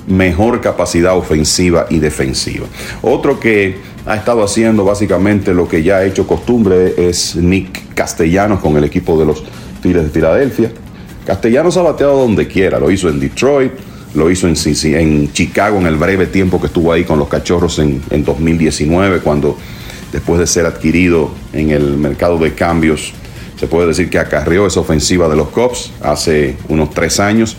mejor 0.09 0.63
capacidad 0.63 1.17
ofensiva 1.17 1.87
y 1.91 1.99
defensiva. 1.99 2.67
Otro 3.03 3.39
que 3.39 3.77
ha 4.07 4.17
estado 4.17 4.43
haciendo 4.43 4.85
básicamente 4.85 5.53
lo 5.53 5.69
que 5.69 5.83
ya 5.83 5.99
ha 5.99 6.05
hecho 6.05 6.27
costumbre 6.27 6.95
es 6.97 7.37
Nick 7.37 7.95
Castellanos 7.95 8.61
con 8.61 8.77
el 8.77 8.85
equipo 8.85 9.19
de 9.19 9.27
los 9.27 9.45
De 9.93 10.09
Filadelfia. 10.11 10.71
Castellanos 11.25 11.77
ha 11.77 11.83
bateado 11.83 12.21
donde 12.21 12.47
quiera, 12.47 12.79
lo 12.79 12.91
hizo 12.91 13.09
en 13.09 13.19
Detroit, 13.19 13.73
lo 14.15 14.31
hizo 14.31 14.49
en, 14.49 15.33
Chicago 15.33 15.79
en 15.79 15.87
el 15.87 15.97
breve 15.97 16.27
tiempo 16.27 16.61
que 16.61 16.69
estuvo 16.69 16.93
ahí 16.93 17.05
con 17.05 17.19
los 17.19 17.29
Cachorros 17.29 17.79
en, 17.79 18.03
en 18.11 18.25
2019, 18.25 19.21
cuando 19.21 19.57
después 20.13 20.39
de 20.39 20.47
ser 20.47 20.67
adquirido 20.67 21.31
en 21.53 21.71
el 21.71 21.97
mercado 21.97 22.39
de 22.39 22.55
cambios, 22.55 23.13
se 23.59 23.67
puede 23.67 23.89
decir 23.89 24.11
que 24.11 24.19
acarreó 24.19 24.67
esa 24.67 24.81
ofensiva 24.81 25.29
de 25.29 25.37
los 25.37 25.49
Cubs 25.49 25.91
hace 26.03 26.57
unos 26.69 26.91
tres 26.91 27.19
años. 27.21 27.57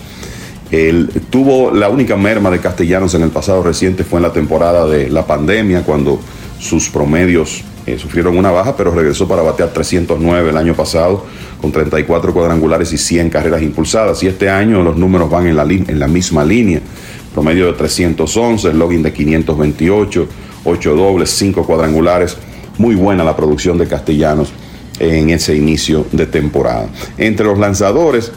Tuvo 1.30 1.72
la 1.72 1.90
única 1.90 2.16
merma 2.16 2.52
de 2.52 2.60
castellanos 2.60 3.14
en 3.16 3.24
el 3.24 3.30
pasado 3.30 3.64
reciente 3.64 4.04
fue 4.04 4.20
en 4.20 4.24
la 4.24 4.34
temporada 4.34 4.86
de 4.86 5.10
la 5.10 5.26
pandemia, 5.26 5.84
cuando 5.84 6.20
sus 6.60 6.90
promedios 6.90 7.64
eh, 7.88 7.98
sufrieron 7.98 8.38
una 8.38 8.52
baja, 8.52 8.76
pero 8.76 8.92
regresó 8.92 9.30
para 9.30 9.42
batear 9.42 9.70
309 9.70 10.50
el 10.50 10.58
año 10.58 10.76
pasado, 10.76 11.24
con 11.62 11.72
34 11.72 12.34
cuadrangulares 12.34 12.92
y 12.92 12.98
100 12.98 13.30
carreras 13.30 13.62
impulsadas. 13.62 14.22
Y 14.24 14.28
este 14.28 14.50
año 14.50 14.84
los 14.84 14.98
números 14.98 15.30
van 15.30 15.48
en 15.48 15.56
la, 15.56 16.08
misma 16.08 16.44
línea. 16.44 16.82
Promedio 17.34 17.68
de 17.68 17.74
311, 17.74 18.74
login 18.74 19.04
de 19.04 19.14
528, 19.14 20.28
8 20.66 20.96
dobles, 20.96 21.30
5 21.30 21.66
cuadrangulares. 21.66 22.36
Muy 22.78 22.96
buena 22.96 23.24
la 23.24 23.38
producción 23.38 23.78
de 23.78 23.88
Castellanos 23.88 24.50
en 25.00 25.30
ese 25.30 25.56
inicio 25.56 26.06
de 26.12 26.26
temporada. 26.26 26.90
Entre 27.18 27.46
los 27.46 27.58
lanzadores, 27.58 28.34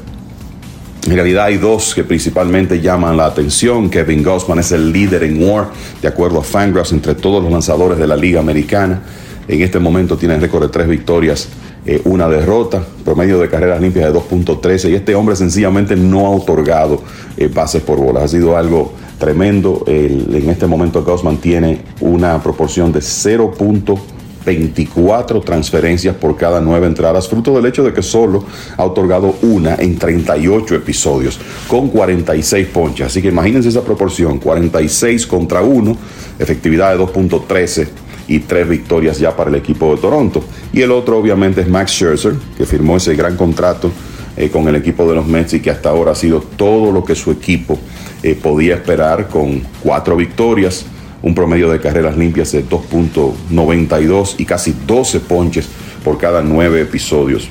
en 1.08 1.14
realidad 1.14 1.46
hay 1.46 1.56
dos 1.56 1.92
que 1.92 2.04
principalmente 2.04 2.80
llaman 2.80 3.16
la 3.16 3.26
atención. 3.26 3.90
Kevin 3.90 4.22
Gossman 4.22 4.60
es 4.60 4.70
el 4.70 4.92
líder 4.92 5.24
en 5.24 5.42
WAR, 5.42 5.70
de 6.00 6.06
acuerdo 6.06 6.38
a 6.38 6.44
Fangraphs, 6.44 6.92
entre 6.92 7.16
todos 7.16 7.42
los 7.42 7.50
lanzadores 7.50 7.98
de 7.98 8.06
la 8.06 8.16
Liga 8.16 8.38
Americana. 8.38 9.02
En 9.50 9.62
este 9.62 9.80
momento 9.80 10.16
tiene 10.16 10.38
récord 10.38 10.62
de 10.62 10.68
tres 10.68 10.86
victorias, 10.86 11.48
eh, 11.84 12.00
una 12.04 12.28
derrota, 12.28 12.84
promedio 13.04 13.40
de 13.40 13.48
carreras 13.48 13.80
limpias 13.80 14.04
de 14.04 14.16
2.13 14.16 14.90
y 14.90 14.94
este 14.94 15.16
hombre 15.16 15.34
sencillamente 15.34 15.96
no 15.96 16.24
ha 16.26 16.30
otorgado 16.30 17.02
eh, 17.36 17.50
bases 17.52 17.82
por 17.82 17.98
bolas. 17.98 18.22
Ha 18.22 18.28
sido 18.28 18.56
algo 18.56 18.92
tremendo. 19.18 19.82
en 19.88 20.48
este 20.48 20.68
momento 20.68 21.02
Gossman 21.02 21.38
tiene 21.38 21.80
una 22.00 22.40
proporción 22.40 22.92
de 22.92 23.00
0.13 23.00 23.98
24 24.42 25.42
transferencias 25.42 26.16
por 26.16 26.34
cada 26.34 26.62
nueve 26.62 26.86
entradas, 26.86 27.28
fruto 27.28 27.54
del 27.54 27.66
hecho 27.66 27.84
de 27.84 27.92
que 27.92 28.00
solo 28.00 28.46
ha 28.78 28.84
otorgado 28.84 29.34
una 29.42 29.74
en 29.74 29.98
38 29.98 30.76
episodios, 30.76 31.38
con 31.68 31.88
46 31.88 32.66
ponches. 32.68 33.06
Así 33.08 33.20
que 33.20 33.28
imagínense 33.28 33.68
esa 33.68 33.82
proporción, 33.82 34.38
46 34.38 35.26
contra 35.26 35.60
1, 35.60 35.94
efectividad 36.38 36.96
de 36.96 37.04
2.13 37.04 37.88
y 38.30 38.38
tres 38.38 38.68
victorias 38.68 39.18
ya 39.18 39.36
para 39.36 39.50
el 39.50 39.56
equipo 39.56 39.94
de 39.94 40.00
Toronto. 40.00 40.42
Y 40.72 40.80
el 40.82 40.92
otro 40.92 41.18
obviamente 41.18 41.60
es 41.60 41.68
Max 41.68 41.90
Scherzer, 41.90 42.34
que 42.56 42.64
firmó 42.64 42.96
ese 42.96 43.16
gran 43.16 43.36
contrato 43.36 43.90
eh, 44.36 44.48
con 44.48 44.68
el 44.68 44.76
equipo 44.76 45.06
de 45.08 45.16
los 45.16 45.26
Mets 45.26 45.54
y 45.54 45.60
que 45.60 45.70
hasta 45.70 45.90
ahora 45.90 46.12
ha 46.12 46.14
sido 46.14 46.40
todo 46.40 46.92
lo 46.92 47.04
que 47.04 47.16
su 47.16 47.32
equipo 47.32 47.76
eh, 48.22 48.38
podía 48.40 48.76
esperar 48.76 49.28
con 49.28 49.60
cuatro 49.82 50.16
victorias 50.16 50.86
un 51.22 51.34
promedio 51.34 51.70
de 51.70 51.80
carreras 51.80 52.16
limpias 52.16 52.52
de 52.52 52.64
2.92 52.64 54.36
y 54.38 54.44
casi 54.46 54.74
12 54.86 55.20
ponches 55.20 55.68
por 56.02 56.16
cada 56.16 56.40
nueve 56.40 56.80
episodios 56.80 57.48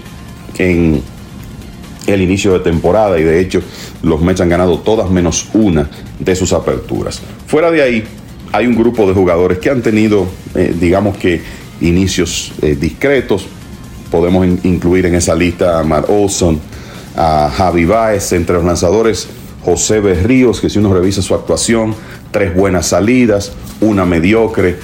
en 0.58 1.04
el 2.08 2.22
inicio 2.22 2.54
de 2.54 2.62
temporada 2.62 3.20
y 3.20 3.24
de 3.24 3.40
hecho 3.40 3.62
los 4.02 4.22
Mets 4.22 4.42
han 4.42 4.50
ganado 4.50 4.80
todas 4.80 5.12
menos 5.12 5.50
una 5.54 5.90
de 6.18 6.36
sus 6.36 6.54
aperturas. 6.54 7.22
Fuera 7.46 7.70
de 7.70 7.82
ahí 7.84 8.04
hay 8.52 8.68
un 8.68 8.76
grupo 8.76 9.08
de 9.08 9.14
jugadores 9.14 9.60
que 9.60 9.70
han 9.70 9.82
tenido 9.82 10.28
eh, 10.56 10.76
digamos 10.80 11.18
que 11.18 11.42
inicios 11.82 12.52
eh, 12.62 12.76
discretos. 12.80 13.48
Podemos 14.12 14.48
incluir 14.64 15.06
en 15.06 15.16
esa 15.16 15.36
lista 15.36 15.80
a 15.80 15.84
Matt 15.84 16.10
Olson, 16.10 16.60
a 17.16 17.52
Javi 17.56 17.86
Baez, 17.86 18.32
entre 18.34 18.56
los 18.56 18.66
lanzadores 18.66 19.28
José 19.64 20.00
Berríos, 20.00 20.62
que 20.62 20.70
si 20.70 20.80
uno 20.80 20.94
revisa 20.94 21.22
su 21.22 21.36
actuación, 21.36 21.94
tres 22.32 22.56
buenas 22.56 22.88
salidas, 22.88 23.54
una 23.82 24.06
mediocre, 24.06 24.78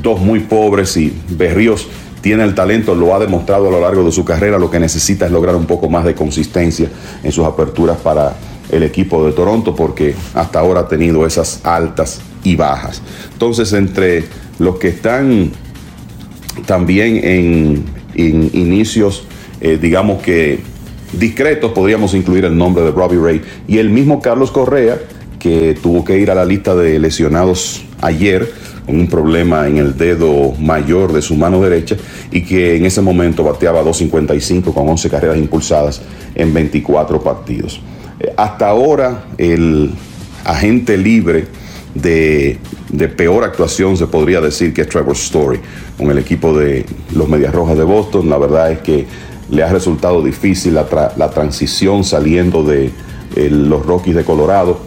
dos 0.00 0.20
muy 0.20 0.40
pobres 0.40 0.96
y 0.96 1.12
Berríos 1.30 1.88
tiene 2.20 2.44
el 2.44 2.54
talento, 2.54 2.94
lo 2.94 3.14
ha 3.14 3.18
demostrado 3.18 3.68
a 3.68 3.70
lo 3.70 3.80
largo 3.80 4.04
de 4.04 4.12
su 4.12 4.24
carrera, 4.24 4.58
lo 4.58 4.70
que 4.70 4.78
necesita 4.78 5.26
es 5.26 5.32
lograr 5.32 5.56
un 5.56 5.66
poco 5.66 5.88
más 5.88 6.04
de 6.04 6.14
consistencia 6.14 6.88
en 7.22 7.32
sus 7.32 7.44
aperturas 7.44 7.96
para 7.98 8.34
el 8.70 8.82
equipo 8.82 9.24
de 9.24 9.32
Toronto 9.32 9.74
porque 9.74 10.14
hasta 10.34 10.60
ahora 10.60 10.80
ha 10.80 10.88
tenido 10.88 11.26
esas 11.26 11.64
altas 11.64 12.20
y 12.44 12.56
bajas. 12.56 13.02
Entonces, 13.32 13.72
entre 13.72 14.24
los 14.58 14.76
que 14.78 14.88
están 14.88 15.50
también 16.66 17.20
en, 17.22 17.84
inicios, 18.14 19.24
eh, 19.60 19.78
digamos 19.80 20.22
que 20.22 20.60
discretos, 21.12 21.72
podríamos 21.72 22.14
incluir 22.14 22.44
el 22.44 22.56
nombre 22.56 22.82
de 22.82 22.90
Robbie 22.90 23.20
Ray 23.20 23.42
y 23.66 23.78
el 23.78 23.90
mismo 23.90 24.20
Carlos 24.20 24.50
Correa, 24.50 24.98
que 25.38 25.78
tuvo 25.80 26.04
que 26.04 26.18
ir 26.18 26.30
a 26.30 26.34
la 26.34 26.44
lista 26.44 26.74
de 26.74 26.98
lesionados 26.98 27.84
ayer 28.00 28.52
con 28.86 28.98
un 28.98 29.06
problema 29.06 29.68
en 29.68 29.76
el 29.76 29.96
dedo 29.96 30.52
mayor 30.58 31.12
de 31.12 31.22
su 31.22 31.36
mano 31.36 31.60
derecha 31.60 31.96
y 32.32 32.42
que 32.42 32.76
en 32.76 32.86
ese 32.86 33.02
momento 33.02 33.44
bateaba 33.44 33.84
2.55 33.84 34.72
con 34.72 34.88
11 34.88 35.10
carreras 35.10 35.36
impulsadas 35.36 36.00
en 36.34 36.52
24 36.52 37.22
partidos. 37.22 37.80
Hasta 38.36 38.68
ahora 38.68 39.26
el 39.38 39.92
agente 40.44 40.96
libre 40.96 41.46
de, 41.94 42.58
peor 43.16 43.44
actuación 43.44 43.96
se 43.96 44.06
podría 44.06 44.40
decir 44.40 44.72
que 44.72 44.82
es 44.82 44.88
Trevor 44.88 45.14
Story 45.16 45.60
con 45.96 46.10
el 46.10 46.18
equipo 46.18 46.56
de 46.56 46.84
los 47.14 47.28
Medias 47.28 47.54
Rojas 47.54 47.76
de 47.76 47.84
Boston. 47.84 48.28
La 48.28 48.38
verdad 48.38 48.72
es 48.72 48.78
que 48.80 49.06
le 49.50 49.62
ha 49.62 49.72
resultado 49.72 50.22
difícil 50.22 50.74
la, 50.74 51.30
transición 51.30 52.04
saliendo 52.04 52.62
de 52.62 52.90
eh, 53.36 53.48
los 53.50 53.84
Rockies 53.86 54.16
de 54.16 54.24
Colorado 54.24 54.80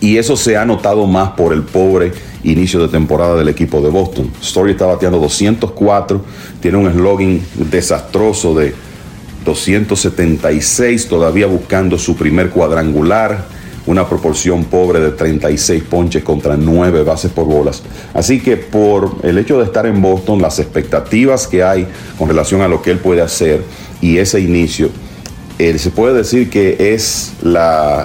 y 0.00 0.16
eso 0.16 0.36
se 0.36 0.56
ha 0.56 0.64
notado 0.64 1.06
más 1.06 1.30
por 1.30 1.52
el 1.52 1.62
pobre 1.62 2.12
inicio 2.42 2.80
de 2.80 2.88
temporada 2.88 3.36
del 3.36 3.48
equipo 3.48 3.80
de 3.82 3.90
Boston. 3.90 4.30
Story 4.40 4.72
está 4.72 4.86
bateando 4.86 5.18
204, 5.18 6.22
tiene 6.60 6.78
un 6.78 6.90
slogan 6.90 7.40
desastroso 7.54 8.54
de 8.54 8.74
276, 9.44 11.08
todavía 11.08 11.46
buscando 11.46 11.98
su 11.98 12.16
primer 12.16 12.50
cuadrangular, 12.50 13.44
una 13.86 14.08
proporción 14.08 14.64
pobre 14.64 15.00
de 15.00 15.10
36 15.10 15.82
ponches 15.84 16.22
contra 16.22 16.56
9 16.56 17.02
bases 17.02 17.32
por 17.32 17.46
bolas. 17.46 17.82
Así 18.14 18.40
que 18.40 18.56
por 18.56 19.16
el 19.22 19.38
hecho 19.38 19.58
de 19.58 19.64
estar 19.64 19.86
en 19.86 20.02
Boston, 20.02 20.42
las 20.42 20.58
expectativas 20.58 21.46
que 21.46 21.62
hay 21.62 21.86
con 22.18 22.28
relación 22.28 22.60
a 22.60 22.68
lo 22.68 22.82
que 22.82 22.90
él 22.90 22.98
puede 22.98 23.22
hacer 23.22 23.64
y 24.00 24.18
ese 24.18 24.40
inicio, 24.40 24.90
se 25.58 25.90
puede 25.90 26.14
decir 26.14 26.48
que 26.48 26.94
es 26.94 27.32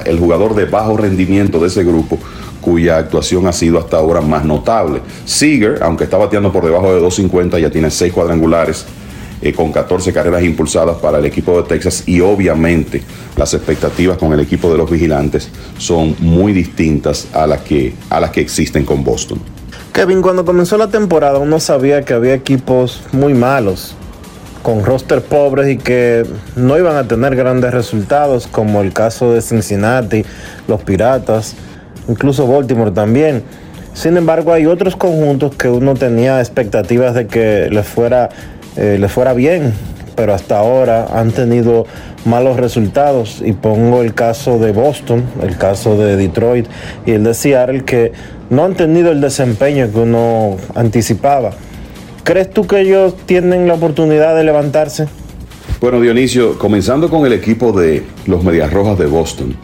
el 0.05 0.19
jugador 0.19 0.55
de 0.55 0.65
bajo 0.65 0.97
rendimiento 0.97 1.59
de 1.59 1.67
ese 1.67 1.83
grupo 1.83 2.17
cuya 2.61 2.97
actuación 2.97 3.45
ha 3.47 3.53
sido 3.53 3.77
hasta 3.77 3.97
ahora 3.97 4.21
más 4.21 4.43
notable. 4.43 5.01
Seager, 5.25 5.79
aunque 5.83 6.05
está 6.05 6.17
bateando 6.17 6.51
por 6.51 6.65
debajo 6.65 6.93
de 6.93 6.99
2.50, 6.99 7.59
ya 7.59 7.69
tiene 7.69 7.91
6 7.91 8.11
cuadrangulares 8.11 8.85
eh, 9.45 9.53
con 9.53 9.71
14 9.71 10.11
carreras 10.11 10.43
impulsadas 10.43 10.97
para 10.97 11.19
el 11.19 11.25
equipo 11.25 11.61
de 11.61 11.67
Texas 11.67 12.03
y 12.07 12.19
obviamente 12.19 13.03
las 13.37 13.53
expectativas 13.53 14.17
con 14.17 14.33
el 14.33 14.39
equipo 14.39 14.71
de 14.71 14.77
los 14.79 14.89
vigilantes 14.89 15.49
son 15.77 16.15
muy 16.19 16.51
distintas 16.51 17.27
a 17.31 17.45
las 17.45 17.61
que, 17.61 17.93
a 18.09 18.19
las 18.19 18.31
que 18.31 18.41
existen 18.41 18.85
con 18.85 19.03
Boston. 19.03 19.39
Kevin, 19.93 20.23
cuando 20.23 20.43
comenzó 20.43 20.77
la 20.79 20.87
temporada 20.87 21.37
uno 21.37 21.59
sabía 21.59 22.01
que 22.01 22.15
había 22.15 22.33
equipos 22.33 23.03
muy 23.11 23.35
malos 23.35 23.95
con 24.63 24.83
roster 24.83 25.21
pobres 25.21 25.69
y 25.69 25.77
que 25.77 26.25
no 26.55 26.75
iban 26.79 26.95
a 26.95 27.07
tener 27.07 27.35
grandes 27.35 27.71
resultados, 27.71 28.47
como 28.47 28.81
el 28.81 28.93
caso 28.93 29.31
de 29.31 29.43
Cincinnati, 29.43 30.25
los 30.67 30.81
Piratas, 30.81 31.55
incluso 32.07 32.47
Baltimore 32.47 32.89
también. 32.89 33.43
Sin 33.93 34.17
embargo, 34.17 34.51
hay 34.51 34.65
otros 34.65 34.95
conjuntos 34.95 35.55
que 35.55 35.69
uno 35.69 35.93
tenía 35.93 36.39
expectativas 36.39 37.13
de 37.13 37.27
que 37.27 37.69
les 37.71 37.87
fuera, 37.87 38.29
eh, 38.77 39.05
fuera 39.09 39.33
bien, 39.33 39.73
pero 40.15 40.33
hasta 40.33 40.57
ahora 40.57 41.07
han 41.13 41.31
tenido 41.31 41.85
malos 42.25 42.57
resultados. 42.57 43.41
Y 43.43 43.53
pongo 43.53 44.01
el 44.01 44.13
caso 44.13 44.59
de 44.59 44.71
Boston, 44.71 45.23
el 45.41 45.57
caso 45.57 45.97
de 45.97 46.15
Detroit 46.15 46.67
y 47.05 47.11
el 47.11 47.23
de 47.23 47.33
Seattle, 47.33 47.83
que 47.83 48.11
no 48.49 48.65
han 48.65 48.75
tenido 48.75 49.11
el 49.11 49.21
desempeño 49.21 49.91
que 49.91 49.99
uno 49.99 50.57
anticipaba. 50.75 51.51
¿Crees 52.23 52.49
tú 52.49 52.65
que 52.65 52.81
ellos 52.81 53.15
tienen 53.25 53.67
la 53.67 53.75
oportunidad 53.75 54.35
de 54.35 54.43
levantarse? 54.43 55.07
Bueno, 55.79 56.01
Dionisio, 56.01 56.57
comenzando 56.57 57.09
con 57.09 57.25
el 57.25 57.33
equipo 57.33 57.71
de 57.71 58.03
los 58.25 58.43
Medias 58.43 58.71
Rojas 58.73 58.97
de 58.97 59.05
Boston. 59.05 59.55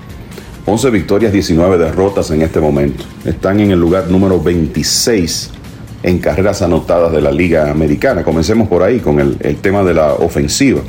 11 0.65 0.89
victorias, 0.91 1.33
19 1.33 1.79
derrotas 1.79 2.29
en 2.29 2.43
este 2.43 2.59
momento. 2.59 3.03
Están 3.25 3.59
en 3.59 3.71
el 3.71 3.79
lugar 3.79 4.07
número 4.09 4.39
26 4.39 5.49
en 6.03 6.19
carreras 6.19 6.61
anotadas 6.61 7.11
de 7.11 7.21
la 7.21 7.31
Liga 7.31 7.69
Americana. 7.69 8.23
Comencemos 8.23 8.67
por 8.67 8.83
ahí 8.83 8.99
con 8.99 9.19
el, 9.19 9.37
tema 9.57 9.83
de 9.83 9.93
la 9.93 10.13
ofensiva. 10.13 10.81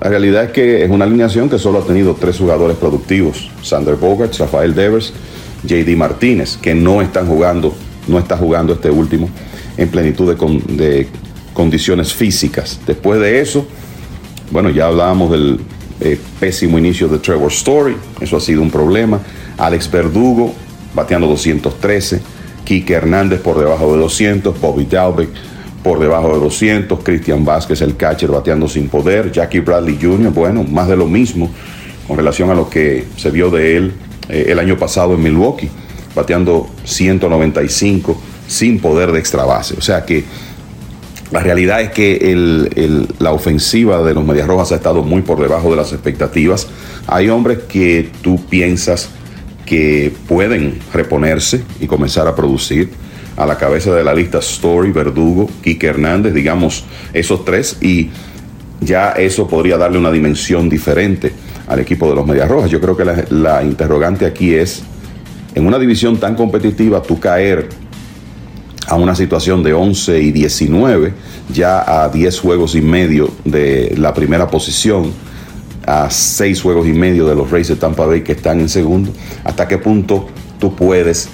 La 0.00 0.10
realidad 0.10 0.44
es 0.44 0.50
que 0.50 0.84
es 0.84 0.90
una 0.90 1.04
alineación 1.04 1.48
que 1.48 1.58
solo 1.58 1.80
ha 1.80 1.86
tenido 1.86 2.14
tres 2.14 2.38
jugadores 2.38 2.76
productivos: 2.76 3.50
Sander 3.62 3.94
Bogarts, 3.96 4.38
Rafael 4.38 4.74
Devers, 4.74 5.12
JD 5.64 5.96
Martínez, 5.96 6.56
que 6.56 6.74
no 6.74 7.00
están 7.00 7.26
jugando, 7.26 7.74
no 8.08 8.18
está 8.18 8.36
jugando 8.36 8.74
este 8.74 8.90
último 8.90 9.28
en 9.76 9.88
plenitud 9.88 10.34
de, 10.34 11.08
condiciones 11.52 12.12
físicas. 12.12 12.80
Después 12.84 13.20
de 13.20 13.40
eso, 13.40 13.64
bueno, 14.50 14.70
ya 14.70 14.86
hablábamos 14.86 15.30
del 15.30 15.60
eh, 16.00 16.18
pésimo 16.40 16.78
inicio 16.78 17.06
de 17.06 17.18
Trevor 17.18 17.52
Story, 17.52 17.96
eso 18.20 18.36
ha 18.36 18.40
sido 18.40 18.60
un 18.60 18.70
problema. 18.70 19.20
Alex 19.56 19.88
Verdugo 19.88 20.52
bateando 20.94 21.26
213, 21.26 22.20
Kike 22.64 22.94
Hernández 22.94 23.40
por 23.40 23.58
debajo 23.58 23.92
de 23.92 24.00
200, 24.00 24.60
Bobby 24.60 24.86
Dalbeck 24.86 25.30
por 25.82 25.98
debajo 25.98 26.34
de 26.34 26.40
200, 26.40 27.00
Cristian 27.02 27.44
Vázquez 27.44 27.82
el 27.82 27.96
catcher 27.96 28.30
bateando 28.30 28.68
sin 28.68 28.88
poder, 28.88 29.30
Jackie 29.30 29.60
Bradley 29.60 29.98
Jr., 30.00 30.32
bueno, 30.32 30.64
más 30.64 30.88
de 30.88 30.96
lo 30.96 31.06
mismo 31.06 31.50
con 32.08 32.16
relación 32.16 32.50
a 32.50 32.54
lo 32.54 32.68
que 32.68 33.04
se 33.16 33.30
vio 33.30 33.50
de 33.50 33.76
él 33.76 33.92
eh, 34.28 34.46
el 34.48 34.58
año 34.58 34.78
pasado 34.78 35.14
en 35.14 35.22
Milwaukee, 35.22 35.68
bateando 36.14 36.68
195 36.84 38.20
sin 38.46 38.78
poder 38.78 39.12
de 39.12 39.18
extra 39.18 39.44
base. 39.44 39.74
O 39.76 39.80
sea 39.82 40.04
que 40.04 40.24
la 41.30 41.40
realidad 41.40 41.80
es 41.80 41.90
que 41.90 42.68
la 43.18 43.32
ofensiva 43.32 44.02
de 44.02 44.14
los 44.14 44.24
Medias 44.24 44.46
Rojas 44.46 44.72
ha 44.72 44.76
estado 44.76 45.02
muy 45.02 45.22
por 45.22 45.40
debajo 45.40 45.70
de 45.70 45.76
las 45.76 45.92
expectativas. 45.92 46.68
Hay 47.06 47.28
hombres 47.28 47.58
que 47.68 48.10
tú 48.22 48.40
piensas 48.46 49.10
que 49.66 50.12
pueden 50.28 50.78
reponerse 50.92 51.62
y 51.80 51.86
comenzar 51.86 52.26
a 52.28 52.34
producir. 52.34 52.90
A 53.36 53.46
la 53.46 53.58
cabeza 53.58 53.92
de 53.92 54.04
la 54.04 54.14
lista 54.14 54.38
Story, 54.38 54.92
Verdugo, 54.92 55.50
Quique 55.60 55.88
Hernández, 55.88 56.34
digamos 56.34 56.84
esos 57.12 57.44
tres, 57.44 57.78
y 57.80 58.10
ya 58.80 59.10
eso 59.10 59.48
podría 59.48 59.76
darle 59.76 59.98
una 59.98 60.12
dimensión 60.12 60.68
diferente 60.68 61.32
al 61.66 61.80
equipo 61.80 62.08
de 62.08 62.14
los 62.14 62.24
Medias 62.24 62.48
Rojas. 62.48 62.70
Yo 62.70 62.80
creo 62.80 62.96
que 62.96 63.04
la, 63.04 63.24
la 63.30 63.64
interrogante 63.64 64.24
aquí 64.24 64.54
es, 64.54 64.84
en 65.56 65.66
una 65.66 65.80
división 65.80 66.18
tan 66.18 66.36
competitiva, 66.36 67.02
tú 67.02 67.18
caer 67.18 67.68
a 68.86 68.96
una 68.96 69.14
situación 69.14 69.62
de 69.62 69.72
11 69.72 70.20
y 70.20 70.32
19, 70.32 71.12
ya 71.52 72.04
a 72.04 72.08
10 72.08 72.38
juegos 72.40 72.74
y 72.74 72.82
medio 72.82 73.30
de 73.44 73.94
la 73.96 74.12
primera 74.14 74.48
posición, 74.48 75.12
a 75.86 76.10
6 76.10 76.62
juegos 76.62 76.86
y 76.86 76.92
medio 76.92 77.26
de 77.26 77.34
los 77.34 77.50
Rays 77.50 77.68
de 77.68 77.76
Tampa 77.76 78.06
Bay 78.06 78.22
que 78.22 78.32
están 78.32 78.60
en 78.60 78.68
segundo, 78.68 79.12
hasta 79.44 79.68
qué 79.68 79.78
punto 79.78 80.26
tú 80.58 80.74
puedes 80.74 81.28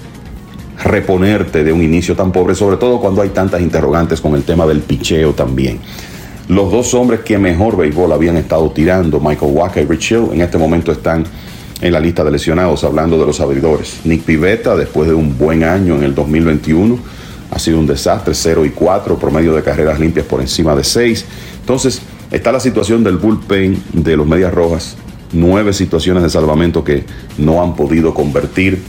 reponerte 0.83 1.63
de 1.63 1.73
un 1.73 1.83
inicio 1.83 2.17
tan 2.17 2.33
pobre, 2.33 2.55
sobre 2.55 2.77
todo 2.77 3.01
cuando 3.01 3.23
hay 3.23 3.29
tantas 3.31 3.61
interrogantes 3.61 4.21
con 4.21 4.35
el 4.35 4.43
tema 4.43 4.67
del 4.67 4.81
picheo 4.81 5.33
también. 5.35 5.79
Los 6.49 6.73
dos 6.73 6.95
hombres 6.95 7.21
que 7.21 7.39
mejor 7.39 7.77
béisbol 7.77 8.13
habían 8.13 8.37
estado 8.37 8.71
tirando, 8.71 9.21
Michael 9.21 9.53
Walker 9.55 9.83
y 9.83 9.87
Rich 9.87 10.13
Hill, 10.13 10.29
en 10.33 10.41
este 10.41 10.59
momento 10.59 10.91
están 10.91 11.25
en 11.81 11.93
la 11.93 12.01
lista 12.01 12.25
de 12.25 12.31
lesionados, 12.31 12.83
hablando 12.85 13.19
de 13.19 13.27
los 13.27 13.41
abridores. 13.41 14.01
Nick 14.05 14.23
Pivetta, 14.23 14.77
después 14.77 15.09
de 15.09 15.15
un 15.15 15.39
buen 15.39 15.65
año 15.65 15.97
en 15.97 16.03
el 16.03 16.15
2021, 16.15 16.99
ha 17.51 17.59
sido 17.59 17.79
un 17.79 17.87
desastre, 17.87 18.35
0 18.35 18.65
y 18.65 18.71
4, 18.71 19.19
promedio 19.19 19.55
de 19.55 19.63
carreras 19.63 19.99
limpias 19.99 20.27
por 20.27 20.41
encima 20.41 20.75
de 20.75 20.85
6. 20.85 21.25
Entonces, 21.61 22.03
está 22.31 22.53
la 22.53 22.61
situación 22.61 23.03
del 23.03 23.17
bullpen 23.17 23.83
de 23.93 24.17
los 24.17 24.27
Medias 24.27 24.53
Rojas, 24.53 24.97
nueve 25.33 25.73
situaciones 25.73 26.23
de 26.23 26.31
salvamento 26.31 26.85
que 26.85 27.05
no 27.39 27.63
han 27.63 27.75
podido 27.75 28.15
convertir. 28.15 28.83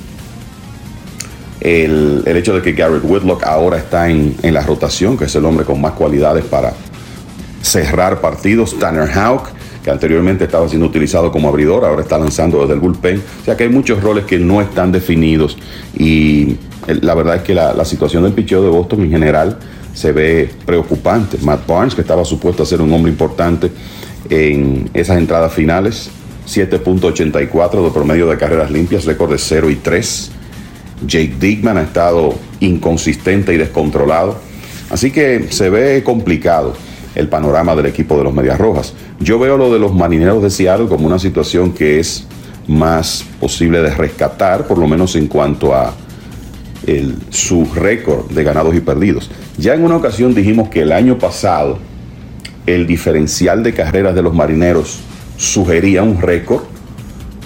El, 1.59 2.23
hecho 2.25 2.55
de 2.55 2.61
que 2.61 2.73
Garrett 2.73 3.03
Whitlock 3.03 3.43
ahora 3.43 3.77
está 3.77 4.09
en, 4.09 4.35
en 4.41 4.53
la 4.53 4.61
rotación, 4.61 5.17
que 5.17 5.25
es 5.25 5.35
el 5.35 5.45
hombre 5.45 5.63
con 5.63 5.79
más 5.79 5.93
cualidades 5.93 6.43
para 6.45 6.73
cerrar 7.61 8.19
partidos. 8.19 8.77
Tanner 8.79 9.09
Houck, 9.09 9.49
que 9.83 9.89
anteriormente 9.89 10.43
estaba 10.43 10.67
siendo 10.67 10.87
utilizado 10.87 11.31
como 11.31 11.49
abridor, 11.49 11.85
ahora 11.85 12.01
está 12.01 12.17
lanzando 12.17 12.61
desde 12.61 12.73
el 12.73 12.79
bullpen. 12.79 13.21
O 13.41 13.45
sea 13.45 13.57
que 13.57 13.63
hay 13.63 13.69
muchos 13.69 14.01
roles 14.01 14.25
que 14.25 14.37
no 14.37 14.61
están 14.61 14.91
definidos 14.91 15.57
y 15.97 16.57
eh, 16.87 16.99
la 17.01 17.15
verdad 17.15 17.37
es 17.37 17.41
que 17.43 17.53
la, 17.53 17.85
situación 17.85 18.23
del 18.23 18.33
picheo 18.33 18.61
de 18.61 18.69
Boston 18.69 19.01
en 19.01 19.11
general 19.11 19.57
se 19.93 20.11
ve 20.11 20.49
preocupante. 20.65 21.37
Matt 21.41 21.65
Barnes, 21.67 21.95
que 21.95 22.01
estaba 22.01 22.23
supuesto 22.23 22.63
a 22.63 22.65
ser 22.65 22.81
un 22.81 22.93
hombre 22.93 23.11
importante 23.11 23.71
en 24.29 24.89
esas 24.93 25.17
entradas 25.17 25.53
finales, 25.53 26.09
7.84 26.47 27.83
de 27.83 27.91
promedio 27.91 28.27
de 28.27 28.37
carreras 28.37 28.71
limpias, 28.71 29.05
récord 29.05 29.31
de 29.31 29.37
0 29.37 29.69
y 29.69 29.75
3. 29.75 30.31
Jake 31.07 31.33
Dickman 31.39 31.77
ha 31.77 31.81
estado 31.81 32.35
inconsistente 32.59 33.53
y 33.53 33.57
descontrolado. 33.57 34.37
Así 34.91 35.11
que 35.11 35.47
se 35.49 35.69
ve 35.69 36.03
complicado 36.03 36.75
el 37.15 37.27
panorama 37.27 37.75
del 37.75 37.87
equipo 37.87 38.17
de 38.17 38.23
los 38.23 38.33
Medias 38.33 38.57
Rojas. 38.57 38.93
Yo 39.19 39.37
veo 39.39 39.57
lo 39.57 39.71
de 39.73 39.79
los 39.79 39.93
marineros 39.93 40.41
de 40.41 40.49
Seattle 40.49 40.87
como 40.87 41.07
una 41.07 41.19
situación 41.19 41.73
que 41.73 41.99
es 41.99 42.25
más 42.67 43.25
posible 43.39 43.81
de 43.81 43.89
rescatar, 43.93 44.67
por 44.67 44.77
lo 44.77 44.87
menos 44.87 45.15
en 45.15 45.27
cuanto 45.27 45.73
a 45.75 45.93
el- 46.87 47.15
su 47.29 47.65
récord 47.75 48.31
de 48.31 48.43
ganados 48.43 48.75
y 48.75 48.79
perdidos. 48.79 49.29
Ya 49.57 49.73
en 49.73 49.83
una 49.83 49.97
ocasión 49.97 50.33
dijimos 50.33 50.69
que 50.69 50.81
el 50.81 50.91
año 50.91 51.17
pasado 51.17 51.77
el 52.65 52.87
diferencial 52.87 53.63
de 53.63 53.73
carreras 53.73 54.15
de 54.15 54.21
los 54.21 54.33
marineros 54.33 54.99
sugería 55.37 56.03
un 56.03 56.21
récord 56.21 56.63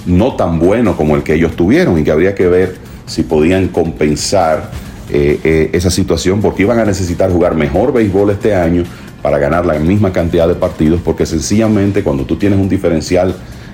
no 0.06 0.36
tan 0.36 0.60
bueno 0.60 0.96
como 0.96 1.16
el 1.16 1.24
que 1.24 1.34
ellos 1.34 1.56
tuvieron 1.56 1.98
y 1.98 2.04
que 2.04 2.12
habría 2.12 2.36
que 2.36 2.48
ver 2.48 2.76
si 3.08 3.24
podían 3.24 3.70
compensar 3.70 4.70
eh, 5.10 5.40
eh, 5.44 5.70
esa 5.74 5.90
situación 5.90 6.42
porque 6.42 6.64
iban 6.64 6.80
a 6.80 6.86
necesitar 6.86 7.32
jugar 7.32 7.56
mejor 7.56 7.94
béisbol 7.94 8.30
este 8.32 8.54
año 8.56 8.84
para 9.26 9.40
ganar 9.40 9.66
la 9.66 9.74
misma 9.80 10.14
cantidad 10.14 10.48
de 10.48 10.54
partidos 10.54 11.02
porque 11.04 11.26
sencillamente 11.26 12.04
cuando 12.04 12.26
tú 12.26 12.36
tienes 12.36 12.60
un 12.60 12.70
diferencial 12.70 13.34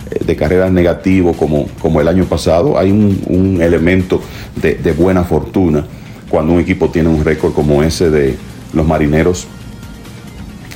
eh, 0.10 0.23
de 0.23 0.36
carreras 0.38 0.72
negativo 0.72 1.34
como, 1.34 1.68
como 1.82 1.99
el 1.99 2.07
año 2.07 2.23
pasado 2.23 2.80
hay 2.80 2.90
un, 2.90 3.60
elemento 3.61 4.22
de, 4.61 4.76
de 4.76 4.94
buena 4.94 5.26
fortuna 5.26 5.84
cuando 6.30 6.53
un 6.53 6.61
equipo 6.61 6.90
tiene 6.90 7.10
un 7.10 7.26
récord 7.26 7.52
como 7.52 7.84
ese 7.84 8.10
de 8.10 8.38
los 8.72 8.88
marineros 8.88 9.45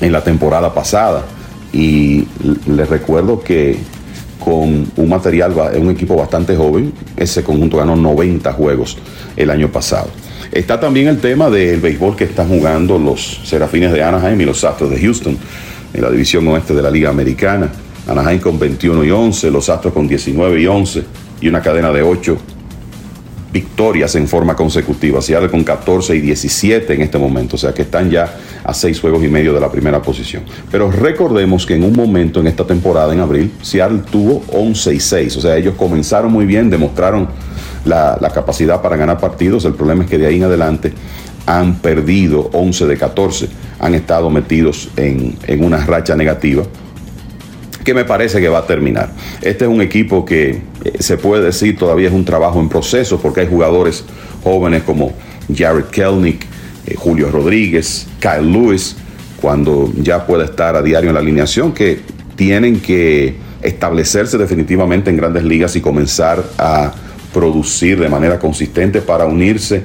en 0.02 0.12
la 0.12 0.22
temporada 0.22 0.74
pasada. 0.74 1.24
Y 1.72 2.28
les 2.68 2.90
recuerdo 2.90 3.42
que 3.42 3.78
con 4.44 4.92
un 4.98 5.10
material, 5.10 5.54
un 5.80 5.90
equipo 5.90 6.18
bastante 6.18 6.54
joven, 6.58 6.92
ese 7.16 7.46
conjunto 7.46 7.78
ganó 7.78 7.96
90 7.96 8.52
juegos 8.52 8.98
el 9.38 9.52
año 9.52 9.70
pasado. 9.70 10.10
Está 10.52 10.80
también 10.80 11.08
el 11.08 11.20
tema 11.20 11.50
del 11.50 11.80
béisbol 11.80 12.16
que 12.16 12.26
están 12.26 12.48
jugando 12.48 12.98
los 12.98 13.42
Serafines 13.44 13.92
de 13.92 14.04
Anaheim 14.04 14.40
y 14.42 14.46
los 14.46 14.64
Astros 14.64 14.90
de 14.90 15.00
Houston 15.00 15.38
en 15.94 16.02
la 16.02 16.10
división 16.10 16.48
oeste 16.48 16.74
de 16.74 16.82
la 16.82 16.92
Liga 16.92 17.10
Americana. 17.10 17.70
Anaheim 18.08 18.40
con 18.40 18.60
21 18.60 19.04
y 19.04 19.12
11, 19.12 19.52
los 19.52 19.70
Astros 19.70 19.94
con 19.94 20.08
19 20.08 20.62
y 20.62 20.68
11 20.68 21.04
y 21.42 21.48
una 21.48 21.62
cadena 21.62 21.92
de 21.92 22.02
8 22.02 22.38
victorias 23.56 24.14
en 24.16 24.28
forma 24.28 24.54
consecutiva. 24.54 25.22
Seattle 25.22 25.50
con 25.50 25.64
14 25.64 26.14
y 26.16 26.20
17 26.20 26.94
en 26.94 27.02
este 27.02 27.18
momento, 27.18 27.56
o 27.56 27.60
sea 27.60 27.74
que 27.74 27.84
están 27.84 28.12
ya 28.12 28.36
a 28.64 28.74
6 28.74 29.00
juegos 29.00 29.24
y 29.24 29.30
medio 29.30 29.54
de 29.54 29.62
la 29.62 29.72
primera 29.72 30.02
posición. 30.02 30.44
Pero 30.70 30.92
recordemos 30.92 31.66
que 31.66 31.76
en 31.76 31.84
un 31.84 31.94
momento 31.94 32.42
en 32.42 32.48
esta 32.48 32.66
temporada, 32.66 33.14
en 33.14 33.22
abril, 33.22 33.54
Seattle 33.62 34.02
tuvo 34.12 34.44
11 34.52 34.96
y 34.96 35.00
6, 35.00 35.38
o 35.38 35.42
sea, 35.42 35.56
ellos 35.56 35.76
comenzaron 35.76 36.34
muy 36.34 36.46
bien, 36.46 36.70
demostraron 36.70 37.30
la, 37.86 38.18
capacidad 38.34 38.82
para 38.82 38.98
ganar 38.98 39.20
partidos. 39.20 39.66
El 39.66 39.74
problema 39.74 40.04
es 40.04 40.10
que 40.10 40.18
de 40.18 40.28
ahí 40.28 40.38
en 40.38 40.44
adelante 40.44 40.94
han 41.46 41.76
perdido 41.76 42.50
11 42.54 42.88
de 42.88 42.98
14, 42.98 43.50
han 43.80 43.94
estado 43.96 44.30
metidos 44.30 44.90
en, 44.98 45.38
en 45.48 45.64
una 45.64 45.86
racha 45.86 46.16
negativa 46.16 46.64
que 47.84 47.94
me 47.94 48.04
parece 48.04 48.42
que 48.42 48.50
va 48.50 48.60
a 48.60 48.66
terminar. 48.66 49.12
Este 49.42 49.66
es 49.66 49.70
un 49.70 49.80
equipo 49.80 50.26
que 50.26 50.62
eh, 50.84 50.94
se 51.00 51.18
puede 51.18 51.44
decir 51.44 51.78
todavía 51.78 52.08
es 52.08 52.14
un 52.14 52.26
trabajo 52.26 52.60
en 52.60 52.68
proceso 52.68 53.20
porque 53.22 53.42
hay 53.42 53.48
jugadores 53.48 54.04
jóvenes 54.44 54.82
como 54.84 55.14
Jared 55.56 55.86
Kelnick, 55.86 56.46
eh, 56.88 56.96
Julio 56.96 57.30
Rodríguez, 57.30 58.08
Kyle 58.20 58.52
Lewis, 58.52 58.96
cuando 59.40 59.94
ya 60.02 60.26
pueda 60.26 60.46
estar 60.46 60.76
a 60.76 60.82
diario 60.82 61.12
en 61.12 61.14
la 61.14 61.20
alineación, 61.20 61.74
que 61.74 62.00
tienen 62.36 62.80
que 62.80 63.36
establecerse 63.62 64.38
definitivamente 64.38 65.10
en 65.10 65.18
grandes 65.18 65.44
ligas 65.44 65.76
y 65.76 65.82
comenzar 65.82 66.44
a 66.58 66.92
producir 67.36 68.00
de 68.00 68.08
manera 68.08 68.40
consistente 68.40 69.02
para 69.02 69.26
unirse 69.26 69.84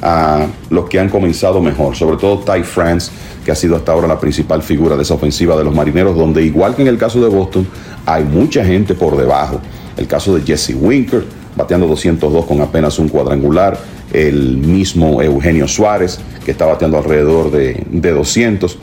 a 0.00 0.46
los 0.70 0.88
que 0.88 1.00
han 1.00 1.08
comenzado 1.08 1.60
mejor, 1.60 1.96
sobre 1.96 2.16
todo 2.16 2.38
Ty 2.38 2.62
France, 2.62 3.10
que 3.44 3.50
ha 3.50 3.56
sido 3.56 3.74
hasta 3.74 3.90
ahora 3.90 4.06
la 4.06 4.20
principal 4.20 4.62
figura 4.62 4.94
de 4.94 5.02
esa 5.02 5.14
ofensiva 5.14 5.56
de 5.56 5.64
los 5.64 5.74
marineros, 5.74 6.16
donde 6.16 6.44
igual 6.44 6.76
que 6.76 6.82
en 6.82 6.88
el 6.88 6.98
caso 6.98 7.20
de 7.20 7.28
Boston, 7.28 7.66
hay 8.06 8.22
mucha 8.22 8.64
gente 8.64 8.94
por 8.94 9.16
debajo. 9.16 9.60
El 9.96 10.06
caso 10.06 10.32
de 10.36 10.42
Jesse 10.42 10.76
Winker, 10.80 11.24
bateando 11.56 11.88
202 11.88 12.46
con 12.46 12.60
apenas 12.60 13.00
un 13.00 13.08
cuadrangular, 13.08 13.76
el 14.12 14.58
mismo 14.58 15.20
Eugenio 15.22 15.66
Suárez, 15.66 16.20
que 16.44 16.52
está 16.52 16.66
bateando 16.66 16.98
alrededor 16.98 17.50
de, 17.50 17.84
de 17.90 18.10
200, 18.12 18.78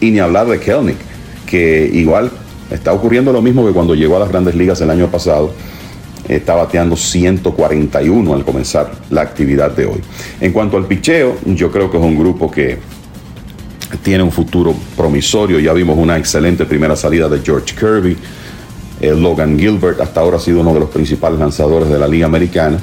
y 0.00 0.10
ni 0.10 0.18
hablar 0.18 0.48
de 0.48 0.58
Kelnick, 0.58 0.98
que 1.46 1.88
igual 1.92 2.32
está 2.68 2.92
ocurriendo 2.92 3.32
lo 3.32 3.42
mismo 3.42 3.64
que 3.64 3.72
cuando 3.72 3.94
llegó 3.94 4.16
a 4.16 4.20
las 4.20 4.28
grandes 4.28 4.56
ligas 4.56 4.80
el 4.80 4.90
año 4.90 5.06
pasado, 5.06 5.52
está 6.36 6.54
bateando 6.54 6.96
141 6.96 8.34
al 8.34 8.44
comenzar 8.44 8.90
la 9.10 9.22
actividad 9.22 9.70
de 9.70 9.86
hoy. 9.86 10.00
En 10.40 10.52
cuanto 10.52 10.76
al 10.76 10.86
picheo, 10.86 11.36
yo 11.44 11.70
creo 11.70 11.90
que 11.90 11.98
es 11.98 12.02
un 12.02 12.18
grupo 12.18 12.50
que 12.50 12.78
tiene 14.02 14.22
un 14.22 14.32
futuro 14.32 14.74
promisorio. 14.96 15.58
Ya 15.58 15.72
vimos 15.72 15.98
una 15.98 16.16
excelente 16.16 16.64
primera 16.64 16.96
salida 16.96 17.28
de 17.28 17.40
George 17.40 17.74
Kirby. 17.74 18.16
Eh, 19.00 19.14
Logan 19.14 19.58
Gilbert 19.58 20.00
hasta 20.00 20.20
ahora 20.20 20.36
ha 20.36 20.40
sido 20.40 20.60
uno 20.60 20.74
de 20.74 20.80
los 20.80 20.90
principales 20.90 21.38
lanzadores 21.38 21.88
de 21.88 21.98
la 21.98 22.06
Liga 22.06 22.26
Americana. 22.26 22.78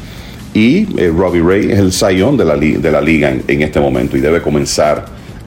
Y 0.54 1.00
eh, 1.00 1.14
Robbie 1.16 1.42
Ray 1.42 1.72
es 1.72 1.80
el 1.80 1.92
sayón 1.92 2.38
de 2.38 2.46
la, 2.46 2.56
liga 2.56 3.30
en, 3.30 3.44
en 3.48 3.62
este 3.62 3.80
momento 3.80 4.18
y 4.18 4.22
debe 4.22 4.42
comenzar 4.42 5.06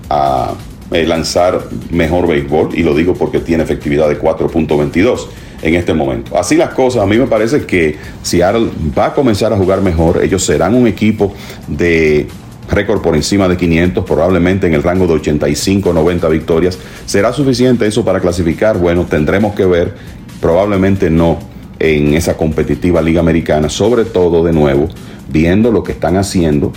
a 0.08 0.54
eh, 0.92 1.06
lanzar 1.06 1.60
mejor 1.90 2.26
béisbol. 2.26 2.70
Y 2.74 2.82
lo 2.82 2.94
digo 2.94 3.14
porque 3.14 3.40
tiene 3.40 3.62
efectividad 3.62 4.08
de 4.08 4.20
4.22 4.20 5.26
en 5.62 5.74
este 5.74 5.94
momento. 5.94 6.38
Así 6.38 6.56
las 6.56 6.70
cosas, 6.70 7.02
a 7.02 7.06
mí 7.06 7.18
me 7.18 7.26
parece 7.26 7.66
que 7.66 7.96
Seattle 8.22 8.70
va 8.96 9.06
a 9.06 9.14
comenzar 9.14 9.52
a 9.52 9.56
jugar 9.56 9.82
mejor. 9.82 10.22
Ellos 10.22 10.44
serán 10.44 10.74
un 10.74 10.86
equipo 10.86 11.32
de 11.66 12.26
récord 12.70 13.00
por 13.02 13.16
encima 13.16 13.48
de 13.48 13.56
500, 13.56 14.04
probablemente 14.04 14.66
en 14.66 14.74
el 14.74 14.82
rango 14.82 15.06
de 15.06 15.14
85, 15.14 15.92
90 15.92 16.28
victorias. 16.28 16.78
¿Será 17.06 17.32
suficiente 17.32 17.86
eso 17.86 18.04
para 18.04 18.20
clasificar? 18.20 18.78
Bueno, 18.78 19.06
tendremos 19.06 19.54
que 19.54 19.66
ver. 19.66 19.94
Probablemente 20.40 21.10
no 21.10 21.38
en 21.78 22.14
esa 22.14 22.36
competitiva 22.36 23.02
liga 23.02 23.20
americana, 23.20 23.68
sobre 23.68 24.04
todo 24.04 24.44
de 24.44 24.52
nuevo, 24.52 24.88
viendo 25.28 25.72
lo 25.72 25.82
que 25.82 25.92
están 25.92 26.16
haciendo 26.16 26.72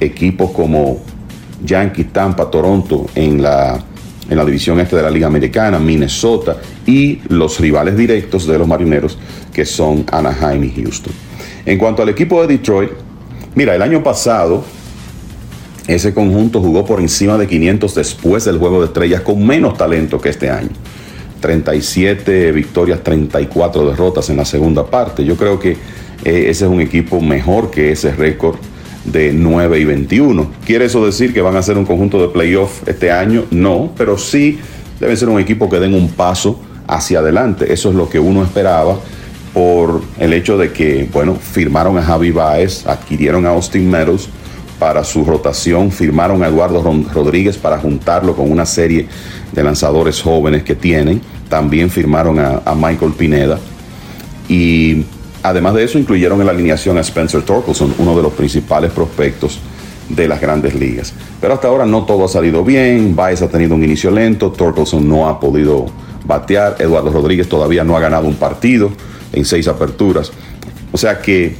equipos 0.00 0.50
como 0.50 0.98
Yankees, 1.64 2.12
Tampa, 2.12 2.50
Toronto 2.50 3.06
en 3.14 3.42
la, 3.42 3.80
en 4.28 4.36
la 4.36 4.44
división 4.44 4.78
este 4.80 4.96
de 4.96 5.02
la 5.02 5.10
liga 5.10 5.26
americana, 5.26 5.78
Minnesota 5.78 6.56
y 6.86 7.20
los 7.28 7.58
rivales 7.60 7.96
directos 7.96 8.46
de 8.46 8.58
los 8.58 8.68
marineros 8.68 9.18
que 9.52 9.64
son 9.64 10.04
Anaheim 10.10 10.64
y 10.64 10.70
Houston. 10.82 11.12
En 11.64 11.78
cuanto 11.78 12.02
al 12.02 12.08
equipo 12.10 12.40
de 12.40 12.58
Detroit, 12.58 12.90
mira, 13.54 13.74
el 13.74 13.82
año 13.82 14.02
pasado 14.02 14.64
ese 15.86 16.12
conjunto 16.12 16.60
jugó 16.60 16.84
por 16.84 17.00
encima 17.00 17.38
de 17.38 17.46
500 17.46 17.94
después 17.94 18.44
del 18.44 18.58
juego 18.58 18.80
de 18.80 18.86
estrellas 18.86 19.22
con 19.22 19.44
menos 19.46 19.76
talento 19.76 20.20
que 20.20 20.28
este 20.28 20.50
año. 20.50 20.68
37 21.40 22.52
victorias, 22.52 23.02
34 23.02 23.90
derrotas 23.90 24.28
en 24.28 24.36
la 24.36 24.44
segunda 24.44 24.84
parte. 24.84 25.24
Yo 25.24 25.36
creo 25.36 25.58
que 25.58 25.70
eh, 25.72 26.46
ese 26.48 26.64
es 26.66 26.70
un 26.70 26.80
equipo 26.80 27.20
mejor 27.20 27.70
que 27.70 27.92
ese 27.92 28.12
récord 28.12 28.56
de 29.04 29.32
9 29.32 29.80
y 29.80 29.84
21. 29.84 30.50
¿Quiere 30.64 30.86
eso 30.86 31.04
decir 31.04 31.32
que 31.32 31.40
van 31.40 31.56
a 31.56 31.62
ser 31.62 31.78
un 31.78 31.84
conjunto 31.84 32.20
de 32.20 32.28
playoff 32.28 32.86
este 32.86 33.10
año? 33.10 33.44
No, 33.50 33.92
pero 33.96 34.18
sí 34.18 34.58
deben 35.00 35.16
ser 35.16 35.28
un 35.28 35.40
equipo 35.40 35.68
que 35.68 35.78
den 35.78 35.94
un 35.94 36.08
paso 36.10 36.60
hacia 36.86 37.20
adelante. 37.20 37.72
Eso 37.72 37.90
es 37.90 37.94
lo 37.94 38.08
que 38.08 38.18
uno 38.18 38.42
esperaba 38.42 38.98
por 39.54 40.02
el 40.18 40.32
hecho 40.32 40.58
de 40.58 40.72
que, 40.72 41.08
bueno, 41.12 41.34
firmaron 41.34 41.98
a 41.98 42.02
Javi 42.02 42.30
Baez, 42.30 42.86
adquirieron 42.86 43.46
a 43.46 43.50
Austin 43.50 43.90
Meadows 43.90 44.28
para 44.78 45.02
su 45.04 45.24
rotación, 45.24 45.90
firmaron 45.90 46.42
a 46.42 46.48
Eduardo 46.48 46.82
Rodríguez 47.12 47.56
para 47.56 47.78
juntarlo 47.78 48.36
con 48.36 48.50
una 48.50 48.64
serie 48.64 49.06
de 49.52 49.64
lanzadores 49.64 50.22
jóvenes 50.22 50.62
que 50.62 50.74
tienen, 50.74 51.20
también 51.48 51.90
firmaron 51.90 52.38
a, 52.38 52.74
Michael 52.74 53.12
Pineda 53.12 53.58
y 54.48 55.04
además 55.42 55.74
de 55.74 55.84
eso 55.84 55.98
incluyeron 55.98 56.40
en 56.40 56.46
la 56.46 56.52
alineación 56.52 56.98
a 56.98 57.00
Spencer 57.00 57.42
Torkelson, 57.42 57.94
uno 57.98 58.16
de 58.16 58.22
los 58.22 58.32
principales 58.32 58.90
prospectos 58.92 59.60
de 60.08 60.26
las 60.28 60.40
grandes 60.40 60.74
ligas. 60.74 61.12
Pero 61.40 61.54
hasta 61.54 61.68
ahora 61.68 61.86
no 61.86 62.04
todo 62.04 62.24
ha 62.24 62.28
salido 62.28 62.64
bien, 62.64 63.14
Baez 63.14 63.42
ha 63.42 63.48
tenido 63.48 63.74
un 63.74 63.84
inicio 63.84 64.10
lento, 64.10 64.50
Torkelson 64.50 65.08
no 65.08 65.28
ha 65.28 65.38
podido 65.38 65.86
batear, 66.24 66.76
Eduardo 66.78 67.10
Rodríguez 67.10 67.48
todavía 67.48 67.84
no 67.84 67.96
ha 67.96 68.00
ganado 68.00 68.26
un 68.26 68.36
partido 68.36 68.90
en 69.32 69.44
seis 69.44 69.68
aperturas. 69.68 70.32
O 70.92 70.96
sea 70.96 71.20
que 71.20 71.56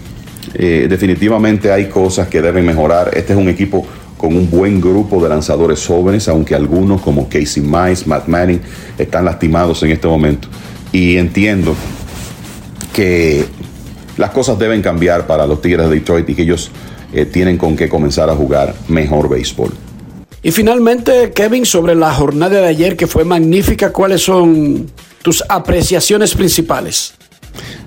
eh, 0.54 0.86
definitivamente 0.88 1.70
hay 1.70 1.88
cosas 1.88 2.28
que 2.28 2.40
deben 2.40 2.64
mejorar. 2.64 3.10
Este 3.14 3.32
es 3.32 3.38
un 3.38 3.48
equipo 3.48 3.86
con 4.16 4.34
un 4.36 4.50
buen 4.50 4.80
grupo 4.80 5.22
de 5.22 5.28
lanzadores 5.28 5.86
jóvenes, 5.86 6.28
aunque 6.28 6.54
algunos 6.54 7.00
como 7.00 7.28
Casey 7.28 7.62
Mice, 7.62 8.06
Matt 8.06 8.26
Manning, 8.26 8.60
están 8.98 9.24
lastimados 9.24 9.82
en 9.82 9.92
este 9.92 10.08
momento. 10.08 10.48
Y 10.90 11.16
entiendo 11.16 11.74
que 12.92 13.44
las 14.18 14.30
cosas 14.30 14.58
deben 14.58 14.82
cambiar 14.82 15.26
para 15.26 15.46
los 15.46 15.62
Tigres 15.62 15.88
de 15.88 15.94
Detroit 15.96 16.28
y 16.28 16.34
que 16.34 16.42
ellos 16.42 16.70
eh, 17.12 17.24
tienen 17.24 17.56
con 17.56 17.76
qué 17.76 17.88
comenzar 17.88 18.28
a 18.28 18.34
jugar 18.34 18.74
mejor 18.88 19.28
béisbol. 19.28 19.72
Y 20.42 20.50
finalmente, 20.50 21.32
Kevin, 21.34 21.64
sobre 21.64 21.94
la 21.94 22.12
jornada 22.12 22.60
de 22.60 22.66
ayer 22.66 22.96
que 22.96 23.06
fue 23.06 23.24
magnífica, 23.24 23.92
¿cuáles 23.92 24.22
son 24.22 24.86
tus 25.22 25.42
apreciaciones 25.48 26.34
principales? 26.34 27.14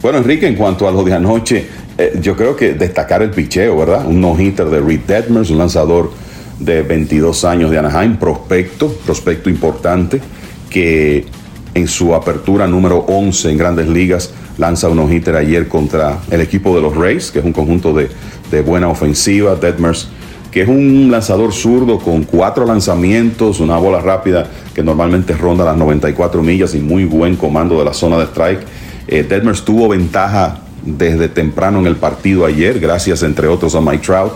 Bueno, 0.01 0.17
Enrique, 0.17 0.47
en 0.47 0.55
cuanto 0.55 0.87
a 0.87 0.91
lo 0.91 1.03
de 1.03 1.13
anoche, 1.13 1.65
eh, 1.97 2.19
yo 2.21 2.35
creo 2.35 2.55
que 2.55 2.73
destacar 2.73 3.21
el 3.21 3.29
picheo, 3.31 3.77
¿verdad? 3.77 4.05
Un 4.05 4.19
no-hitter 4.19 4.67
de 4.69 4.81
Reed 4.81 5.01
Detmers, 5.01 5.49
un 5.49 5.59
lanzador 5.59 6.11
de 6.59 6.81
22 6.81 7.45
años 7.45 7.71
de 7.71 7.77
Anaheim, 7.77 8.17
prospecto, 8.17 8.89
prospecto 9.05 9.49
importante, 9.49 10.21
que 10.69 11.25
en 11.73 11.87
su 11.87 12.13
apertura 12.13 12.67
número 12.67 12.99
11 13.07 13.51
en 13.51 13.57
grandes 13.57 13.87
ligas 13.87 14.31
lanza 14.57 14.89
un 14.89 14.97
no-hitter 14.97 15.35
ayer 15.35 15.67
contra 15.67 16.19
el 16.29 16.41
equipo 16.41 16.75
de 16.75 16.81
los 16.81 16.95
Rays, 16.95 17.31
que 17.31 17.39
es 17.39 17.45
un 17.45 17.53
conjunto 17.53 17.93
de, 17.93 18.09
de 18.51 18.61
buena 18.61 18.89
ofensiva. 18.89 19.55
Detmers, 19.55 20.09
que 20.51 20.61
es 20.61 20.67
un 20.67 21.09
lanzador 21.09 21.53
zurdo 21.53 21.99
con 21.99 22.23
cuatro 22.23 22.65
lanzamientos, 22.65 23.59
una 23.59 23.77
bola 23.77 24.01
rápida 24.01 24.47
que 24.75 24.83
normalmente 24.83 25.33
ronda 25.33 25.63
las 25.63 25.77
94 25.77 26.43
millas 26.43 26.75
y 26.75 26.79
muy 26.79 27.05
buen 27.05 27.35
comando 27.37 27.79
de 27.79 27.85
la 27.85 27.93
zona 27.93 28.17
de 28.17 28.25
strike 28.25 28.59
eh, 29.07 29.23
Detmers 29.23 29.63
tuvo 29.63 29.89
ventaja 29.89 30.59
desde 30.85 31.27
temprano 31.27 31.79
en 31.79 31.87
el 31.87 31.97
partido 31.97 32.45
ayer, 32.45 32.79
gracias 32.79 33.23
entre 33.23 33.47
otros 33.47 33.75
a 33.75 33.81
Mike 33.81 34.05
Trout. 34.05 34.31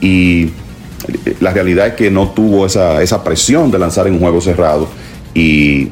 Y 0.00 0.44
eh, 1.24 1.36
la 1.40 1.52
realidad 1.52 1.88
es 1.88 1.94
que 1.94 2.10
no 2.10 2.28
tuvo 2.28 2.66
esa, 2.66 3.02
esa 3.02 3.24
presión 3.24 3.70
de 3.70 3.78
lanzar 3.78 4.06
en 4.06 4.14
un 4.14 4.20
juego 4.20 4.40
cerrado 4.40 4.88
y 5.34 5.88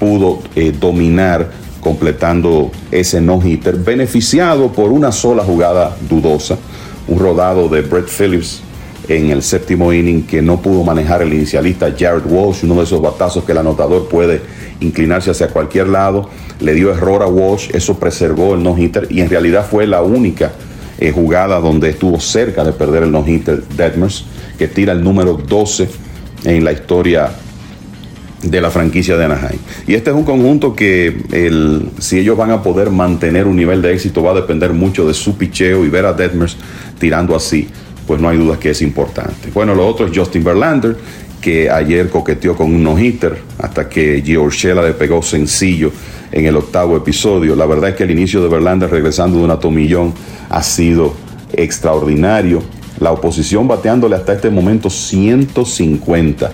pudo 0.00 0.40
eh, 0.56 0.72
dominar 0.72 1.50
completando 1.80 2.70
ese 2.90 3.20
no-hitter, 3.20 3.76
beneficiado 3.76 4.72
por 4.72 4.90
una 4.90 5.12
sola 5.12 5.44
jugada 5.44 5.96
dudosa, 6.08 6.58
un 7.06 7.18
rodado 7.18 7.68
de 7.68 7.82
Brett 7.82 8.08
Phillips 8.08 8.62
en 9.08 9.30
el 9.30 9.42
séptimo 9.42 9.92
inning 9.92 10.26
que 10.26 10.40
no 10.40 10.60
pudo 10.60 10.84
manejar 10.84 11.22
el 11.22 11.32
inicialista 11.32 11.94
Jared 11.96 12.24
Walsh, 12.26 12.64
uno 12.64 12.76
de 12.76 12.84
esos 12.84 13.00
batazos 13.00 13.44
que 13.44 13.52
el 13.52 13.58
anotador 13.58 14.08
puede 14.08 14.40
inclinarse 14.80 15.30
hacia 15.30 15.48
cualquier 15.48 15.88
lado. 15.88 16.28
Le 16.60 16.74
dio 16.74 16.92
error 16.92 17.22
a 17.22 17.26
Walsh, 17.26 17.70
eso 17.72 17.98
preservó 17.98 18.54
el 18.54 18.62
no-hitter 18.62 19.08
y 19.10 19.20
en 19.20 19.28
realidad 19.30 19.66
fue 19.68 19.86
la 19.86 20.02
única 20.02 20.52
eh, 20.98 21.12
jugada 21.12 21.60
donde 21.60 21.90
estuvo 21.90 22.20
cerca 22.20 22.62
de 22.62 22.72
perder 22.72 23.04
el 23.04 23.10
no-hitter 23.12 23.62
Detmers, 23.76 24.26
que 24.58 24.68
tira 24.68 24.92
el 24.92 25.02
número 25.02 25.34
12 25.34 25.88
en 26.44 26.64
la 26.64 26.72
historia 26.72 27.30
de 28.42 28.60
la 28.60 28.70
franquicia 28.70 29.16
de 29.16 29.24
Anaheim. 29.24 29.58
Y 29.86 29.94
este 29.94 30.10
es 30.10 30.16
un 30.16 30.24
conjunto 30.24 30.74
que 30.74 31.22
el, 31.32 31.90
si 31.98 32.18
ellos 32.18 32.36
van 32.36 32.50
a 32.50 32.62
poder 32.62 32.90
mantener 32.90 33.46
un 33.46 33.56
nivel 33.56 33.82
de 33.82 33.92
éxito 33.92 34.22
va 34.22 34.32
a 34.32 34.34
depender 34.34 34.72
mucho 34.72 35.06
de 35.06 35.14
su 35.14 35.36
picheo 35.36 35.84
y 35.84 35.88
ver 35.88 36.06
a 36.06 36.12
Detmers 36.12 36.56
tirando 36.98 37.36
así, 37.36 37.68
pues 38.06 38.20
no 38.20 38.28
hay 38.28 38.38
duda 38.38 38.58
que 38.58 38.70
es 38.70 38.82
importante. 38.82 39.50
Bueno, 39.52 39.74
lo 39.74 39.86
otro 39.86 40.06
es 40.06 40.16
Justin 40.16 40.42
Verlander, 40.42 40.96
que 41.40 41.70
ayer 41.70 42.08
coqueteó 42.08 42.54
con 42.56 42.74
un 42.74 42.82
no-hitter 42.82 43.38
hasta 43.58 43.88
que 43.88 44.22
Giorgela 44.22 44.82
le 44.82 44.92
pegó 44.92 45.22
sencillo 45.22 45.90
en 46.32 46.46
el 46.46 46.56
octavo 46.56 46.96
episodio. 46.96 47.56
La 47.56 47.66
verdad 47.66 47.90
es 47.90 47.96
que 47.96 48.04
el 48.04 48.10
inicio 48.10 48.42
de 48.42 48.48
Verlander 48.48 48.90
regresando 48.90 49.38
de 49.38 49.44
una 49.44 49.58
tomillón 49.58 50.12
ha 50.48 50.62
sido 50.62 51.14
extraordinario. 51.52 52.62
La 53.00 53.12
oposición 53.12 53.66
bateándole 53.66 54.16
hasta 54.16 54.34
este 54.34 54.50
momento 54.50 54.90
150 54.90 56.52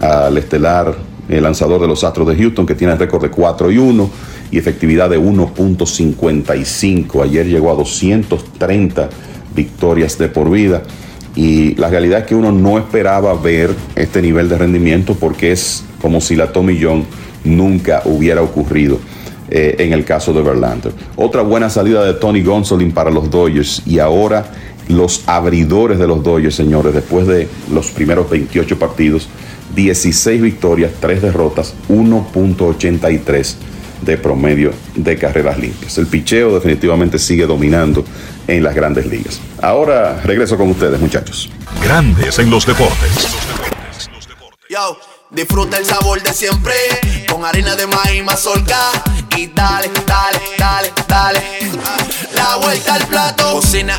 al 0.00 0.36
estelar 0.36 0.94
el 1.28 1.42
lanzador 1.42 1.80
de 1.80 1.88
los 1.88 2.04
Astros 2.04 2.28
de 2.28 2.36
Houston 2.36 2.66
que 2.66 2.74
tiene 2.74 2.92
el 2.92 2.98
récord 2.98 3.22
de 3.22 3.30
4 3.30 3.70
y 3.70 3.78
1 3.78 4.10
y 4.50 4.58
efectividad 4.58 5.10
de 5.10 5.18
1.55. 5.18 7.22
Ayer 7.22 7.46
llegó 7.46 7.70
a 7.70 7.74
230 7.74 9.08
victorias 9.54 10.18
de 10.18 10.28
por 10.28 10.50
vida. 10.50 10.82
Y 11.34 11.74
la 11.74 11.90
realidad 11.90 12.20
es 12.20 12.26
que 12.26 12.34
uno 12.34 12.52
no 12.52 12.78
esperaba 12.78 13.34
ver 13.34 13.74
este 13.94 14.22
nivel 14.22 14.48
de 14.48 14.56
rendimiento 14.56 15.14
porque 15.14 15.52
es 15.52 15.84
como 16.00 16.20
si 16.20 16.34
la 16.34 16.52
Tommy 16.52 16.78
John 16.80 17.04
nunca 17.44 18.02
hubiera 18.04 18.42
ocurrido 18.42 18.98
eh, 19.50 19.76
en 19.78 19.92
el 19.92 20.04
caso 20.04 20.32
de 20.32 20.42
Verlander. 20.42 20.92
Otra 21.16 21.42
buena 21.42 21.68
salida 21.68 22.04
de 22.04 22.14
Tony 22.14 22.42
Gonsolin 22.42 22.92
para 22.92 23.10
los 23.10 23.30
Dodgers 23.30 23.82
y 23.86 23.98
ahora 23.98 24.46
los 24.88 25.24
abridores 25.26 25.98
de 25.98 26.06
los 26.06 26.22
Dodgers, 26.22 26.54
señores, 26.54 26.94
después 26.94 27.26
de 27.26 27.48
los 27.72 27.90
primeros 27.90 28.30
28 28.30 28.78
partidos, 28.78 29.28
16 29.76 30.40
victorias, 30.40 30.90
3 31.00 31.22
derrotas, 31.22 31.74
1.83 31.88 33.54
de 34.00 34.16
promedio 34.16 34.72
de 34.94 35.16
carreras 35.18 35.58
limpias. 35.58 35.98
El 35.98 36.06
picheo 36.06 36.54
definitivamente 36.54 37.18
sigue 37.18 37.46
dominando 37.46 38.04
en 38.46 38.62
las 38.62 38.74
grandes 38.74 39.06
ligas. 39.06 39.40
Ahora 39.60 40.20
regreso 40.22 40.56
con 40.56 40.70
ustedes, 40.70 40.98
muchachos. 40.98 41.50
Grandes 41.82 42.38
en 42.38 42.50
los 42.50 42.66
deportes. 42.66 43.28
Yo, 44.68 44.98
disfruta 45.30 45.78
el 45.78 45.84
sabor 45.84 46.22
de 46.22 46.32
siempre 46.32 46.74
con 47.30 47.44
harina 47.44 47.76
de 47.76 47.86
maíz 47.86 48.24
mazorca 48.24 48.90
y 49.36 49.48
dale, 49.48 49.90
dale, 50.06 50.40
dale, 50.58 50.92
dale. 51.06 51.40
La 52.34 52.56
vuelta 52.56 52.94
al 52.94 53.06
plato, 53.06 53.52
cocina 53.52 53.98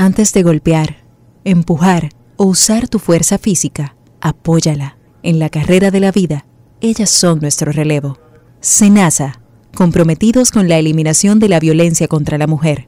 Antes 0.00 0.32
de 0.32 0.42
golpear, 0.42 1.04
empujar 1.44 2.08
o 2.38 2.46
usar 2.46 2.88
tu 2.88 2.98
fuerza 2.98 3.36
física, 3.36 3.96
apóyala. 4.22 4.96
En 5.22 5.38
la 5.38 5.50
carrera 5.50 5.90
de 5.90 6.00
la 6.00 6.10
vida 6.10 6.46
ellas 6.80 7.10
son 7.10 7.40
nuestro 7.40 7.70
relevo. 7.70 8.18
Senasa, 8.60 9.42
comprometidos 9.74 10.52
con 10.52 10.70
la 10.70 10.78
eliminación 10.78 11.38
de 11.38 11.50
la 11.50 11.60
violencia 11.60 12.08
contra 12.08 12.38
la 12.38 12.46
mujer. 12.46 12.86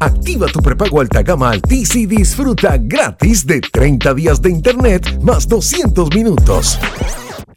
Activa 0.00 0.48
tu 0.48 0.60
prepago 0.60 1.00
alta 1.00 1.22
gama 1.22 1.48
Altis 1.48 1.96
y 1.96 2.04
disfruta 2.04 2.76
gratis 2.76 3.46
de 3.46 3.62
30 3.62 4.12
días 4.12 4.42
de 4.42 4.50
internet 4.50 5.18
más 5.22 5.48
200 5.48 6.14
minutos. 6.14 6.78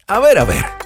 A 0.06 0.18
ver, 0.18 0.38
a 0.38 0.44
ver. 0.46 0.85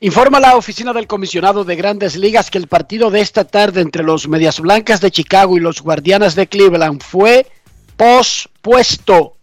Informa 0.00 0.38
la 0.38 0.56
oficina 0.56 0.92
del 0.92 1.08
comisionado 1.08 1.64
de 1.64 1.74
grandes 1.74 2.14
ligas 2.14 2.52
que 2.52 2.58
el 2.58 2.68
partido 2.68 3.10
de 3.10 3.20
esta 3.20 3.42
tarde 3.42 3.80
entre 3.80 4.04
los 4.04 4.28
Medias 4.28 4.60
Blancas 4.60 5.00
de 5.00 5.10
Chicago 5.10 5.56
y 5.56 5.60
los 5.60 5.82
Guardianes 5.82 6.36
de 6.36 6.46
Cleveland 6.46 7.02
fue 7.02 7.48
pospuesto, 7.96 9.38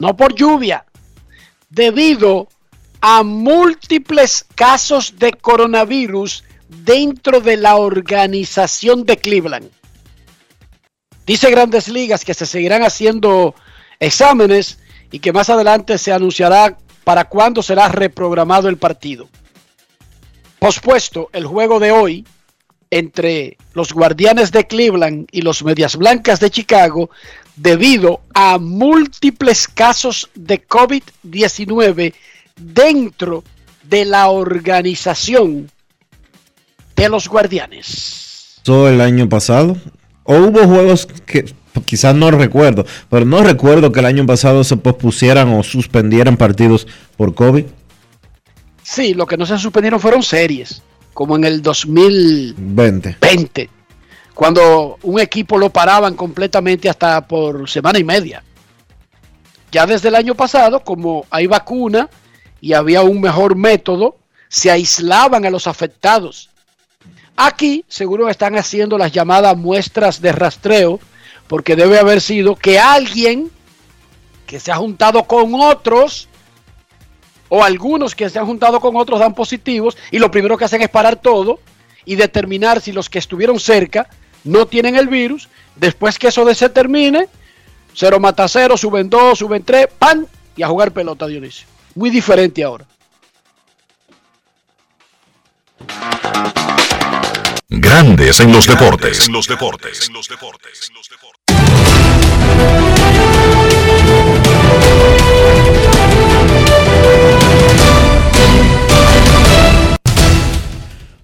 no 0.00 0.16
por 0.16 0.34
lluvia, 0.34 0.84
debido 1.70 2.48
a 3.00 3.22
múltiples 3.22 4.44
casos 4.56 5.14
de 5.16 5.32
coronavirus 5.32 6.42
dentro 6.68 7.40
de 7.40 7.56
la 7.56 7.76
organización 7.76 9.04
de 9.04 9.16
Cleveland. 9.16 9.70
Dice 11.24 11.52
Grandes 11.52 11.86
Ligas 11.86 12.24
que 12.24 12.34
se 12.34 12.46
seguirán 12.46 12.82
haciendo 12.82 13.54
exámenes 14.00 14.80
y 15.12 15.20
que 15.20 15.32
más 15.32 15.50
adelante 15.50 15.98
se 15.98 16.12
anunciará 16.12 16.78
para 17.04 17.26
cuándo 17.26 17.62
será 17.62 17.86
reprogramado 17.86 18.68
el 18.68 18.76
partido. 18.76 19.28
Pospuesto 20.64 21.28
el 21.34 21.44
juego 21.44 21.78
de 21.78 21.90
hoy 21.90 22.24
entre 22.90 23.58
los 23.74 23.92
Guardianes 23.92 24.50
de 24.50 24.66
Cleveland 24.66 25.26
y 25.30 25.42
los 25.42 25.62
Medias 25.62 25.94
Blancas 25.94 26.40
de 26.40 26.48
Chicago 26.48 27.10
debido 27.54 28.22
a 28.32 28.56
múltiples 28.56 29.68
casos 29.68 30.30
de 30.34 30.66
COVID-19 30.66 32.14
dentro 32.56 33.44
de 33.82 34.06
la 34.06 34.28
organización 34.28 35.70
de 36.96 37.08
los 37.10 37.28
Guardianes. 37.28 38.60
Todo 38.62 38.88
el 38.88 39.02
año 39.02 39.28
pasado. 39.28 39.76
O 40.22 40.36
hubo 40.36 40.66
juegos 40.66 41.06
que 41.26 41.44
quizás 41.84 42.14
no 42.14 42.30
recuerdo, 42.30 42.86
pero 43.10 43.26
no 43.26 43.42
recuerdo 43.42 43.92
que 43.92 44.00
el 44.00 44.06
año 44.06 44.24
pasado 44.24 44.64
se 44.64 44.78
pospusieran 44.78 45.52
o 45.52 45.62
suspendieran 45.62 46.38
partidos 46.38 46.86
por 47.18 47.34
COVID. 47.34 47.66
Sí, 48.84 49.14
lo 49.14 49.26
que 49.26 49.38
no 49.38 49.46
se 49.46 49.58
suspendieron 49.58 49.98
fueron 49.98 50.22
series, 50.22 50.82
como 51.14 51.36
en 51.36 51.44
el 51.44 51.62
2020, 51.62 53.16
20. 53.18 53.70
cuando 54.34 54.98
un 55.02 55.18
equipo 55.18 55.56
lo 55.56 55.70
paraban 55.70 56.14
completamente 56.14 56.90
hasta 56.90 57.26
por 57.26 57.68
semana 57.68 57.98
y 57.98 58.04
media. 58.04 58.44
Ya 59.72 59.86
desde 59.86 60.08
el 60.08 60.14
año 60.14 60.34
pasado, 60.34 60.80
como 60.80 61.24
hay 61.30 61.46
vacuna 61.46 62.10
y 62.60 62.74
había 62.74 63.00
un 63.00 63.22
mejor 63.22 63.56
método, 63.56 64.16
se 64.48 64.70
aislaban 64.70 65.46
a 65.46 65.50
los 65.50 65.66
afectados. 65.66 66.50
Aquí 67.36 67.86
seguro 67.88 68.28
están 68.28 68.56
haciendo 68.56 68.98
las 68.98 69.12
llamadas 69.12 69.56
muestras 69.56 70.20
de 70.20 70.30
rastreo, 70.30 71.00
porque 71.48 71.74
debe 71.74 71.98
haber 71.98 72.20
sido 72.20 72.54
que 72.54 72.78
alguien 72.78 73.50
que 74.46 74.60
se 74.60 74.70
ha 74.70 74.76
juntado 74.76 75.24
con 75.24 75.54
otros, 75.54 76.28
o 77.48 77.62
algunos 77.62 78.14
que 78.14 78.28
se 78.30 78.38
han 78.38 78.46
juntado 78.46 78.80
con 78.80 78.96
otros 78.96 79.20
dan 79.20 79.34
positivos, 79.34 79.96
y 80.10 80.18
lo 80.18 80.30
primero 80.30 80.56
que 80.56 80.64
hacen 80.64 80.82
es 80.82 80.88
parar 80.88 81.16
todo 81.16 81.60
y 82.04 82.16
determinar 82.16 82.80
si 82.80 82.92
los 82.92 83.08
que 83.08 83.18
estuvieron 83.18 83.58
cerca 83.60 84.08
no 84.44 84.66
tienen 84.66 84.96
el 84.96 85.08
virus. 85.08 85.48
Después 85.76 86.18
que 86.18 86.28
eso 86.28 86.52
se 86.54 86.68
termine, 86.68 87.28
cero 87.94 88.20
mata 88.20 88.46
cero, 88.48 88.76
suben 88.76 89.10
dos, 89.10 89.38
suben 89.38 89.62
tres, 89.64 89.88
pan, 89.98 90.26
y 90.56 90.62
a 90.62 90.68
jugar 90.68 90.92
pelota, 90.92 91.26
Dionisio. 91.26 91.66
Muy 91.94 92.10
diferente 92.10 92.62
ahora. 92.62 92.86
Grandes 97.68 98.40
en 98.40 98.52
los 98.52 98.66
deportes. 98.66 99.28
los 99.28 99.46
deportes. 99.46 100.10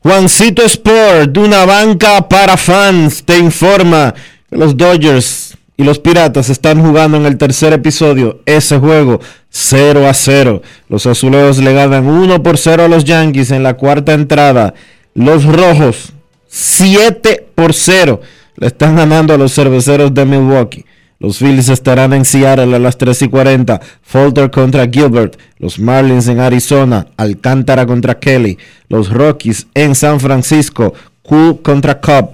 Juancito 0.02 0.62
Sport, 0.62 1.30
de 1.30 1.40
una 1.40 1.66
banca 1.66 2.26
para 2.26 2.56
fans, 2.56 3.22
te 3.22 3.36
informa 3.36 4.14
que 4.48 4.56
los 4.56 4.74
Dodgers 4.74 5.58
y 5.76 5.84
los 5.84 5.98
Piratas 5.98 6.48
están 6.48 6.80
jugando 6.80 7.18
en 7.18 7.26
el 7.26 7.36
tercer 7.36 7.74
episodio. 7.74 8.40
Ese 8.46 8.78
juego 8.78 9.20
0 9.50 10.08
a 10.08 10.14
0. 10.14 10.62
Los 10.88 11.04
azuleos 11.04 11.58
le 11.58 11.74
ganan 11.74 12.06
1 12.06 12.42
por 12.42 12.56
0 12.56 12.84
a 12.84 12.88
los 12.88 13.04
Yankees 13.04 13.50
en 13.50 13.62
la 13.62 13.74
cuarta 13.74 14.14
entrada. 14.14 14.72
Los 15.14 15.44
rojos 15.44 16.14
7 16.48 17.48
por 17.54 17.74
0 17.74 18.22
le 18.56 18.68
están 18.68 18.96
ganando 18.96 19.34
a 19.34 19.38
los 19.38 19.54
cerveceros 19.54 20.14
de 20.14 20.24
Milwaukee. 20.24 20.86
Los 21.20 21.36
Phillies 21.38 21.68
estarán 21.68 22.14
en 22.14 22.24
Seattle 22.24 22.74
a 22.74 22.78
las 22.78 22.96
3 22.96 23.22
y 23.22 23.28
40. 23.28 23.78
Falter 24.00 24.50
contra 24.50 24.88
Gilbert. 24.88 25.38
Los 25.58 25.78
Marlins 25.78 26.26
en 26.28 26.40
Arizona. 26.40 27.08
Alcántara 27.18 27.84
contra 27.84 28.18
Kelly. 28.18 28.56
Los 28.88 29.10
Rockies 29.10 29.66
en 29.74 29.94
San 29.94 30.18
Francisco. 30.18 30.94
Cool 31.22 31.60
contra 31.60 32.00
Cobb. 32.00 32.30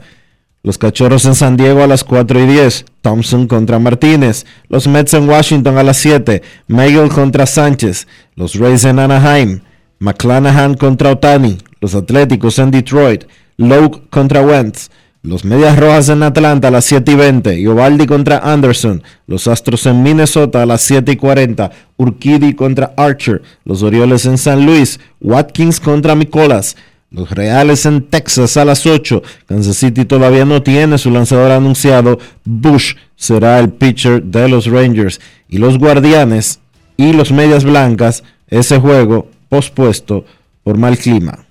Los 0.62 0.78
Cachorros 0.78 1.24
en 1.24 1.34
San 1.34 1.56
Diego 1.56 1.82
a 1.82 1.88
las 1.88 2.04
4 2.04 2.38
y 2.38 2.46
10. 2.46 2.84
Thompson 3.00 3.48
contra 3.48 3.80
Martínez. 3.80 4.46
Los 4.68 4.86
Mets 4.86 5.14
en 5.14 5.28
Washington 5.28 5.78
a 5.78 5.82
las 5.82 5.96
7. 5.96 6.42
Meigel 6.68 7.08
contra 7.08 7.44
Sánchez. 7.44 8.06
Los 8.36 8.54
Rays 8.54 8.84
en 8.84 9.00
Anaheim. 9.00 9.62
McClanahan 9.98 10.74
contra 10.74 11.10
Otani. 11.10 11.58
Los 11.80 11.96
Atléticos 11.96 12.60
en 12.60 12.70
Detroit. 12.70 13.24
Lowe 13.56 14.02
contra 14.10 14.42
Wentz. 14.42 14.90
Los 15.26 15.44
Medias 15.44 15.76
Rojas 15.76 16.08
en 16.08 16.22
Atlanta 16.22 16.68
a 16.68 16.70
las 16.70 16.84
7 16.84 17.10
y 17.10 17.14
20. 17.16 17.60
Iovaldi 17.60 18.06
contra 18.06 18.38
Anderson. 18.38 19.02
Los 19.26 19.48
Astros 19.48 19.84
en 19.86 20.04
Minnesota 20.04 20.62
a 20.62 20.66
las 20.66 20.82
7 20.82 21.10
y 21.10 21.16
40. 21.16 21.72
Urquidy 21.96 22.54
contra 22.54 22.94
Archer. 22.96 23.42
Los 23.64 23.82
Orioles 23.82 24.24
en 24.24 24.38
San 24.38 24.64
Luis. 24.64 25.00
Watkins 25.20 25.80
contra 25.80 26.14
Micolas. 26.14 26.76
Los 27.10 27.28
Reales 27.32 27.86
en 27.86 28.02
Texas 28.02 28.56
a 28.56 28.64
las 28.64 28.86
8. 28.86 29.20
Kansas 29.46 29.76
City 29.76 30.04
todavía 30.04 30.44
no 30.44 30.62
tiene 30.62 30.96
su 30.96 31.10
lanzador 31.10 31.50
anunciado. 31.50 32.20
Bush 32.44 32.94
será 33.16 33.58
el 33.58 33.70
pitcher 33.70 34.22
de 34.22 34.48
los 34.48 34.66
Rangers. 34.66 35.20
Y 35.48 35.58
los 35.58 35.76
Guardianes 35.76 36.60
y 36.96 37.12
los 37.12 37.32
Medias 37.32 37.64
Blancas, 37.64 38.22
ese 38.46 38.78
juego 38.78 39.28
pospuesto 39.48 40.24
por 40.62 40.78
mal 40.78 40.96
clima. 40.96 41.45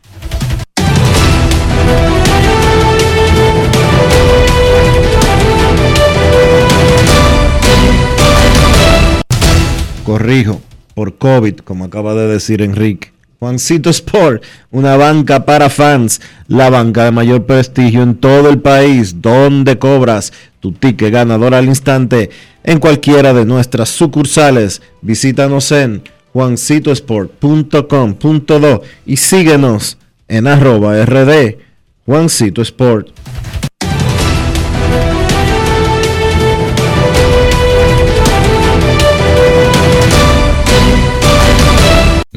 Corrijo, 10.06 10.62
por 10.94 11.18
COVID, 11.18 11.58
como 11.58 11.84
acaba 11.84 12.14
de 12.14 12.28
decir 12.28 12.62
Enrique. 12.62 13.12
Juancito 13.40 13.90
Sport, 13.90 14.42
una 14.72 14.96
banca 14.96 15.44
para 15.44 15.70
fans, 15.70 16.22
la 16.48 16.70
banca 16.70 17.04
de 17.04 17.12
mayor 17.12 17.46
prestigio 17.46 18.02
en 18.02 18.16
todo 18.16 18.50
el 18.50 18.62
país, 18.62 19.22
donde 19.22 19.78
cobras 19.78 20.32
tu 20.62 20.72
ticket 20.72 21.12
ganador 21.12 21.54
al 21.54 21.66
instante 21.66 22.30
en 22.64 22.80
cualquiera 22.80 23.34
de 23.34 23.44
nuestras 23.46 23.90
sucursales. 23.90 24.82
Visítanos 25.02 25.70
en 25.74 26.02
juancitosport.com.do 26.32 28.82
y 29.06 29.18
síguenos 29.18 29.98
en 30.28 30.48
arroba 30.48 31.06
rd 31.06 31.58
Juancito 32.06 32.62
Sport. 32.62 33.10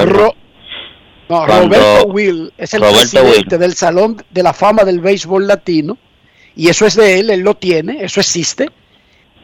no, 1.29 1.47
Roberto 1.47 2.07
Will 2.09 2.53
es 2.59 2.75
el 2.75 2.83
presidente 2.83 3.57
del 3.57 3.75
Salón 3.75 4.23
de 4.31 4.43
la 4.43 4.53
Fama 4.53 4.85
del 4.85 5.01
Béisbol 5.01 5.47
Latino 5.47 5.97
y 6.57 6.69
eso 6.69 6.87
es 6.87 6.97
de 6.97 7.21
él, 7.21 7.31
él 7.31 7.41
lo 7.41 7.55
tiene, 7.55 7.99
eso 8.01 8.21
existe. 8.21 8.69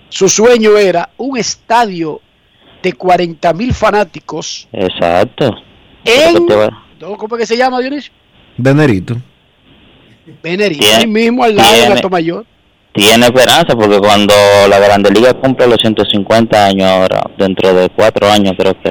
Su 0.09 0.29
sueño 0.29 0.77
era 0.77 1.11
un 1.17 1.37
estadio 1.37 2.21
de 2.83 2.93
40 2.93 3.53
mil 3.53 3.75
fanáticos. 3.75 4.69
Exacto. 4.73 5.55
En, 6.05 6.47
¿Cómo 7.17 7.37
es 7.37 7.41
que 7.41 7.47
se 7.47 7.57
llama, 7.57 7.81
Dionisio? 7.81 8.13
Venerito. 8.57 9.17
Venerito, 10.43 10.87
ahí 10.97 11.07
mismo 11.07 11.45
al 11.45 11.57
lado 11.57 11.73
de 11.73 11.89
Gato 11.89 12.11
Mayor. 12.11 12.47
Tiene 12.93 13.27
esperanza 13.27 13.77
porque 13.77 13.99
cuando 13.99 14.35
la 14.69 14.79
Grande 14.79 15.11
Liga 15.11 15.33
cumple 15.35 15.67
los 15.67 15.79
150 15.81 16.67
años 16.67 16.89
ahora, 16.89 17.23
dentro 17.37 17.73
de 17.75 17.89
cuatro 17.91 18.31
años 18.31 18.55
creo 18.59 18.75
que 18.83 18.91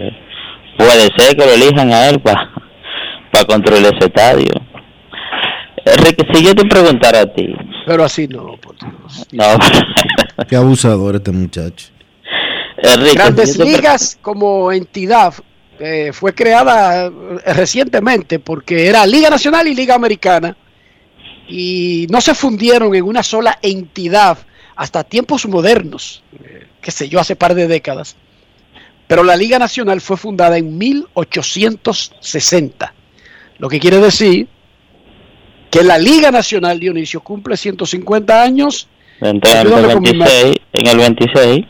puede 0.77 1.09
ser 1.17 1.35
que 1.35 1.45
lo 1.45 1.51
elijan 1.51 1.91
a 1.91 2.07
él 2.07 2.19
para 2.21 2.57
para 3.31 3.45
construir 3.45 3.83
ese 3.83 4.05
estadio. 4.05 4.51
Enrique, 5.93 6.25
si 6.33 6.43
yo 6.43 6.55
te 6.55 6.65
preguntara 6.65 7.21
a 7.21 7.33
ti. 7.33 7.53
Pero 7.85 8.03
así 8.03 8.27
no, 8.27 8.57
por 8.57 8.75
Dios. 8.77 9.27
No. 9.31 9.45
Qué 10.47 10.55
abusador 10.55 11.15
este 11.15 11.31
muchacho. 11.31 11.87
Enrique, 12.77 13.15
Grandes 13.15 13.53
si 13.53 13.63
Ligas 13.63 14.17
como 14.21 14.71
entidad 14.71 15.33
eh, 15.79 16.11
fue 16.13 16.33
creada 16.33 17.07
eh, 17.07 17.11
recientemente 17.53 18.39
porque 18.39 18.87
era 18.87 19.05
Liga 19.05 19.29
Nacional 19.29 19.67
y 19.67 19.75
Liga 19.75 19.95
Americana 19.95 20.55
y 21.47 22.07
no 22.09 22.21
se 22.21 22.35
fundieron 22.35 22.95
en 22.95 23.03
una 23.03 23.23
sola 23.23 23.59
entidad 23.61 24.37
hasta 24.75 25.03
tiempos 25.03 25.47
modernos, 25.47 26.23
eh, 26.43 26.67
qué 26.81 26.91
sé 26.91 27.09
yo, 27.09 27.19
hace 27.19 27.35
par 27.35 27.55
de 27.55 27.67
décadas. 27.67 28.15
Pero 29.07 29.23
la 29.23 29.35
Liga 29.35 29.57
Nacional 29.57 30.01
fue 30.01 30.17
fundada 30.17 30.57
en 30.57 30.77
1860, 30.77 32.93
lo 33.57 33.69
que 33.69 33.79
quiere 33.79 33.99
decir 33.99 34.47
que 35.69 35.83
la 35.83 35.97
Liga 35.97 36.31
Nacional 36.31 36.79
Dionisio 36.79 37.21
cumple 37.21 37.57
150 37.57 38.41
años. 38.41 38.87
en 39.21 39.41
el 39.43 39.87
26, 39.87 40.55
en 40.73 40.87
el 40.87 40.97
26. 40.97 41.65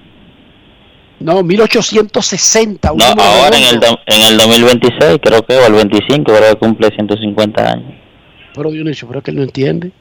No, 1.19 1.41
1860. 1.41 2.91
No, 2.95 3.03
ahora 3.05 3.57
en 3.57 3.63
el, 3.63 3.83
en 4.05 4.21
el 4.21 4.37
2026, 4.37 5.19
creo 5.21 5.43
que, 5.43 5.55
o 5.57 5.65
el 5.65 5.73
25, 5.73 6.23
creo 6.23 6.53
que 6.53 6.59
cumple 6.59 6.89
150 6.89 7.71
años. 7.71 7.93
Pero 8.53 8.71
Dionisio, 8.71 9.07
creo 9.07 9.21
que 9.21 9.31
él 9.31 9.37
no 9.37 9.43
entiende. 9.43 9.91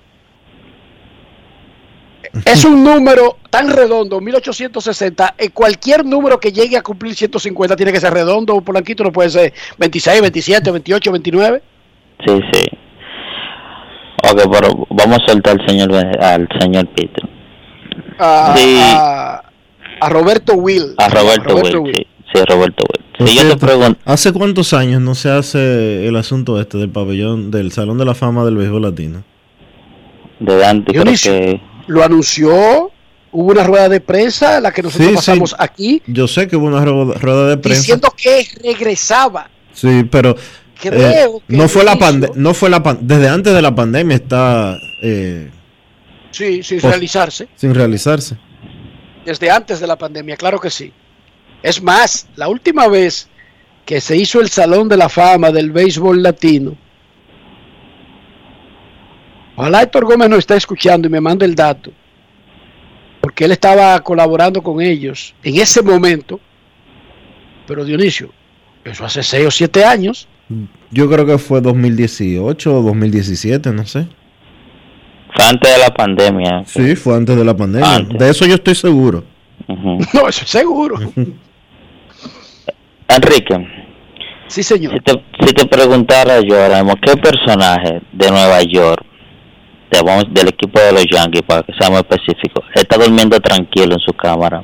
Es 2.44 2.64
un 2.64 2.84
número 2.84 3.38
tan 3.50 3.70
redondo, 3.70 4.20
1860. 4.20 5.34
Eh, 5.38 5.50
cualquier 5.50 6.04
número 6.04 6.38
que 6.38 6.52
llegue 6.52 6.76
a 6.76 6.82
cumplir 6.82 7.14
150 7.14 7.76
tiene 7.76 7.92
que 7.92 8.00
ser 8.00 8.12
redondo. 8.12 8.60
Polanquito 8.60 9.04
no 9.04 9.12
puede 9.12 9.30
ser 9.30 9.54
26, 9.78 10.20
27, 10.20 10.70
28, 10.70 11.12
29. 11.12 11.62
Sí, 12.26 12.40
sí. 12.52 12.75
Ok, 14.32 14.42
pero 14.50 14.86
vamos 14.90 15.18
a 15.22 15.26
soltar 15.32 15.60
al 15.60 15.66
señor, 15.66 15.94
al 15.94 16.48
señor 16.60 16.86
Peter. 16.94 17.28
A, 18.18 18.54
sí. 18.56 18.78
a, 18.82 19.42
a, 20.00 20.08
Roberto 20.08 20.54
Will. 20.54 20.94
A 20.98 21.08
Roberto, 21.08 21.50
Roberto 21.50 21.80
Will, 21.82 21.94
Will. 21.94 21.94
Sí, 21.96 22.06
sí, 22.34 22.40
Roberto 22.48 22.84
Will. 23.18 23.28
Si 23.28 23.36
yo 23.36 23.48
te 23.48 23.56
pregunto, 23.56 23.98
¿Hace 24.04 24.32
cuántos 24.32 24.72
años 24.74 25.00
no 25.00 25.14
se 25.14 25.30
hace 25.30 26.06
el 26.06 26.16
asunto 26.16 26.60
este 26.60 26.76
del 26.78 26.90
pabellón, 26.90 27.50
del 27.50 27.72
Salón 27.72 27.96
de 27.98 28.04
la 28.04 28.14
Fama 28.14 28.44
del 28.44 28.56
Béisbol 28.56 28.82
Latino? 28.82 29.22
De 30.40 30.64
antes, 30.66 30.92
creo 31.00 31.14
que 31.14 31.60
lo 31.86 32.04
anunció, 32.04 32.90
hubo 33.32 33.52
una 33.52 33.64
rueda 33.64 33.88
de 33.88 34.00
prensa, 34.00 34.60
la 34.60 34.70
que 34.70 34.82
nosotros 34.82 35.08
Sí, 35.08 35.14
pasamos 35.14 35.50
sí. 35.50 35.56
aquí, 35.58 36.02
Yo 36.06 36.28
sé 36.28 36.46
que 36.46 36.56
hubo 36.56 36.66
una 36.66 36.84
ru- 36.84 37.14
rueda 37.14 37.48
de 37.48 37.56
prensa. 37.56 37.80
diciendo 37.80 38.08
que 38.14 38.46
regresaba. 38.62 39.48
Sí, 39.72 40.04
pero 40.10 40.36
Creo 40.80 41.38
eh, 41.38 41.42
que 41.48 41.56
no 41.56 41.68
fue 41.68 41.84
la 41.84 41.96
pande 41.98 42.30
no 42.34 42.52
fue 42.52 42.68
la 42.68 42.82
pan- 42.82 42.98
desde 43.00 43.28
antes 43.28 43.52
de 43.54 43.62
la 43.62 43.74
pandemia 43.74 44.16
está 44.16 44.76
eh, 45.02 45.50
Sí, 46.30 46.62
sin 46.62 46.80
Pues- 46.80 46.92
realizarse. 46.92 47.48
sin 47.56 47.74
realizarse. 47.74 48.36
Desde 49.24 49.50
antes 49.50 49.80
de 49.80 49.86
la 49.86 49.96
pandemia, 49.96 50.36
claro 50.36 50.60
que 50.60 50.68
sí. 50.70 50.92
Es 51.62 51.82
más, 51.82 52.28
la 52.36 52.48
última 52.48 52.86
vez 52.88 53.28
que 53.86 54.00
se 54.00 54.16
hizo 54.16 54.40
el 54.40 54.50
Salón 54.50 54.88
de 54.88 54.96
la 54.98 55.08
Fama 55.08 55.50
del 55.50 55.70
Béisbol 55.72 56.22
Latino, 56.22 56.76
ojalá 59.56 59.82
Héctor 59.82 60.04
Gómez 60.04 60.28
nos 60.28 60.40
está 60.40 60.56
escuchando 60.56 61.08
y 61.08 61.10
me 61.10 61.20
mande 61.20 61.46
el 61.46 61.54
dato, 61.54 61.90
porque 63.20 63.44
él 63.46 63.52
estaba 63.52 63.98
colaborando 64.00 64.62
con 64.62 64.80
ellos 64.80 65.34
en 65.42 65.56
ese 65.60 65.82
momento, 65.82 66.38
pero 67.66 67.84
Dionisio, 67.84 68.30
eso 68.84 69.04
hace 69.04 69.22
seis 69.22 69.46
o 69.46 69.50
siete 69.50 69.84
años, 69.84 70.28
Yo 70.90 71.10
creo 71.10 71.26
que 71.26 71.38
fue 71.38 71.60
2018 71.60 72.78
o 72.78 72.82
2017, 72.82 73.72
no 73.72 73.84
sé. 73.86 74.06
fue 75.34 75.44
antes 75.44 75.72
de 75.72 75.78
la 75.78 75.90
pandemia. 75.92 76.62
Sí, 76.66 76.94
fue 76.96 77.16
antes 77.16 77.36
de 77.36 77.44
la 77.44 77.56
pandemia. 77.56 77.94
Antes. 77.96 78.18
De 78.18 78.30
eso 78.30 78.46
yo 78.46 78.54
estoy 78.54 78.74
seguro. 78.74 79.24
No, 79.68 80.28
eso 80.28 80.42
es 80.44 80.50
seguro. 80.50 80.96
Enrique, 83.08 83.66
Sí, 84.48 84.62
señor. 84.62 84.92
Si 84.94 85.00
te, 85.00 85.12
si 85.44 85.52
te 85.54 85.66
preguntara 85.66 86.40
yo 86.40 86.62
ahora 86.62 86.84
mismo, 86.84 86.96
¿qué 87.02 87.16
personaje 87.16 88.00
de 88.12 88.30
Nueva 88.30 88.62
York, 88.62 89.04
de- 89.90 90.02
vamos, 90.02 90.26
del 90.30 90.48
equipo 90.48 90.78
de 90.78 90.92
los 90.92 91.04
Yankees, 91.10 91.42
para 91.42 91.62
que 91.64 91.72
sea 91.72 91.90
más 91.90 92.04
específico, 92.08 92.62
está 92.74 92.96
durmiendo 92.96 93.40
tranquilo 93.40 93.94
en 93.94 94.00
su 94.00 94.12
cámara? 94.12 94.62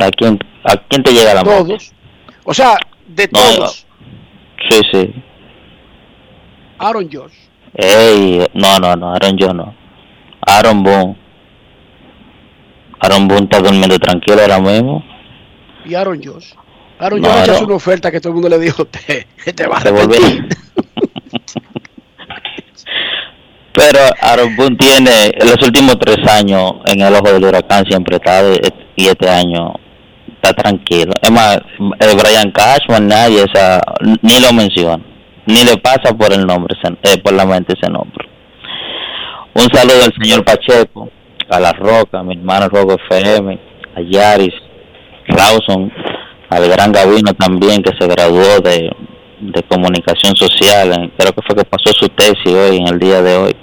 ¿A 0.00 0.10
quién, 0.10 0.38
¿A 0.62 0.76
quién 0.76 1.02
te 1.02 1.12
llega 1.12 1.34
la 1.34 1.42
mente? 1.42 1.64
Todos. 1.64 1.92
O 2.44 2.54
sea, 2.54 2.76
de 3.08 3.28
No, 3.32 3.40
todos. 3.40 3.85
Sí, 4.70 4.80
sí. 4.92 5.14
Aaron 6.78 7.08
George. 7.10 7.36
Ey, 7.74 8.46
no, 8.54 8.78
no, 8.78 8.96
no, 8.96 9.14
Aaron 9.14 9.36
yo 9.36 9.52
no. 9.52 9.74
Aaron 10.46 10.82
Boone. 10.82 11.16
Aaron 13.00 13.28
Boone 13.28 13.44
está 13.44 13.60
durmiendo 13.60 13.98
tranquilo 13.98 14.40
ahora 14.40 14.58
mismo. 14.60 15.04
y 15.84 15.94
Aaron 15.94 16.20
Josh. 16.22 16.52
Aaron 16.98 17.20
No, 17.20 17.28
Josh 17.28 17.50
hizo 17.50 17.64
una 17.66 17.74
oferta 17.76 18.10
que 18.10 18.20
todo 18.20 18.30
el 18.30 18.34
mundo 18.34 18.48
le 18.48 18.58
dijo, 18.58 18.84
te, 18.86 19.26
te 19.52 19.66
va 19.66 19.76
a 19.76 19.80
arrepentir. 19.80 20.48
Pero 23.74 23.98
Aaron 24.22 24.56
Boone 24.56 24.76
tiene 24.76 25.26
en 25.38 25.46
los 25.50 25.62
últimos 25.62 25.98
tres 25.98 26.26
años 26.28 26.72
en 26.86 27.02
el 27.02 27.14
ojo 27.14 27.30
del 27.32 27.44
huracán 27.44 27.84
siempre 27.86 28.16
está 28.16 28.40
y 28.96 29.06
este 29.06 29.28
año 29.28 29.74
está 30.48 30.62
tranquilo. 30.62 31.12
Es 31.20 31.30
más, 31.30 31.56
eh, 31.56 32.16
Brian 32.16 32.50
Cashman 32.52 33.08
nadie 33.08 33.44
esa, 33.44 33.80
ni 34.22 34.40
lo 34.40 34.52
menciona, 34.52 35.02
ni 35.46 35.64
le 35.64 35.76
pasa 35.78 36.16
por 36.16 36.32
el 36.32 36.46
nombre, 36.46 36.74
eh, 37.02 37.18
por 37.22 37.32
la 37.32 37.44
mente 37.44 37.74
ese 37.80 37.90
nombre. 37.90 38.28
Un 39.54 39.68
saludo 39.72 40.04
al 40.04 40.14
señor 40.22 40.44
Pacheco, 40.44 41.08
a 41.48 41.60
La 41.60 41.72
Roca, 41.72 42.20
a 42.20 42.22
mi 42.22 42.34
hermano 42.34 42.68
Robo 42.68 42.96
FM, 43.08 43.58
a 43.96 44.00
Yaris, 44.00 44.54
Rawson, 45.28 45.92
al 46.50 46.68
gran 46.68 46.92
Gavino 46.92 47.32
también 47.34 47.82
que 47.82 47.92
se 47.98 48.06
graduó 48.06 48.60
de, 48.60 48.90
de 49.40 49.62
comunicación 49.64 50.36
social, 50.36 51.12
creo 51.16 51.32
que 51.32 51.42
fue 51.42 51.56
que 51.56 51.64
pasó 51.64 51.92
su 51.92 52.08
tesis 52.10 52.46
hoy, 52.46 52.76
en 52.76 52.88
el 52.88 52.98
día 52.98 53.22
de 53.22 53.36
hoy. 53.36 53.56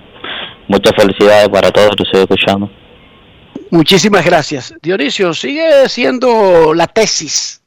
Muchas 0.68 0.94
felicidades 0.96 1.50
para 1.50 1.72
todos 1.72 1.88
los 1.88 1.96
que 1.96 2.04
estoy 2.04 2.22
escuchando. 2.22 2.70
Muchísimas 3.74 4.24
gracias. 4.24 4.72
Dionisio, 4.84 5.34
sigue 5.34 5.90
siendo 5.90 6.74
la 6.76 6.86
tesis. 6.86 7.60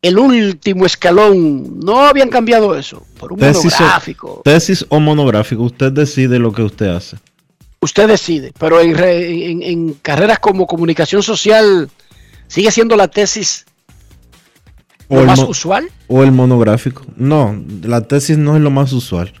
El 0.00 0.18
último 0.18 0.86
escalón. 0.86 1.80
No 1.80 2.00
habían 2.02 2.28
cambiado 2.28 2.76
eso. 2.76 3.04
Por 3.18 3.32
un 3.32 3.40
Tesis 3.40 3.72
monográfico. 3.78 4.34
o, 4.38 4.42
tesis 4.42 4.86
o 4.88 5.00
monográfico, 5.00 5.62
usted 5.64 5.90
decide 5.90 6.38
lo 6.38 6.52
que 6.52 6.62
usted 6.62 6.86
hace. 6.86 7.16
Usted 7.80 8.06
decide. 8.06 8.52
Pero 8.58 8.80
en, 8.80 8.96
re- 8.96 9.50
en- 9.50 9.62
en 9.64 9.94
carreras 9.94 10.38
como 10.38 10.66
comunicación 10.68 11.22
social, 11.24 11.90
¿sigue 12.46 12.70
siendo 12.70 12.96
la 12.96 13.08
tesis 13.08 13.64
O 15.08 15.16
lo 15.16 15.24
más 15.26 15.40
usual? 15.40 15.90
O 16.06 16.22
el 16.22 16.30
monográfico. 16.30 17.04
No, 17.16 17.60
la 17.82 18.02
tesis 18.02 18.38
no 18.38 18.54
es 18.56 18.62
lo 18.62 18.70
más 18.70 18.92
usual. 18.92 19.32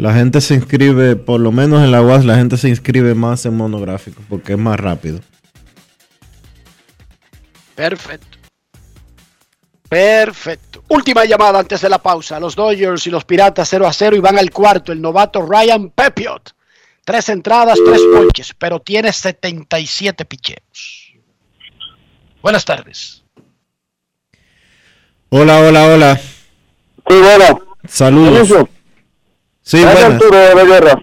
La 0.00 0.14
gente 0.14 0.40
se 0.40 0.54
inscribe, 0.54 1.14
por 1.14 1.40
lo 1.40 1.52
menos 1.52 1.84
en 1.84 1.92
la 1.92 2.00
UAS, 2.00 2.24
la 2.24 2.34
gente 2.36 2.56
se 2.56 2.70
inscribe 2.70 3.14
más 3.14 3.44
en 3.44 3.54
monográfico 3.54 4.22
porque 4.30 4.54
es 4.54 4.58
más 4.58 4.80
rápido. 4.80 5.20
Perfecto. 7.74 8.38
Perfecto. 9.86 10.82
Última 10.88 11.26
llamada 11.26 11.58
antes 11.58 11.82
de 11.82 11.90
la 11.90 11.98
pausa. 11.98 12.40
Los 12.40 12.56
Dodgers 12.56 13.06
y 13.06 13.10
los 13.10 13.26
Piratas 13.26 13.68
0 13.68 13.86
a 13.86 13.92
0 13.92 14.16
y 14.16 14.20
van 14.20 14.38
al 14.38 14.50
cuarto. 14.50 14.90
El 14.90 15.02
novato 15.02 15.42
Ryan 15.42 15.90
Pepiot. 15.90 16.54
Tres 17.04 17.28
entradas, 17.28 17.78
tres 17.84 18.00
ponches, 18.10 18.54
pero 18.54 18.80
tiene 18.80 19.12
77 19.12 20.24
picheos. 20.24 21.12
Buenas 22.40 22.64
tardes. 22.64 23.22
Hola, 25.28 25.60
hola, 25.60 25.84
hola. 25.84 26.16
Sí, 26.16 26.22
bueno. 27.06 27.60
Saludos. 27.86 28.70
Sí. 29.70 29.84
Arturo 29.84 30.36
de 30.36 30.54
la 30.56 30.64
Guerra. 30.64 31.02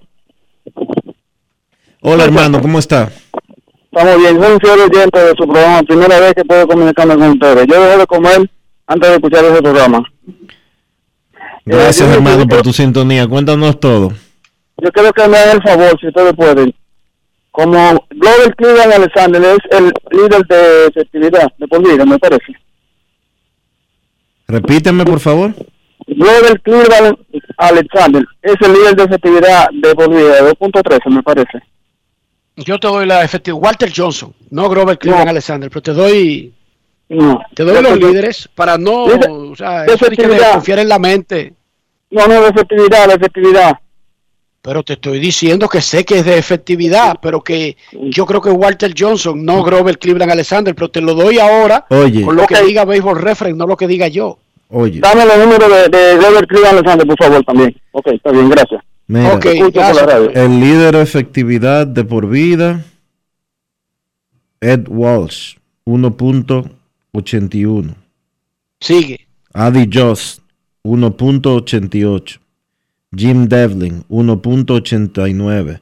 Hola, 2.01 2.25
hermano, 2.25 2.61
¿cómo 2.61 2.79
está? 2.79 3.09
Estamos 3.91 4.17
bien, 4.17 4.41
soy 4.41 4.51
un 4.53 4.59
fiel 4.59 4.79
oyente 4.81 5.19
de 5.19 5.29
su 5.37 5.47
programa, 5.47 5.83
primera 5.83 6.19
vez 6.19 6.33
que 6.33 6.43
puedo 6.43 6.67
comunicarme 6.67 7.15
con 7.15 7.29
ustedes. 7.29 7.65
Yo 7.67 7.81
dejé 7.81 7.97
de 7.97 8.05
comer 8.07 8.51
antes 8.87 9.09
de 9.09 9.15
escuchar 9.15 9.45
ese 9.45 9.61
programa. 9.61 10.03
Gracias, 11.65 12.07
yo- 12.09 12.13
hermano, 12.15 12.45
por 12.45 12.61
tu 12.61 12.73
sintonía. 12.73 13.25
Cuéntanos 13.27 13.79
todo. 13.79 14.11
Yo 14.77 14.91
quiero 14.91 15.13
que 15.13 15.27
me 15.29 15.37
hagan 15.37 15.55
el 15.57 15.63
favor, 15.63 15.99
si 16.01 16.07
ustedes 16.07 16.33
pueden. 16.35 16.75
Como 17.51 18.05
Glover 18.11 18.55
Cleveland 18.57 18.93
Alexander 18.93 19.41
es 19.43 19.77
el 19.79 19.93
líder 20.11 20.45
de 20.47 20.85
efectividad 20.87 21.51
de 21.57 21.67
por 21.67 21.81
vida, 21.89 22.05
me 22.05 22.19
parece. 22.19 22.53
Repíteme, 24.47 25.05
por 25.05 25.19
favor. 25.21 25.53
Glover 26.05 26.61
Cleveland 26.61 27.17
Alexander 27.57 28.25
es 28.41 28.55
el 28.61 28.73
líder 28.73 28.95
de 28.95 29.03
efectividad 29.03 29.67
de 29.71 29.93
vida, 30.07 30.41
2.13 30.53 31.09
me 31.09 31.23
parece. 31.23 31.59
Yo 32.55 32.79
te 32.79 32.87
doy 32.87 33.05
la 33.05 33.23
efectiva. 33.23 33.57
Walter 33.57 33.91
Johnson, 33.95 34.33
no 34.49 34.69
Grover 34.69 34.97
Cleveland 34.97 35.29
Alexander, 35.29 35.69
pero 35.69 35.81
te 35.81 35.93
doy, 35.93 36.53
No. 37.09 37.41
te 37.53 37.63
doy 37.63 37.81
los 37.83 37.97
líderes 37.99 38.49
para 38.55 38.77
no, 38.77 39.03
o 39.05 39.55
sea, 39.55 39.83
de 39.83 39.93
efectividad. 39.93 40.53
confiar 40.53 40.79
en 40.79 40.89
la 40.89 40.99
mente. 40.99 41.53
No, 42.09 42.25
no, 42.27 42.41
de 42.41 42.47
efectividad, 42.49 43.07
de 43.07 43.13
efectividad. 43.15 43.77
Pero 44.61 44.83
te 44.83 44.93
estoy 44.93 45.19
diciendo 45.19 45.69
que 45.69 45.81
sé 45.81 46.03
que 46.03 46.19
es 46.19 46.25
de 46.25 46.37
efectividad, 46.37 47.17
pero 47.21 47.41
que 47.41 47.77
yo 47.91 48.25
creo 48.25 48.41
que 48.41 48.49
Walter 48.49 48.93
Johnson, 48.97 49.45
no 49.45 49.63
Grover 49.63 49.97
Cleveland 49.97 50.31
Alexander, 50.31 50.73
pero 50.75 50.89
te 50.89 50.99
lo 50.99 51.13
doy 51.13 51.39
ahora 51.39 51.85
Oye. 51.89 52.23
con 52.23 52.35
lo 52.35 52.45
que 52.47 52.61
diga 52.63 52.83
Baseball 52.85 53.21
Reference, 53.21 53.57
no 53.57 53.67
lo 53.67 53.77
que 53.77 53.87
diga 53.87 54.07
yo. 54.07 54.39
Oye, 54.69 54.99
Dame 54.99 55.25
los 55.25 55.37
números 55.37 55.69
de, 55.69 55.87
de 55.97 56.17
Glover 56.17 56.45
Cleveland 56.47 56.77
Alexander, 56.79 57.07
por 57.07 57.17
favor, 57.17 57.43
también. 57.45 57.73
Ok, 57.91 58.07
está 58.07 58.31
bien, 58.31 58.49
gracias. 58.49 58.81
mira, 59.07 59.33
Ok, 59.35 59.45
Escucho 59.45 59.71
por 59.71 59.81
la 59.81 59.93
gracias. 59.93 60.05
radio. 60.05 60.29
el 60.33 60.59
líder 60.59 60.95
de 60.95 61.01
efectividad 61.01 61.87
de 61.87 62.03
por 62.03 62.27
vida, 62.27 62.83
Ed 64.59 64.87
Walsh, 64.89 65.55
1.81. 65.85 67.95
Sigue. 68.79 69.27
Adi 69.53 69.89
Joss, 69.91 70.41
1.88. 70.83 72.39
Jim 73.15 73.47
Devlin, 73.47 74.03
1.89. 74.09 75.79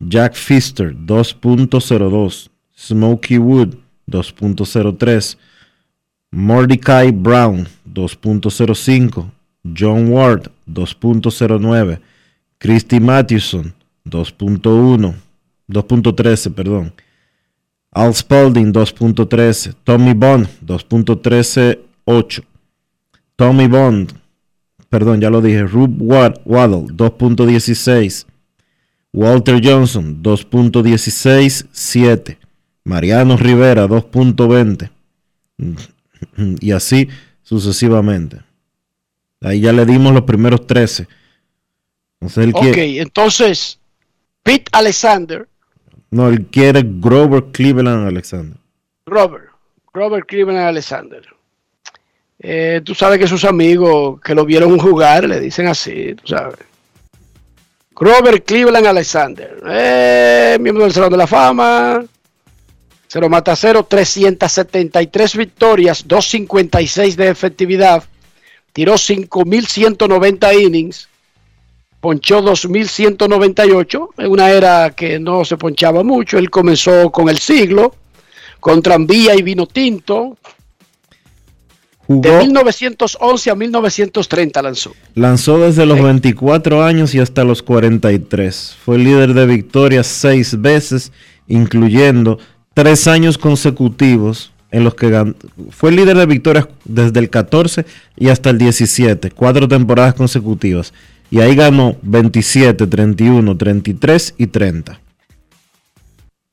Jack 0.00 0.34
Pfister, 0.34 0.92
2.02. 0.94 2.48
Smokey 2.76 3.38
Wood, 3.38 3.76
2.03. 4.10 5.36
Mordecai 6.32 7.12
Brown, 7.12 7.66
2.05. 7.96 9.30
John 9.64 10.08
Ward, 10.12 10.50
2.09. 10.70 11.98
Christy 12.58 13.00
Mathewson, 13.00 13.72
2.1. 14.08 15.14
2.13, 15.68 16.54
perdón. 16.54 16.92
Al 17.90 18.14
Spalding, 18.14 18.72
2.13. 18.72 19.74
Tommy 19.82 20.14
Bond, 20.14 20.46
2.138. 20.64 22.44
Tommy 23.36 23.66
Bond, 23.66 24.12
perdón, 24.90 25.20
ya 25.20 25.30
lo 25.30 25.40
dije. 25.40 25.62
Rube 25.62 25.96
Wad- 26.04 26.40
Waddle, 26.44 26.86
2.16. 26.94 28.26
Walter 29.12 29.60
Johnson, 29.64 30.22
2.167. 30.22 32.36
Mariano 32.84 33.36
Rivera, 33.36 33.86
2.20. 33.88 34.90
Y 36.60 36.70
así 36.72 37.08
sucesivamente. 37.46 38.40
Ahí 39.40 39.60
ya 39.60 39.72
le 39.72 39.86
dimos 39.86 40.12
los 40.12 40.22
primeros 40.22 40.66
13. 40.66 41.06
Entonces 42.20 42.44
él 42.44 42.52
Ok, 42.52 42.62
quiere, 42.62 43.00
entonces, 43.00 43.78
Pete 44.42 44.68
Alexander, 44.72 45.46
no, 46.10 46.28
él 46.28 46.46
quiere 46.46 46.82
Grover 46.84 47.44
Cleveland 47.52 48.08
Alexander. 48.08 48.58
Robert, 49.06 49.44
Robert 49.92 50.26
Cleveland 50.26 50.66
Alexander. 50.66 51.22
Eh, 52.40 52.80
tú 52.84 52.94
sabes 52.94 53.18
que 53.18 53.28
sus 53.28 53.44
amigos 53.44 54.20
que 54.20 54.34
lo 54.34 54.44
vieron 54.44 54.76
jugar 54.78 55.28
le 55.28 55.38
dicen 55.38 55.68
así, 55.68 56.14
tú 56.14 56.26
sabes. 56.26 56.58
Robert 57.92 58.44
Cleveland 58.44 58.86
Alexander, 58.86 59.62
eh, 59.68 60.58
miembro 60.60 60.82
del 60.84 60.92
Salón 60.92 61.10
de 61.12 61.16
la 61.16 61.26
Fama, 61.28 62.04
0 63.08 63.28
mata 63.28 63.54
0, 63.54 63.86
373 63.88 65.36
victorias, 65.36 66.04
256 66.06 67.16
de 67.16 67.28
efectividad, 67.28 68.04
tiró 68.72 68.98
5190 68.98 70.54
innings, 70.54 71.08
ponchó 72.00 72.42
2198, 72.42 74.10
en 74.18 74.30
una 74.30 74.50
era 74.50 74.90
que 74.90 75.18
no 75.18 75.44
se 75.44 75.56
ponchaba 75.56 76.02
mucho, 76.02 76.38
él 76.38 76.50
comenzó 76.50 77.10
con 77.10 77.28
el 77.28 77.38
siglo, 77.38 77.94
con 78.60 78.82
tranvía 78.82 79.34
y 79.34 79.42
vino 79.42 79.66
tinto, 79.66 80.36
de 82.08 82.28
Jugó, 82.30 82.38
1911 82.38 83.50
a 83.50 83.54
1930 83.56 84.62
lanzó. 84.62 84.92
lanzó 85.14 85.58
desde 85.58 85.86
los 85.86 86.00
24 86.00 86.84
años 86.84 87.14
y 87.16 87.18
hasta 87.18 87.42
los 87.42 87.64
43. 87.64 88.76
Fue 88.84 88.98
líder 88.98 89.34
de 89.34 89.46
victorias 89.46 90.06
seis 90.06 90.60
veces, 90.60 91.10
incluyendo 91.48 92.38
tres 92.76 93.08
años 93.08 93.38
consecutivos 93.38 94.52
en 94.70 94.84
los 94.84 94.94
que 94.94 95.08
gan- 95.08 95.34
fue 95.70 95.92
líder 95.92 96.18
de 96.18 96.26
victorias 96.26 96.68
desde 96.84 97.18
el 97.20 97.30
14 97.30 97.86
y 98.18 98.28
hasta 98.28 98.50
el 98.50 98.58
17, 98.58 99.30
cuatro 99.30 99.66
temporadas 99.66 100.12
consecutivas. 100.12 100.92
Y 101.30 101.40
ahí 101.40 101.54
ganó 101.56 101.96
27, 102.02 102.86
31, 102.86 103.56
33 103.56 104.34
y 104.36 104.46
30. 104.48 105.00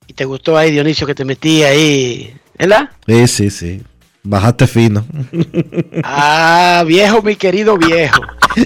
Y 0.07 0.13
te 0.13 0.23
gustó 0.23 0.57
ahí, 0.57 0.71
Dionisio, 0.71 1.05
que 1.05 1.13
te 1.13 1.25
metí 1.25 1.63
ahí, 1.63 2.33
¿verdad? 2.57 2.89
Sí, 3.05 3.27
sí, 3.27 3.49
sí. 3.49 3.81
Bajaste 4.23 4.65
fino. 4.67 5.05
Ah, 6.05 6.83
viejo, 6.87 7.21
mi 7.21 7.35
querido 7.35 7.77
viejo. 7.77 8.21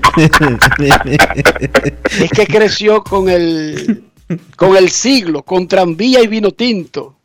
Es 2.20 2.30
que 2.32 2.46
creció 2.48 3.04
con 3.04 3.30
el 3.30 4.04
con 4.56 4.76
el 4.76 4.90
siglo, 4.90 5.44
con 5.44 5.68
tranvía 5.68 6.22
y 6.22 6.28
vino 6.28 6.52
tinto. 6.52 7.17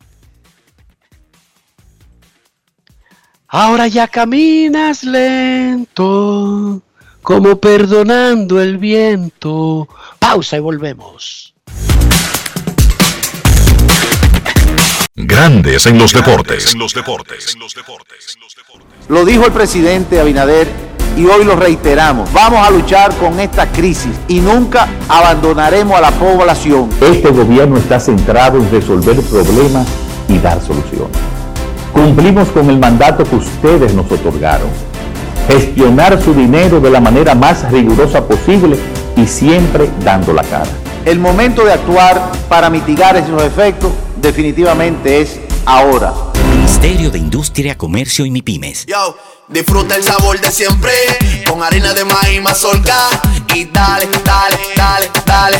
Ahora 3.55 3.87
ya 3.87 4.07
caminas 4.07 5.03
lento, 5.03 6.81
como 7.21 7.55
perdonando 7.57 8.59
el 8.59 8.79
viento. 8.79 9.87
Pausa 10.17 10.57
y 10.57 10.59
volvemos. 10.59 11.53
Grandes 15.13 15.85
en 15.85 15.99
los 15.99 16.13
deportes. 16.13 16.75
Lo 19.07 19.23
dijo 19.23 19.45
el 19.45 19.51
presidente 19.51 20.19
Abinader 20.19 20.67
y 21.15 21.27
hoy 21.27 21.45
lo 21.45 21.55
reiteramos. 21.55 22.33
Vamos 22.33 22.67
a 22.67 22.71
luchar 22.71 23.15
con 23.17 23.39
esta 23.39 23.71
crisis 23.71 24.19
y 24.27 24.39
nunca 24.39 24.87
abandonaremos 25.07 25.95
a 25.95 26.01
la 26.01 26.09
población. 26.09 26.89
Este 26.99 27.29
gobierno 27.29 27.77
está 27.77 27.99
centrado 27.99 28.57
en 28.57 28.71
resolver 28.71 29.21
problemas 29.21 29.87
y 30.27 30.39
dar 30.39 30.59
soluciones. 30.59 31.15
Cumplimos 31.93 32.49
con 32.49 32.69
el 32.69 32.79
mandato 32.79 33.23
que 33.23 33.35
ustedes 33.35 33.93
nos 33.93 34.11
otorgaron. 34.11 34.69
Gestionar 35.47 36.21
su 36.21 36.33
dinero 36.33 36.79
de 36.79 36.89
la 36.89 36.99
manera 36.99 37.35
más 37.35 37.71
rigurosa 37.71 38.27
posible 38.27 38.77
y 39.15 39.27
siempre 39.27 39.89
dando 40.03 40.33
la 40.33 40.43
cara. 40.43 40.69
El 41.05 41.19
momento 41.19 41.63
de 41.63 41.73
actuar 41.73 42.31
para 42.49 42.69
mitigar 42.69 43.15
esos 43.15 43.41
efectos 43.43 43.91
definitivamente 44.17 45.21
es 45.21 45.39
ahora. 45.65 46.13
Ministerio 46.49 47.11
de 47.11 47.19
Industria, 47.19 47.77
Comercio 47.77 48.25
y 48.25 48.31
MIPIMES. 48.31 48.85
Yo, 48.85 49.17
disfruta 49.47 49.95
el 49.95 50.03
sabor 50.03 50.39
de 50.39 50.51
siempre 50.51 50.91
con 51.49 51.61
harina 51.61 51.93
de 51.93 52.05
maíz 52.05 52.41
mazorca 52.41 53.09
y 53.53 53.65
dale, 53.65 54.07
dale, 54.23 54.57
dale, 54.75 55.11
dale. 55.25 55.59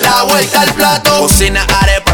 La 0.00 0.24
vuelta 0.24 0.62
al 0.62 0.74
plato, 0.74 1.18
cocina 1.20 1.64
arepa, 1.80 2.01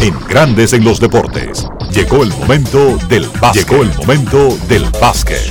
En 0.00 0.14
Grandes 0.28 0.72
en 0.74 0.84
los 0.84 1.00
deportes. 1.00 1.66
Llegó 1.90 2.22
el 2.22 2.28
momento 2.30 2.96
del 3.08 3.26
básquet. 3.40 3.68
Llegó 3.68 3.82
el 3.82 3.92
momento 3.96 4.56
del 4.68 4.84
básquet. 5.00 5.42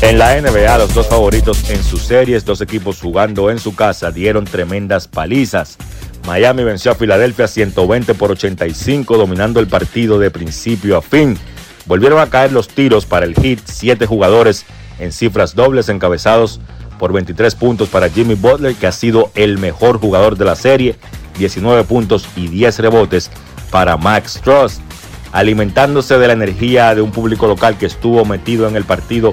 En 0.00 0.18
la 0.18 0.40
NBA, 0.40 0.76
los 0.78 0.92
dos 0.92 1.06
favoritos 1.06 1.70
en 1.70 1.84
sus 1.84 2.02
series, 2.02 2.44
dos 2.44 2.60
equipos 2.60 3.00
jugando 3.00 3.48
en 3.48 3.60
su 3.60 3.76
casa, 3.76 4.10
dieron 4.10 4.44
tremendas 4.44 5.06
palizas. 5.06 5.76
Miami 6.26 6.64
venció 6.64 6.90
a 6.90 6.96
Filadelfia 6.96 7.46
120 7.46 8.14
por 8.14 8.32
85, 8.32 9.16
dominando 9.16 9.60
el 9.60 9.68
partido 9.68 10.18
de 10.18 10.32
principio 10.32 10.96
a 10.96 11.02
fin. 11.02 11.38
Volvieron 11.86 12.18
a 12.20 12.28
caer 12.28 12.50
los 12.50 12.66
tiros 12.66 13.06
para 13.06 13.24
el 13.24 13.36
hit, 13.36 13.60
siete 13.64 14.06
jugadores 14.06 14.64
en 14.98 15.12
cifras 15.12 15.54
dobles 15.54 15.88
encabezados 15.88 16.60
por 16.98 17.12
23 17.12 17.54
puntos 17.54 17.88
para 17.88 18.08
Jimmy 18.08 18.34
Butler, 18.34 18.74
que 18.74 18.88
ha 18.88 18.92
sido 18.92 19.30
el 19.36 19.58
mejor 19.58 20.00
jugador 20.00 20.36
de 20.36 20.44
la 20.44 20.56
serie, 20.56 20.96
19 21.38 21.84
puntos 21.84 22.26
y 22.34 22.48
10 22.48 22.80
rebotes 22.80 23.30
para 23.72 23.96
Max 23.96 24.36
Strauss, 24.36 24.80
alimentándose 25.32 26.18
de 26.18 26.26
la 26.28 26.34
energía 26.34 26.94
de 26.94 27.00
un 27.00 27.10
público 27.10 27.48
local 27.48 27.76
que 27.78 27.86
estuvo 27.86 28.24
metido 28.24 28.68
en 28.68 28.76
el 28.76 28.84
partido 28.84 29.32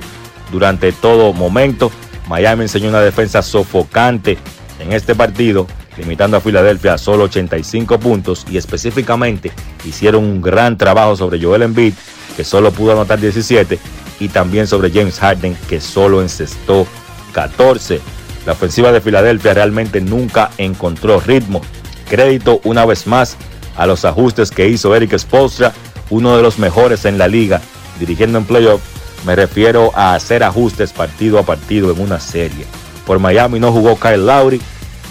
durante 0.52 0.92
todo 0.94 1.34
momento. 1.34 1.92
Miami 2.28 2.64
enseñó 2.64 2.90
una 2.90 3.02
defensa 3.02 3.44
sofocante 3.44 4.38
en 4.80 4.94
este 4.94 5.14
partido, 5.14 5.68
limitando 5.98 6.38
a 6.38 6.42
Filadelfia 6.42 6.94
a 6.94 6.98
solo 6.98 7.26
85 7.26 8.00
puntos 8.00 8.46
y 8.50 8.58
específicamente 8.58 9.52
hicieron 9.86 10.24
un 10.24 10.42
gran 10.42 10.78
trabajo 10.78 11.18
sobre 11.18 11.42
Joel 11.42 11.64
Embiid, 11.64 11.94
que 12.38 12.46
solo 12.46 12.72
pudo 12.72 12.94
anotar 12.94 13.20
17, 13.20 13.78
y 14.22 14.30
también 14.30 14.68
sobre 14.68 14.90
James 14.90 15.20
Harden, 15.20 15.58
que 15.68 15.82
solo 15.82 16.22
encestó 16.22 16.88
14. 17.34 18.00
La 18.46 18.54
ofensiva 18.54 18.94
de 18.94 19.02
Filadelfia 19.02 19.54
realmente 19.54 20.00
nunca 20.00 20.50
encontró 20.58 21.20
ritmo. 21.20 21.62
Crédito 22.10 22.62
una 22.64 22.86
vez 22.86 23.06
más 23.06 23.38
a 23.80 23.88
los 23.88 24.04
ajustes 24.04 24.52
que 24.52 24.68
hizo 24.68 24.94
Eric 24.94 25.18
Spoelstra, 25.18 25.74
uno 26.10 26.36
de 26.36 26.44
los 26.44 26.60
mejores 26.60 27.06
en 27.06 27.18
la 27.18 27.30
liga, 27.30 27.62
dirigiendo 27.98 28.38
en 28.38 28.44
playoff. 28.44 28.82
Me 29.26 29.38
refiero 29.38 29.92
a 29.96 30.16
hacer 30.16 30.44
ajustes 30.44 30.92
partido 30.92 31.40
a 31.40 31.44
partido 31.44 31.90
en 31.90 32.02
una 32.02 32.20
serie. 32.20 32.66
Por 33.06 33.20
Miami 33.20 33.58
no 33.58 33.72
jugó 33.72 33.98
Kyle 33.98 34.26
Lowry, 34.26 34.60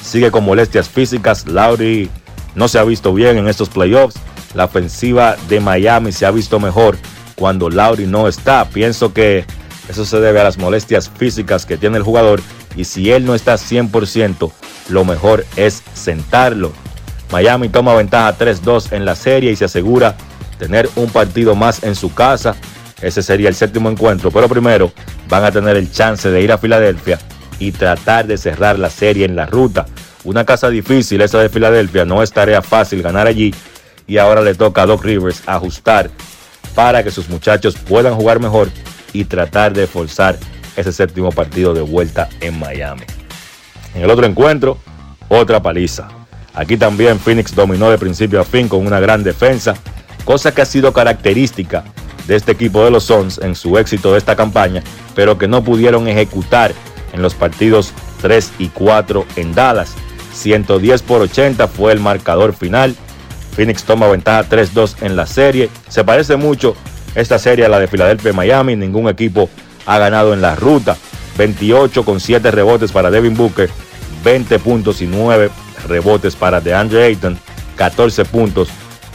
sigue 0.04 0.30
con 0.30 0.44
molestias 0.44 0.86
físicas. 0.86 1.46
Lowry 1.46 2.10
no 2.54 2.68
se 2.68 2.78
ha 2.78 2.84
visto 2.84 3.14
bien 3.14 3.38
en 3.38 3.48
estos 3.48 3.70
playoffs. 3.70 4.16
La 4.52 4.66
ofensiva 4.66 5.36
de 5.48 5.60
Miami 5.60 6.12
se 6.12 6.26
ha 6.26 6.30
visto 6.30 6.60
mejor 6.60 6.98
cuando 7.36 7.70
Lowry 7.70 8.06
no 8.06 8.28
está. 8.28 8.66
Pienso 8.68 9.14
que 9.14 9.46
eso 9.88 10.04
se 10.04 10.20
debe 10.20 10.40
a 10.40 10.44
las 10.44 10.58
molestias 10.58 11.08
físicas 11.08 11.64
que 11.64 11.78
tiene 11.78 11.96
el 11.96 12.02
jugador 12.02 12.42
y 12.76 12.84
si 12.84 13.12
él 13.12 13.24
no 13.24 13.34
está 13.34 13.54
100%, 13.54 14.52
lo 14.90 15.04
mejor 15.06 15.46
es 15.56 15.82
sentarlo. 15.94 16.72
Miami 17.30 17.68
toma 17.68 17.94
ventaja 17.94 18.36
3-2 18.36 18.92
en 18.92 19.04
la 19.04 19.14
serie 19.14 19.52
y 19.52 19.56
se 19.56 19.66
asegura 19.66 20.16
tener 20.58 20.88
un 20.96 21.10
partido 21.10 21.54
más 21.54 21.82
en 21.82 21.94
su 21.94 22.14
casa. 22.14 22.56
Ese 23.00 23.22
sería 23.22 23.48
el 23.48 23.54
séptimo 23.54 23.90
encuentro, 23.90 24.30
pero 24.30 24.48
primero 24.48 24.92
van 25.28 25.44
a 25.44 25.52
tener 25.52 25.76
el 25.76 25.92
chance 25.92 26.30
de 26.30 26.42
ir 26.42 26.50
a 26.50 26.58
Filadelfia 26.58 27.18
y 27.58 27.72
tratar 27.72 28.26
de 28.26 28.38
cerrar 28.38 28.78
la 28.78 28.90
serie 28.90 29.24
en 29.24 29.36
la 29.36 29.46
ruta. 29.46 29.86
Una 30.24 30.44
casa 30.44 30.68
difícil 30.68 31.20
esa 31.20 31.38
de 31.38 31.48
Filadelfia, 31.48 32.04
no 32.04 32.22
es 32.22 32.32
tarea 32.32 32.62
fácil 32.62 33.02
ganar 33.02 33.26
allí 33.26 33.54
y 34.06 34.18
ahora 34.18 34.40
le 34.40 34.54
toca 34.54 34.82
a 34.82 34.86
Doc 34.86 35.04
Rivers 35.04 35.42
ajustar 35.46 36.10
para 36.74 37.04
que 37.04 37.10
sus 37.10 37.28
muchachos 37.28 37.76
puedan 37.76 38.14
jugar 38.14 38.40
mejor 38.40 38.68
y 39.12 39.24
tratar 39.24 39.72
de 39.72 39.86
forzar 39.86 40.38
ese 40.76 40.92
séptimo 40.92 41.30
partido 41.30 41.74
de 41.74 41.82
vuelta 41.82 42.28
en 42.40 42.58
Miami. 42.58 43.02
En 43.94 44.02
el 44.02 44.10
otro 44.10 44.26
encuentro, 44.26 44.78
otra 45.28 45.60
paliza. 45.60 46.08
Aquí 46.54 46.76
también 46.76 47.18
Phoenix 47.18 47.54
dominó 47.54 47.90
de 47.90 47.98
principio 47.98 48.40
a 48.40 48.44
fin 48.44 48.68
con 48.68 48.86
una 48.86 49.00
gran 49.00 49.22
defensa, 49.22 49.74
cosa 50.24 50.52
que 50.52 50.62
ha 50.62 50.66
sido 50.66 50.92
característica 50.92 51.84
de 52.26 52.36
este 52.36 52.52
equipo 52.52 52.84
de 52.84 52.90
los 52.90 53.04
Suns 53.04 53.38
en 53.38 53.54
su 53.54 53.78
éxito 53.78 54.12
de 54.12 54.18
esta 54.18 54.36
campaña, 54.36 54.82
pero 55.14 55.38
que 55.38 55.48
no 55.48 55.64
pudieron 55.64 56.08
ejecutar 56.08 56.72
en 57.12 57.22
los 57.22 57.34
partidos 57.34 57.92
3 58.20 58.52
y 58.58 58.68
4 58.68 59.26
en 59.36 59.54
Dallas. 59.54 59.94
110 60.34 61.02
por 61.02 61.22
80 61.22 61.66
fue 61.68 61.92
el 61.92 62.00
marcador 62.00 62.54
final. 62.54 62.94
Phoenix 63.56 63.82
toma 63.82 64.06
ventaja 64.08 64.48
3-2 64.48 64.96
en 65.00 65.16
la 65.16 65.26
serie. 65.26 65.68
Se 65.88 66.04
parece 66.04 66.36
mucho 66.36 66.76
esta 67.14 67.38
serie 67.38 67.64
a 67.64 67.68
la 67.68 67.80
de 67.80 67.88
Filadelfia 67.88 68.30
y 68.30 68.34
Miami. 68.34 68.76
Ningún 68.76 69.08
equipo 69.08 69.48
ha 69.86 69.98
ganado 69.98 70.34
en 70.34 70.42
la 70.42 70.54
ruta. 70.54 70.96
28 71.38 72.04
con 72.04 72.20
7 72.20 72.50
rebotes 72.50 72.92
para 72.92 73.10
Devin 73.10 73.36
Booker, 73.36 73.70
20 74.24 74.58
puntos 74.58 75.00
y 75.00 75.06
9 75.06 75.50
rebotes 75.86 76.36
para 76.36 76.60
DeAndre 76.60 77.04
Ayton, 77.04 77.38
14 77.76 78.24
puntos 78.24 78.68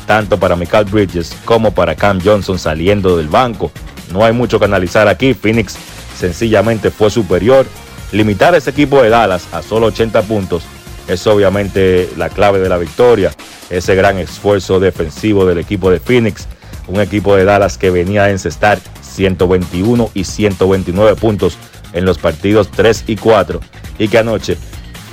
tanto 0.05 0.37
para 0.37 0.55
Michael 0.55 0.85
Bridges 0.85 1.35
como 1.45 1.73
para 1.73 1.95
Cam 1.95 2.19
Johnson 2.23 2.59
saliendo 2.59 3.17
del 3.17 3.27
banco. 3.27 3.71
No 4.11 4.23
hay 4.23 4.33
mucho 4.33 4.59
que 4.59 4.65
analizar 4.65 5.07
aquí. 5.07 5.33
Phoenix 5.33 5.75
sencillamente 6.17 6.91
fue 6.91 7.09
superior. 7.09 7.65
Limitar 8.11 8.53
a 8.53 8.57
ese 8.57 8.69
equipo 8.69 9.01
de 9.01 9.09
Dallas 9.09 9.47
a 9.53 9.61
solo 9.61 9.87
80 9.87 10.21
puntos 10.23 10.63
es 11.07 11.25
obviamente 11.27 12.09
la 12.17 12.29
clave 12.29 12.59
de 12.59 12.69
la 12.69 12.77
victoria. 12.77 13.31
Ese 13.69 13.95
gran 13.95 14.17
esfuerzo 14.17 14.79
defensivo 14.79 15.45
del 15.45 15.57
equipo 15.57 15.89
de 15.89 15.99
Phoenix, 15.99 16.47
un 16.87 17.01
equipo 17.01 17.35
de 17.35 17.45
Dallas 17.45 17.77
que 17.77 17.89
venía 17.89 18.25
a 18.25 18.29
encestar 18.29 18.79
121 19.01 20.11
y 20.13 20.23
129 20.25 21.15
puntos 21.15 21.57
en 21.93 22.05
los 22.05 22.17
partidos 22.17 22.69
3 22.71 23.05
y 23.07 23.15
4 23.15 23.59
y 23.99 24.07
que 24.07 24.17
anoche 24.17 24.57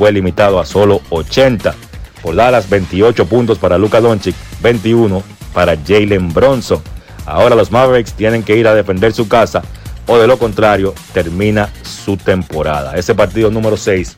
fue 0.01 0.13
limitado 0.13 0.59
a 0.59 0.65
solo 0.65 1.03
80. 1.11 1.75
Por 2.23 2.35
Dallas 2.35 2.71
28 2.71 3.27
puntos 3.27 3.59
para 3.59 3.77
Luka 3.77 4.01
Doncic, 4.01 4.35
21 4.63 5.23
para 5.53 5.77
Jalen 5.77 6.33
Bronson. 6.33 6.81
Ahora 7.27 7.55
los 7.55 7.71
Mavericks 7.71 8.15
tienen 8.15 8.43
que 8.43 8.57
ir 8.57 8.67
a 8.67 8.75
defender 8.75 9.13
su 9.13 9.29
casa 9.29 9.61
o 10.07 10.17
de 10.17 10.27
lo 10.27 10.39
contrario 10.39 10.95
termina 11.13 11.69
su 11.83 12.17
temporada. 12.17 12.97
Ese 12.97 13.15
partido 13.15 13.51
número 13.51 13.77
6 13.77 14.17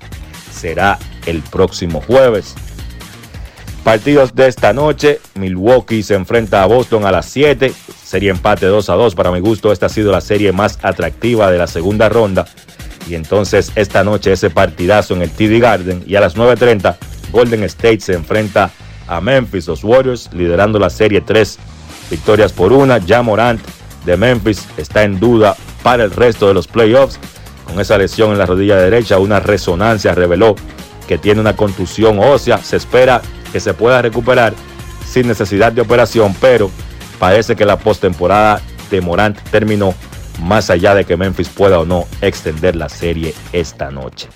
será 0.55 1.01
el 1.27 1.41
próximo 1.43 2.01
jueves. 2.01 2.55
Partidos 3.83 4.37
de 4.37 4.47
esta 4.47 4.73
noche, 4.73 5.19
Milwaukee 5.35 6.05
se 6.05 6.15
enfrenta 6.15 6.63
a 6.63 6.67
Boston 6.67 7.07
a 7.07 7.11
las 7.11 7.27
7, 7.27 7.73
serie 8.05 8.31
empate 8.31 8.67
2 8.67 8.89
a 8.89 8.95
2, 8.95 9.17
para 9.17 9.33
mi 9.33 9.41
gusto 9.41 9.73
esta 9.73 9.87
ha 9.87 9.89
sido 9.89 10.13
la 10.13 10.21
serie 10.21 10.53
más 10.53 10.79
atractiva 10.85 11.51
de 11.51 11.59
la 11.59 11.67
segunda 11.67 12.09
ronda. 12.09 12.47
Y 13.09 13.15
entonces 13.15 13.73
esta 13.75 14.05
noche 14.05 14.33
ese 14.33 14.51
partidazo 14.51 15.15
en 15.15 15.23
el 15.23 15.31
TD 15.31 15.61
Garden 15.61 16.05
y 16.07 16.15
a 16.15 16.21
las 16.21 16.37
9.30 16.37 16.97
Golden 17.33 17.65
State 17.65 18.01
se 18.01 18.15
enfrenta 18.15 18.71
a 19.09 19.21
Memphis, 19.21 19.67
los 19.67 19.83
Warriors 19.83 20.31
liderando 20.33 20.79
la 20.79 20.91
serie 20.91 21.21
3 21.21 21.59
victorias 22.11 22.53
por 22.53 22.73
una. 22.73 22.99
Ya 22.99 23.23
Morant 23.23 23.61
de 24.05 24.17
Memphis 24.17 24.67
está 24.77 25.03
en 25.03 25.19
duda 25.19 25.57
para 25.83 26.05
el 26.05 26.11
resto 26.11 26.47
de 26.47 26.55
los 26.55 26.69
playoffs. 26.69 27.19
Con 27.67 27.81
esa 27.81 27.97
lesión 27.97 28.33
en 28.33 28.39
la 28.39 28.47
rodilla 28.47 28.77
derecha, 28.77 29.19
una 29.19 29.41
resonancia 29.41 30.15
reveló 30.15 30.57
que 31.09 31.19
tiene 31.19 31.41
una 31.41 31.57
contusión 31.57 32.19
ósea. 32.19 32.59
Se 32.59 32.77
espera 32.77 33.23
que 33.51 33.61
se 33.61 33.75
pueda 33.75 34.03
recuperar 34.03 34.55
sin 35.09 35.27
necesidad 35.29 35.73
de 35.73 35.81
operación, 35.81 36.35
pero 36.41 36.71
parece 37.19 37.57
que 37.57 37.65
la 37.65 37.79
postemporada 37.79 38.61
de 38.91 39.01
Morant 39.01 39.39
terminó 39.51 39.95
más 40.41 40.71
allá 40.71 40.95
de 40.95 41.05
que 41.05 41.17
Memphis 41.17 41.49
pueda 41.49 41.79
o 41.81 41.85
no 41.85 42.07
extender 42.21 42.77
la 42.77 42.89
serie 42.89 43.35
esta 43.53 43.91
noche. 43.91 44.29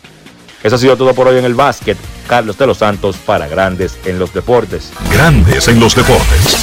Eso 0.62 0.76
ha 0.76 0.78
sido 0.78 0.96
todo 0.96 1.14
por 1.14 1.28
hoy 1.28 1.38
en 1.38 1.44
el 1.44 1.54
básquet. 1.54 1.96
Carlos 2.26 2.58
de 2.58 2.66
los 2.66 2.78
Santos 2.78 3.16
para 3.16 3.46
Grandes 3.46 3.98
en 4.04 4.18
los 4.18 4.32
Deportes. 4.32 4.92
Grandes 5.12 5.68
en 5.68 5.78
los 5.78 5.94
Deportes. 5.94 6.56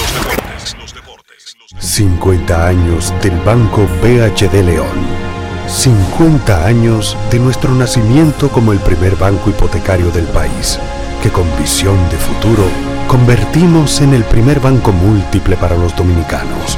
50 1.79 2.67
años 2.67 3.13
del 3.21 3.37
Banco 3.39 3.87
BHD 4.01 4.63
León. 4.63 5.23
50 5.67 6.65
años 6.65 7.17
de 7.31 7.39
nuestro 7.39 7.73
nacimiento 7.73 8.49
como 8.49 8.73
el 8.73 8.79
primer 8.79 9.15
banco 9.15 9.49
hipotecario 9.49 10.11
del 10.11 10.25
país, 10.25 10.77
que 11.21 11.29
con 11.29 11.45
visión 11.57 11.97
de 12.09 12.17
futuro 12.17 12.63
convertimos 13.07 14.01
en 14.01 14.13
el 14.13 14.23
primer 14.23 14.59
banco 14.59 14.91
múltiple 14.91 15.55
para 15.55 15.77
los 15.77 15.95
dominicanos. 15.95 16.77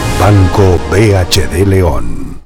Banco 0.21 0.77
BHD 0.91 1.65
León. 1.65 2.43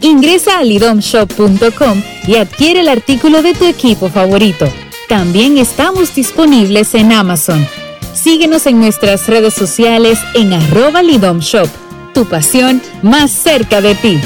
Ingresa 0.00 0.58
a 0.58 0.64
lidomshop.com 0.64 2.02
y 2.26 2.36
adquiere 2.36 2.80
el 2.80 2.88
artículo 2.88 3.42
de 3.42 3.54
tu 3.54 3.66
equipo 3.66 4.08
favorito. 4.08 4.66
También 5.08 5.58
estamos 5.58 6.14
disponibles 6.14 6.94
en 6.94 7.12
Amazon. 7.12 7.66
Síguenos 8.14 8.66
en 8.66 8.80
nuestras 8.80 9.26
redes 9.26 9.54
sociales 9.54 10.18
en 10.34 10.52
arroba 10.52 11.02
lidomshop. 11.02 11.68
Tu 12.14 12.24
pasión 12.26 12.80
más 13.02 13.30
cerca 13.30 13.80
de 13.80 13.94
ti. 13.94 14.20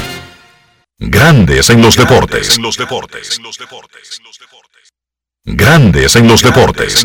Grandes 0.98 1.70
en 1.70 1.82
los 1.82 1.96
deportes. 1.96 2.56
Grandes 2.56 2.56
en 2.56 2.62
los 2.62 2.76
deportes. 2.76 3.40
Grandes 5.44 6.16
en 6.16 6.28
los 6.28 6.42
deportes. 6.44 7.05